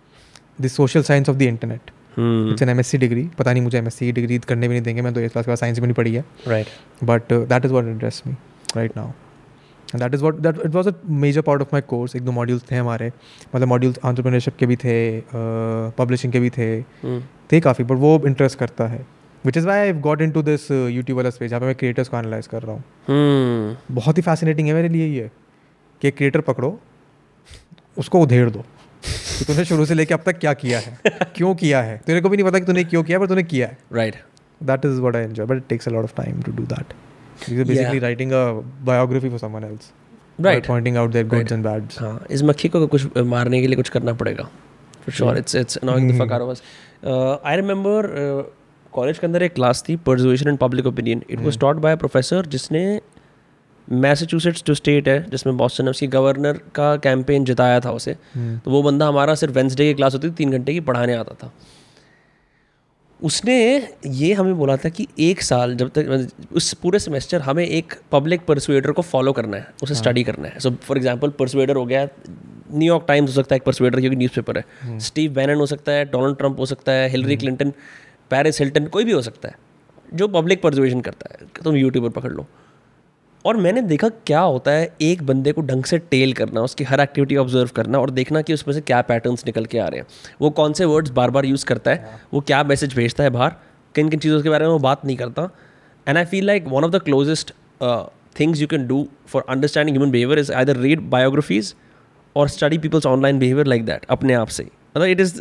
the 0.61 0.67
social 0.69 1.03
science 1.03 1.29
of 1.29 1.37
the 1.37 1.43
internet 1.45 1.91
it's 2.19 2.63
an 2.63 2.69
M 2.69 2.81
S 2.81 2.87
C 2.87 2.99
degree 2.99 3.23
पता 3.39 3.53
नहीं 3.53 3.63
मुझे 3.63 3.79
एम 3.79 3.89
की 3.89 4.13
डिग्री 4.13 4.39
करने 4.39 4.69
भी 4.69 4.75
नहीं 4.75 4.83
देंगे 4.85 5.03
मैं 5.03 5.13
तो 5.15 5.21
एट 5.21 5.33
क्लास 5.33 5.45
के 5.45 5.51
बाद 5.51 5.59
साइंस 5.59 5.79
भी 5.79 5.87
नहीं 5.87 5.95
पढ़ी 5.95 6.15
है। 6.15 6.25
Right 6.49 7.05
but 7.05 7.33
that 7.33 7.65
is 7.65 7.73
what 7.73 7.85
interest 7.85 8.27
me 8.27 8.33
right 8.77 8.97
now 8.97 9.09
and 9.89 10.03
that 10.03 10.15
is 10.15 10.23
what 10.23 10.41
that 10.41 10.59
it 10.67 10.75
was 10.75 10.89
a 10.89 10.93
major 11.21 11.43
part 11.43 11.63
of 11.63 11.69
my 11.73 11.83
course 11.89 12.17
एक 12.17 12.23
दो 12.23 12.33
मॉड्यूल्स 12.33 12.65
थे 12.71 12.77
हमारे। 12.77 13.11
मतलब 13.55 13.69
मॉड्यूल्स 13.69 13.99
आंट्रप्रनरशिप 14.05 14.57
के 14.59 14.67
भी 14.67 14.77
थे 14.77 15.23
पब्लिशिंग 15.99 16.33
के 16.33 16.41
भी 16.41 16.51
थे। 16.51 16.75
हम्म 16.77 17.23
थे 17.53 17.61
काफ़ी 17.61 17.85
बट 17.85 17.97
वो 17.99 18.21
इंटरेस्ट 18.27 18.59
करता 18.59 18.87
है। 18.89 19.07
Which 19.45 19.57
is 19.57 19.67
why 19.67 19.79
I 19.79 19.93
got 20.01 20.23
in 20.23 20.31
to 20.31 20.43
this 20.43 20.71
YouTube 20.71 21.17
वाला 21.17 21.31
स्पेस 21.31 21.51
जहाँ 21.51 21.61
पे 21.61 21.67
मैं 21.67 21.75
क्रिएटर्स 21.75 22.09
को 22.09 22.17
एनालाइज 22.17 22.47
कर 22.47 22.63
रहा 22.63 22.73
हूँ। 22.73 22.83
हम्म। 23.09 23.95
बहुत 23.95 24.17
ही 24.17 24.23
फैसिनेटिंग 24.23 24.69
है 24.69 24.75
मेरे 24.75 24.89
लिए 24.89 25.07
ये 25.09 25.31
कि 26.03 26.09
एक 26.09 26.17
क्रिएटर 26.17 26.41
पकड़ो 26.41 26.79
उसको 27.97 28.21
उधेड़ 28.21 28.49
दो 28.51 28.65
कि 29.05 29.45
तूने 29.45 29.65
शुरू 29.65 29.85
से 29.87 29.95
लेके 29.95 30.15
अब 30.15 30.23
तक 30.27 30.39
क्या 30.39 30.53
किया 30.55 30.79
है 30.79 30.99
क्यों 31.37 31.55
किया 31.55 31.83
है? 31.83 31.97
तेरे 32.07 32.21
को 32.21 32.29
भी 32.29 32.37
नहीं 32.37 32.47
पता 32.47 32.59
कि 32.59 32.65
तूने 32.65 32.85
क्यों 32.85 33.03
किया 33.03 33.19
पर 33.19 33.27
तूने 33.27 33.43
किया 33.45 33.67
है। 33.67 33.79
Right 33.93 34.17
that 34.61 34.85
is 34.85 35.01
what 35.01 35.17
I 35.17 35.23
enjoy 35.23 35.47
but 35.47 35.57
it 35.57 35.69
takes 35.69 35.89
a 35.89 35.93
lot 35.93 36.05
of 36.05 36.15
time 36.17 36.43
to 36.43 36.53
do 36.53 36.67
that 36.67 36.93
basically 37.49 37.99
writing 37.99 38.33
a 38.33 38.45
biography 38.85 39.29
for 39.29 39.39
someone 39.39 39.65
else 39.65 39.93
right 40.39 40.67
pointing 40.67 40.97
out 40.97 41.11
their 41.11 41.27
goods 41.27 41.53
and 41.53 41.65
bads 41.65 42.01
हाँ 42.01 42.19
इस 42.31 42.43
मक्खी 42.43 42.69
को 42.69 42.87
कुछ 42.87 43.17
मारने 43.27 43.61
के 43.61 43.67
लिए 43.67 43.77
कुछ 43.77 43.89
करना 43.89 44.13
पड़ेगा 44.15 44.45
for 44.97 45.15
sure 45.15 45.39
it's 45.39 45.55
it's 45.57 45.77
annoying 45.77 46.11
the 46.11 46.19
fuck 46.21 46.33
out 46.33 46.43
of 46.43 46.51
us 46.51 47.41
I 47.45 47.57
remember 47.57 48.07
college 48.93 49.19
के 49.19 49.27
अंदर 49.27 49.43
एक 49.43 49.55
क्लास 49.55 49.85
थी 49.89 49.97
persuasion 50.07 50.49
and 50.49 50.59
public 50.59 50.87
opinion 50.87 51.23
it 51.31 51.41
was 51.41 51.59
taught 51.59 51.77
by 51.79 51.97
professor 51.97 52.47
जिसने 52.47 53.01
मैसेच्यूसेट्स 53.89 54.63
जो 54.67 54.75
स्टेट 54.75 55.09
है 55.09 55.19
जिसमें 55.31 55.57
बॉस्टन 55.57 55.85
है 55.85 55.91
उसकी 55.91 56.07
गवर्नर 56.09 56.61
का 56.75 56.95
कैंपेन 57.05 57.45
जिताया 57.45 57.81
था 57.81 57.93
उसे 57.93 58.15
तो 58.37 58.71
वो 58.71 58.83
बंदा 58.83 59.07
हमारा 59.07 59.35
सिर्फ़ 59.35 59.55
वेंसडे 59.55 59.87
की 59.87 59.95
क्लास 59.95 60.15
होती 60.15 60.29
थी 60.29 60.35
तीन 60.35 60.51
घंटे 60.51 60.73
की 60.73 60.81
पढ़ाने 60.81 61.15
आता 61.15 61.35
था। 61.35 61.53
उसने 63.21 63.57
ये 64.07 64.33
हमें 64.35 64.55
बोला 64.59 64.77
था 64.77 64.89
कि 64.89 65.07
एक 65.21 65.43
साल 65.43 65.75
जब 65.77 65.91
तक 65.95 66.29
उस 66.57 66.73
पूरे 66.83 66.99
सेमेस्टर 66.99 67.41
हमें 67.41 67.65
एक 67.65 67.95
पब्लिक 68.13 68.45
परसुएडर 68.47 68.93
को 68.93 69.03
फॉलो 69.03 69.33
करना 69.33 69.57
है 69.57 69.67
उसे 69.83 69.95
स्टडी 69.95 70.25
करना 70.25 70.49
है। 70.49 70.59
सो 70.61 70.71
फॉर 70.83 70.97
एग्जांपल 70.97 71.31
परसुएडर 71.39 71.77
हो 71.77 71.85
गया 71.87 72.07
न्यूयॉर्क 72.73 73.05
टाइम्स 73.09 73.31
हो 73.31 73.35
सकता 73.35 73.55
है 73.55 73.57
एक 73.57 73.65
परसुएडर 73.65 74.01
क्योंकि 74.01 74.17
न्यूज़पेपर 74.17 74.59
है। 74.59 74.99
स्टीव 75.01 75.33
बैनन 75.35 75.57
हो 75.57 75.67
सकता 75.67 75.93
है 75.93 76.05
डोनाल्ड 76.05 76.39
ट्रंप 76.39 76.59
हो 76.61 76.67
सकता 76.67 76.93
है 76.93 77.09
हिलरी 77.11 77.37
क्लिंटन 77.37 77.73
पैरिस 78.31 78.61
हिल्टन 78.61 78.87
कोई 78.87 79.05
भी 79.05 79.13
हो 79.13 79.23
सकता 79.23 79.49
है, 79.49 79.55
जो 80.13 80.29
पब्लिक 80.31 80.63
परसुएशन 80.63 81.01
करता 81.01 81.31
है 81.33 81.47
तुम 81.65 81.77
यूट्यूबर 81.77 82.09
पकड़ 82.11 82.33
लो। 82.33 82.47
और 83.45 83.57
मैंने 83.57 83.83
देखा 83.83 84.09
क्या 84.27 84.41
होता 84.41 84.71
है, 84.71 84.89
एक 85.03 85.23
बंदे 85.23 85.53
को 85.53 85.63
ढंग 85.63 85.85
से 85.85 85.99
टेल 86.01 86.33
करना, 86.33 86.61
उसकी 86.61 86.85
हर 86.85 87.01
एक्टिविटी 87.01 87.37
ऑब्ज़र्व 87.37 87.71
करना 87.77 87.99
और 87.99 88.11
देखना 88.11 88.43
कि 88.43 88.55
उसमें 88.55 88.75
से 88.75 88.81
क्या 88.83 89.01
पैटर्न्स 89.03 89.47
निकल 89.47 89.65
के 89.67 89.79
आ 89.79 89.87
रहे 89.87 90.01
हैं। 90.01 90.07
वो 90.41 90.51
कौन 90.53 90.73
से 90.73 90.85
वर्ड्स 90.85 91.11
बार 91.13 91.31
बार 91.31 91.47
यूज़ 91.47 91.65
करता 91.67 91.91
है, 91.91 92.21
वो 92.35 92.41
क्या 92.41 92.63
मैसेज 92.65 92.95
भेजता 92.95 93.25
है 93.25 93.31
बाहर 93.31 93.55
किन 93.95 94.09
किन 94.09 94.21
चीज़ों 94.21 94.43
के 94.43 94.49
बारे 94.49 94.65
में 94.65 94.73
वो 94.73 94.79
बात 94.81 95.05
नहीं 95.05 95.17
करता। 95.17 95.49
And 96.07 96.19
I 96.19 96.25
feel 96.25 96.47
like 96.47 96.67
one 96.69 96.85
of 96.85 96.91
the 96.91 97.01
closest 97.03 97.53
things 98.41 98.61
you 98.61 98.67
can 98.67 98.87
do 98.87 99.07
for 99.29 99.45
understanding 99.49 99.97
human 99.97 100.13
behaviour 100.13 100.39
is 100.39 100.53
either 100.53 100.77
read 100.79 101.09
biographies 101.11 101.75
और 102.37 102.49
study 102.49 102.79
people's 102.79 103.07
online 103.07 103.39
behaviour 103.39 103.67
like 103.67 103.85
that 103.85 104.05
अपने 104.11 104.35
आप 104.35 104.49
से 104.49 104.69
मतलब 104.97 105.09
इट 105.09 105.21
इज़ 105.21 105.41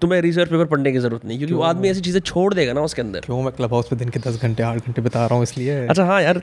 तुम्हें 0.00 0.20
रिज़र्व 0.22 0.50
पेपर 0.50 0.64
पढ़ने 0.66 0.92
की 0.92 0.98
ज़रूरत 0.98 1.24
नहीं 1.24 1.38
क्योंकि 1.38 1.54
वो 1.54 1.62
आदमी 1.62 1.88
ऐसी 1.88 2.00
चीज़ें 2.00 2.20
छोड़ 2.20 2.52
देगा 2.54 2.72
ना 2.72 2.80
उसके 2.80 3.02
अंदर। 3.02 3.20
क्यों? 3.20 3.40
मैं 3.42 3.52
क्लब 3.52 3.72
हाउस 3.72 3.92
में 3.92 3.98
दिन 3.98 4.08
के 4.08 4.20
दस 4.20 4.40
घंटे 4.42 4.62
आठ 4.62 4.86
घंटे 4.86 5.02
बता 5.02 5.26
रहा 5.26 5.34
हूँ 5.34 5.42
इसलिए। 5.42 5.86
अच्छा 5.86 6.04
हाँ 6.04 6.20
यार 6.22 6.42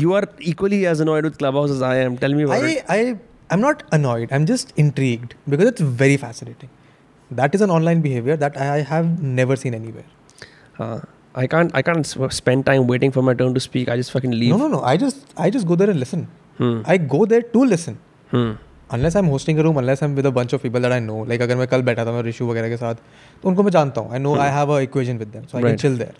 you 0.00 0.12
are 0.14 0.26
equally 0.48 0.84
as 0.84 1.00
annoyed 1.00 1.24
with 1.24 1.36
Clubhouse 1.56 1.82
I 1.82 1.98
am 1.98 2.16
tell 2.16 2.34
me 2.34 2.50
I 2.52 2.76
I 2.90 3.14
am 3.52 3.60
not 3.60 3.82
annoyed 3.92 4.32
I 4.32 4.38
am 4.38 4.46
just 4.46 4.72
intrigued 4.78 5.34
because 5.48 5.68
it's 5.68 5.82
very 6.02 6.16
fascinating 6.16 7.36
that 7.36 7.54
is 7.54 7.62
an 7.64 7.70
online 7.70 8.00
behaviour 8.02 8.36
that 8.36 8.58
I 8.58 8.84
have 8.90 9.16
never 9.22 9.56
seen 9.56 9.74
anywhere 9.92 11.00
I 11.38 11.46
can't 11.46 11.74
I 11.76 11.82
can't 11.82 12.30
spend 12.32 12.64
time 12.64 12.90
waiting 12.90 13.12
for 13.12 13.24
my 13.24 13.34
turn 13.34 13.54
to 13.54 13.60
speak 13.60 13.90
I 13.90 13.98
just 13.98 14.12
fucking 14.12 14.32
leave 14.32 14.56
no 14.56 14.68
no 14.68 14.80
I 14.84 14.98
just 14.98 15.40
I 15.40 15.50
just 15.50 15.66
go 15.66 15.76
there 15.76 15.90
and 15.90 15.98
listen 15.98 16.26
I 16.88 16.98
go 16.98 17.26
there 17.26 17.50
to 17.52 17.64
listen 17.64 17.96
Unless 18.96 19.16
I'm 19.20 19.26
hosting 19.30 19.58
a 19.58 19.62
room, 19.62 19.76
unless 19.80 20.02
I'm 20.04 20.14
with 20.18 20.26
a 20.26 20.32
bunch 20.36 20.52
of 20.58 20.62
people 20.66 20.80
that 20.86 20.92
I 20.92 21.00
know. 21.06 21.16
Like 21.32 21.42
अगर 21.48 21.56
मैं 21.56 21.66
कल 21.68 21.82
बैठा 21.88 22.04
था 22.06 22.12
मैं 22.12 22.22
ऋषु 22.28 22.46
वगैरह 22.50 22.68
के 22.68 22.76
साथ 22.82 22.94
तो 23.42 23.48
उनको 23.48 23.62
मैं 23.62 23.70
जानता 23.78 24.00
हूँ. 24.00 24.12
I 24.18 24.20
know 24.26 24.34
I 24.44 24.48
have 24.58 24.70
a 24.76 24.78
equation 24.86 25.18
with 25.24 25.32
them, 25.34 25.48
so 25.50 25.58
I 25.58 25.62
Right. 25.62 25.74
can 25.76 25.82
chill 25.84 25.98
there. 26.04 26.14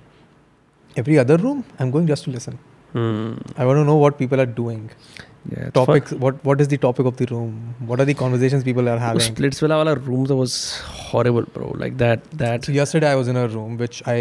Every 1.02 1.18
other 1.24 1.36
room, 1.46 1.62
I'm 1.78 1.90
going 1.96 2.10
just 2.10 2.24
to 2.28 2.34
listen. 2.34 2.58
Hmm. 2.92 3.32
I 3.56 3.64
want 3.70 3.78
to 3.80 3.84
know 3.90 3.96
what 4.02 4.18
people 4.20 4.40
are 4.44 4.50
doing. 4.60 4.82
Yeah. 5.50 5.66
it's 5.66 5.74
Topics. 5.78 6.12
What 6.24 6.38
What 6.48 6.62
is 6.64 6.68
the 6.72 6.78
topic 6.84 7.08
of 7.10 7.16
the 7.18 7.26
room? 7.32 7.52
What 7.90 8.00
are 8.04 8.06
the 8.10 8.14
conversations 8.22 8.64
people 8.68 8.88
are 8.92 8.96
fun. 8.98 9.04
having? 9.06 9.24
Splits 9.26 9.62
wala 9.64 9.78
wala 9.82 9.94
room 10.08 10.24
that 10.32 10.38
was 10.40 10.56
horrible, 11.10 11.46
bro. 11.56 11.68
Like 11.84 11.96
that 12.02 12.26
that. 12.42 12.68
So 12.70 12.74
yesterday 12.78 13.10
I 13.12 13.20
was 13.22 13.30
in 13.34 13.40
a 13.42 13.46
room 13.54 13.76
which 13.84 14.02
I 14.14 14.18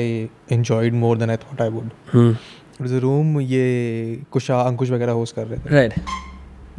enjoyed 0.59 0.99
more 1.05 1.15
than 1.23 1.33
I 1.35 1.37
thought 1.43 1.65
I 1.67 1.69
would. 1.77 1.91
Hmm. 2.13 2.31
It 2.79 2.83
was 2.87 2.95
a 3.01 3.03
room 3.07 3.35
ये 3.55 3.65
कुशा 4.37 4.61
अंकुश 4.71 4.91
वगैरह 4.97 5.21
host 5.21 5.35
कर 5.35 5.47
रहे 5.47 5.59
थे 5.65 5.75
Right. 5.79 5.97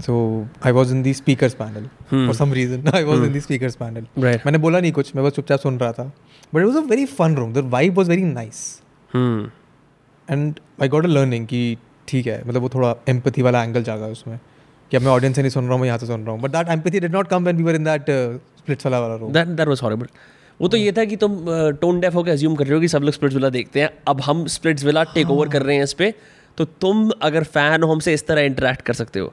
So 0.03 0.47
I 0.67 0.73
was 0.73 0.95
in 0.95 1.03
the 1.03 1.15
speaker 1.15 1.49
panel 1.59 1.87
for 2.11 2.35
some 2.35 2.53
reason 2.53 2.89
I 2.95 3.05
was 3.05 3.25
in 3.25 3.33
the 3.33 3.41
speaker 3.41 3.71
panel 3.81 4.07
मैंने 4.19 4.59
बोला 4.59 4.81
नहीं 4.81 4.93
कुछ 4.93 5.15
मैं 5.17 5.25
बस 5.25 5.33
चुपचाप 5.33 5.61
सुन 5.61 5.79
रहा 5.79 5.93
था। 5.93 6.05
But 6.53 6.61
it 6.61 6.67
was 6.67 6.77
a 6.77 6.87
very 6.91 7.07
fun 7.07 7.35
room 7.37 7.53
the 7.53 7.65
vibe 7.73 7.97
was 7.99 8.11
very 8.11 8.23
nice 8.25 8.61
and 10.29 10.61
I 10.83 10.89
got 10.89 11.05
a 11.05 11.09
learning 11.09 11.47
कि 11.47 11.77
ठीक 12.09 12.27
है 12.27 12.43
मतलब 12.47 12.63
वो 12.63 12.69
थोड़ा 12.75 12.95
एम्पथी 13.09 13.43
वाला 13.43 13.63
एंगल 13.65 13.83
जागा 13.83 14.07
उसमें। 14.09 14.39
कि 14.91 14.97
अब 14.97 15.03
मैं 15.03 15.11
ऑडियंस 15.11 15.37
से 15.37 15.43
नहीं 15.43 15.51
सुन 15.51 15.65
रहा 15.65 15.73
हूँ 15.73 15.81
मैं 15.81 15.87
यहाँ 15.87 15.99
से 15.99 16.07
सुन 16.07 16.25
रहा 16.25 16.33
हूँ। 16.33 16.41
But 16.43 16.51
that 16.51 16.69
empathy 16.71 17.01
did 17.01 17.15
not 17.15 17.29
come 17.29 17.45
when 17.45 17.57
we 17.57 17.63
were 17.63 17.75
in 17.75 17.85
that 17.85 18.05
Splitsvilla 18.87 19.01
वाला 19.01 19.15
room 19.17 19.33
that 19.33 19.49
that 19.49 19.69
was 19.69 19.81
horrible 19.83 20.07
वो 20.61 20.69
तो 20.69 20.77
ये 20.77 20.93
था 20.93 21.05
कि 21.05 21.17
तुम 21.17 21.35
uh, 21.37 21.81
टोन 21.81 22.01
डेफ 22.01 22.15
होकर 22.15 22.33
एज्यूम 22.33 22.55
कर 22.57 22.65
रहे 22.65 22.75
हो 22.75 22.81
कि 22.81 22.89
सब 22.89 23.03
लोग 23.03 23.15
स्प्लिट्स 23.15 23.37
वाला 23.37 23.49
देखते 23.51 23.81
हैं। 23.81 23.91
अब 24.09 24.21
हम 24.21 24.47
स्प्लिट्स 24.55 24.85
वाला 24.85 25.03
टेक 25.15 25.31
ओवर 25.31 25.47
हाँ। 25.47 25.53
कर 25.53 25.63
रहे 25.63 25.77
हैं 25.77 25.83
इस 25.85 25.93
पर 25.93 26.13
तो 26.59 26.65
तुम 26.65 27.11
अगर 27.23 27.45
फ़ैन 27.47 27.83
हो 27.83 27.93
हमसे 27.93 28.15
इस 28.15 28.27
तरह 28.27 28.43
इंटरेक्ट 28.43 28.83
कर 28.83 28.95
सकते 28.95 29.21
हो। 29.21 29.33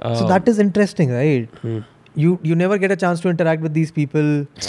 So 0.00 0.26
that 0.32 0.48
is 0.52 0.58
interesting 0.64 1.14
right 1.18 1.56
Hmm. 1.62 1.78
you 2.22 2.30
you 2.48 2.54
never 2.58 2.76
get 2.82 2.92
a 2.94 2.96
chance 3.00 3.20
to 3.24 3.30
interact 3.32 3.64
with 3.66 3.74
these 3.78 3.90
people 3.96 4.28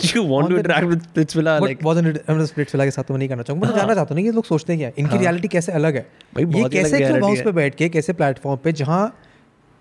you 0.10 0.24
want 0.32 0.50
to 0.50 0.56
the- 0.56 0.62
interact 0.64 0.90
with 0.92 1.06
But 1.16 1.64
like 1.66 1.84
wasn't 1.88 2.10
it 2.12 2.20
I'm 2.34 2.42
Splitsvilla 2.76 2.86
के 2.86 2.92
साथ 2.92 3.04
तो 3.04 3.14
मैं 3.14 3.20
नहीं 3.20 3.30
करना 3.30 3.44
चाहूँगा 3.44 3.66
मैं 3.66 3.72
तो 3.74 3.78
जानना 3.78 3.96
चाहता 3.96 4.16
हूँ 4.16 4.24
ये 4.24 4.32
लोग 4.32 4.46
सोचते 4.46 4.74
हैं 4.74 4.80
क्या 4.80 4.88
है? 4.88 4.94
इनकी 4.98 5.16
हाँ। 5.16 5.22
रियलिटी 5.24 5.48
कैसे 5.48 5.72
अलग 5.72 5.96
है 5.96 6.06
भाई, 6.36 6.46
ये 6.46 6.64
ही 6.64 6.70
कैसे 6.70 7.00
क्लब 7.00 7.24
हाउस 7.24 7.38
है। 7.38 7.44
पे 7.46 7.52
बैठ 7.52 7.76
के 7.76 7.90
कैसे 7.90 8.14
प्लेटफॉर्म 8.22 8.60
पे 8.64 8.72
जहाँ 8.82 9.02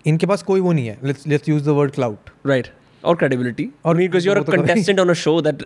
इनके 0.05 0.25
पास 0.27 0.43
कोई 0.43 0.59
वो 0.59 0.71
नहीं 0.73 0.87
है 0.87 0.97
let's 1.03 1.27
let's 1.27 1.49
use 1.49 1.63
the 1.65 1.75
word 1.79 1.91
clout 1.99 2.35
right 2.51 2.69
or 3.03 3.15
credibility 3.19 3.65
or 3.65 3.89
और 3.89 3.97
because 4.03 4.25
you're 4.27 4.37
a 4.39 4.45
तो 4.45 4.53
contestant 4.53 5.01
on 5.05 5.11
a 5.11 5.17
show 5.19 5.35
that 5.43 5.61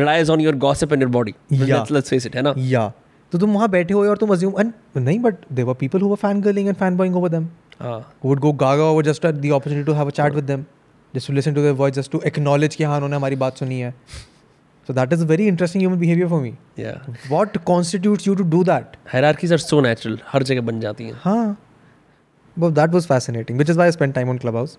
relies 0.00 0.28
on 0.34 0.42
your 0.46 0.52
gossip 0.64 0.92
and 0.96 1.04
your 1.04 1.12
body 1.16 1.32
Yeah. 1.50 1.64
let's, 1.72 1.94
let's 1.96 2.12
face 2.14 2.26
it 2.30 2.36
है 2.36 2.42
ना 2.42 2.54
या 2.68 2.86
तो 3.32 3.38
तुम 3.38 3.54
वहाँ 3.54 3.68
बैठे 3.70 3.94
हो 3.94 4.04
और 4.08 4.16
तुम 4.16 4.32
अज्यूम 4.32 4.54
नहीं 4.96 5.18
but 5.20 5.34
there were 5.52 5.74
people 5.80 6.00
who 6.00 6.08
were 6.08 6.16
fangirling 6.40 6.68
and 6.68 6.76
fanboying 6.96 7.16
over 7.16 7.30
them 7.82 7.88
हाँ 7.88 8.14
would 8.24 8.40
go 8.40 8.52
gaga 8.52 8.82
over 8.82 9.02
just 9.02 9.24
at 9.24 9.42
the 9.42 9.52
opportunity 9.52 9.84
to 9.84 9.94
have 9.94 10.08
a 10.08 10.12
chat 10.12 10.34
with 10.34 10.46
them 10.46 10.64
just 11.14 11.26
to 11.26 11.32
listen 11.32 11.54
to 11.54 11.60
their 11.60 11.72
voice 11.72 11.94
just 11.94 12.10
to 12.12 12.20
acknowledge 12.30 12.74
कि 12.76 12.84
हाँ 12.84 12.96
उन्होंने 12.96 13.16
हमारी 13.16 13.36
बात 13.36 13.58
सुनी 13.58 13.80
है 13.80 13.94
so 14.88 14.92
that 14.92 15.12
is 15.12 15.22
a 15.22 15.26
very 15.26 15.48
interesting 15.48 15.80
human 15.80 15.98
behavior 15.98 16.28
for 16.28 16.40
me 16.40 16.52
yeah 16.76 16.98
what 17.28 17.64
constitutes 17.64 18.26
you 18.26 18.34
to 18.34 18.44
do 18.44 18.64
that 18.64 18.96
hierarchies 19.12 19.52
are 19.52 19.58
so 19.58 19.80
natural 19.80 20.18
हर 20.32 20.42
जगह 20.42 20.60
बन 20.60 20.80
जाती 20.80 21.04
हैं 21.04 21.14
हाँ 21.24 21.56
well 22.58 22.70
that 22.70 22.90
was 22.90 23.06
fascinating 23.06 23.56
which 23.56 23.68
is 23.68 23.76
why 23.76 23.86
I 23.86 23.90
spent 23.90 24.14
time 24.14 24.28
on 24.28 24.38
Clubhouse 24.38 24.76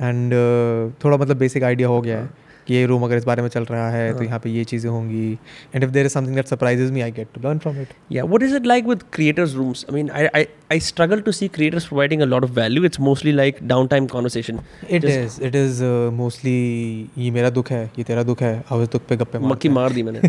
and 0.00 0.32
uh, 0.32 1.04
थोड़ा 1.04 1.16
मतलब 1.16 1.38
basic 1.38 1.62
idea 1.62 1.86
हो 1.86 2.00
गया 2.00 2.18
है 2.18 2.43
कि 2.66 2.74
ये 2.74 2.84
रूम 2.86 3.04
अगर 3.04 3.16
इस 3.16 3.24
बारे 3.24 3.42
में 3.42 3.48
चल 3.48 3.64
रहा 3.64 3.88
है 3.90 4.12
तो 4.18 4.24
यहाँ 4.24 4.38
पे 4.38 4.50
ये 4.50 4.64
चीज़ें 4.64 4.90
होंगी। 4.90 5.32
And 5.74 5.84
if 5.84 5.90
there 5.90 6.06
is 6.06 6.12
something 6.12 6.34
that 6.34 6.46
surprises 6.46 6.90
me 6.90 7.00
I 7.00 7.10
get 7.12 7.28
to 7.34 7.40
learn 7.48 7.58
from 7.58 7.80
it 7.80 7.88
या 8.12 8.24
what 8.24 8.42
is 8.42 8.56
it 8.56 8.66
like 8.66 8.86
with 8.86 9.02
creators 9.12 9.54
rooms 9.54 9.84
I 9.90 9.94
mean 9.94 10.10
I 10.10 10.44
I 10.72 10.80
struggle 10.80 11.20
to 11.20 11.32
see 11.32 11.48
creators 11.48 11.86
providing 11.86 12.22
a 12.22 12.24
lot 12.24 12.44
of 12.44 12.50
value 12.60 12.84
it's 12.84 13.00
mostly 13.00 13.32
like 13.32 13.58
down 13.62 13.86
time 13.86 14.06
conversation 14.06 14.60
it 14.90 15.04
is 15.04 15.42
it 15.42 15.54
is 15.54 15.82
mostly 16.14 17.10
ये 17.18 17.30
मेरा 17.30 17.50
दुख 17.50 17.70
है 17.70 17.84
ये 17.98 18.04
तेरा 18.04 18.22
दुख 18.22 18.42
है 18.42 18.54
अवज 18.70 18.88
दुख 18.92 19.06
पे 19.08 19.16
गप्पे 19.16 19.38
मक्खी 19.48 19.68
मार 19.68 19.92
दी 19.92 20.02
मैंने। 20.02 20.20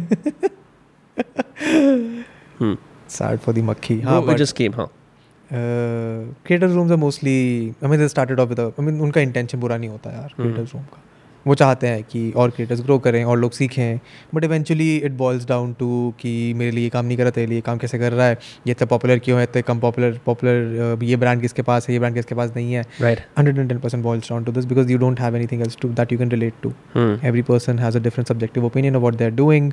सैड 3.10 3.40
फॉर 3.40 3.54
दी 3.56 3.62
मक्खी। 3.62 4.00
हाँ 4.02 4.36
जस्ट 4.38 4.56
केम 4.58 4.74
हाँ? 4.74 4.92
Creators 5.52 6.74
rooms 6.74 6.92
are 6.92 6.98
mostly 6.98 7.34
I 7.84 7.90
mean 7.90 8.00
they 8.00 8.08
started 8.08 8.40
off 8.40 8.50
with 8.50 8.60
I 8.60 8.86
mean 8.86 9.00
उनका 9.02 9.22
इंटेंशन 9.22 9.60
बुरा 9.60 9.78
नहीं 9.78 9.90
होता 9.90 10.12
यार 10.12 10.34
क्रिएटर्स 10.36 10.74
रूम 10.74 10.84
का। 10.84 11.02
वो 11.48 11.56
चाहते 11.56 11.88
हैं 11.88 12.04
कि 12.04 12.32
और 12.36 12.50
क्रिएटर्स 12.50 12.82
ग्रो 12.82 12.98
करें 13.00 13.24
और 13.24 13.38
लोग 13.40 13.52
सीखें। 13.52 14.00
But 14.36 14.44
eventually 14.44 14.96
it 14.98 15.12
boils 15.12 15.48
down 15.48 15.74
to 15.80 16.14
कि 16.20 16.54
मेरे 16.54 16.72
लिए 16.72 16.90
काम 16.90 17.06
नहीं 17.06 17.18
कर 17.18 17.24
रहा 17.24 17.32
तेरे 17.32 17.48
लिए 17.48 17.62
काम 17.62 17.78
कैसे 17.78 18.00
कर 18.00 18.14
रहा 18.14 18.28
है? 18.28 18.38
ये 18.68 18.72
इतना 18.72 18.86
पॉपुलर 18.86 19.20
क्यों 19.20 19.38
है? 19.38 19.44
इतने 19.44 19.62
कम 19.62 19.80
पॉपुलर 19.80 20.20
पॉपुलर 20.26 21.04
ये 21.04 21.16
ब्रांड 21.16 21.42
किसके 21.42 21.62
पास 21.62 21.88
है? 21.88 21.94
ये 21.94 22.00
ब्रांड 22.00 22.16
किसके 22.16 22.36
पास 22.36 22.54
नहीं 22.56 22.74
है? 22.74 22.84
Right. 22.84 23.20
Hundred 23.38 23.58
and 23.58 23.70
ten 23.70 23.80
percent 23.80 24.04
boils 24.04 24.30
down 24.30 24.44
to 24.44 24.52
this 24.52 24.66
because 24.66 24.92
you 24.92 24.98
don't 24.98 25.20
have 25.20 25.36
anything 25.36 25.62
else 25.62 25.78
to 25.82 25.90
that 25.90 26.12
you 26.12 26.18
can 26.20 26.32
relate 26.32 26.54
to 26.64 26.74
every 27.28 27.44
person 27.52 27.80
has 27.84 27.96
a 27.96 28.02
different 28.08 28.32
subjective 28.32 28.66
opinion 28.70 28.98
of 28.98 29.06
what 29.08 29.22
they're 29.22 29.38
doing. 29.38 29.72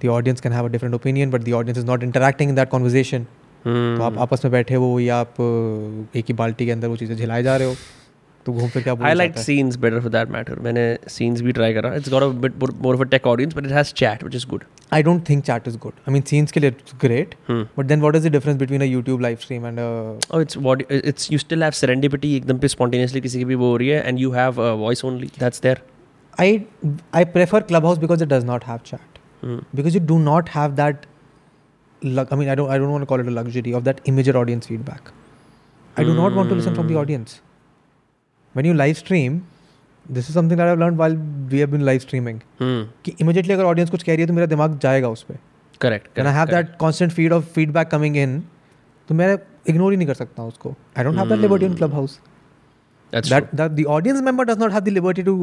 The 0.00 0.08
audience 0.14 0.40
can 0.40 0.52
have 0.52 0.66
a 0.66 0.72
different 0.72 0.96
opinion 0.96 1.30
but 1.34 1.44
the 1.46 1.54
audience 1.58 1.78
is 1.82 1.86
not 1.90 2.08
interacting 2.08 2.50
in 2.52 2.58
that 2.58 2.70
conversation. 2.74 3.28
Hmm. 3.64 3.96
तो 3.98 4.02
आप 4.02 4.18
आपस 4.18 4.44
में 4.44 4.52
बैठे 4.52 4.74
हो 4.74 4.98
या 5.00 5.16
आप 5.16 5.40
एक 6.16 6.24
ही 6.28 6.34
बाल्टी 6.34 6.66
के 6.66 6.72
अंदर 6.72 6.88
वो 6.88 6.96
चीज़ें 6.96 7.16
झिलाए 7.16 7.42
जा 7.42 7.56
रहे 7.56 7.68
हो। 7.68 7.74
तो 8.48 8.52
घूम 8.52 8.68
फिर 8.74 8.82
क्या 8.82 8.92
I 9.08 9.14
like 9.20 9.38
scenes 9.44 9.76
better 9.84 9.98
for 10.04 10.10
that 10.16 10.30
matter. 10.34 10.54
मैंने 10.66 10.84
scenes 11.14 11.40
भी 11.46 11.52
try 11.58 11.66
करा. 11.78 11.94
It's 12.00 12.12
got 12.14 12.24
a 12.26 12.28
bit 12.44 12.54
more 12.62 12.68
more 12.86 12.92
of 12.98 13.02
a 13.04 13.08
tech 13.14 13.26
audience, 13.32 13.56
but 13.58 13.66
it 13.70 13.74
has 13.78 13.90
chat, 14.02 14.22
which 14.28 14.36
is 14.38 14.46
good. 14.52 14.64
I 14.98 15.00
don't 15.08 15.26
think 15.30 15.44
chat 15.48 15.66
is 15.72 15.76
good. 15.82 15.98
I 16.06 16.14
mean, 16.14 16.24
scenes 16.30 16.54
के 16.56 16.60
लिए 16.60 16.70
it's 16.76 16.94
great, 17.04 17.34
Hmm. 17.50 17.60
but 17.80 17.90
then 17.92 18.04
what 18.06 18.18
is 18.20 18.24
the 18.28 18.32
difference 18.36 18.60
between 18.62 18.84
a 18.86 18.88
YouTube 18.92 19.24
live 19.26 19.42
stream 19.46 19.66
and 19.72 19.82
a 19.84 19.88
Oh, 20.30 20.40
it's 20.46 20.60
what 20.68 20.84
it's 21.00 21.28
you 21.34 21.40
still 21.44 21.66
have 21.66 21.76
serendipity 21.80 22.30
एकदम 22.40 22.62
पे 22.64 22.70
spontaneously 22.76 23.22
किसी 23.28 23.38
की 23.38 23.44
भी 23.52 23.60
वो 23.64 23.70
हो 23.72 23.76
रही 23.84 23.88
है 23.96 24.00
and 24.12 24.24
you 24.24 24.32
have 24.38 24.62
a 24.68 24.70
voice 24.84 25.04
only. 25.10 25.30
That's 25.44 25.64
there. 25.68 25.76
I 26.46 26.48
I 27.22 27.24
prefer 27.36 27.62
Clubhouse 27.72 28.02
because 28.06 28.26
it 28.28 28.32
does 28.34 28.48
not 28.52 28.66
have 28.72 28.82
chat 28.92 29.20
Hmm. 29.44 29.60
because 29.82 30.00
you 30.00 30.04
do 30.14 30.18
not 30.30 30.54
have 30.56 30.76
that. 30.82 31.06
Lug- 32.16 32.32
I 32.34 32.36
mean, 32.40 32.48
I 32.54 32.56
don't 32.62 32.72
I 32.76 32.80
don't 32.84 32.96
want 32.96 33.04
to 33.04 33.10
call 33.12 33.26
it 33.26 33.30
a 33.34 33.36
luxury 33.42 33.76
of 33.80 33.86
that 33.90 34.02
immediate 34.14 34.40
audience 34.44 34.72
feedback. 34.72 35.12
I 36.00 36.04
do 36.08 36.12
not 36.18 36.36
want 36.40 36.52
to 36.54 36.58
listen 36.58 36.76
from 36.80 36.90
the 36.90 36.94
Hmm. 36.96 37.00
audience. 37.04 37.38
When 38.58 38.68
you 38.68 38.74
live 38.74 38.96
stream, 38.98 39.34
this 40.16 40.28
is 40.30 40.36
something 40.36 40.60
that 40.60 40.68
I've 40.68 40.78
learned 40.78 40.98
while 40.98 41.16
we 41.50 41.58
have 41.64 41.70
been 41.72 41.84
live 41.88 42.04
streaming. 42.06 42.38
Hmm. 42.60 42.80
कि 43.04 43.14
immediately 43.24 43.54
अगर 43.54 43.64
audience 43.72 43.90
कुछ 43.90 44.02
कह 44.02 44.12
रही 44.12 44.20
है 44.20 44.26
तो 44.26 44.34
मेरा 44.34 44.46
दिमाग 44.52 44.78
जाएगा 44.82 45.08
उस 45.16 45.22
पर 45.30 45.38
Correct. 45.84 46.06
When 46.18 46.26
I 46.26 46.32
correct, 46.32 46.36
have 46.38 46.48
correct. 46.52 46.70
that 46.70 46.78
constant 46.78 47.12
feed 47.18 47.34
of 47.38 47.44
feedback 47.58 47.90
coming 47.94 48.16
in, 48.22 48.32
तो 49.08 49.14
मैं 49.14 49.28
ignore 49.72 49.90
ही 49.90 49.96
नहीं 49.96 50.06
कर 50.08 50.14
सकता 50.14 50.42
हूँ 50.42 50.50
उसको. 50.52 50.74
I 50.96 51.04
don't 51.08 51.20
have 51.22 51.28
that 51.34 51.44
liberty 51.46 51.68
in 51.70 51.72
Hmm. 51.72 51.78
Clubhouse. 51.82 52.16
That's 53.12 53.30
That 53.34 53.52
that 53.62 53.76
the 53.76 53.86
audience 53.98 54.24
member 54.30 54.48
does 54.52 54.58
not 54.64 54.72
have 54.78 54.88
the 54.88 54.96
liberty 54.98 55.22
to 55.28 55.36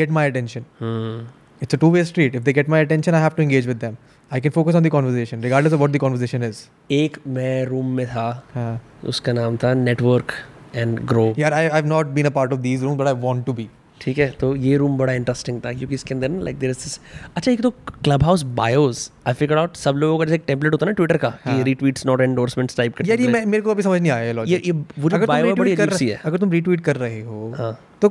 get 0.00 0.16
my 0.20 0.24
attention. 0.32 0.64
Hmm. 0.78 1.20
It's 1.64 1.74
a 1.74 1.82
two-way 1.82 2.04
street. 2.04 2.34
If 2.34 2.44
they 2.46 2.52
get 2.56 2.68
my 2.76 2.78
attention, 2.86 3.14
I 3.14 3.20
have 3.26 3.36
to 3.36 3.42
engage 3.42 3.66
with 3.74 3.78
them. 3.84 3.98
I 4.36 4.40
can 4.46 4.52
focus 4.56 4.74
on 4.74 4.86
the 4.86 4.90
conversation, 4.94 5.44
regardless 5.48 5.76
of 5.76 5.84
what 5.86 5.92
the 5.96 6.00
conversation 6.08 6.42
is. 6.50 6.64
एक 7.04 7.18
मैं 7.36 7.64
room 7.66 7.94
में 7.96 8.06
था 8.06 8.26
हाँ. 8.54 8.72
उसका 9.12 9.32
नाम 9.32 9.56
था 9.64 9.72
network 9.84 10.32
and 10.74 10.98
grow 11.08 11.32
Yeah, 11.38 11.56
I, 11.56 11.64
I've 11.78 11.90
not 11.94 12.14
been 12.14 12.26
a 12.26 12.36
part 12.38 12.54
of 12.56 12.62
these 12.62 12.86
rooms, 12.86 12.98
but 12.98 13.08
I 13.08 13.18
want 13.26 13.46
to 13.48 13.58
be. 13.60 13.68
ठीक 14.00 14.18
है? 14.18 14.28
तो 14.40 14.54
ये 14.56 14.76
रूम 14.76 14.96
बड़ा 14.98 15.12
इंटरेस्टिंग 15.12 15.60
था 15.64 15.72
क्योंकि 15.72 15.94
इसके 15.94 16.14
अंदर 16.14 16.28
ना 16.28 16.42
लाइक 16.42 16.58
देयर 16.58 16.70
इज़ 16.70 16.98
अच्छा 17.36 17.50
एक 17.52 17.60
तो 17.62 17.70
Clubhouse 18.22 18.42
bios 18.58 19.10
I 19.26 19.34
figure 19.34 19.58
out 19.58 19.76
सब 19.76 19.96
लोगों 19.96 20.18
का 20.18 20.24
जैसे 20.24 20.38
टेम्पलेट 20.46 20.72
होता 20.72 20.86
है 20.86 20.90
ना 20.90 20.94
ट्विटर 20.94 21.16
का 21.16 21.30
कि 21.46 21.62
रीट्वीट्स 21.62 22.06
नॉट 22.06 22.20
एंडोर्समेंट्स 22.20 22.76
टाइप 22.76 22.96
का 22.96 23.04
यार 23.08 23.20
ये 23.20 23.28
मैं 23.28 23.44
मेरे 23.46 23.62
को 23.62 23.70
अभी 23.70 23.82
समझ 23.82 24.00
नहीं 24.00 24.12
आया 24.12 24.42
ये 24.42 24.44
ये 24.46 24.60
ये 24.66 24.72
वो 24.72 25.08
अगर 25.08 25.26
बायो 25.26 25.54
बड़ी 25.54 25.72
अजीब 25.72 25.90
सी 25.92 26.08
है। 26.08 26.20
अगर 26.24 26.38
तुम 26.38 26.52
रीट्वीट 26.52 26.80
कर 26.80 26.96
रहे 26.96 27.20
हो 27.22 27.52
हाँ। 27.58 27.72
तो 28.02 28.08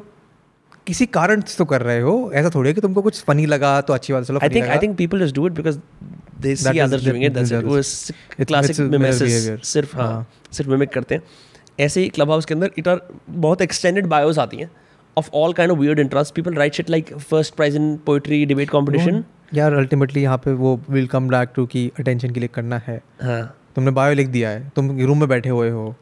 किसी 0.88 1.06
कारण 1.20 1.42
से 1.42 1.58
तो 1.58 1.66
कर 1.66 1.82
रहे 1.82 2.00
हो 2.00 2.32
ऐसा 2.34 2.50
थोड़ी 2.56 2.70
है 2.70 2.74
कि 2.74 2.82
तुमको 2.82 3.02
कुछ 3.02 3.24
फनी 3.24 3.46
लगा 3.46 3.80
तो 3.82 3.94
अच्छी 3.94 4.14
बात 4.14 4.24
चलो 4.24 4.40
I 4.44 4.50
think 4.50 4.68
I 4.68 4.78
think 4.78 4.98
people 4.98 5.26
just 5.26 5.36
do 5.36 5.48
it 5.48 5.54
because 5.54 5.80
they 6.42 6.56
see 6.56 6.80
others 6.80 7.06
doing 7.06 7.24
it 7.26 7.34
that's 7.34 7.52
it 7.52 7.64
वो 7.64 8.46
क्लासिक 8.46 8.80
मिमेसिस 8.80 9.68
सिर्फ़ 9.74 9.96
हाँ 9.98 10.08
हाँ। 10.08 10.28
सिर्फ़ 10.52 10.72
मिमिक 10.72 10.90
करते 10.90 11.16
हैं। 11.16 11.22
ऐसे 11.80 12.02
ही 12.02 12.10
क्लब 12.10 12.30
हाउस 12.32 12.46
के 12.46 12.54
अंदर 12.54 12.72
इट 12.78 12.88
आर 12.88 13.02
बहुत 13.30 13.62
एक्सटेंडेड 13.62 14.06
बायोस 14.08 14.40
आती 14.40 14.58
हैं 14.58 14.70
of 15.18 15.30
all 15.34 15.54
kind 15.54 15.72
of 15.72 15.80
weird 15.80 16.00
interest 16.00 16.34
people 16.36 16.54
right 16.54 16.74
shit 16.74 16.90
like 16.90 17.14
first 17.14 17.56
prize 17.56 17.76
in 17.76 17.96
poetry 18.06 18.46
debate 18.46 18.70
competition 18.70 19.24
यार 19.54 19.74
अल्टीमेटली 19.74 20.22
यहाँ 20.22 20.38
पे 20.38 20.54
वो 20.54 20.80
विल 20.90 21.08
कम 21.08 21.28
बैक 21.30 21.50
टू 21.56 21.66
की 21.66 21.92
अटेंशन 22.00 22.32
के 22.34 22.40
लिए 22.40 22.50
करना 22.54 22.78
है। 22.88 23.02
हाँ। 23.22 23.56
तुमने 23.76 23.92
बायो 23.92 24.14
लिख 24.14 24.28
दिया 24.28 24.50
है 24.50 24.72
तुम 24.76 24.98
रूम 25.00 25.20
में 25.20 25.28
बैठे 25.30 25.50
हुए 25.50 25.70
हो। 25.70 25.96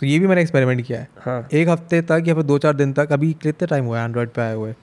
तो 0.00 0.06
ये 0.06 0.18
भी 0.18 0.26
मैंने 0.26 0.40
एक्सपेरिमेंट 0.40 0.80
किया 0.86 0.98
है। 0.98 1.08
हाँ। 1.18 1.48
एक 1.52 1.68
हफ़्ते 1.68 2.00
तक 2.02 2.24
या 2.26 2.34
फिर 2.34 2.42
दो 2.42 2.58
चार 2.58 2.74
दिन 2.74 2.92
तक 2.92 3.12
अभी 3.12 3.32
कितने 3.42 3.66
टाइम 3.66 3.84
हुआ 3.84 3.98
है 3.98 4.04
एंड्रॉइड 4.04 4.28
पे 4.28 4.42
आए 4.42 4.54
हुए? 4.54 4.74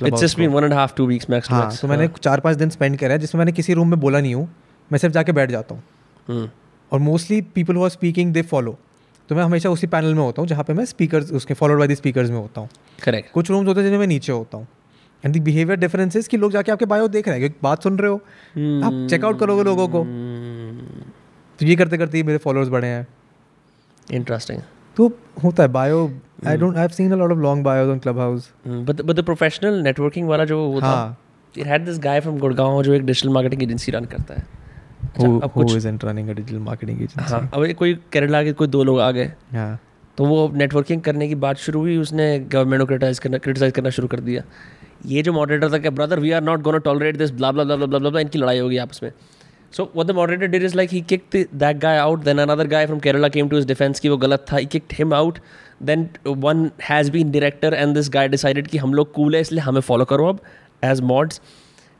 It's 0.00 0.20
just 0.20 0.38
been 0.38 0.50
one 0.50 0.64
and 0.64 0.72
half 0.72 0.94
two 0.96 1.06
weeks 1.06 1.30
max 1.30 1.50
हाँ 1.50 1.70
तो 1.76 1.88
मैंने 1.88 2.08
चार 2.20 2.40
पाँच 2.40 2.56
दिन 2.56 2.70
स्पेंड 2.70 2.98
करा 2.98 3.12
है 3.12 3.18
जिसमें 3.18 3.38
मैंने 3.38 3.52
किसी 3.52 3.74
रूम 3.74 3.90
में 3.90 3.98
बोला 4.00 4.20
नहीं 4.20 4.34
हूँ। 4.34 4.48
मैं 4.90 4.98
सिर्फ़ 4.98 5.14
जाके 5.14 5.32
बैठ 5.32 5.50
जाता 5.50 5.74
हूँ। 5.74 5.82
हम्म। 6.28 6.48
और 6.92 6.98
mostly 7.00 7.40
people 7.54 7.76
who 7.76 7.82
are 7.84 7.90
speaking 7.90 8.32
they 8.32 8.42
follow 8.42 8.78
तो 9.28 9.34
मैं 9.34 9.42
हमेशा 9.44 9.70
उसी 9.70 9.86
पैनल 9.86 10.14
में 10.14 10.22
होता 10.22 10.42
हूँ 10.42 10.48
जहाँ 10.48 10.64
पे 10.64 10.74
मैं 10.74 10.84
स्पीकर्स 10.84 11.32
उसके 11.32 11.54
फॉलोड 11.54 11.78
बाई 11.78 11.88
द 11.88 11.94
स्पीकर्स 11.94 12.30
में 12.30 12.36
होता 12.36 12.60
हूँ। 12.60 12.68
करेक्ट 13.04 13.32
कुछ 13.32 13.50
रूम्स 13.50 13.68
होते 13.68 13.80
हैं 13.80 13.86
जिनमें 13.86 13.98
मैं 13.98 14.06
नीचे 14.06 14.32
होता 14.32 14.58
हूँ। 14.58 14.66
एंड 15.24 15.36
द 15.36 15.42
बिहेवियर 15.42 15.78
डिफरेंसेस 15.78 16.28
कि 16.28 16.36
लोग 16.36 16.52
जाके 16.52 16.72
आपके 16.72 16.84
बायो 16.84 17.08
देख 17.08 17.28
रहे 17.28 17.38
हैं 17.38 17.40
क्योंकि 17.40 17.60
बात 17.62 17.82
सुन 17.82 17.98
रहे 17.98 18.10
हो 18.10 18.16
hmm. 18.16 18.84
आप 18.84 19.08
चेकआउट 19.10 19.38
करोगे 19.40 19.64
लोगों 19.64 19.88
को। 19.88 20.04
तो 21.58 21.66
ये 21.66 21.76
करते 21.76 21.98
करते 21.98 22.16
ही 22.16 22.22
मेरे 22.22 22.38
फॉलोअर्स 22.38 22.70
बढ़े 22.70 22.88
हैं। 22.88 23.06
इंटरेस्टिंग 24.08 24.60
तो 24.96 25.12
होता 25.44 25.62
है 25.62 25.68
bio 25.68 26.10
I 26.46 26.56
don't 26.56 26.74
I 26.74 26.80
have 26.80 26.90
seen 26.90 27.12
a 27.12 27.16
lot 27.16 27.32
of 27.32 27.38
long 27.38 27.64
bios 27.64 27.88
on 27.88 27.98
Clubhouse 28.18 28.50
but 28.66 29.02
but 29.02 29.16
the 29.16 29.24
professional 29.24 29.82
networking 29.82 30.28
वाला 30.28 30.44
जो 30.44 30.58
वो 30.60 30.80
था 30.80 30.86
हाँ। 30.86 31.18
It 31.54 31.66
had 31.66 31.84
this 31.84 31.98
guy 31.98 32.20
from 32.20 32.38
Gurgaon 32.38 32.82
जो 32.82 32.92
एक 32.94 33.06
डिजिटल 33.06 33.28
मार्केटिंग 33.28 33.62
एजेंसी 33.62 33.92
रन 33.92 34.04
करता 34.04 34.34
है। 34.34 34.57
Who 35.18 35.42
अब 35.42 35.50
कुछ 35.52 35.74
isn't 35.76 36.04
running 36.04 36.30
a 36.30 36.34
digital 36.34 36.64
marketing 36.64 37.02
agency? 37.04 37.30
हाँ 37.30 37.40
अब 37.54 37.72
कोई 37.78 37.94
केरला 38.12 38.42
के 38.44 38.52
कोई 38.52 38.68
दो 38.68 38.82
लोग 38.84 39.00
आ 39.00 39.10
गए। 39.10 39.32
हाँ। 39.52 39.78
तो 40.18 40.24
वो 40.24 40.50
नेटवर्किंग 40.54 41.02
करने 41.02 41.28
की 41.28 41.34
बात 41.42 41.56
शुरू 41.58 41.80
हुई 41.80 41.96
उसने 41.96 42.38
गवर्नमेंट 42.38 42.80
को 42.80 42.86
क्रिटिसाइज 42.86 43.18
करना 43.18 43.38
क्रिटिसाइज 43.38 43.72
करना 43.72 43.90
शुरू 43.90 44.08
कर 44.08 44.20
दिया। 44.20 44.42
ये 45.06 45.22
जो 45.22 45.32
मॉडरेटर 45.32 45.72
था 45.72 45.78
कि 45.78 45.90
brother 45.90 46.20
we 46.20 46.30
are 46.30 46.42
not 46.42 46.62
gonna 46.62 46.78
tolerate 46.86 47.16
this 47.16 47.30
blah 47.32 47.52
blah 47.52 47.64
blah 47.64 47.86
blah 47.86 47.98
blah 47.98 48.20
इनकी 48.20 48.38
लड़ाई 48.38 48.58
होगी 48.58 48.76
आपस 48.76 49.00
में। 49.02 49.10
So 49.72 49.84
what 49.84 50.06
the 50.06 50.10
moderator 50.14 50.46
did 50.46 50.62
is 50.64 50.76
like 50.76 50.90
he 50.90 51.00
kicked 51.08 51.36
that 51.54 51.78
guy 51.78 51.98
out 51.98 52.24
then 52.24 52.38
another 52.38 52.66
guy 52.66 52.86
from 52.86 52.98
Kerala 53.00 53.28
came 53.28 53.48
to 53.48 53.56
his 53.56 53.66
defence 53.66 54.00
की 54.00 54.08
वो 54.08 54.16
गलत 54.16 54.44
था 54.52 54.56
he 54.56 54.66
kicked 54.66 54.92
him 54.98 55.14
out 55.14 55.38
then 55.82 56.08
one 56.26 56.70
has 56.82 57.10
been 57.12 57.30
director 57.32 57.74
and 57.74 57.94
this 57.94 58.10
guy 58.10 58.28
decided 58.28 58.66
कि 58.68 58.78
हम 58.78 58.94
लोग 58.94 59.12
cool 59.14 59.34
है 59.34 59.40
इसलिए 59.40 59.60
हमें 59.62 59.80
फॉलो 59.80 60.04
करो 60.04 60.28
अब 60.28 60.40
एज 60.84 61.00
मॉड्स 61.10 61.40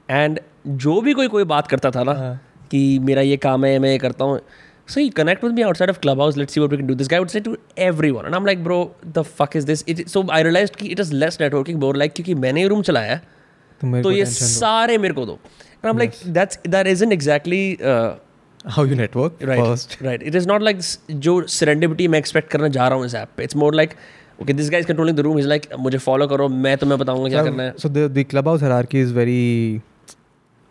एंड 0.09 0.41
जो 0.67 1.01
भी 1.01 1.13
कोई 1.15 1.29
कोई 1.29 1.45
बात 1.47 1.67
करता 1.67 1.91
था 1.91 2.03
ना 2.03 2.13
हाँ। 2.15 2.41
कि 2.71 2.99
मेरा 3.03 3.23
ये 3.23 3.37
काम 3.39 3.65
है 3.65 3.79
मैं 3.79 3.91
ये 3.91 3.99
करता 3.99 4.25
हूँ। 4.25 4.41
So 4.89 5.01
he 5.01 5.09
connect 5.17 5.45
with 5.45 5.53
me 5.53 5.63
outside 5.63 5.91
of 5.91 5.99
Clubhouse 6.21 6.37
let's 6.37 6.55
see 6.55 6.61
what 6.61 6.71
we 6.71 6.77
can 6.77 6.87
do 6.87 6.95
this 6.95 7.09
guide 7.11 7.29
से 7.29 7.41
to 7.41 7.57
everyone 8.11 8.35
um 8.35 8.47
like 8.47 8.63
bro 8.65 8.81
the 9.07 9.23
fuck 9.39 9.57
is 9.57 9.67
this 9.67 9.85
it 9.89 10.07
so 10.09 10.27
I 10.33 10.43
realise 10.43 10.71
कि 10.79 10.87
it 10.87 11.01
is 11.01 11.13
less 11.15 11.39
networking 11.41 11.81
more 11.81 11.97
like 11.97 12.13
क्योंकि 12.13 12.35
मैंने 12.37 12.67
room 12.69 12.83
चलाया 12.83 13.17
तो, 13.17 13.87
मेरे 13.87 14.03
तो 14.03 14.11
ये 14.11 14.25
सारे 14.27 14.99
मेरे 14.99 15.15
को 15.15 15.27
दो। 15.27 15.39
आम 15.87 15.99
like 15.99 16.13
that's 16.27 16.59
that 16.69 16.87
is 16.87 17.05
in 17.05 17.13
exactly 17.13 17.79
how 17.81 18.85
you 18.85 18.95
network 18.97 19.43
right 19.43 20.03
right 20.03 20.23
it 20.23 20.35
is 20.35 20.49
not 20.49 20.63
like 20.63 20.79
जो 21.11 21.41
सरेंडिबिटी 21.49 22.09
मैं 22.09 22.19
एक्सपेक्ट 22.19 22.51
करना 22.51 22.69
जा 22.69 22.89
रहा 22.89 22.99
हूँ 22.99 23.07
इस 23.07 23.15
ऐप 23.15 23.29
पे. 23.37 23.45
It's 23.45 23.57
more 23.57 23.75
like 23.75 23.95
okay 24.43 24.53
this 24.53 24.71
guys 24.71 24.87
controlling 24.87 25.17
the 25.17 25.21
room 25.21 25.39
is 25.39 25.47
like 25.49 25.67
मुझे 25.79 25.99
फॉलो 25.99 26.27
करो 26.29 26.49
मैं 26.49 26.77
तुम्हें 26.79 26.99
बताऊँगा 26.99 27.29
क्या 27.29 27.43
करना 27.45 27.63
है. 27.63 27.75
So 27.79 27.89
the 27.89 28.25
Clubhouse 28.49 28.63
hierarchy 28.87 29.01
is 29.01 29.15
very 29.15 29.81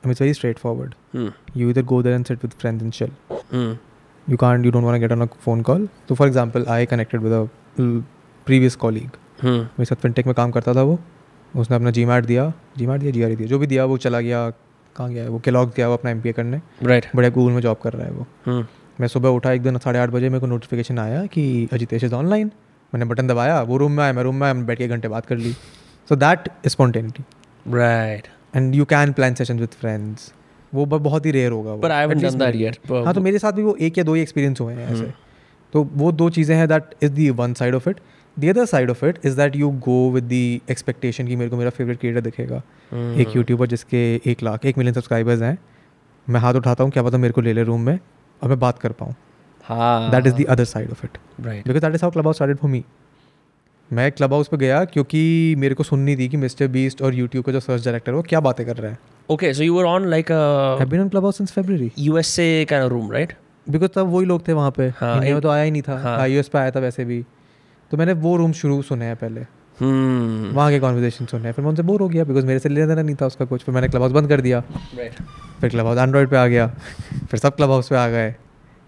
and 0.07 0.15
it's 0.15 0.19
very 0.19 0.34
straightforward. 0.34 0.95
Hmm. 1.11 1.29
You 1.53 1.69
either 1.69 1.84
go 1.84 2.01
there 2.01 2.13
and 2.13 2.27
sit 2.27 2.41
with 2.41 2.53
friends 2.53 2.81
and 2.81 2.93
chill. 2.93 3.09
Hmm. 3.51 3.73
You 4.27 4.38
can't. 4.38 4.65
You 4.65 4.71
don't 4.71 4.84
want 4.84 4.95
to 4.95 4.99
get 4.99 5.11
on 5.11 5.21
a 5.21 5.27
phone 5.47 5.63
call. 5.63 5.88
So, 6.07 6.15
for 6.15 6.27
example, 6.27 6.69
I 6.69 6.85
connected 6.85 7.21
with 7.21 7.34
a 7.34 7.43
previous 8.47 8.81
colleague. 8.85 9.21
Hmm. 9.41 9.59
मेरे 9.79 9.85
साथ 9.85 10.01
fintech 10.01 10.25
में 10.27 10.34
काम 10.35 10.51
करता 10.51 10.73
था 10.75 10.84
वो 10.84 10.97
उसने 11.53 11.75
अपना 11.75 11.91
जी 11.97 12.05
mat 12.05 12.25
दिया 12.25 12.51
जी 12.77 12.88
मैट 12.88 13.01
दिया 13.01 13.11
जी 13.11 13.23
आर 13.23 13.35
दिया 13.35 13.47
जो 13.47 13.59
भी 13.59 13.67
दिया 13.67 13.85
वो 13.91 13.97
चला 14.05 14.19
गया 14.27 14.39
कहाँ 14.95 15.09
गया 15.11 15.27
वो 15.29 15.39
केलॉग 15.45 15.73
गया 15.75 15.88
वो 15.88 15.93
अपना 15.97 16.11
एम 16.11 16.21
करने 16.38 16.61
राइट 16.84 17.05
बढ़िया 17.15 17.31
गूगल 17.34 17.51
में 17.53 17.61
जॉब 17.61 17.77
कर 17.84 17.93
रहा 17.93 18.05
है 18.05 18.11
वो 18.11 18.25
hmm. 18.47 18.63
मैं 19.01 19.07
सुबह 19.07 19.29
उठा 19.29 19.51
एक 19.51 19.61
दिन 19.63 19.77
साढ़े 19.77 19.99
आठ 19.99 20.09
बजे 20.09 20.29
मेरे 20.29 20.39
को 20.39 20.47
नोटिफिकेशन 20.47 20.99
आया 20.99 21.25
कि 21.35 21.43
अजितेश 21.73 22.03
इज़ 22.03 22.15
ऑनलाइन 22.15 22.51
मैंने 22.93 23.05
बटन 23.05 23.27
दबाया 23.27 23.61
वो 23.69 23.77
रूम 23.77 23.91
में 23.91 24.03
आया 24.03 24.13
मैं 24.13 24.23
रूम 24.23 24.35
में 24.35 24.47
आया 24.47 24.53
बैठ 24.71 24.77
के 24.77 24.88
घंटे 24.88 25.07
बात 25.07 25.25
कर 25.25 25.38
ली 25.38 25.51
so 26.09 26.15
that 26.15 26.49
is 26.65 26.71
spontaneity 26.71 27.23
right 27.77 28.27
and 28.55 28.75
you 28.75 28.85
can 28.85 29.11
plan 29.11 29.33
session 29.33 29.59
with 29.59 29.69
friends 29.69 30.33
वो 30.73 30.85
बहुत 30.85 31.25
ही 31.25 31.31
रेयर 31.31 31.51
होगा 31.51 31.71
done 32.27 32.39
that 32.39 32.55
मेरे- 32.55 32.73
yet 32.73 33.05
हाँ 33.05 33.13
तो 33.13 33.21
मेरे 33.21 33.39
साथ 33.39 33.51
भी 33.51 33.63
वो 33.63 33.75
एक 33.81 33.97
या 33.97 34.03
दो 34.03 34.13
ही 34.13 34.21
एक्सपीरियंस 34.21 34.61
हुए 34.61 34.73
हैं 34.73 34.93
ऐसे। 34.93 35.13
तो 35.73 35.89
वो 35.93 36.11
दो 36.11 36.29
चीज़ें 36.29 36.55
हैं 36.55 36.67
that 36.67 36.83
is 37.03 37.11
the 37.11 37.29
one 37.29 37.53
side 37.53 37.75
of 37.75 37.89
it 37.89 37.99
the 38.39 38.45
other 38.45 38.65
side 38.65 38.89
of 38.89 39.05
it 39.05 39.19
is 39.25 39.37
that 39.37 39.55
you 39.55 39.69
go 39.69 40.11
with 40.11 40.23
the 40.23 40.61
expectation 40.71 41.27
कि 41.27 41.35
मेरे 41.35 41.49
को 41.49 41.57
मेरा 41.57 41.69
फेवरेट 41.69 41.99
क्रिएटर 41.99 42.21
दिखेगा। 42.21 42.61
Hmm. 42.93 43.19
एक 43.19 43.35
यूट्यूबर 43.35 43.67
जिसके 43.67 44.21
एक 44.25 44.43
लाख 44.43 44.65
एक 44.65 44.77
मिलियन 44.77 44.93
सब्सक्राइबर्स 44.93 45.41
हैं। 45.41 45.57
मैं 46.29 46.39
हाथ 46.39 46.53
उठाता 46.53 46.83
हूँ 46.83 46.91
क्या 46.91 47.03
पता 47.03 47.17
मेरे 47.17 47.33
को 47.33 47.41
ले 47.41 47.53
ले 47.53 47.63
रूम 47.63 47.81
में 47.81 47.99
और 48.43 48.49
मैं 48.49 48.59
बात 48.59 48.79
कर 48.79 48.91
पाऊँ। 48.91 49.15
हाँ। 49.63 50.11
That 50.11 50.27
is 50.27 50.35
the 50.35 50.45
other 50.45 50.65
side 50.65 50.91
of 50.91 51.05
it 51.05 51.11
right. 51.11 51.67
Because 51.67 51.85
that 51.85 51.95
is 51.95 52.01
how 52.01 52.11
Clubhouse 52.23 52.35
started 52.35 52.57
for 52.57 52.71
me 52.71 52.85
मैं 53.93 54.11
क्लब 54.11 54.34
हाउस 54.34 54.47
पे 54.47 54.57
गया 54.57 54.85
क्योंकि 54.85 55.55
मेरे 55.57 55.76
को 55.76 55.84
सुननी 55.84 56.15
थी 56.15 56.30
कि 56.30 56.38
मिस्टर 56.38 56.68
बीस्ट 56.68 57.01
और 57.01 57.15
यूट्यूब 57.15 57.45
का 57.45 57.51
जो 57.51 57.59
सर्च 57.59 57.85
डायरेक्टर 57.85 58.11
है 58.11 58.15
वो 58.15 58.22
क्या 58.22 58.39
बातें 58.39 58.65
कर 58.65 58.77
रहे 58.77 58.91
हैं। 58.91 58.99
Okay 59.31 59.51
so 59.53 59.61
you 59.61 59.76
were 59.77 59.85
on 59.85 60.05
like 60.05 60.31
a 60.31 60.80
I 60.80 60.85
been 60.85 61.01
on 61.01 61.09
Clubhouse 61.23 61.38
since 61.38 61.51
February 61.51 61.91
USA 61.99 62.72
kind 62.72 62.89
of 62.89 62.97
room, 62.97 63.11
right? 63.11 63.31
Because 63.69 63.89
तब 63.89 64.07
वही 64.07 64.26
लोग 64.26 64.47
थे 64.47 64.53
वहाँ 64.53 64.72
पे। 64.72 64.88
हाँ, 64.88 65.15
इंडिया 65.15 65.34
में 65.34 65.41
तो 65.41 65.49
आया 65.49 65.64
ही 65.64 65.72
नहीं 65.72 65.81
था। 65.81 65.99
हाँ। 65.99 66.19
आई 66.19 66.41
पे 66.41 66.57
आया 66.57 66.72
था 66.72 66.80
वैसे 66.80 67.05
भी। 67.05 67.26
तो 67.91 67.97
मैंने 67.97 68.14
वो 68.14 68.38
रूम 68.38 68.51
शुरू 68.51 68.81
सुने 68.81 69.05
हैं 69.05 69.15
पहले। 69.15 69.41
Hmm. 69.41 70.55
वहाँ 70.55 70.72
के 70.72 70.80
कॉन्वर्जेशन 70.80 71.26
सुने 71.26 71.45
हैं। 71.45 71.51
फिर 71.51 71.64
मैं 71.64 71.69
उनसे 71.69 71.84
बोर 71.84 72.01
हो 72.01 72.09
गया 72.09 72.23
बिकॉज़ 72.23 72.45
मेरे 72.45 72.59
से 72.59 72.69
लेना 72.69 72.88
देना 72.88 73.01
नहीं 73.01 73.15
था 73.15 73.26
उसका 73.26 73.45
कुछ। 73.45 73.64
फिर 73.64 73.76
मैंने 73.76 73.88
क्लब 73.88 74.01
हाउस 74.01 74.11
बंद 74.11 74.30
कर 74.30 74.41
दिया। 74.41 74.64
Right. 74.64 75.23
फिर 75.61 75.69
क्लब 75.69 75.85
हाउस 75.85 75.97
एंड्रॉइड 75.97 76.30
पे 76.30 76.38
आ 76.38 76.47
गया। 76.47 76.68
फिर 77.31 77.39
सब 77.39 77.55
क्लब 77.55 77.72
हाउस 77.72 77.89
पे 77.89 77.95
आ 77.95 78.07
गए। 78.07 78.31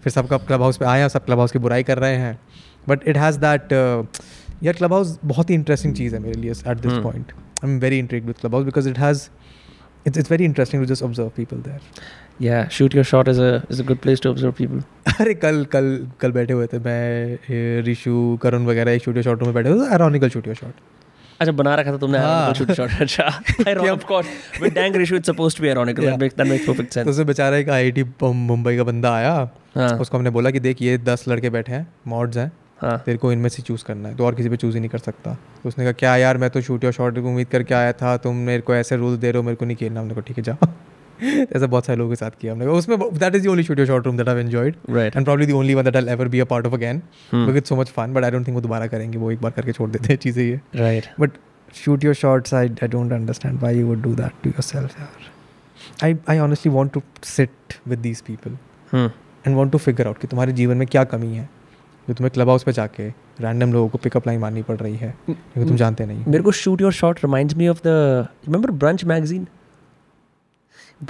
फिर 0.02 0.12
सब 0.12 0.28
क्लब 0.46 0.62
हाउस 0.62 0.76
पे 0.76 0.84
आए 0.84 1.00
हैं 1.00 1.08
सब 1.08 1.24
क्लब 1.24 1.38
हाउस 1.38 1.52
की 1.52 1.58
बुराई 1.58 1.82
कर 1.82 1.98
रहे 1.98 2.16
हैं। 2.16 2.40
बट 2.88 3.08
इट 3.08 3.16
हैज़ 3.16 3.38
दैट 3.38 3.68
यार 4.62 4.74
क्लब 4.74 4.92
हाउस 4.92 5.18
बहुत 5.24 5.50
ही 5.50 5.54
इंटरेस्टिंग 5.54 5.94
चीज़ 5.94 6.14
है 6.14 6.20
मेरे 6.20 6.40
लिए 6.40 6.50
at 6.50 6.78
this. 6.78 6.92
Point 7.02 7.32
I 7.64 7.70
am 7.70 7.78
very 7.80 7.98
intrigued 7.98 8.26
with 8.26 8.36
Clubhouse 8.54 8.64
because 8.64 8.88
it 8.88 8.98
has 8.98 9.28
it's 10.06 10.18
it's 10.18 10.30
very 10.30 10.44
interesting 10.44 10.82
to 10.82 10.94
just 10.94 11.02
observe 11.02 11.28
people 11.36 11.56
there 11.60 11.80
Yeah, 12.42 12.68
shoot 12.68 12.94
your 12.94 13.02
shot 13.04 13.28
is 13.28 13.38
a 13.38 13.48
is 13.68 13.80
a 13.80 13.84
good 13.84 13.98
place 14.00 14.20
to 14.20 14.30
observe 14.30 14.54
people. 14.60 14.78
अरे 15.20 15.32
कल 15.34 15.64
कल 15.72 15.88
कल 16.20 16.32
बैठे 16.32 16.52
हुए 16.52 16.66
थे 16.66 16.78
मैं 16.78 17.32
ये, 17.50 17.80
ऋषु 17.88 18.38
करुण 18.42 18.64
वगैरह 18.66 18.92
एक 18.92 19.02
शूटियो 19.02 19.22
शॉट 19.22 19.42
में 19.42 19.52
बैठे 19.54 19.70
हुए 19.70 19.88
एरोनिकल 19.94 20.28
शूटियो 20.28 20.54
शॉट 20.54 20.74
अच्छा 21.40 21.52
बना 21.52 21.74
रखा 21.74 21.92
था 21.92 21.96
तुमने 21.96 22.18
हाँ। 22.18 22.52
ironical 22.52 22.74
shoot 22.76 23.00
अच्छा 23.00 23.92
of 23.92 24.06
course 24.06 24.32
with 24.62 24.74
dang 24.74 24.96
Rishu 25.02 25.18
it's 25.18 25.32
supposed 25.32 25.56
to 25.56 25.62
be 25.62 25.70
ironical 25.70 26.04
that 26.04 26.10
Yeah. 26.10 26.22
makes 26.22 26.38
that 26.40 26.50
makes 26.52 26.66
perfect 26.70 26.98
तो 26.98 27.10
उसमें 27.10 27.26
बेचारा 27.26 27.56
एक 27.56 27.68
आई 27.70 28.04
मुंबई 28.22 28.76
का 28.76 28.84
बंदा 28.84 29.14
आया 29.14 29.34
हाँ 29.76 29.90
उसको 29.98 30.16
हमने 30.16 30.30
बोला 30.30 30.50
कि 30.50 30.60
देख 30.60 30.82
ये 30.82 30.98
दस 31.10 31.24
लड़के 31.28 31.50
बैठे 31.50 31.72
हैं 31.72 31.86
मॉड्स 32.08 32.36
हैं 32.36 32.50
हाँ। 32.80 32.98
तेरे 33.06 33.18
को 33.18 33.32
इनमें 33.32 33.48
से 33.48 33.62
चूज़ 33.62 33.84
करना 33.84 34.08
है 34.08 34.16
तो 34.16 34.26
और 34.26 34.34
किसी 34.34 34.48
पे 34.48 34.56
चूज़ 34.56 34.74
ही 34.74 34.80
नहीं 34.80 34.90
कर 34.90 34.98
सकता। 34.98 35.34
तो 35.62 35.68
उसने 35.68 35.84
कहा 35.84 35.92
क्या 35.92 36.16
यार 36.16 36.38
मैं 36.38 36.50
तो 36.50 36.60
शूट 36.60 36.84
या 36.84 36.90
शॉट 36.90 37.18
उम्मीद 37.18 37.48
करके 37.48 37.74
आया 37.74 37.92
था 37.92 38.16
तुम 38.18 38.36
मेरे 38.46 38.62
को 38.62 38.74
ऐसे 38.74 38.96
रूल 38.96 39.16
दे 39.16 39.30
रहे 39.30 39.38
हो 39.38 39.46
मेरे 39.46 39.56
को 39.56 39.64
नहीं 39.64 39.76
खेलना। 39.76 40.00
हमने 40.00 40.14
कहा 40.14 40.24
ठीक 40.28 40.38
है 40.38 40.44
जाओ। 40.44 40.68
ऐसा 41.56 41.66
बहुत 41.66 41.86
सारे 41.86 41.98
लोगों 41.98 42.10
के 42.10 42.16
साथ 42.16 42.30
किया 42.40 42.52
हमने। 42.52 42.66
उसमें 42.66 42.98
that 42.98 43.34
is 43.34 43.44
the 43.44 43.48
only 43.48 43.62
shoot 43.62 43.78
your 43.78 43.86
shot 43.86 44.06
room 44.06 44.16
that 44.16 44.28
I 44.28 44.40
enjoyed 44.40 44.74
right. 44.74 45.16
And 45.16 45.24
probably 45.24 45.46
the 45.46 45.52
only 45.52 45.74
one 45.74 45.84
that 45.84 45.96
I 45.96 46.12
ever 46.12 46.28
be 46.28 46.40
a 46.40 46.44
part 46.52 46.66
of 46.66 46.74
again. 46.74 47.02
Because 47.34 47.64
so 47.64 47.76
much 47.76 47.90
fun 47.96 48.14
but 48.14 48.24
I 48.24 48.30
don't 48.30 48.46
think 48.46 48.54
वो 48.54 48.60
दोबारा 48.60 48.86
करेंगे 48.86 49.18
वो 49.18 49.30
एक 49.32 49.40
बार 49.42 49.52
करके 49.52 49.72
छोड़ 49.72 49.90
देते 49.90 50.12
हैं 50.12 50.16
चीज़ें 50.16 50.44
ये। 50.44 50.60
Right. 50.76 51.08
But 51.20 51.38
shoot 51.74 52.04
your 52.04 52.14
shots 52.14 52.54
I 52.54 52.68
I 52.82 52.88
don't 52.88 53.12
understand 53.12 53.58
why 53.60 53.78
you 53.78 53.86
would 53.86 54.02
do 54.02 54.14
that 54.14 54.42
to 54.44 54.50
yourself 54.50 54.98
यार। 55.00 55.30
I 56.04 56.16
I 56.28 56.38
honestly 56.38 56.72
want 56.72 56.92
to 56.92 57.02
sit 57.24 57.74
with 57.88 57.98
these 57.98 58.20
people. 58.20 58.56
And 58.92 59.56
want 59.56 59.72
to 59.72 59.78
figure 59.78 60.06
out 60.06 60.18
कि 60.18 60.26
तुम्हारे 60.26 60.52
जीवन 60.52 60.76
में 60.76 60.86
क्या 60.86 61.04
कमी 61.04 61.34
है। 61.36 61.48
जो 62.10 62.14
तुम्हें 62.18 62.30
क्लब 62.34 62.48
हाउस 62.48 62.62
पे 62.64 62.72
जाके 62.72 63.08
रैंडम 63.40 63.72
लोगों 63.72 63.88
को 63.88 63.98
पिकअप 64.04 64.26
लाइन 64.26 64.40
मारनी 64.40 64.62
पड़ 64.68 64.76
रही 64.76 64.96
है 64.96 65.14
क्योंकि 65.26 65.68
तुम 65.68 65.76
जानते 65.76 66.06
नहीं 66.06 66.24
मेरे 66.26 66.42
को 66.42 66.52
shoot 66.60 66.80
your 66.84 66.92
shot 67.00 67.20
reminds 67.26 67.56
me 67.60 67.68
of 67.72 67.82
the 67.86 67.96
remember 68.46 68.72
brunch 68.84 69.04
magazine 69.10 69.44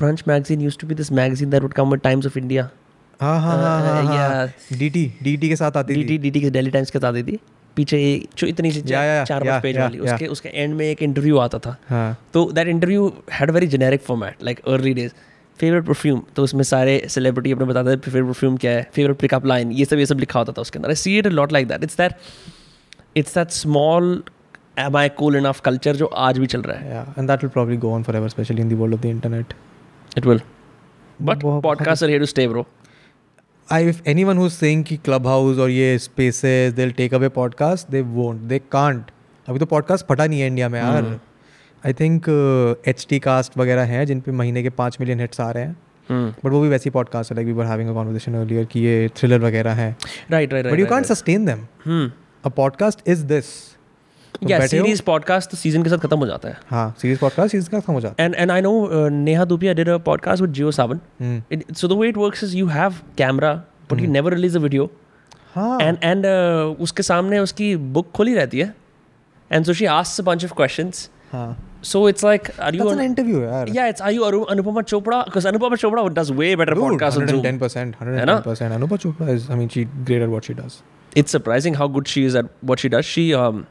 brunch 0.02 0.26
magazine 0.30 0.66
used 0.66 0.80
to 0.80 0.88
be 0.90 0.98
this 0.98 1.10
magazine 1.20 1.54
that 1.54 1.66
would 1.66 1.76
come 1.78 1.94
with 1.94 2.02
times 2.08 2.28
of 2.30 2.36
india 2.42 2.66
हाँ 3.20 3.38
हाँ 3.40 3.56
हाँ 3.62 3.78
हाँ 3.80 3.94
Uh, 3.94 4.04
हाँ 4.06 4.16
yeah. 4.16 4.78
D 4.78 4.90
T 4.90 5.04
D 5.22 5.36
T 5.36 5.48
के 5.48 5.56
साथ 5.56 5.76
आती 5.76 5.96
थी 5.96 6.18
dt 6.26 6.40
के 6.40 6.50
डेली 6.50 6.70
टाइम्स 6.70 6.90
के 6.90 6.98
साथ 6.98 7.08
आती 7.08 7.22
थी 7.22 7.38
पीछे 7.76 7.96
एक 8.04 8.28
जो 8.38 8.46
इतनी 8.46 8.70
सी 8.72 8.80
चार 8.82 9.44
पाँच 9.44 9.62
पेज 9.62 9.78
वाली. 9.78 9.98
उसके 9.98 10.26
उसके 10.26 10.48
एंड 10.48 10.74
में 10.74 10.84
एक 10.86 11.02
इंटरव्यू 11.02 11.38
आता 11.38 11.58
था 11.66 11.76
हाँ 11.88 12.16
तो 12.34 12.44
that 12.52 12.68
interview 12.68 13.12
had 13.32 13.50
very 13.50 13.66
generic 13.74 14.00
format 14.02 14.42
like 14.44 14.60
early 14.68 14.94
days 14.94 15.12
favourite 15.60 15.84
perfume 15.86 16.22
तो 16.36 16.42
उसमें 16.42 16.62
सारे 16.64 17.02
सेलिब्रिटी 17.08 17.52
अपने 17.52 17.66
बताते 17.66 17.96
थे 17.96 18.10
फेवरेट 18.10 18.26
परफ्यूम 18.26 18.56
क्या 18.56 18.72
है? 18.72 18.88
फेवरेट 18.94 19.16
पिकअप 19.20 19.46
लाइन 19.46 19.72
ये 19.72 19.84
सब 19.84 19.98
ये 19.98 20.06
सब 20.06 20.18
लिखा 20.20 20.38
होता 20.38 20.52
था 20.52 20.60
उसके 20.62 20.78
अंदर. 20.78 20.88
I 20.88 20.94
see 20.94 21.18
it 21.18 21.26
lot 21.26 21.52
like 21.52 21.68
that 21.68 21.84
it's 21.84 21.96
that 21.96 22.12
it's 23.16 23.34
that 23.34 23.50
small 23.50 24.22
am 24.78 24.96
I 24.96 25.08
cool 25.18 25.36
enough 25.36 25.60
culture 25.60 25.96
जो 25.96 26.06
आज 26.26 26.38
भी 26.38 26.46
चल 26.46 26.62
रहा 26.62 26.78
है. 26.78 26.96
Yeah 26.96 27.20
and 27.20 27.30
that 27.30 27.44
will 27.44 27.54
probably 27.56 27.80
go 27.86 27.94
on 27.98 28.10
forever 28.10 28.32
especially 28.32 28.66
in 28.66 28.74
the 28.74 28.82
world 28.82 28.98
of 28.98 29.06
the 29.06 29.14
internet. 29.16 29.54
It 30.18 30.26
will 30.26 30.40
but 31.22 31.42
podcast 31.44 32.02
are 32.02 32.08
here 32.08 32.20
to 32.20 32.26
stay 32.26 32.48
bro 32.48 32.66
I 33.68 33.76
if 33.88 33.98
anyone 34.10 34.38
who's 34.40 34.54
saying 34.60 34.80
कि 34.84 34.96
clubhouse 35.08 35.58
और 35.64 35.70
ये 35.70 35.98
spaces 36.04 36.72
they'll 36.78 36.94
take 36.94 37.12
away 37.18 37.28
podcast 37.34 37.90
they 37.94 38.00
won't. 38.14 38.40
They 38.52 38.58
can't. 38.74 39.10
अभी 39.48 39.58
तो 39.58 39.66
podcast 39.66 40.06
फटा 40.08 40.26
नहीं 40.26 40.40
है 40.40 40.46
India 40.46 40.68
में 40.68 40.78
यार. 40.80 41.04
हम्म। 41.04 41.18
I 41.86 41.92
think 42.00 42.26
H 42.88 43.06
T 43.10 43.18
cast 43.18 43.56
वगैरह 43.58 43.82
हैं 43.92 44.04
जिन 44.06 44.20
पे 44.20 44.32
महीने 44.32 44.62
के 44.62 44.70
पाँच 44.70 44.96
मिलियन 45.00 45.20
हिट्स 45.20 45.40
आ 45.40 45.50
रहे 45.50 45.64
हैं। 45.64 45.76
बट 46.44 46.50
वो 46.52 46.60
भी 46.60 46.68
वैसी 46.68 46.90
पॉडकास्ट 46.90 47.32
है 47.32 47.36
like 47.36 47.46
we 47.46 47.52
were 47.52 47.66
having 47.66 47.88
a 47.88 47.92
conversation 47.92 48.34
earlier 48.34 48.64
कि 48.64 48.80
ये 48.80 49.08
थ्रिलर 49.16 49.40
वगैरह 49.40 49.72
हैं। 49.72 49.96
Right 50.30 50.52
right 50.52 50.66
but 50.66 50.78
you 50.78 50.86
can't 50.86 51.06
sustain 51.06 51.44
them 51.46 52.10
a 52.44 52.48
podcast 52.56 53.08
is 53.08 53.24
this 53.24 53.44
या 54.48 54.66
सीरीज़ 54.66 55.02
पॉडकास्ट 55.02 55.54
सीज़न 55.54 55.82
के 55.82 55.90
साथ 55.90 55.98
खत्म 55.98 56.18
हो 56.18 56.26
जाता 56.26 56.48
है। 56.48 56.56
हाँ 56.70 56.94
सीरीज़ 57.02 57.18
पॉडकास्ट 57.20 57.52
सीरीज़ 57.52 57.70
का 57.70 57.80
खत्म 57.80 57.92
हो 57.92 58.00
जाता 58.00 58.24
and 58.24 58.36
and 58.42 58.52
I 58.56 58.60
know 58.66 58.74
uh, 58.98 59.08
Neha 59.08 59.46
Dupia 59.46 59.74
did 59.80 59.88
a 59.88 59.98
podcast 60.10 60.46
with 60.46 60.52
Geo 60.60 60.74
Savan. 60.80 61.00
है 61.20 61.26
हम्म। 61.26 61.58
It, 61.58 61.76
so 61.78 61.90
the 61.94 62.00
way 62.02 62.12
it 62.12 62.20
works 62.24 62.44
is 62.48 62.54
you 62.60 62.68
have 62.76 63.00
camera, 63.22 63.54
but 63.88 64.04
you 64.04 64.12
never 64.18 64.36
release 64.36 64.60
a 64.60 64.64
video. 64.66 64.88
हाँ। 65.54 65.78
And 65.78 66.04
and 66.12 66.30
uh, 66.34 66.82
उसके 66.88 67.02
सामने 67.02 67.38
उसकी 67.38 67.74
book 67.94 68.12
खुली 68.14 68.34
रहती 68.34 68.58
है. 68.58 68.74
And 69.50 69.70
so 69.70 69.80
she 69.80 69.90
asks 69.96 70.22
a 70.24 70.28
bunch 70.30 70.48
of 70.50 70.56
questions. 70.62 71.08
हाँ। 71.32 71.69
So 71.82 72.06
it's 72.06 72.22
like, 72.22 72.58
are 72.58 72.72
you? 72.72 72.78
That's 72.78 72.92
an, 72.92 73.00
interview, 73.00 73.40
yeah. 73.40 73.88
It's 73.88 74.00
are 74.00 74.12
you 74.12 74.22
Anupama 74.22 74.82
Chopra? 74.84 75.24
Because 75.24 75.44
Anupama 75.44 75.78
Chopra 75.82 76.12
does 76.12 76.30
way 76.30 76.54
better 76.54 76.74
Dude, 76.74 76.82
podcasts 76.82 77.16
110%, 77.16 77.16
hundred 77.16 77.34
and 77.34 77.42
ten 77.42 77.58
percent. 77.58 77.94
110%. 77.96 78.78
Anupama 78.78 78.98
Chopra 78.98 79.28
is, 79.28 79.48
I 79.48 79.54
mean, 79.54 79.68
she 79.68 79.84
great 79.84 80.20
at 80.20 80.28
what 80.28 80.44
she 80.44 80.54
does. 80.54 80.82
It's 81.16 81.30
surprising 81.30 81.74
how 81.74 81.88
good 81.88 82.06
she 82.06 82.24
is 82.24 82.34
at 82.34 82.46
what 82.60 82.78
she 82.78 82.88
does. 82.88 83.04
She 83.04 83.32
um, 83.34 83.66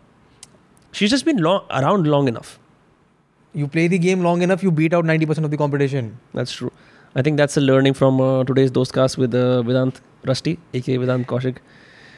she's 0.91 1.11
just 1.11 1.25
been 1.25 1.37
long, 1.37 1.65
around 1.69 2.07
long 2.07 2.27
enough. 2.27 2.59
You 3.53 3.67
play 3.67 3.87
the 3.87 3.97
game 3.99 4.21
long 4.21 4.41
enough, 4.41 4.63
you 4.63 4.71
beat 4.71 4.93
out 4.93 5.05
90% 5.05 5.43
of 5.43 5.51
the 5.51 5.57
competition. 5.57 6.17
That's 6.33 6.51
true. 6.51 6.71
I 7.15 7.21
think 7.21 7.37
that's 7.37 7.57
a 7.57 7.61
learning 7.61 7.93
from 7.95 8.21
uh, 8.21 8.43
today's 8.43 8.71
Dostcast 8.71 9.17
with 9.17 9.33
uh, 9.33 9.63
Vedant 9.63 9.99
Rusty, 10.25 10.59
aka 10.73 10.97
Vedant 10.97 11.25
Kaushik. 11.25 11.57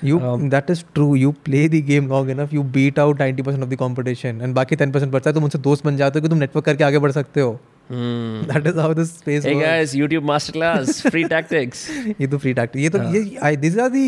You 0.10 0.20
Um, 0.28 0.44
that 0.52 0.70
is 0.74 0.80
true. 0.98 1.10
You 1.24 1.32
play 1.48 1.64
the 1.74 1.82
game 1.90 2.08
long 2.12 2.30
enough, 2.36 2.54
you 2.58 2.64
beat 2.78 3.00
out 3.04 3.20
90% 3.24 3.66
of 3.66 3.70
the 3.74 3.78
competition, 3.82 4.40
and 4.46 4.56
बाकी 4.60 4.76
10% 4.82 5.12
बचता 5.16 5.30
है 5.30 5.34
तुम 5.34 5.44
उनसे 5.44 5.60
दोस्त 5.68 5.86
बन 5.86 5.98
जाते 5.98 6.20
हो 6.20 6.24
कि 6.24 6.30
तुम 6.30 6.38
नेटवर्क 6.38 6.66
करके 6.66 6.84
आगे 6.84 7.00
बढ़ 7.06 7.12
सकते 7.18 7.42
हो. 7.42 7.52
Hmm. 7.92 8.42
That 8.52 8.68
is 8.72 8.78
how 8.82 8.90
this 9.00 9.10
space 9.22 9.46
Hey 9.50 9.54
works. 9.56 9.66
guys, 9.68 9.94
YouTube 10.02 10.28
masterclass, 10.32 10.92
free 11.16 11.24
tactics. 11.34 11.82
ये 12.22 12.28
तो 12.28 12.38
free 12.46 12.54
tactic. 12.62 12.82
ये 12.82 12.90
तो 12.90 13.00
हाँ. 13.00 13.12
ये 13.14 13.38
I, 13.50 13.56
these 13.66 13.78
are 13.86 13.90
the 13.98 14.06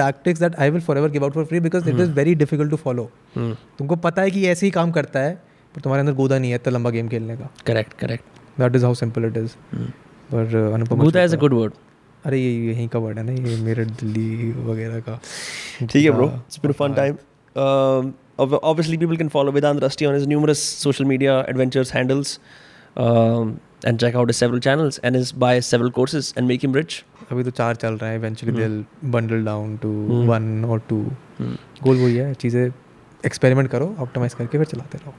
tactics 0.00 0.44
that 0.44 0.58
I 0.66 0.68
will 0.74 0.84
forever 0.90 1.08
give 1.16 1.26
out 1.28 1.38
for 1.38 1.44
free 1.52 1.60
because 1.66 1.88
it 1.94 2.00
is 2.06 2.12
very 2.20 2.34
difficult 2.44 2.74
to 2.76 2.80
follow. 2.86 3.06
Hmm. 3.38 3.52
तुमको 3.78 3.96
पता 4.08 4.22
है 4.22 4.30
कि 4.30 4.46
ऐसे 4.54 4.66
ही 4.66 4.70
काम 4.78 4.90
करता 4.98 5.20
है 5.26 5.34
पर 5.74 5.80
तुम्हारे 5.80 6.00
अंदर 6.00 6.12
गोदा 6.22 6.38
नहीं 6.38 6.50
है 6.50 6.56
इतना 6.62 6.72
लंबा 6.76 6.90
गेम 6.96 7.08
खेलने 7.14 7.36
का 7.36 7.48
Correct, 7.70 7.98
correct. 8.04 8.32
That 8.60 8.76
is 8.76 8.84
how 8.84 8.94
simple 9.02 9.24
it 9.24 9.36
is 9.44 9.56
Hmm. 9.74 9.90
पर 10.32 10.56
Anupam 10.74 11.02
Guda 11.04 11.24
is 11.28 11.32
a 11.38 11.40
good 11.46 11.56
word. 11.60 11.72
अरे 12.26 12.38
ये 12.38 12.50
यहीं 12.66 12.88
का 12.88 12.98
वर्ड 12.98 13.18
है 13.18 13.24
ना 13.24 13.32
ये 13.48 13.56
मेरठ 13.62 13.88
दिल्ली 14.00 14.50
वगैरह 14.66 15.00
का। 15.08 15.18
ठीक 15.80 16.04
है 16.04 16.10
bro 16.10 16.26
it's 16.26 16.58
fun 16.78 16.94
time 16.94 17.16
obviously 18.40 18.96
people 18.96 19.16
can 19.16 19.28
follow 19.28 19.52
Vedant 19.52 19.82
Rusty 19.84 20.06
on 20.06 20.14
his 20.14 20.26
numerous 20.28 20.58
social 20.82 21.04
media 21.04 21.38
adventures 21.48 21.92
handles 21.94 22.38
and 22.98 23.98
check 23.98 24.16
out 24.16 24.30
several 24.32 24.60
channels 24.60 25.00
and 25.04 25.16
is 25.16 25.32
buy 25.38 25.60
several 25.62 25.90
courses 25.90 26.32
and 26.38 26.46
make 26.48 26.60
him 26.62 26.74
rich 26.74 27.04
अभी 27.32 27.44
तो 27.44 27.50
चार 27.50 27.76
चल 27.76 27.94
रहा 27.94 28.10
है 28.10 28.16
eventually 28.16 28.56
they 28.56 28.62
will 28.62 28.84
bundle 29.12 29.44
down 29.44 29.76
to 29.82 29.90
one 30.28 30.64
और 30.64 30.82
to 30.88 31.02
goal 31.40 31.96
वही 31.96 32.16
है 32.16 32.32
चीज़ें 32.34 32.66
एक्सपेरिमेंट 33.26 33.68
करो 33.70 33.94
ऑप्टिमाइज 34.00 34.34
करके 34.34 34.58
फिर 34.58 34.66
चलाते 34.66 34.98
रहो। 34.98 35.14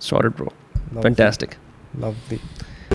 सॉरी 0.00 0.28
ब्रो 0.36 0.52
फैंटास्टिक 1.00 1.50
लवली 1.96 2.38